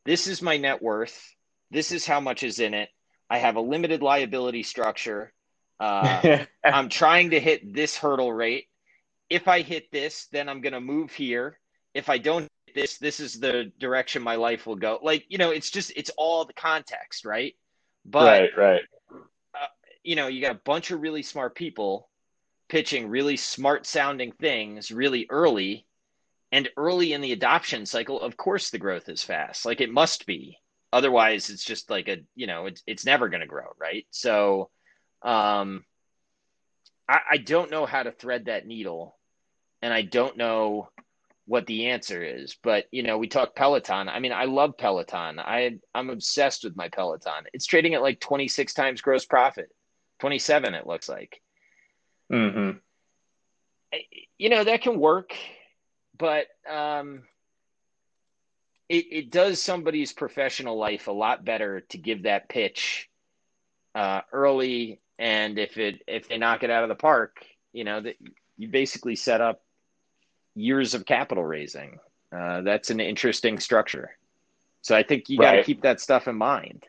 this 0.04 0.26
is 0.26 0.42
my 0.42 0.56
net 0.56 0.82
worth 0.82 1.34
this 1.72 1.90
is 1.92 2.06
how 2.06 2.20
much 2.20 2.42
is 2.42 2.60
in 2.60 2.74
it 2.74 2.88
i 3.28 3.38
have 3.38 3.56
a 3.56 3.60
limited 3.60 4.02
liability 4.02 4.62
structure 4.62 5.32
uh, 5.82 6.44
i'm 6.64 6.88
trying 6.88 7.30
to 7.30 7.40
hit 7.40 7.74
this 7.74 7.96
hurdle 7.96 8.32
rate 8.32 8.66
if 9.32 9.48
I 9.48 9.62
hit 9.62 9.90
this, 9.90 10.26
then 10.26 10.48
I'm 10.48 10.60
going 10.60 10.74
to 10.74 10.80
move 10.80 11.10
here. 11.10 11.58
If 11.94 12.10
I 12.10 12.18
don't 12.18 12.48
hit 12.66 12.74
this, 12.74 12.98
this 12.98 13.18
is 13.18 13.40
the 13.40 13.72
direction 13.78 14.22
my 14.22 14.36
life 14.36 14.66
will 14.66 14.76
go. 14.76 14.98
Like, 15.02 15.24
you 15.28 15.38
know, 15.38 15.50
it's 15.50 15.70
just, 15.70 15.90
it's 15.96 16.10
all 16.18 16.44
the 16.44 16.52
context, 16.52 17.24
right? 17.24 17.54
But, 18.04 18.26
right, 18.26 18.50
right. 18.58 18.80
Uh, 19.54 19.66
you 20.02 20.16
know, 20.16 20.26
you 20.26 20.42
got 20.42 20.56
a 20.56 20.60
bunch 20.64 20.90
of 20.90 21.00
really 21.00 21.22
smart 21.22 21.54
people 21.54 22.10
pitching 22.68 23.08
really 23.08 23.38
smart 23.38 23.86
sounding 23.86 24.32
things 24.32 24.90
really 24.90 25.26
early. 25.30 25.86
And 26.50 26.68
early 26.76 27.14
in 27.14 27.22
the 27.22 27.32
adoption 27.32 27.86
cycle, 27.86 28.20
of 28.20 28.36
course, 28.36 28.68
the 28.68 28.78
growth 28.78 29.08
is 29.08 29.22
fast. 29.22 29.64
Like 29.64 29.80
it 29.80 29.90
must 29.90 30.26
be. 30.26 30.58
Otherwise, 30.92 31.50
it's 31.50 31.64
just 31.64 31.90
like 31.90 32.08
a, 32.08 32.18
you 32.34 32.46
know, 32.46 32.66
it's, 32.66 32.82
it's 32.86 33.06
never 33.06 33.28
going 33.28 33.40
to 33.40 33.46
grow, 33.46 33.66
right? 33.78 34.06
So, 34.10 34.70
um, 35.22 35.84
I, 37.08 37.20
I 37.32 37.36
don't 37.38 37.70
know 37.70 37.86
how 37.86 38.02
to 38.02 38.12
thread 38.12 38.46
that 38.46 38.66
needle 38.66 39.16
and 39.82 39.92
I 39.92 40.02
don't 40.02 40.36
know 40.36 40.88
what 41.46 41.66
the 41.66 41.88
answer 41.88 42.22
is. 42.22 42.56
But 42.62 42.86
you 42.90 43.02
know, 43.02 43.18
we 43.18 43.28
talk 43.28 43.54
Peloton. 43.54 44.08
I 44.08 44.20
mean, 44.20 44.32
I 44.32 44.44
love 44.44 44.78
Peloton. 44.78 45.38
I 45.38 45.78
I'm 45.94 46.10
obsessed 46.10 46.64
with 46.64 46.76
my 46.76 46.88
Peloton. 46.88 47.44
It's 47.52 47.66
trading 47.66 47.94
at 47.94 48.02
like 48.02 48.20
26 48.20 48.72
times 48.74 49.00
gross 49.00 49.26
profit, 49.26 49.70
27 50.20 50.74
it 50.74 50.86
looks 50.86 51.08
like. 51.08 51.40
Mm-hmm. 52.32 52.78
You 54.38 54.48
know 54.48 54.64
that 54.64 54.82
can 54.82 54.98
work, 54.98 55.34
but 56.16 56.46
um, 56.70 57.24
it 58.92 59.06
it 59.10 59.30
does 59.30 59.60
somebody's 59.60 60.12
professional 60.12 60.76
life 60.76 61.08
a 61.08 61.12
lot 61.12 61.44
better 61.44 61.80
to 61.80 61.98
give 61.98 62.24
that 62.24 62.48
pitch 62.50 63.08
uh, 63.94 64.20
early, 64.32 65.00
and 65.18 65.58
if 65.58 65.78
it 65.78 66.02
if 66.06 66.28
they 66.28 66.36
knock 66.36 66.62
it 66.62 66.70
out 66.70 66.82
of 66.82 66.90
the 66.90 66.94
park, 66.94 67.44
you 67.72 67.84
know 67.84 68.02
that 68.02 68.16
you 68.58 68.68
basically 68.68 69.16
set 69.16 69.40
up 69.40 69.62
years 70.54 70.92
of 70.92 71.06
capital 71.06 71.42
raising. 71.42 71.98
Uh, 72.30 72.60
that's 72.60 72.90
an 72.90 73.00
interesting 73.00 73.58
structure. 73.58 74.10
So 74.82 74.94
I 74.94 75.02
think 75.02 75.30
you 75.30 75.38
got 75.38 75.52
to 75.52 75.62
keep 75.62 75.82
that 75.82 76.00
stuff 76.00 76.28
in 76.28 76.36
mind. 76.36 76.84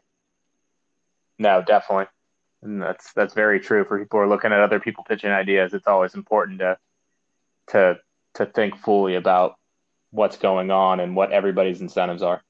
No, 1.39 1.61
definitely. 1.65 2.07
And 2.61 2.81
that's 2.81 3.13
that's 3.13 3.33
very 3.33 3.61
true 3.61 3.85
for 3.85 3.99
people 3.99 4.19
who 4.19 4.25
are 4.25 4.29
looking 4.29 4.51
at 4.51 4.59
other 4.59 4.79
people 4.79 5.05
pitching 5.05 5.31
ideas. 5.31 5.73
It's 5.73 5.87
always 5.87 6.15
important 6.15 6.59
to 6.59 6.77
to 7.67 7.97
to 8.35 8.45
think 8.45 8.77
fully 8.79 9.15
about 9.15 9.55
what's 10.13 10.37
going 10.37 10.71
on 10.71 10.99
and 10.99 11.15
what 11.15 11.31
everybody's 11.31 11.81
incentives 11.81 12.23
are. 12.23 12.41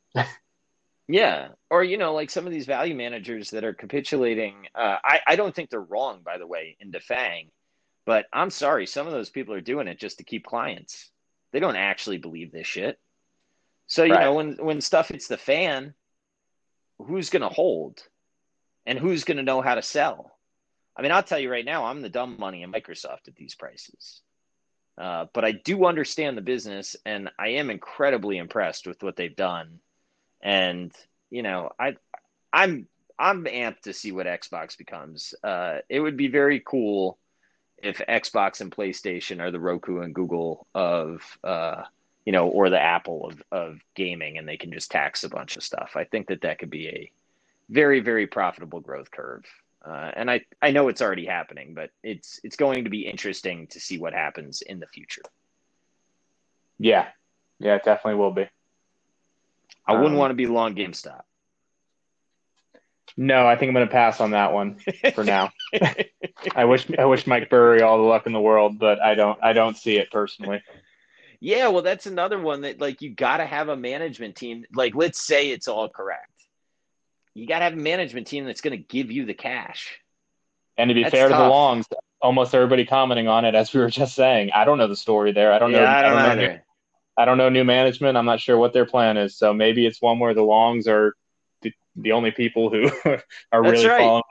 yeah, 1.07 1.49
or 1.69 1.83
you 1.83 1.97
know, 1.97 2.13
like 2.13 2.29
some 2.29 2.45
of 2.45 2.53
these 2.53 2.67
value 2.67 2.93
managers 2.93 3.49
that 3.51 3.63
are 3.63 3.73
capitulating. 3.73 4.67
Uh, 4.75 4.97
I 5.03 5.21
I 5.25 5.35
don't 5.35 5.55
think 5.55 5.69
they're 5.69 5.81
wrong, 5.81 6.21
by 6.23 6.37
the 6.37 6.47
way, 6.47 6.77
in 6.79 6.91
defang 6.91 7.47
but 8.05 8.25
I'm 8.33 8.49
sorry, 8.49 8.85
some 8.85 9.07
of 9.07 9.13
those 9.13 9.29
people 9.29 9.53
are 9.53 9.61
doing 9.61 9.87
it 9.87 9.99
just 9.99 10.17
to 10.17 10.23
keep 10.23 10.45
clients. 10.45 11.09
They 11.51 11.59
don't 11.59 11.75
actually 11.75 12.17
believe 12.17 12.51
this 12.51 12.67
shit. 12.67 12.99
So, 13.87 14.03
you 14.03 14.13
right. 14.13 14.25
know, 14.25 14.33
when 14.33 14.53
when 14.57 14.81
stuff 14.81 15.09
hits 15.09 15.27
the 15.27 15.37
fan, 15.37 15.93
who's 16.99 17.29
going 17.29 17.41
to 17.41 17.49
hold? 17.49 18.01
And 18.85 18.99
who's 18.99 19.23
going 19.23 19.37
to 19.37 19.43
know 19.43 19.61
how 19.61 19.75
to 19.75 19.81
sell? 19.81 20.37
I 20.97 21.01
mean, 21.01 21.11
I'll 21.11 21.23
tell 21.23 21.39
you 21.39 21.49
right 21.49 21.63
now, 21.63 21.85
I'm 21.85 22.01
the 22.01 22.09
dumb 22.09 22.35
money 22.37 22.63
in 22.63 22.71
Microsoft 22.71 23.29
at 23.29 23.35
these 23.35 23.55
prices. 23.55 24.21
Uh, 24.97 25.25
but 25.33 25.43
I 25.43 25.53
do 25.53 25.85
understand 25.85 26.37
the 26.37 26.41
business, 26.41 26.95
and 27.05 27.29
I 27.39 27.49
am 27.49 27.69
incredibly 27.69 28.37
impressed 28.37 28.85
with 28.85 29.01
what 29.01 29.15
they've 29.15 29.35
done. 29.35 29.79
And 30.41 30.91
you 31.29 31.41
know, 31.41 31.71
I, 31.79 31.95
I'm 32.51 32.87
I'm 33.17 33.45
amped 33.45 33.81
to 33.81 33.93
see 33.93 34.11
what 34.11 34.27
Xbox 34.27 34.77
becomes. 34.77 35.33
Uh, 35.43 35.79
it 35.89 35.99
would 35.99 36.17
be 36.17 36.27
very 36.27 36.61
cool 36.63 37.17
if 37.81 37.97
Xbox 37.97 38.61
and 38.61 38.71
PlayStation 38.71 39.41
are 39.41 39.51
the 39.51 39.59
Roku 39.59 40.01
and 40.01 40.13
Google 40.13 40.67
of 40.75 41.21
uh, 41.43 41.83
you 42.25 42.31
know, 42.31 42.47
or 42.47 42.69
the 42.69 42.81
Apple 42.81 43.25
of 43.27 43.43
of 43.51 43.79
gaming, 43.95 44.37
and 44.37 44.47
they 44.47 44.57
can 44.57 44.71
just 44.71 44.91
tax 44.91 45.23
a 45.23 45.29
bunch 45.29 45.57
of 45.57 45.63
stuff. 45.63 45.93
I 45.95 46.03
think 46.03 46.27
that 46.27 46.41
that 46.41 46.59
could 46.59 46.69
be 46.69 46.87
a 46.87 47.11
very 47.69 47.99
very 47.99 48.27
profitable 48.27 48.79
growth 48.79 49.09
curve. 49.09 49.45
Uh, 49.85 50.11
and 50.15 50.31
I, 50.31 50.41
I 50.61 50.71
know 50.71 50.87
it's 50.87 51.01
already 51.01 51.25
happening, 51.25 51.73
but 51.73 51.89
it's 52.03 52.39
it's 52.43 52.55
going 52.55 52.85
to 52.85 52.89
be 52.89 53.05
interesting 53.05 53.67
to 53.67 53.79
see 53.79 53.99
what 53.99 54.13
happens 54.13 54.61
in 54.61 54.79
the 54.79 54.87
future. 54.87 55.23
Yeah, 56.79 57.07
yeah, 57.59 57.75
it 57.75 57.83
definitely 57.83 58.19
will 58.19 58.31
be. 58.31 58.47
I 59.85 59.93
wouldn't 59.93 60.13
um, 60.13 60.17
want 60.17 60.31
to 60.31 60.35
be 60.35 60.47
long 60.47 60.75
GameStop. 60.75 61.21
No, 63.17 63.45
I 63.45 63.55
think 63.55 63.69
I'm 63.69 63.75
going 63.75 63.87
to 63.87 63.91
pass 63.91 64.21
on 64.21 64.31
that 64.31 64.53
one 64.53 64.79
for 65.13 65.23
now. 65.23 65.51
I 66.55 66.65
wish 66.65 66.87
I 66.97 67.05
wish 67.05 67.27
Mike 67.27 67.49
Burry 67.49 67.81
all 67.81 67.97
the 67.97 68.03
luck 68.03 68.25
in 68.25 68.33
the 68.33 68.41
world, 68.41 68.79
but 68.79 69.01
I 69.01 69.15
don't 69.15 69.37
I 69.43 69.53
don't 69.53 69.77
see 69.77 69.97
it 69.97 70.09
personally. 70.11 70.63
Yeah, 71.39 71.67
well, 71.67 71.83
that's 71.83 72.05
another 72.05 72.39
one 72.39 72.61
that 72.61 72.79
like 72.79 73.01
you 73.01 73.13
got 73.13 73.37
to 73.37 73.45
have 73.45 73.67
a 73.67 73.75
management 73.75 74.37
team. 74.37 74.63
Like, 74.73 74.95
let's 74.95 75.21
say 75.21 75.49
it's 75.51 75.67
all 75.67 75.89
correct. 75.89 76.32
You 77.33 77.47
got 77.47 77.59
to 77.59 77.65
have 77.65 77.73
a 77.73 77.77
management 77.77 78.27
team 78.27 78.45
that's 78.45 78.61
going 78.61 78.77
to 78.77 78.83
give 78.83 79.11
you 79.11 79.25
the 79.25 79.33
cash. 79.33 79.99
And 80.77 80.89
to 80.89 80.93
be 80.93 81.03
that's 81.03 81.13
fair 81.13 81.29
tough. 81.29 81.37
to 81.37 81.43
the 81.43 81.49
Longs, 81.49 81.85
almost 82.21 82.53
everybody 82.53 82.85
commenting 82.85 83.27
on 83.27 83.45
it, 83.45 83.55
as 83.55 83.73
we 83.73 83.79
were 83.79 83.89
just 83.89 84.15
saying. 84.15 84.51
I 84.53 84.65
don't 84.65 84.77
know 84.77 84.87
the 84.87 84.95
story 84.95 85.31
there. 85.31 85.51
I 85.51 85.59
don't 85.59 85.71
yeah, 85.71 85.79
know. 85.79 85.85
I 85.85 86.01
don't, 86.01 86.13
I 86.13 86.27
don't 86.27 86.37
know. 86.37 86.47
New, 86.47 86.59
I 87.17 87.25
don't 87.25 87.37
know 87.37 87.49
new 87.49 87.63
management. 87.63 88.17
I'm 88.17 88.25
not 88.25 88.39
sure 88.39 88.57
what 88.57 88.73
their 88.73 88.85
plan 88.85 89.17
is. 89.17 89.37
So 89.37 89.53
maybe 89.53 89.85
it's 89.85 90.01
one 90.01 90.19
where 90.19 90.33
the 90.33 90.41
Longs 90.41 90.87
are 90.87 91.13
the, 91.61 91.71
the 91.95 92.11
only 92.13 92.31
people 92.31 92.69
who 92.69 92.89
are 93.05 93.21
that's 93.51 93.63
really 93.71 93.87
right. 93.87 93.99
following. 93.99 94.23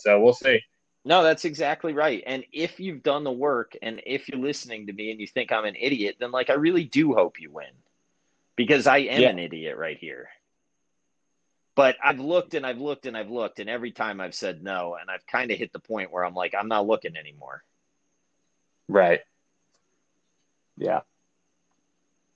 So 0.00 0.20
we'll 0.20 0.32
see. 0.32 0.60
No, 1.04 1.22
that's 1.22 1.44
exactly 1.44 1.92
right. 1.92 2.22
And 2.26 2.44
if 2.52 2.80
you've 2.80 3.02
done 3.02 3.24
the 3.24 3.32
work 3.32 3.76
and 3.80 4.02
if 4.04 4.28
you're 4.28 4.40
listening 4.40 4.88
to 4.88 4.92
me 4.92 5.10
and 5.10 5.20
you 5.20 5.26
think 5.26 5.52
I'm 5.52 5.64
an 5.64 5.76
idiot, 5.78 6.16
then 6.18 6.32
like 6.32 6.50
I 6.50 6.54
really 6.54 6.84
do 6.84 7.14
hope 7.14 7.40
you 7.40 7.50
win. 7.50 7.70
Because 8.56 8.88
I 8.88 8.98
am 8.98 9.22
yeah. 9.22 9.28
an 9.28 9.38
idiot 9.38 9.76
right 9.76 9.96
here. 9.96 10.28
But 11.78 11.94
I've 12.02 12.18
looked 12.18 12.54
and 12.54 12.66
I've 12.66 12.80
looked 12.80 13.06
and 13.06 13.16
I've 13.16 13.30
looked 13.30 13.60
and 13.60 13.70
every 13.70 13.92
time 13.92 14.20
I've 14.20 14.34
said 14.34 14.64
no 14.64 14.96
and 15.00 15.08
I've 15.08 15.24
kind 15.28 15.52
of 15.52 15.58
hit 15.58 15.72
the 15.72 15.78
point 15.78 16.10
where 16.10 16.24
I'm 16.24 16.34
like 16.34 16.52
I'm 16.58 16.66
not 16.66 16.88
looking 16.88 17.16
anymore. 17.16 17.62
Right. 18.88 19.20
Yeah. 20.76 21.02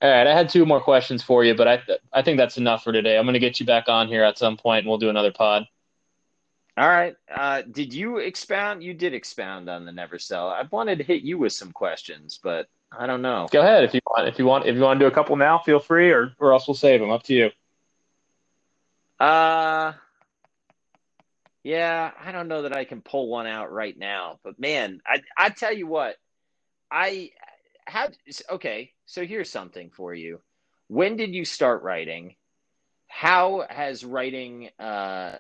All 0.01 0.09
right, 0.09 0.29
I 0.29 0.33
had 0.33 0.49
two 0.49 0.65
more 0.65 0.81
questions 0.81 1.25
for 1.25 1.43
you, 1.43 1.57
but 1.57 1.67
I 1.67 1.79
th- 1.79 1.99
I 2.13 2.23
think 2.23 2.39
that's 2.39 2.57
enough 2.57 2.85
for 2.85 2.93
today. 2.93 3.19
I'm 3.19 3.25
going 3.25 3.33
to 3.35 3.41
get 3.41 3.59
you 3.59 3.67
back 3.67 3.89
on 3.89 4.07
here 4.07 4.23
at 4.23 4.39
some 4.39 4.57
point 4.57 4.85
and 4.85 4.89
we'll 4.89 4.99
do 4.99 5.11
another 5.11 5.33
pod. 5.33 5.67
All 6.77 6.89
right. 6.89 7.17
Uh, 7.29 7.63
did 7.63 7.93
you 7.93 8.19
expound? 8.19 8.85
You 8.85 8.95
did 8.95 9.13
expound 9.13 9.69
on 9.69 9.85
the 9.85 9.91
never 9.91 10.21
sell. 10.21 10.51
I 10.51 10.63
wanted 10.71 10.99
to 10.99 11.05
hit 11.05 11.23
you 11.23 11.37
with 11.37 11.53
some 11.53 11.73
questions, 11.73 12.39
but 12.41 12.69
I 12.97 13.09
don't 13.09 13.23
know. 13.23 13.49
Go 13.51 13.63
ahead 13.63 13.83
if 13.83 13.93
you 13.93 14.01
want. 14.07 14.29
If 14.29 14.39
you 14.39 14.47
want, 14.47 14.67
if 14.67 14.77
you 14.77 14.83
want 14.83 15.01
to 15.01 15.05
do 15.05 15.09
a 15.09 15.15
couple 15.15 15.35
now, 15.35 15.59
feel 15.59 15.81
free, 15.81 16.13
or 16.13 16.33
or 16.39 16.53
else 16.53 16.69
we'll 16.69 16.77
save 16.77 17.01
them. 17.01 17.11
Up 17.11 17.25
to 17.25 17.35
you. 17.35 17.51
Uh, 19.23 19.93
yeah, 21.63 22.11
I 22.21 22.33
don't 22.33 22.49
know 22.49 22.63
that 22.63 22.77
I 22.77 22.85
can 22.85 23.03
pull 23.03 23.29
one 23.29 23.47
out 23.47 23.71
right 23.71 23.97
now, 23.97 24.41
but 24.43 24.59
man, 24.59 25.01
I 25.07 25.23
I 25.39 25.51
tell 25.51 25.73
you 25.73 25.87
what, 25.87 26.17
I 26.91 27.31
have 27.87 28.13
okay. 28.51 28.91
So 29.07 29.25
here's 29.25 29.49
something 29.49 29.91
for 29.91 30.13
you. 30.13 30.41
When 30.89 31.15
did 31.15 31.37
you 31.37 31.45
start 31.45 31.85
writing? 31.85 32.35
How 33.07 33.65
has 33.71 34.05
writing 34.05 34.71
uh 34.81 35.37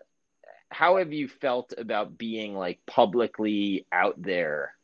how 0.71 0.99
have 0.99 1.13
you 1.13 1.27
felt 1.27 1.75
about 1.77 2.17
being 2.17 2.55
like 2.55 2.79
publicly 2.87 3.89
out 3.91 4.15
there 4.17 4.77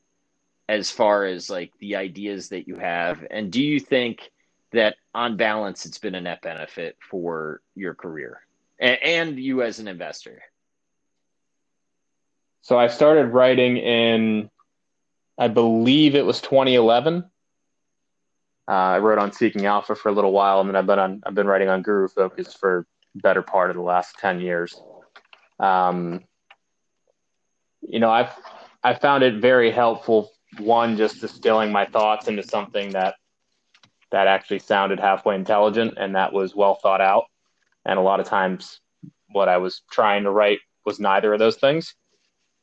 as 0.69 0.91
far 0.91 1.25
as 1.25 1.49
like 1.49 1.73
the 1.79 1.95
ideas 1.95 2.49
that 2.49 2.67
you 2.67 2.75
have 2.75 3.25
and 3.31 3.53
do 3.53 3.63
you 3.63 3.79
think 3.79 4.33
that 4.73 4.97
on 5.15 5.37
balance 5.37 5.87
it's 5.87 5.99
been 5.99 6.17
a 6.17 6.21
net 6.21 6.43
benefit 6.43 6.97
for 7.01 7.63
your 7.75 7.95
career 7.95 8.43
and, 8.79 9.39
you 9.39 9.63
as 9.63 9.79
an 9.79 9.89
investor 9.89 10.43
so 12.63 12.79
i 12.79 12.87
started 12.87 13.27
writing 13.29 13.77
in 13.77 14.51
i 15.39 15.49
believe 15.49 16.15
it 16.15 16.25
was 16.25 16.41
2011 16.41 17.25
uh, 18.69 18.71
i 18.71 18.99
wrote 18.99 19.19
on 19.19 19.33
seeking 19.33 19.67
alpha 19.67 19.95
for 19.95 20.09
a 20.09 20.13
little 20.13 20.33
while 20.33 20.61
and 20.61 20.69
then 20.69 20.77
i've 20.77 20.87
been 20.87 20.99
on 20.99 21.23
i've 21.27 21.35
been 21.35 21.47
writing 21.47 21.69
on 21.69 21.83
guru 21.83 22.09
focus 22.09 22.55
for 22.55 22.87
better 23.15 23.43
part 23.43 23.71
of 23.71 23.77
the 23.77 23.83
last 23.83 24.17
10 24.21 24.41
years 24.41 24.81
um, 25.59 26.23
you 27.89 28.01
know, 28.01 28.11
I've 28.11 28.33
I 28.83 28.95
found 28.95 29.25
it 29.25 29.41
very 29.41 29.71
helpful. 29.71 30.31
One, 30.59 30.97
just 30.97 31.21
distilling 31.21 31.73
my 31.73 31.87
thoughts 31.87 32.29
into 32.29 32.43
something 32.43 32.91
that 32.91 33.17
that 34.11 34.27
actually 34.27 34.61
sounded 34.61 35.01
halfway 35.01 35.35
intelligent 35.35 35.95
and 35.99 36.15
that 36.15 36.33
was 36.33 36.55
well 36.55 36.77
thought 36.77 37.01
out. 37.01 37.25
And 37.89 37.99
a 37.99 38.03
lot 38.03 38.21
of 38.21 38.27
times, 38.27 38.81
what 39.31 39.49
I 39.49 39.57
was 39.57 39.83
trying 39.91 40.25
to 40.25 40.31
write 40.31 40.61
was 40.85 41.01
neither 41.01 41.33
of 41.33 41.39
those 41.39 41.57
things. 41.57 41.95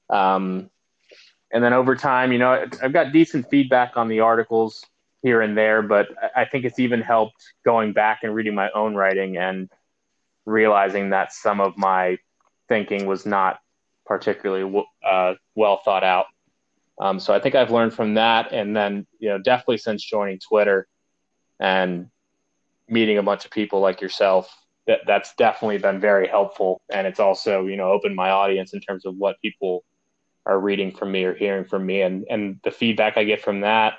Um, 0.10 0.70
and 1.52 1.64
then 1.64 1.74
over 1.74 1.96
time, 1.96 2.32
you 2.32 2.38
know, 2.38 2.66
I've 2.82 2.94
got 2.94 3.12
decent 3.12 3.50
feedback 3.50 3.98
on 3.98 4.08
the 4.08 4.20
articles 4.20 4.86
here 5.24 5.42
and 5.42 5.58
there, 5.58 5.82
but 5.82 6.10
I 6.36 6.46
think 6.46 6.64
it's 6.66 6.78
even 6.78 7.02
helped 7.02 7.44
going 7.64 7.92
back 7.92 8.20
and 8.22 8.36
reading 8.36 8.54
my 8.54 8.70
own 8.72 8.94
writing 8.94 9.38
and 9.38 9.70
realizing 10.46 11.10
that 11.10 11.34
some 11.34 11.60
of 11.60 11.76
my 11.76 12.20
thinking 12.70 13.08
was 13.08 13.26
not 13.26 13.60
particularly 14.06 14.86
uh, 15.04 15.34
well 15.56 15.82
thought 15.84 16.04
out. 16.04 16.28
Um, 17.00 17.20
so 17.20 17.34
I 17.34 17.40
think 17.40 17.56
I've 17.56 17.72
learned 17.72 17.94
from 17.94 18.14
that, 18.14 18.54
and 18.54 18.76
then 18.76 19.08
you 19.20 19.30
know 19.30 19.40
definitely 19.40 19.80
since 19.80 20.04
joining 20.04 20.40
Twitter 20.40 20.88
and 21.60 22.10
meeting 22.88 23.18
a 23.18 23.24
bunch 23.24 23.44
of 23.46 23.52
people 23.52 23.80
like 23.80 24.02
yourself, 24.02 24.56
that 24.88 25.02
that's 25.08 25.34
definitely 25.36 25.80
been 25.80 26.00
very 26.00 26.28
helpful, 26.28 26.82
and 26.90 27.08
it's 27.08 27.20
also 27.20 27.66
you 27.68 27.78
know 27.78 27.92
opened 27.92 28.16
my 28.16 28.30
audience 28.30 28.74
in 28.74 28.82
terms 28.82 29.06
of 29.06 29.16
what 29.16 29.42
people 29.42 29.84
are 30.46 30.60
reading 30.60 30.92
from 30.92 31.12
me 31.12 31.24
or 31.24 31.34
hearing 31.34 31.66
from 31.66 31.86
me, 31.86 32.02
and 32.02 32.26
and 32.30 32.60
the 32.64 32.72
feedback 32.72 33.18
I 33.18 33.24
get 33.24 33.42
from 33.42 33.62
that, 33.62 33.96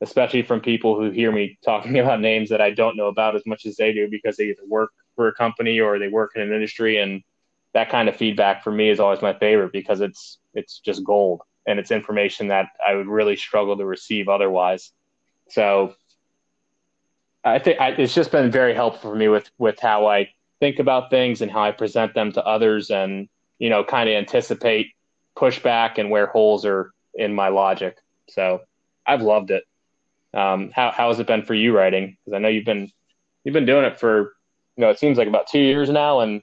especially 0.00 0.42
from 0.42 0.60
people 0.60 0.96
who 0.96 1.10
hear 1.10 1.32
me 1.32 1.58
talking 1.64 1.98
about 2.00 2.20
names 2.20 2.50
that 2.50 2.60
I 2.60 2.70
don't 2.70 2.96
know 2.96 3.08
about 3.08 3.36
as 3.36 3.42
much 3.46 3.66
as 3.66 3.76
they 3.76 3.92
do 3.92 4.08
because 4.10 4.36
they 4.36 4.44
either 4.44 4.62
work 4.68 4.90
for 5.16 5.28
a 5.28 5.34
company 5.34 5.80
or 5.80 5.98
they 5.98 6.08
work 6.08 6.32
in 6.34 6.42
an 6.42 6.52
industry. 6.52 6.98
And 6.98 7.22
that 7.74 7.90
kind 7.90 8.08
of 8.08 8.16
feedback 8.16 8.64
for 8.64 8.72
me 8.72 8.88
is 8.88 9.00
always 9.00 9.22
my 9.22 9.34
favorite 9.34 9.72
because 9.72 10.00
it's 10.00 10.38
it's 10.54 10.80
just 10.80 11.04
gold 11.04 11.42
and 11.66 11.78
it's 11.78 11.90
information 11.90 12.48
that 12.48 12.68
I 12.86 12.94
would 12.94 13.06
really 13.06 13.36
struggle 13.36 13.76
to 13.76 13.84
receive 13.84 14.28
otherwise. 14.28 14.92
So 15.50 15.94
I 17.44 17.58
think 17.58 17.80
I, 17.80 17.90
it's 17.90 18.14
just 18.14 18.30
been 18.30 18.50
very 18.50 18.74
helpful 18.74 19.10
for 19.10 19.16
me 19.16 19.28
with 19.28 19.50
with 19.58 19.78
how 19.80 20.06
I 20.06 20.30
think 20.60 20.78
about 20.78 21.10
things 21.10 21.40
and 21.40 21.50
how 21.50 21.62
I 21.62 21.72
present 21.72 22.14
them 22.14 22.32
to 22.32 22.44
others, 22.44 22.90
and 22.90 23.28
you 23.58 23.70
know, 23.70 23.82
kind 23.84 24.08
of 24.08 24.14
anticipate 24.14 24.88
pushback 25.36 25.98
and 25.98 26.10
where 26.10 26.26
holes 26.26 26.64
are 26.64 26.92
in 27.14 27.34
my 27.34 27.48
logic. 27.48 27.96
So 28.28 28.60
I've 29.06 29.22
loved 29.22 29.50
it. 29.50 29.64
Um, 30.34 30.70
how 30.74 30.90
how 30.90 31.08
has 31.08 31.18
it 31.18 31.26
been 31.26 31.44
for 31.44 31.54
you 31.54 31.76
writing? 31.76 32.16
Because 32.24 32.36
I 32.36 32.40
know 32.40 32.48
you've 32.48 32.66
been 32.66 32.90
you've 33.44 33.54
been 33.54 33.66
doing 33.66 33.84
it 33.84 33.98
for 33.98 34.34
you 34.76 34.82
know 34.82 34.90
it 34.90 34.98
seems 34.98 35.18
like 35.18 35.28
about 35.28 35.48
two 35.48 35.60
years 35.60 35.88
now, 35.88 36.20
and 36.20 36.42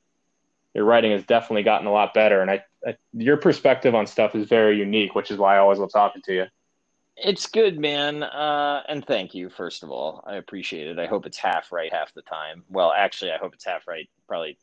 your 0.74 0.86
writing 0.86 1.12
has 1.12 1.24
definitely 1.24 1.64
gotten 1.64 1.88
a 1.88 1.92
lot 1.92 2.14
better. 2.14 2.42
And 2.42 2.52
I, 2.52 2.64
I, 2.86 2.96
your 3.14 3.38
perspective 3.38 3.96
on 3.96 4.08
stuff 4.08 4.36
is 4.36 4.48
very 4.48 4.78
unique, 4.78 5.16
which 5.16 5.32
is 5.32 5.38
why 5.38 5.56
I 5.56 5.60
always 5.60 5.80
love 5.80 5.92
talking 5.92 6.22
to 6.24 6.34
you. 6.34 6.46
It's 7.18 7.48
good, 7.48 7.80
man. 7.80 8.22
Uh, 8.22 8.84
and 8.88 9.06
thank 9.06 9.34
you, 9.34 9.50
first 9.50 9.84
of 9.84 9.90
all. 9.90 10.24
I 10.28 10.36
appreciate 10.36 10.88
it. 10.88 11.00
I 11.00 11.08
hope 11.08 11.26
it's 11.26 11.38
half 11.38 11.72
right 11.72 11.92
half 11.92 12.14
the 12.14 12.22
time. 12.22 12.64
Well, 12.70 12.92
actually, 12.96 13.32
I 13.32 13.38
hope 13.38 13.56
it's 13.56 13.66
half 13.66 13.88
right 13.88 14.08
probably 14.28 14.58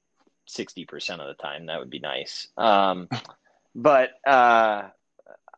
60% 0.48 1.18
of 1.18 1.26
the 1.26 1.42
time. 1.42 1.66
That 1.66 1.80
would 1.80 1.90
be 1.90 1.98
nice. 1.98 2.48
Um, 2.56 3.08
but 3.74 4.10
uh, 4.24 4.88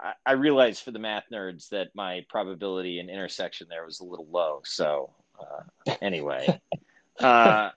I, 0.01 0.13
I 0.25 0.33
realized 0.33 0.85
for 0.85 0.91
the 0.91 0.99
math 0.99 1.25
nerds 1.31 1.69
that 1.69 1.89
my 1.95 2.25
probability 2.31 2.99
and 2.99 3.11
intersection 3.11 3.67
there 3.69 3.85
was 3.85 4.01
a 4.01 4.05
little 4.05 4.29
low. 4.31 4.63
So, 4.65 5.11
uh, 5.39 5.95
anyway. 6.01 6.61
Uh, 7.19 7.71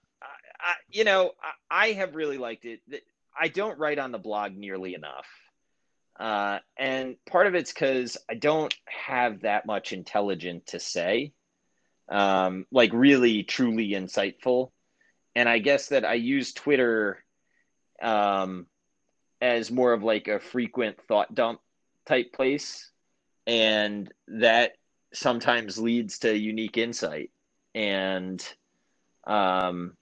I, 0.59 0.73
you 0.91 1.05
know, 1.05 1.31
I, 1.69 1.87
I 1.87 1.91
have 1.93 2.15
really 2.15 2.37
liked 2.37 2.65
it. 2.65 2.81
I 3.39 3.47
don't 3.47 3.79
write 3.79 3.99
on 3.99 4.11
the 4.11 4.17
blog 4.17 4.57
nearly 4.57 4.95
enough. 4.95 5.27
Uh, 6.19 6.59
and 6.77 7.15
part 7.25 7.47
of 7.47 7.55
it's 7.55 7.71
because 7.71 8.17
I 8.29 8.35
don't 8.35 8.75
have 8.85 9.41
that 9.41 9.65
much 9.65 9.93
intelligent 9.93 10.67
to 10.67 10.79
say, 10.79 11.31
um, 12.09 12.65
like 12.71 12.91
really 12.91 13.43
truly 13.43 13.91
insightful. 13.91 14.71
And 15.35 15.47
I 15.47 15.59
guess 15.59 15.87
that 15.89 16.03
I 16.03 16.15
use 16.15 16.51
Twitter 16.51 17.23
um, 18.01 18.65
as 19.41 19.71
more 19.71 19.93
of 19.93 20.03
like 20.03 20.27
a 20.27 20.39
frequent 20.39 20.97
thought 21.07 21.33
dump 21.33 21.61
type 22.05 22.33
place. 22.33 22.91
And 23.47 24.11
that 24.27 24.73
sometimes 25.13 25.79
leads 25.79 26.19
to 26.19 26.37
unique 26.37 26.77
insight. 26.77 27.31
And 27.73 28.45
um, 29.25 29.95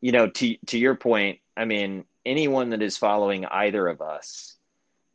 you 0.00 0.12
know, 0.12 0.30
to 0.30 0.56
to 0.68 0.78
your 0.78 0.94
point, 0.94 1.40
I 1.56 1.66
mean, 1.66 2.04
anyone 2.24 2.70
that 2.70 2.82
is 2.82 2.96
following 2.96 3.44
either 3.44 3.86
of 3.86 4.00
us, 4.00 4.56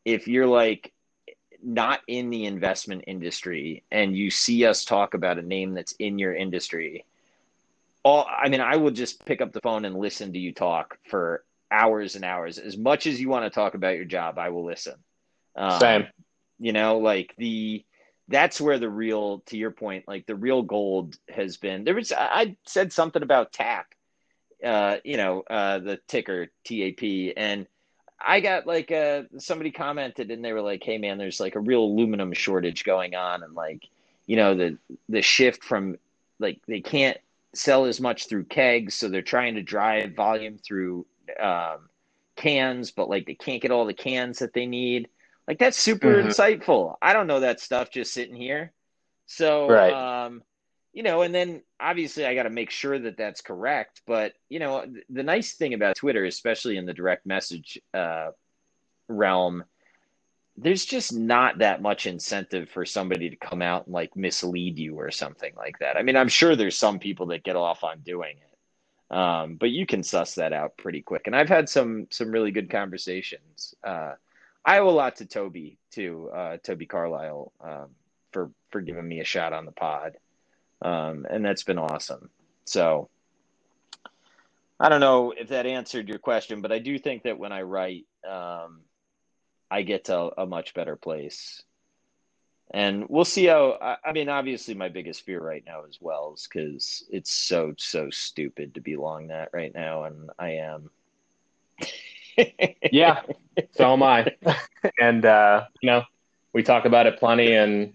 if 0.06 0.28
you're 0.28 0.48
like 0.48 0.94
not 1.62 2.00
in 2.08 2.30
the 2.30 2.46
investment 2.46 3.04
industry 3.08 3.84
and 3.92 4.16
you 4.16 4.30
see 4.30 4.66
us 4.66 4.86
talk 4.86 5.16
about 5.16 5.40
a 5.40 5.42
name 5.42 5.74
that's 5.74 5.94
in 5.94 6.20
your 6.20 6.34
industry, 6.34 7.04
all 8.04 8.28
I 8.30 8.50
mean, 8.50 8.62
I 8.62 8.78
will 8.78 8.92
just 8.92 9.26
pick 9.26 9.42
up 9.42 9.52
the 9.52 9.62
phone 9.62 9.84
and 9.84 9.96
listen 9.96 10.32
to 10.34 10.40
you 10.40 10.54
talk 10.54 11.00
for 11.10 11.44
hours 11.72 12.16
and 12.16 12.24
hours. 12.24 12.60
As 12.60 12.78
much 12.78 13.08
as 13.08 13.20
you 13.20 13.30
want 13.30 13.46
to 13.46 13.50
talk 13.50 13.74
about 13.74 13.96
your 13.96 14.06
job, 14.06 14.38
I 14.38 14.50
will 14.50 14.66
listen. 14.66 14.96
Um, 15.56 15.80
Same. 15.80 16.08
You 16.60 16.72
know, 16.72 17.00
like 17.00 17.34
the 17.38 17.84
that's 18.28 18.60
where 18.62 18.80
the 18.80 18.90
real, 18.90 19.40
to 19.48 19.58
your 19.58 19.72
point, 19.72 20.08
like 20.08 20.26
the 20.26 20.36
real 20.36 20.62
gold 20.62 21.18
has 21.30 21.58
been. 21.58 21.84
There 21.84 21.96
was 21.96 22.12
I 22.12 22.56
said 22.66 22.94
something 22.94 23.22
about 23.22 23.52
TAP, 23.52 23.88
uh, 24.64 24.98
you 25.04 25.18
know, 25.18 25.44
uh, 25.50 25.80
the 25.80 26.00
ticker 26.08 26.48
TAP, 26.64 27.34
and 27.38 27.68
I 28.26 28.40
got 28.40 28.66
like 28.66 28.92
uh 28.92 29.24
somebody 29.38 29.72
commented 29.72 30.32
and 30.32 30.44
they 30.44 30.52
were 30.52 30.62
like, 30.62 30.84
"Hey 30.84 30.98
man, 30.98 31.18
there's 31.18 31.40
like 31.40 31.56
a 31.56 31.60
real 31.60 31.84
aluminum 31.84 32.34
shortage 32.34 32.84
going 32.84 33.16
on, 33.16 33.44
and 33.44 33.54
like 33.54 33.88
you 34.26 34.36
know 34.36 34.56
the 34.56 34.78
the 35.10 35.22
shift 35.22 35.64
from 35.64 35.98
like 36.40 36.60
they 36.68 36.82
can't 36.82 37.18
sell 37.54 37.86
as 37.86 38.02
much 38.02 38.28
through 38.28 38.46
kegs, 38.46 38.96
so 38.96 39.08
they're 39.08 39.22
trying 39.22 39.56
to 39.56 39.62
drive 39.62 40.16
volume 40.16 40.58
through 40.58 41.06
um, 41.40 41.90
cans, 42.36 42.92
but 42.92 43.10
like 43.10 43.26
they 43.26 43.36
can't 43.36 43.62
get 43.62 43.72
all 43.72 43.86
the 43.86 43.94
cans 43.94 44.40
that 44.40 44.54
they 44.54 44.66
need. 44.66 45.08
Like 45.48 45.60
that's 45.60 45.78
super 45.78 46.16
mm-hmm. 46.16 46.30
insightful. 46.30 46.96
I 47.02 47.14
don't 47.14 47.28
know 47.28 47.42
that 47.42 47.60
stuff 47.60 47.92
just 47.92 48.14
sitting 48.14 48.36
here. 48.36 48.72
So, 49.28 49.68
right. 49.70 50.26
um, 50.26 50.44
you 50.96 51.04
know, 51.04 51.24
and 51.24 51.36
then 51.36 51.62
obviously 51.78 52.26
I 52.26 52.36
got 52.36 52.44
to 52.44 52.50
make 52.50 52.72
sure 52.72 52.98
that 52.98 53.18
that's 53.18 53.42
correct. 53.42 54.02
But 54.08 54.34
you 54.48 54.60
know, 54.60 54.86
the 55.10 55.24
nice 55.24 55.54
thing 55.54 55.74
about 55.74 55.98
Twitter, 55.98 56.24
especially 56.24 56.78
in 56.78 56.86
the 56.86 56.94
direct 56.94 57.26
message 57.26 57.78
uh, 57.94 58.32
realm, 59.10 59.66
there's 60.56 60.86
just 60.86 61.14
not 61.14 61.58
that 61.58 61.82
much 61.82 62.06
incentive 62.06 62.70
for 62.70 62.86
somebody 62.86 63.30
to 63.30 63.36
come 63.36 63.62
out 63.62 63.88
and 63.88 63.94
like 63.94 64.16
mislead 64.16 64.80
you 64.80 64.98
or 64.98 65.12
something 65.12 65.52
like 65.58 65.78
that. 65.80 65.98
I 65.98 66.02
mean, 66.02 66.16
I'm 66.16 66.30
sure 66.30 66.56
there's 66.56 66.78
some 66.78 66.98
people 66.98 67.26
that 67.28 67.44
get 67.44 67.58
off 67.58 67.84
on 67.84 68.00
doing 68.00 68.38
it, 68.38 69.14
um, 69.14 69.56
but 69.56 69.72
you 69.72 69.86
can 69.86 70.02
suss 70.02 70.36
that 70.36 70.54
out 70.54 70.78
pretty 70.78 71.02
quick. 71.02 71.24
And 71.26 71.36
I've 71.36 71.50
had 71.50 71.68
some 71.68 72.08
some 72.10 72.32
really 72.32 72.52
good 72.52 72.70
conversations. 72.70 73.76
Uh, 73.84 74.14
I 74.64 74.80
owe 74.80 74.88
a 74.88 74.92
lot 74.92 75.18
to 75.18 75.26
Toby 75.26 75.78
too, 75.92 76.30
uh, 76.34 76.56
Toby 76.64 76.86
Carlisle, 76.86 77.52
um, 77.60 77.88
for 78.32 78.50
for 78.70 78.80
giving 78.80 79.06
me 79.06 79.20
a 79.20 79.26
shot 79.26 79.52
on 79.52 79.66
the 79.66 79.74
pod, 79.74 80.16
um, 80.86 81.26
and 81.30 81.44
that's 81.44 81.64
been 81.64 81.80
awesome. 81.80 82.30
So. 82.66 83.10
I 84.78 84.90
don't 84.90 85.00
know 85.00 85.32
if 85.32 85.48
that 85.50 85.66
answered 85.66 86.10
your 86.10 86.20
question, 86.20 86.60
but 86.60 86.74
I 86.74 86.80
do 86.80 87.00
think 87.00 87.24
that 87.24 87.40
when 87.40 87.54
I 87.54 87.62
write, 87.62 88.06
um, 88.30 88.82
I 89.72 89.84
get 89.84 90.06
to 90.06 90.32
a 90.38 90.46
much 90.46 90.74
better 90.74 90.98
place. 90.98 91.64
And 92.72 93.06
we'll 93.10 93.26
see 93.26 93.46
how. 93.46 93.78
I, 93.82 93.98
I 94.04 94.12
mean, 94.12 94.28
obviously, 94.28 94.74
my 94.74 94.90
biggest 94.90 95.22
fear 95.22 95.40
right 95.40 95.64
now 95.66 95.84
is 95.86 96.00
because 96.00 97.04
it's 97.12 97.32
so 97.32 97.74
so 97.78 98.10
stupid 98.10 98.74
to 98.74 98.82
be 98.82 98.96
long 98.96 99.28
that 99.28 99.50
right 99.54 99.74
now, 99.74 100.06
and 100.06 100.32
I 100.40 100.52
am. 100.54 100.90
yeah, 102.92 103.22
so 103.74 103.94
am 103.94 104.02
I. 104.02 104.36
and 105.00 105.26
uh, 105.26 105.66
you 105.82 105.88
know, 105.88 106.04
we 106.54 106.64
talk 106.64 106.86
about 106.86 107.06
it 107.06 107.20
plenty, 107.20 107.54
and 107.54 107.94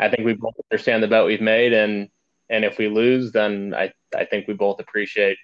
I 0.00 0.08
think 0.08 0.24
we 0.24 0.32
both 0.32 0.54
understand 0.72 1.02
the 1.02 1.08
bet 1.08 1.26
we've 1.26 1.40
made, 1.42 1.74
and 1.74 2.08
and 2.50 2.64
if 2.64 2.78
we 2.78 2.88
lose, 2.88 3.32
then 3.32 3.74
I 3.76 3.92
I 4.16 4.24
think 4.24 4.48
we 4.48 4.54
both 4.54 4.80
appreciate 4.80 5.38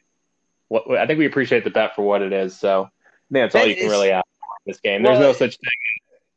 what 0.69 0.91
I 0.99 1.07
think 1.07 1.19
we 1.19 1.27
appreciate 1.27 1.65
the 1.65 1.71
bet 1.71 1.95
for 1.95 2.03
what 2.03 2.23
it 2.23 2.33
is. 2.33 2.59
So 2.59 2.85
I 2.85 3.33
think 3.33 3.45
that's 3.45 3.55
all 3.55 3.67
you 3.67 3.77
can 3.77 3.89
really 3.89 4.11
ask 4.11 4.27
this 4.67 4.81
game. 4.81 5.03
There's 5.03 5.19
well, 5.19 5.29
no 5.29 5.33
such 5.33 5.57
thing. 5.57 5.71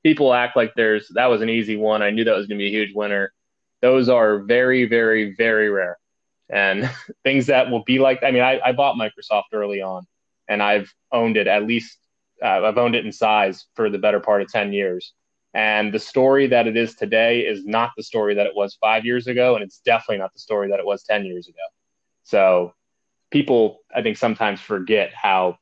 People 0.03 0.33
act 0.33 0.55
like 0.55 0.73
there's 0.75 1.09
that 1.15 1.27
was 1.27 1.41
an 1.41 1.49
easy 1.49 1.77
one. 1.77 2.01
I 2.01 2.11
knew 2.11 2.23
that 2.23 2.35
was 2.35 2.47
going 2.47 2.57
to 2.59 2.63
be 2.63 2.67
a 2.67 2.79
huge 2.79 2.93
winner. 2.93 3.33
Those 3.81 4.09
are 4.09 4.39
very, 4.39 4.85
very, 4.85 5.35
very 5.35 5.69
rare, 5.69 5.97
and 6.49 6.89
things 7.23 7.47
that 7.47 7.69
will 7.69 7.83
be 7.83 7.99
like. 7.99 8.23
I 8.23 8.31
mean, 8.31 8.43
I, 8.43 8.59
I 8.63 8.71
bought 8.71 8.95
Microsoft 8.95 9.53
early 9.53 9.81
on, 9.81 10.05
and 10.47 10.61
I've 10.61 10.91
owned 11.11 11.37
it 11.37 11.47
at 11.47 11.63
least. 11.63 11.97
Uh, 12.41 12.65
I've 12.65 12.77
owned 12.77 12.95
it 12.95 13.05
in 13.05 13.11
size 13.11 13.65
for 13.75 13.89
the 13.89 13.97
better 13.97 14.19
part 14.19 14.41
of 14.41 14.51
ten 14.51 14.73
years. 14.73 15.13
And 15.57 15.91
the 15.91 15.97
story 15.97 16.45
that 16.45 16.67
it 16.67 16.77
is 16.77 16.93
today 16.93 17.39
is 17.39 17.65
not 17.65 17.89
the 17.97 18.03
story 18.03 18.35
that 18.35 18.45
it 18.45 18.55
was 18.55 18.75
five 18.75 19.05
years 19.05 19.25
ago, 19.25 19.55
and 19.55 19.63
it's 19.63 19.79
definitely 19.79 20.19
not 20.19 20.31
the 20.31 20.39
story 20.39 20.69
that 20.69 20.79
it 20.79 20.85
was 20.85 21.01
ten 21.01 21.25
years 21.25 21.47
ago. 21.47 21.57
So 22.21 22.75
people, 23.31 23.79
I 23.93 24.03
think, 24.03 24.17
sometimes 24.17 24.61
forget 24.61 25.15
how 25.15 25.57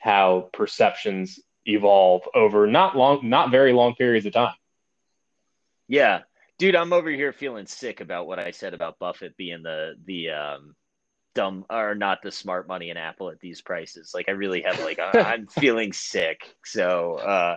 how 0.00 0.48
perceptions 0.54 1.38
evolve 1.66 2.22
over 2.34 2.66
not 2.66 2.96
long, 2.96 3.28
not 3.28 3.50
very 3.50 3.74
long 3.74 3.94
periods 3.94 4.24
of 4.24 4.32
time. 4.32 4.54
Yeah, 5.86 6.20
dude, 6.56 6.74
I'm 6.74 6.94
over 6.94 7.10
here 7.10 7.34
feeling 7.34 7.66
sick 7.66 8.00
about 8.00 8.26
what 8.26 8.38
I 8.38 8.52
said 8.52 8.72
about 8.72 8.98
Buffett 8.98 9.36
being 9.36 9.62
the 9.62 9.96
the 10.06 10.30
um, 10.30 10.74
dumb 11.34 11.66
or 11.68 11.94
not 11.94 12.22
the 12.22 12.32
smart 12.32 12.68
money 12.68 12.88
in 12.88 12.96
Apple 12.96 13.28
at 13.28 13.40
these 13.40 13.60
prices. 13.60 14.12
Like, 14.14 14.30
I 14.30 14.32
really 14.32 14.62
have 14.62 14.80
like 14.80 14.98
I'm 15.14 15.46
feeling 15.46 15.92
sick. 15.92 16.56
So, 16.64 17.16
uh, 17.16 17.56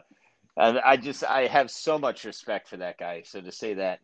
and 0.59 0.79
I 0.79 0.97
just 0.97 1.23
I 1.23 1.47
have 1.47 1.71
so 1.71 1.97
much 1.97 2.25
respect 2.25 2.67
for 2.67 2.77
that 2.77 2.97
guy. 2.97 3.23
So 3.25 3.41
to 3.41 3.51
say 3.51 3.75
that 3.75 3.99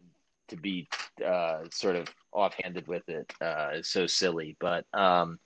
to 0.50 0.56
be 0.56 0.88
uh, 1.26 1.64
sort 1.72 1.96
of 1.96 2.08
offhanded 2.32 2.88
with 2.88 3.08
it 3.10 3.32
uh, 3.42 3.72
is 3.76 3.88
so 3.88 4.08
silly. 4.08 4.56
But 4.60 4.86
um, 4.94 5.40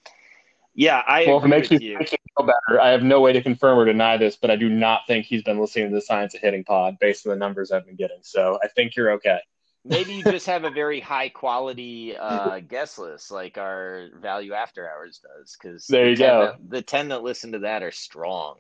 yeah, 0.76 1.02
I 1.08 1.26
well, 1.26 1.40
if 1.40 1.46
it 1.46 1.48
makes 1.48 1.72
you, 1.72 1.98
makes 1.98 2.12
you, 2.12 2.18
feel 2.38 2.48
better, 2.48 2.80
I 2.80 2.90
have 2.90 3.04
no 3.04 3.22
way 3.22 3.34
to 3.34 3.42
confirm 3.42 3.78
or 3.78 3.86
deny 3.86 4.18
this, 4.18 4.36
but 4.36 4.52
I 4.52 4.56
do 4.56 4.70
not 4.70 5.02
think 5.08 5.26
he's 5.26 5.44
been 5.44 5.60
listening 5.60 5.90
to 5.90 5.96
the 5.96 6.02
Science 6.02 6.36
of 6.36 6.42
Hitting 6.42 6.64
pod 6.64 6.98
based 7.00 7.26
on 7.26 7.32
the 7.32 7.38
numbers 7.38 7.72
I've 7.72 7.86
been 7.86 7.96
getting. 7.96 8.20
So 8.22 8.60
I 8.64 8.68
think 8.68 8.96
you're 8.96 9.12
okay. 9.14 9.40
Maybe 9.86 10.14
you 10.14 10.24
just 10.24 10.46
have 10.46 10.66
a 10.66 10.70
very 10.70 11.00
high 11.00 11.30
quality 11.30 12.16
uh, 12.16 12.60
guest 12.60 13.00
list, 13.00 13.32
like 13.32 13.58
our 13.58 14.10
Value 14.22 14.54
After 14.54 14.90
Hours 14.90 15.22
does. 15.24 15.58
Because 15.60 15.88
there 15.88 16.10
you 16.10 16.16
the 16.16 16.24
go. 16.24 16.46
That, 16.46 16.70
the 16.70 16.82
ten 16.82 17.10
that 17.10 17.24
listen 17.24 17.54
to 17.54 17.60
that 17.60 17.82
are 17.82 17.92
strong. 17.92 18.58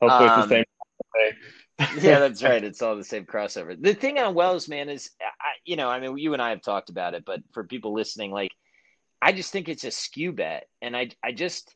Hopefully, 0.00 0.28
um, 0.28 0.40
it's 0.40 0.48
the 0.48 0.56
um, 0.56 0.64
same. 0.64 0.64
Yeah, 1.78 1.88
that's 2.20 2.42
right. 2.42 2.62
It's 2.62 2.82
all 2.82 2.96
the 2.96 3.04
same 3.04 3.26
crossover. 3.26 3.80
The 3.80 3.94
thing 3.94 4.18
on 4.18 4.34
Wells, 4.34 4.68
man, 4.68 4.88
is 4.88 5.10
I, 5.20 5.52
you 5.64 5.76
know, 5.76 5.88
I 5.88 6.00
mean, 6.00 6.16
you 6.18 6.32
and 6.32 6.42
I 6.42 6.50
have 6.50 6.62
talked 6.62 6.90
about 6.90 7.14
it, 7.14 7.24
but 7.24 7.40
for 7.52 7.64
people 7.64 7.92
listening, 7.92 8.30
like 8.30 8.52
I 9.24 9.32
just 9.32 9.52
think 9.52 9.70
it's 9.70 9.84
a 9.84 9.90
skew 9.90 10.32
bet. 10.32 10.68
And 10.82 10.94
I, 10.94 11.08
I 11.24 11.32
just, 11.32 11.74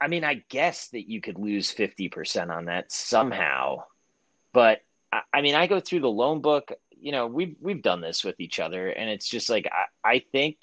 I 0.00 0.06
mean, 0.06 0.22
I 0.22 0.44
guess 0.48 0.86
that 0.90 1.10
you 1.10 1.20
could 1.20 1.36
lose 1.36 1.74
50% 1.74 2.48
on 2.48 2.66
that 2.66 2.92
somehow. 2.92 3.82
But 4.52 4.82
I, 5.10 5.22
I, 5.34 5.40
mean, 5.40 5.56
I 5.56 5.66
go 5.66 5.80
through 5.80 6.00
the 6.00 6.08
loan 6.08 6.40
book, 6.40 6.70
you 6.90 7.10
know, 7.10 7.26
we've, 7.26 7.56
we've 7.60 7.82
done 7.82 8.00
this 8.00 8.22
with 8.22 8.38
each 8.38 8.60
other. 8.60 8.88
And 8.88 9.10
it's 9.10 9.28
just 9.28 9.50
like, 9.50 9.68
I, 9.72 10.08
I 10.08 10.22
think 10.30 10.58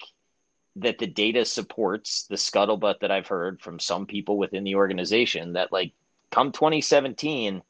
that 0.76 0.98
the 0.98 1.06
data 1.06 1.44
supports 1.44 2.24
the 2.30 2.36
scuttlebutt 2.36 3.00
that 3.00 3.10
I've 3.10 3.26
heard 3.26 3.60
from 3.60 3.78
some 3.78 4.06
people 4.06 4.38
within 4.38 4.64
the 4.64 4.76
organization 4.76 5.52
that, 5.52 5.72
like, 5.72 5.92
come 6.30 6.52
2017, 6.52 7.60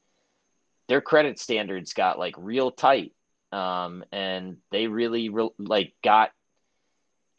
their 0.91 1.01
credit 1.01 1.39
standards 1.39 1.93
got 1.93 2.19
like 2.19 2.35
real 2.37 2.73
tight. 2.73 3.13
Um, 3.53 4.05
and 4.11 4.57
they 4.73 4.89
really, 4.89 5.29
re- 5.29 5.51
like, 5.57 5.95
got 6.03 6.31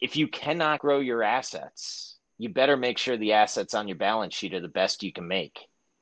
if 0.00 0.16
you 0.16 0.26
cannot 0.26 0.80
grow 0.80 1.00
your 1.00 1.22
assets, 1.22 2.16
you 2.38 2.48
better 2.48 2.78
make 2.78 2.96
sure 2.96 3.18
the 3.18 3.34
assets 3.34 3.74
on 3.74 3.88
your 3.88 3.98
balance 3.98 4.34
sheet 4.34 4.54
are 4.54 4.60
the 4.60 4.68
best 4.68 5.02
you 5.02 5.12
can 5.12 5.28
make 5.28 5.58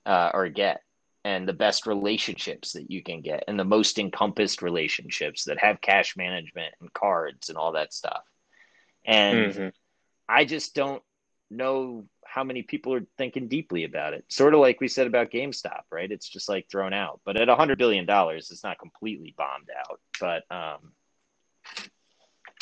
uh, 0.06 0.30
or 0.32 0.48
get 0.48 0.82
and 1.24 1.46
the 1.46 1.52
best 1.52 1.88
relationships 1.88 2.72
that 2.74 2.88
you 2.88 3.02
can 3.02 3.20
get 3.20 3.42
and 3.48 3.58
the 3.58 3.64
most 3.64 3.98
encompassed 3.98 4.62
relationships 4.62 5.44
that 5.44 5.58
have 5.58 5.80
cash 5.80 6.16
management 6.16 6.72
and 6.80 6.92
cards 6.92 7.48
and 7.48 7.58
all 7.58 7.72
that 7.72 7.92
stuff. 7.92 8.22
And 9.04 9.52
mm-hmm. 9.52 9.68
I 10.28 10.44
just 10.44 10.72
don't 10.72 11.02
know 11.50 12.06
how 12.32 12.44
many 12.44 12.62
people 12.62 12.94
are 12.94 13.04
thinking 13.18 13.48
deeply 13.48 13.82
about 13.82 14.14
it. 14.14 14.24
Sort 14.28 14.54
of 14.54 14.60
like 14.60 14.80
we 14.80 14.86
said 14.86 15.08
about 15.08 15.32
GameStop, 15.32 15.82
right? 15.90 16.10
It's 16.10 16.28
just 16.28 16.48
like 16.48 16.68
thrown 16.70 16.92
out. 16.92 17.20
But 17.24 17.36
at 17.36 17.48
a 17.48 17.56
hundred 17.56 17.78
billion 17.78 18.06
dollars, 18.06 18.50
it's 18.52 18.62
not 18.62 18.78
completely 18.78 19.34
bombed 19.36 19.68
out. 19.76 20.00
But 20.20 20.44
um, 20.54 20.92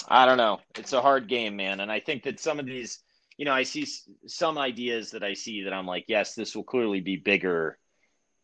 I 0.08 0.24
don't 0.24 0.38
know. 0.38 0.60
It's 0.76 0.94
a 0.94 1.02
hard 1.02 1.28
game, 1.28 1.56
man. 1.56 1.80
And 1.80 1.92
I 1.92 2.00
think 2.00 2.22
that 2.22 2.40
some 2.40 2.58
of 2.58 2.64
these, 2.64 3.00
you 3.36 3.44
know, 3.44 3.52
I 3.52 3.64
see 3.64 3.86
some 4.26 4.56
ideas 4.56 5.10
that 5.10 5.22
I 5.22 5.34
see 5.34 5.64
that 5.64 5.74
I'm 5.74 5.86
like, 5.86 6.06
yes, 6.08 6.34
this 6.34 6.56
will 6.56 6.64
clearly 6.64 7.00
be 7.00 7.16
bigger 7.16 7.78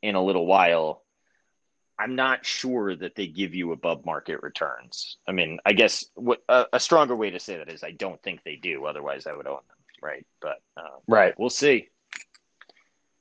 in 0.03 0.17
a 0.17 0.23
little 0.23 0.45
while. 0.45 1.05
I'm 1.99 2.17
not 2.17 2.45
sure 2.45 2.95
that 2.95 3.15
they 3.15 3.29
give 3.29 3.55
you 3.55 3.73
above 3.73 4.05
market 4.05 4.43
returns. 4.43 5.17
I 5.27 5.33
mean, 5.33 5.59
I 5.65 5.73
guess 5.73 6.05
what 6.17 6.43
a, 6.51 6.67
a 6.75 6.81
stronger 6.81 7.17
way 7.17 7.31
to 7.31 7.41
say 7.41 7.57
that 7.57 7.71
is 7.71 7.83
I 7.83 7.93
don't 7.93 8.23
think 8.23 8.43
they 8.43 8.57
do. 8.57 8.85
Otherwise, 8.85 9.27
I 9.27 9.33
would 9.33 9.47
own 9.47 9.61
them, 9.69 9.77
right? 10.03 10.27
But 10.41 10.61
uh, 10.77 10.99
right, 11.07 11.35
we'll 11.39 11.51
see. 11.51 11.89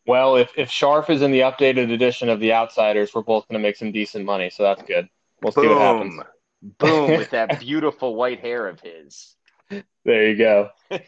Well, 0.06 0.36
if 0.36 0.52
if 0.58 0.70
Scharf 0.70 1.10
is 1.10 1.22
in 1.22 1.32
the 1.32 1.42
updated 1.42 1.92
edition 1.92 2.30
of 2.30 2.40
the 2.40 2.54
Outsiders, 2.54 3.14
we're 3.14 3.22
both 3.22 3.48
going 3.48 3.60
to 3.60 3.66
make 3.66 3.78
some 3.78 3.92
decent 3.92 4.26
money, 4.26 4.50
so 4.50 4.64
that's 4.64 4.84
good. 4.84 5.08
We'll 5.42 5.52
Boom. 5.54 5.64
see 5.64 5.70
what 5.70 5.78
happens. 5.78 6.20
Boom 6.80 7.18
with 7.18 7.30
that 7.32 7.60
beautiful 7.60 8.16
white 8.16 8.40
hair 8.40 8.68
of 8.68 8.80
his. 8.80 9.36
There 10.06 10.28
you 10.28 10.38
go. 10.38 10.70
but 10.90 11.00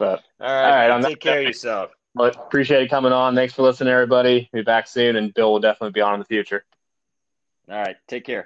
all 0.00 0.18
right, 0.40 0.90
all 0.90 0.98
right 0.98 1.04
take 1.04 1.20
care 1.20 1.40
of 1.40 1.46
yourself. 1.46 1.90
But 2.16 2.36
appreciate 2.36 2.82
you 2.82 2.88
coming 2.88 3.12
on. 3.12 3.34
Thanks 3.34 3.54
for 3.54 3.62
listening, 3.62 3.92
everybody. 3.92 4.48
Be 4.52 4.62
back 4.62 4.86
soon, 4.86 5.16
and 5.16 5.34
Bill 5.34 5.52
will 5.52 5.60
definitely 5.60 5.92
be 5.92 6.00
on 6.00 6.14
in 6.14 6.20
the 6.20 6.26
future. 6.26 6.64
All 7.70 7.80
right, 7.80 7.96
take 8.06 8.24
care. 8.24 8.42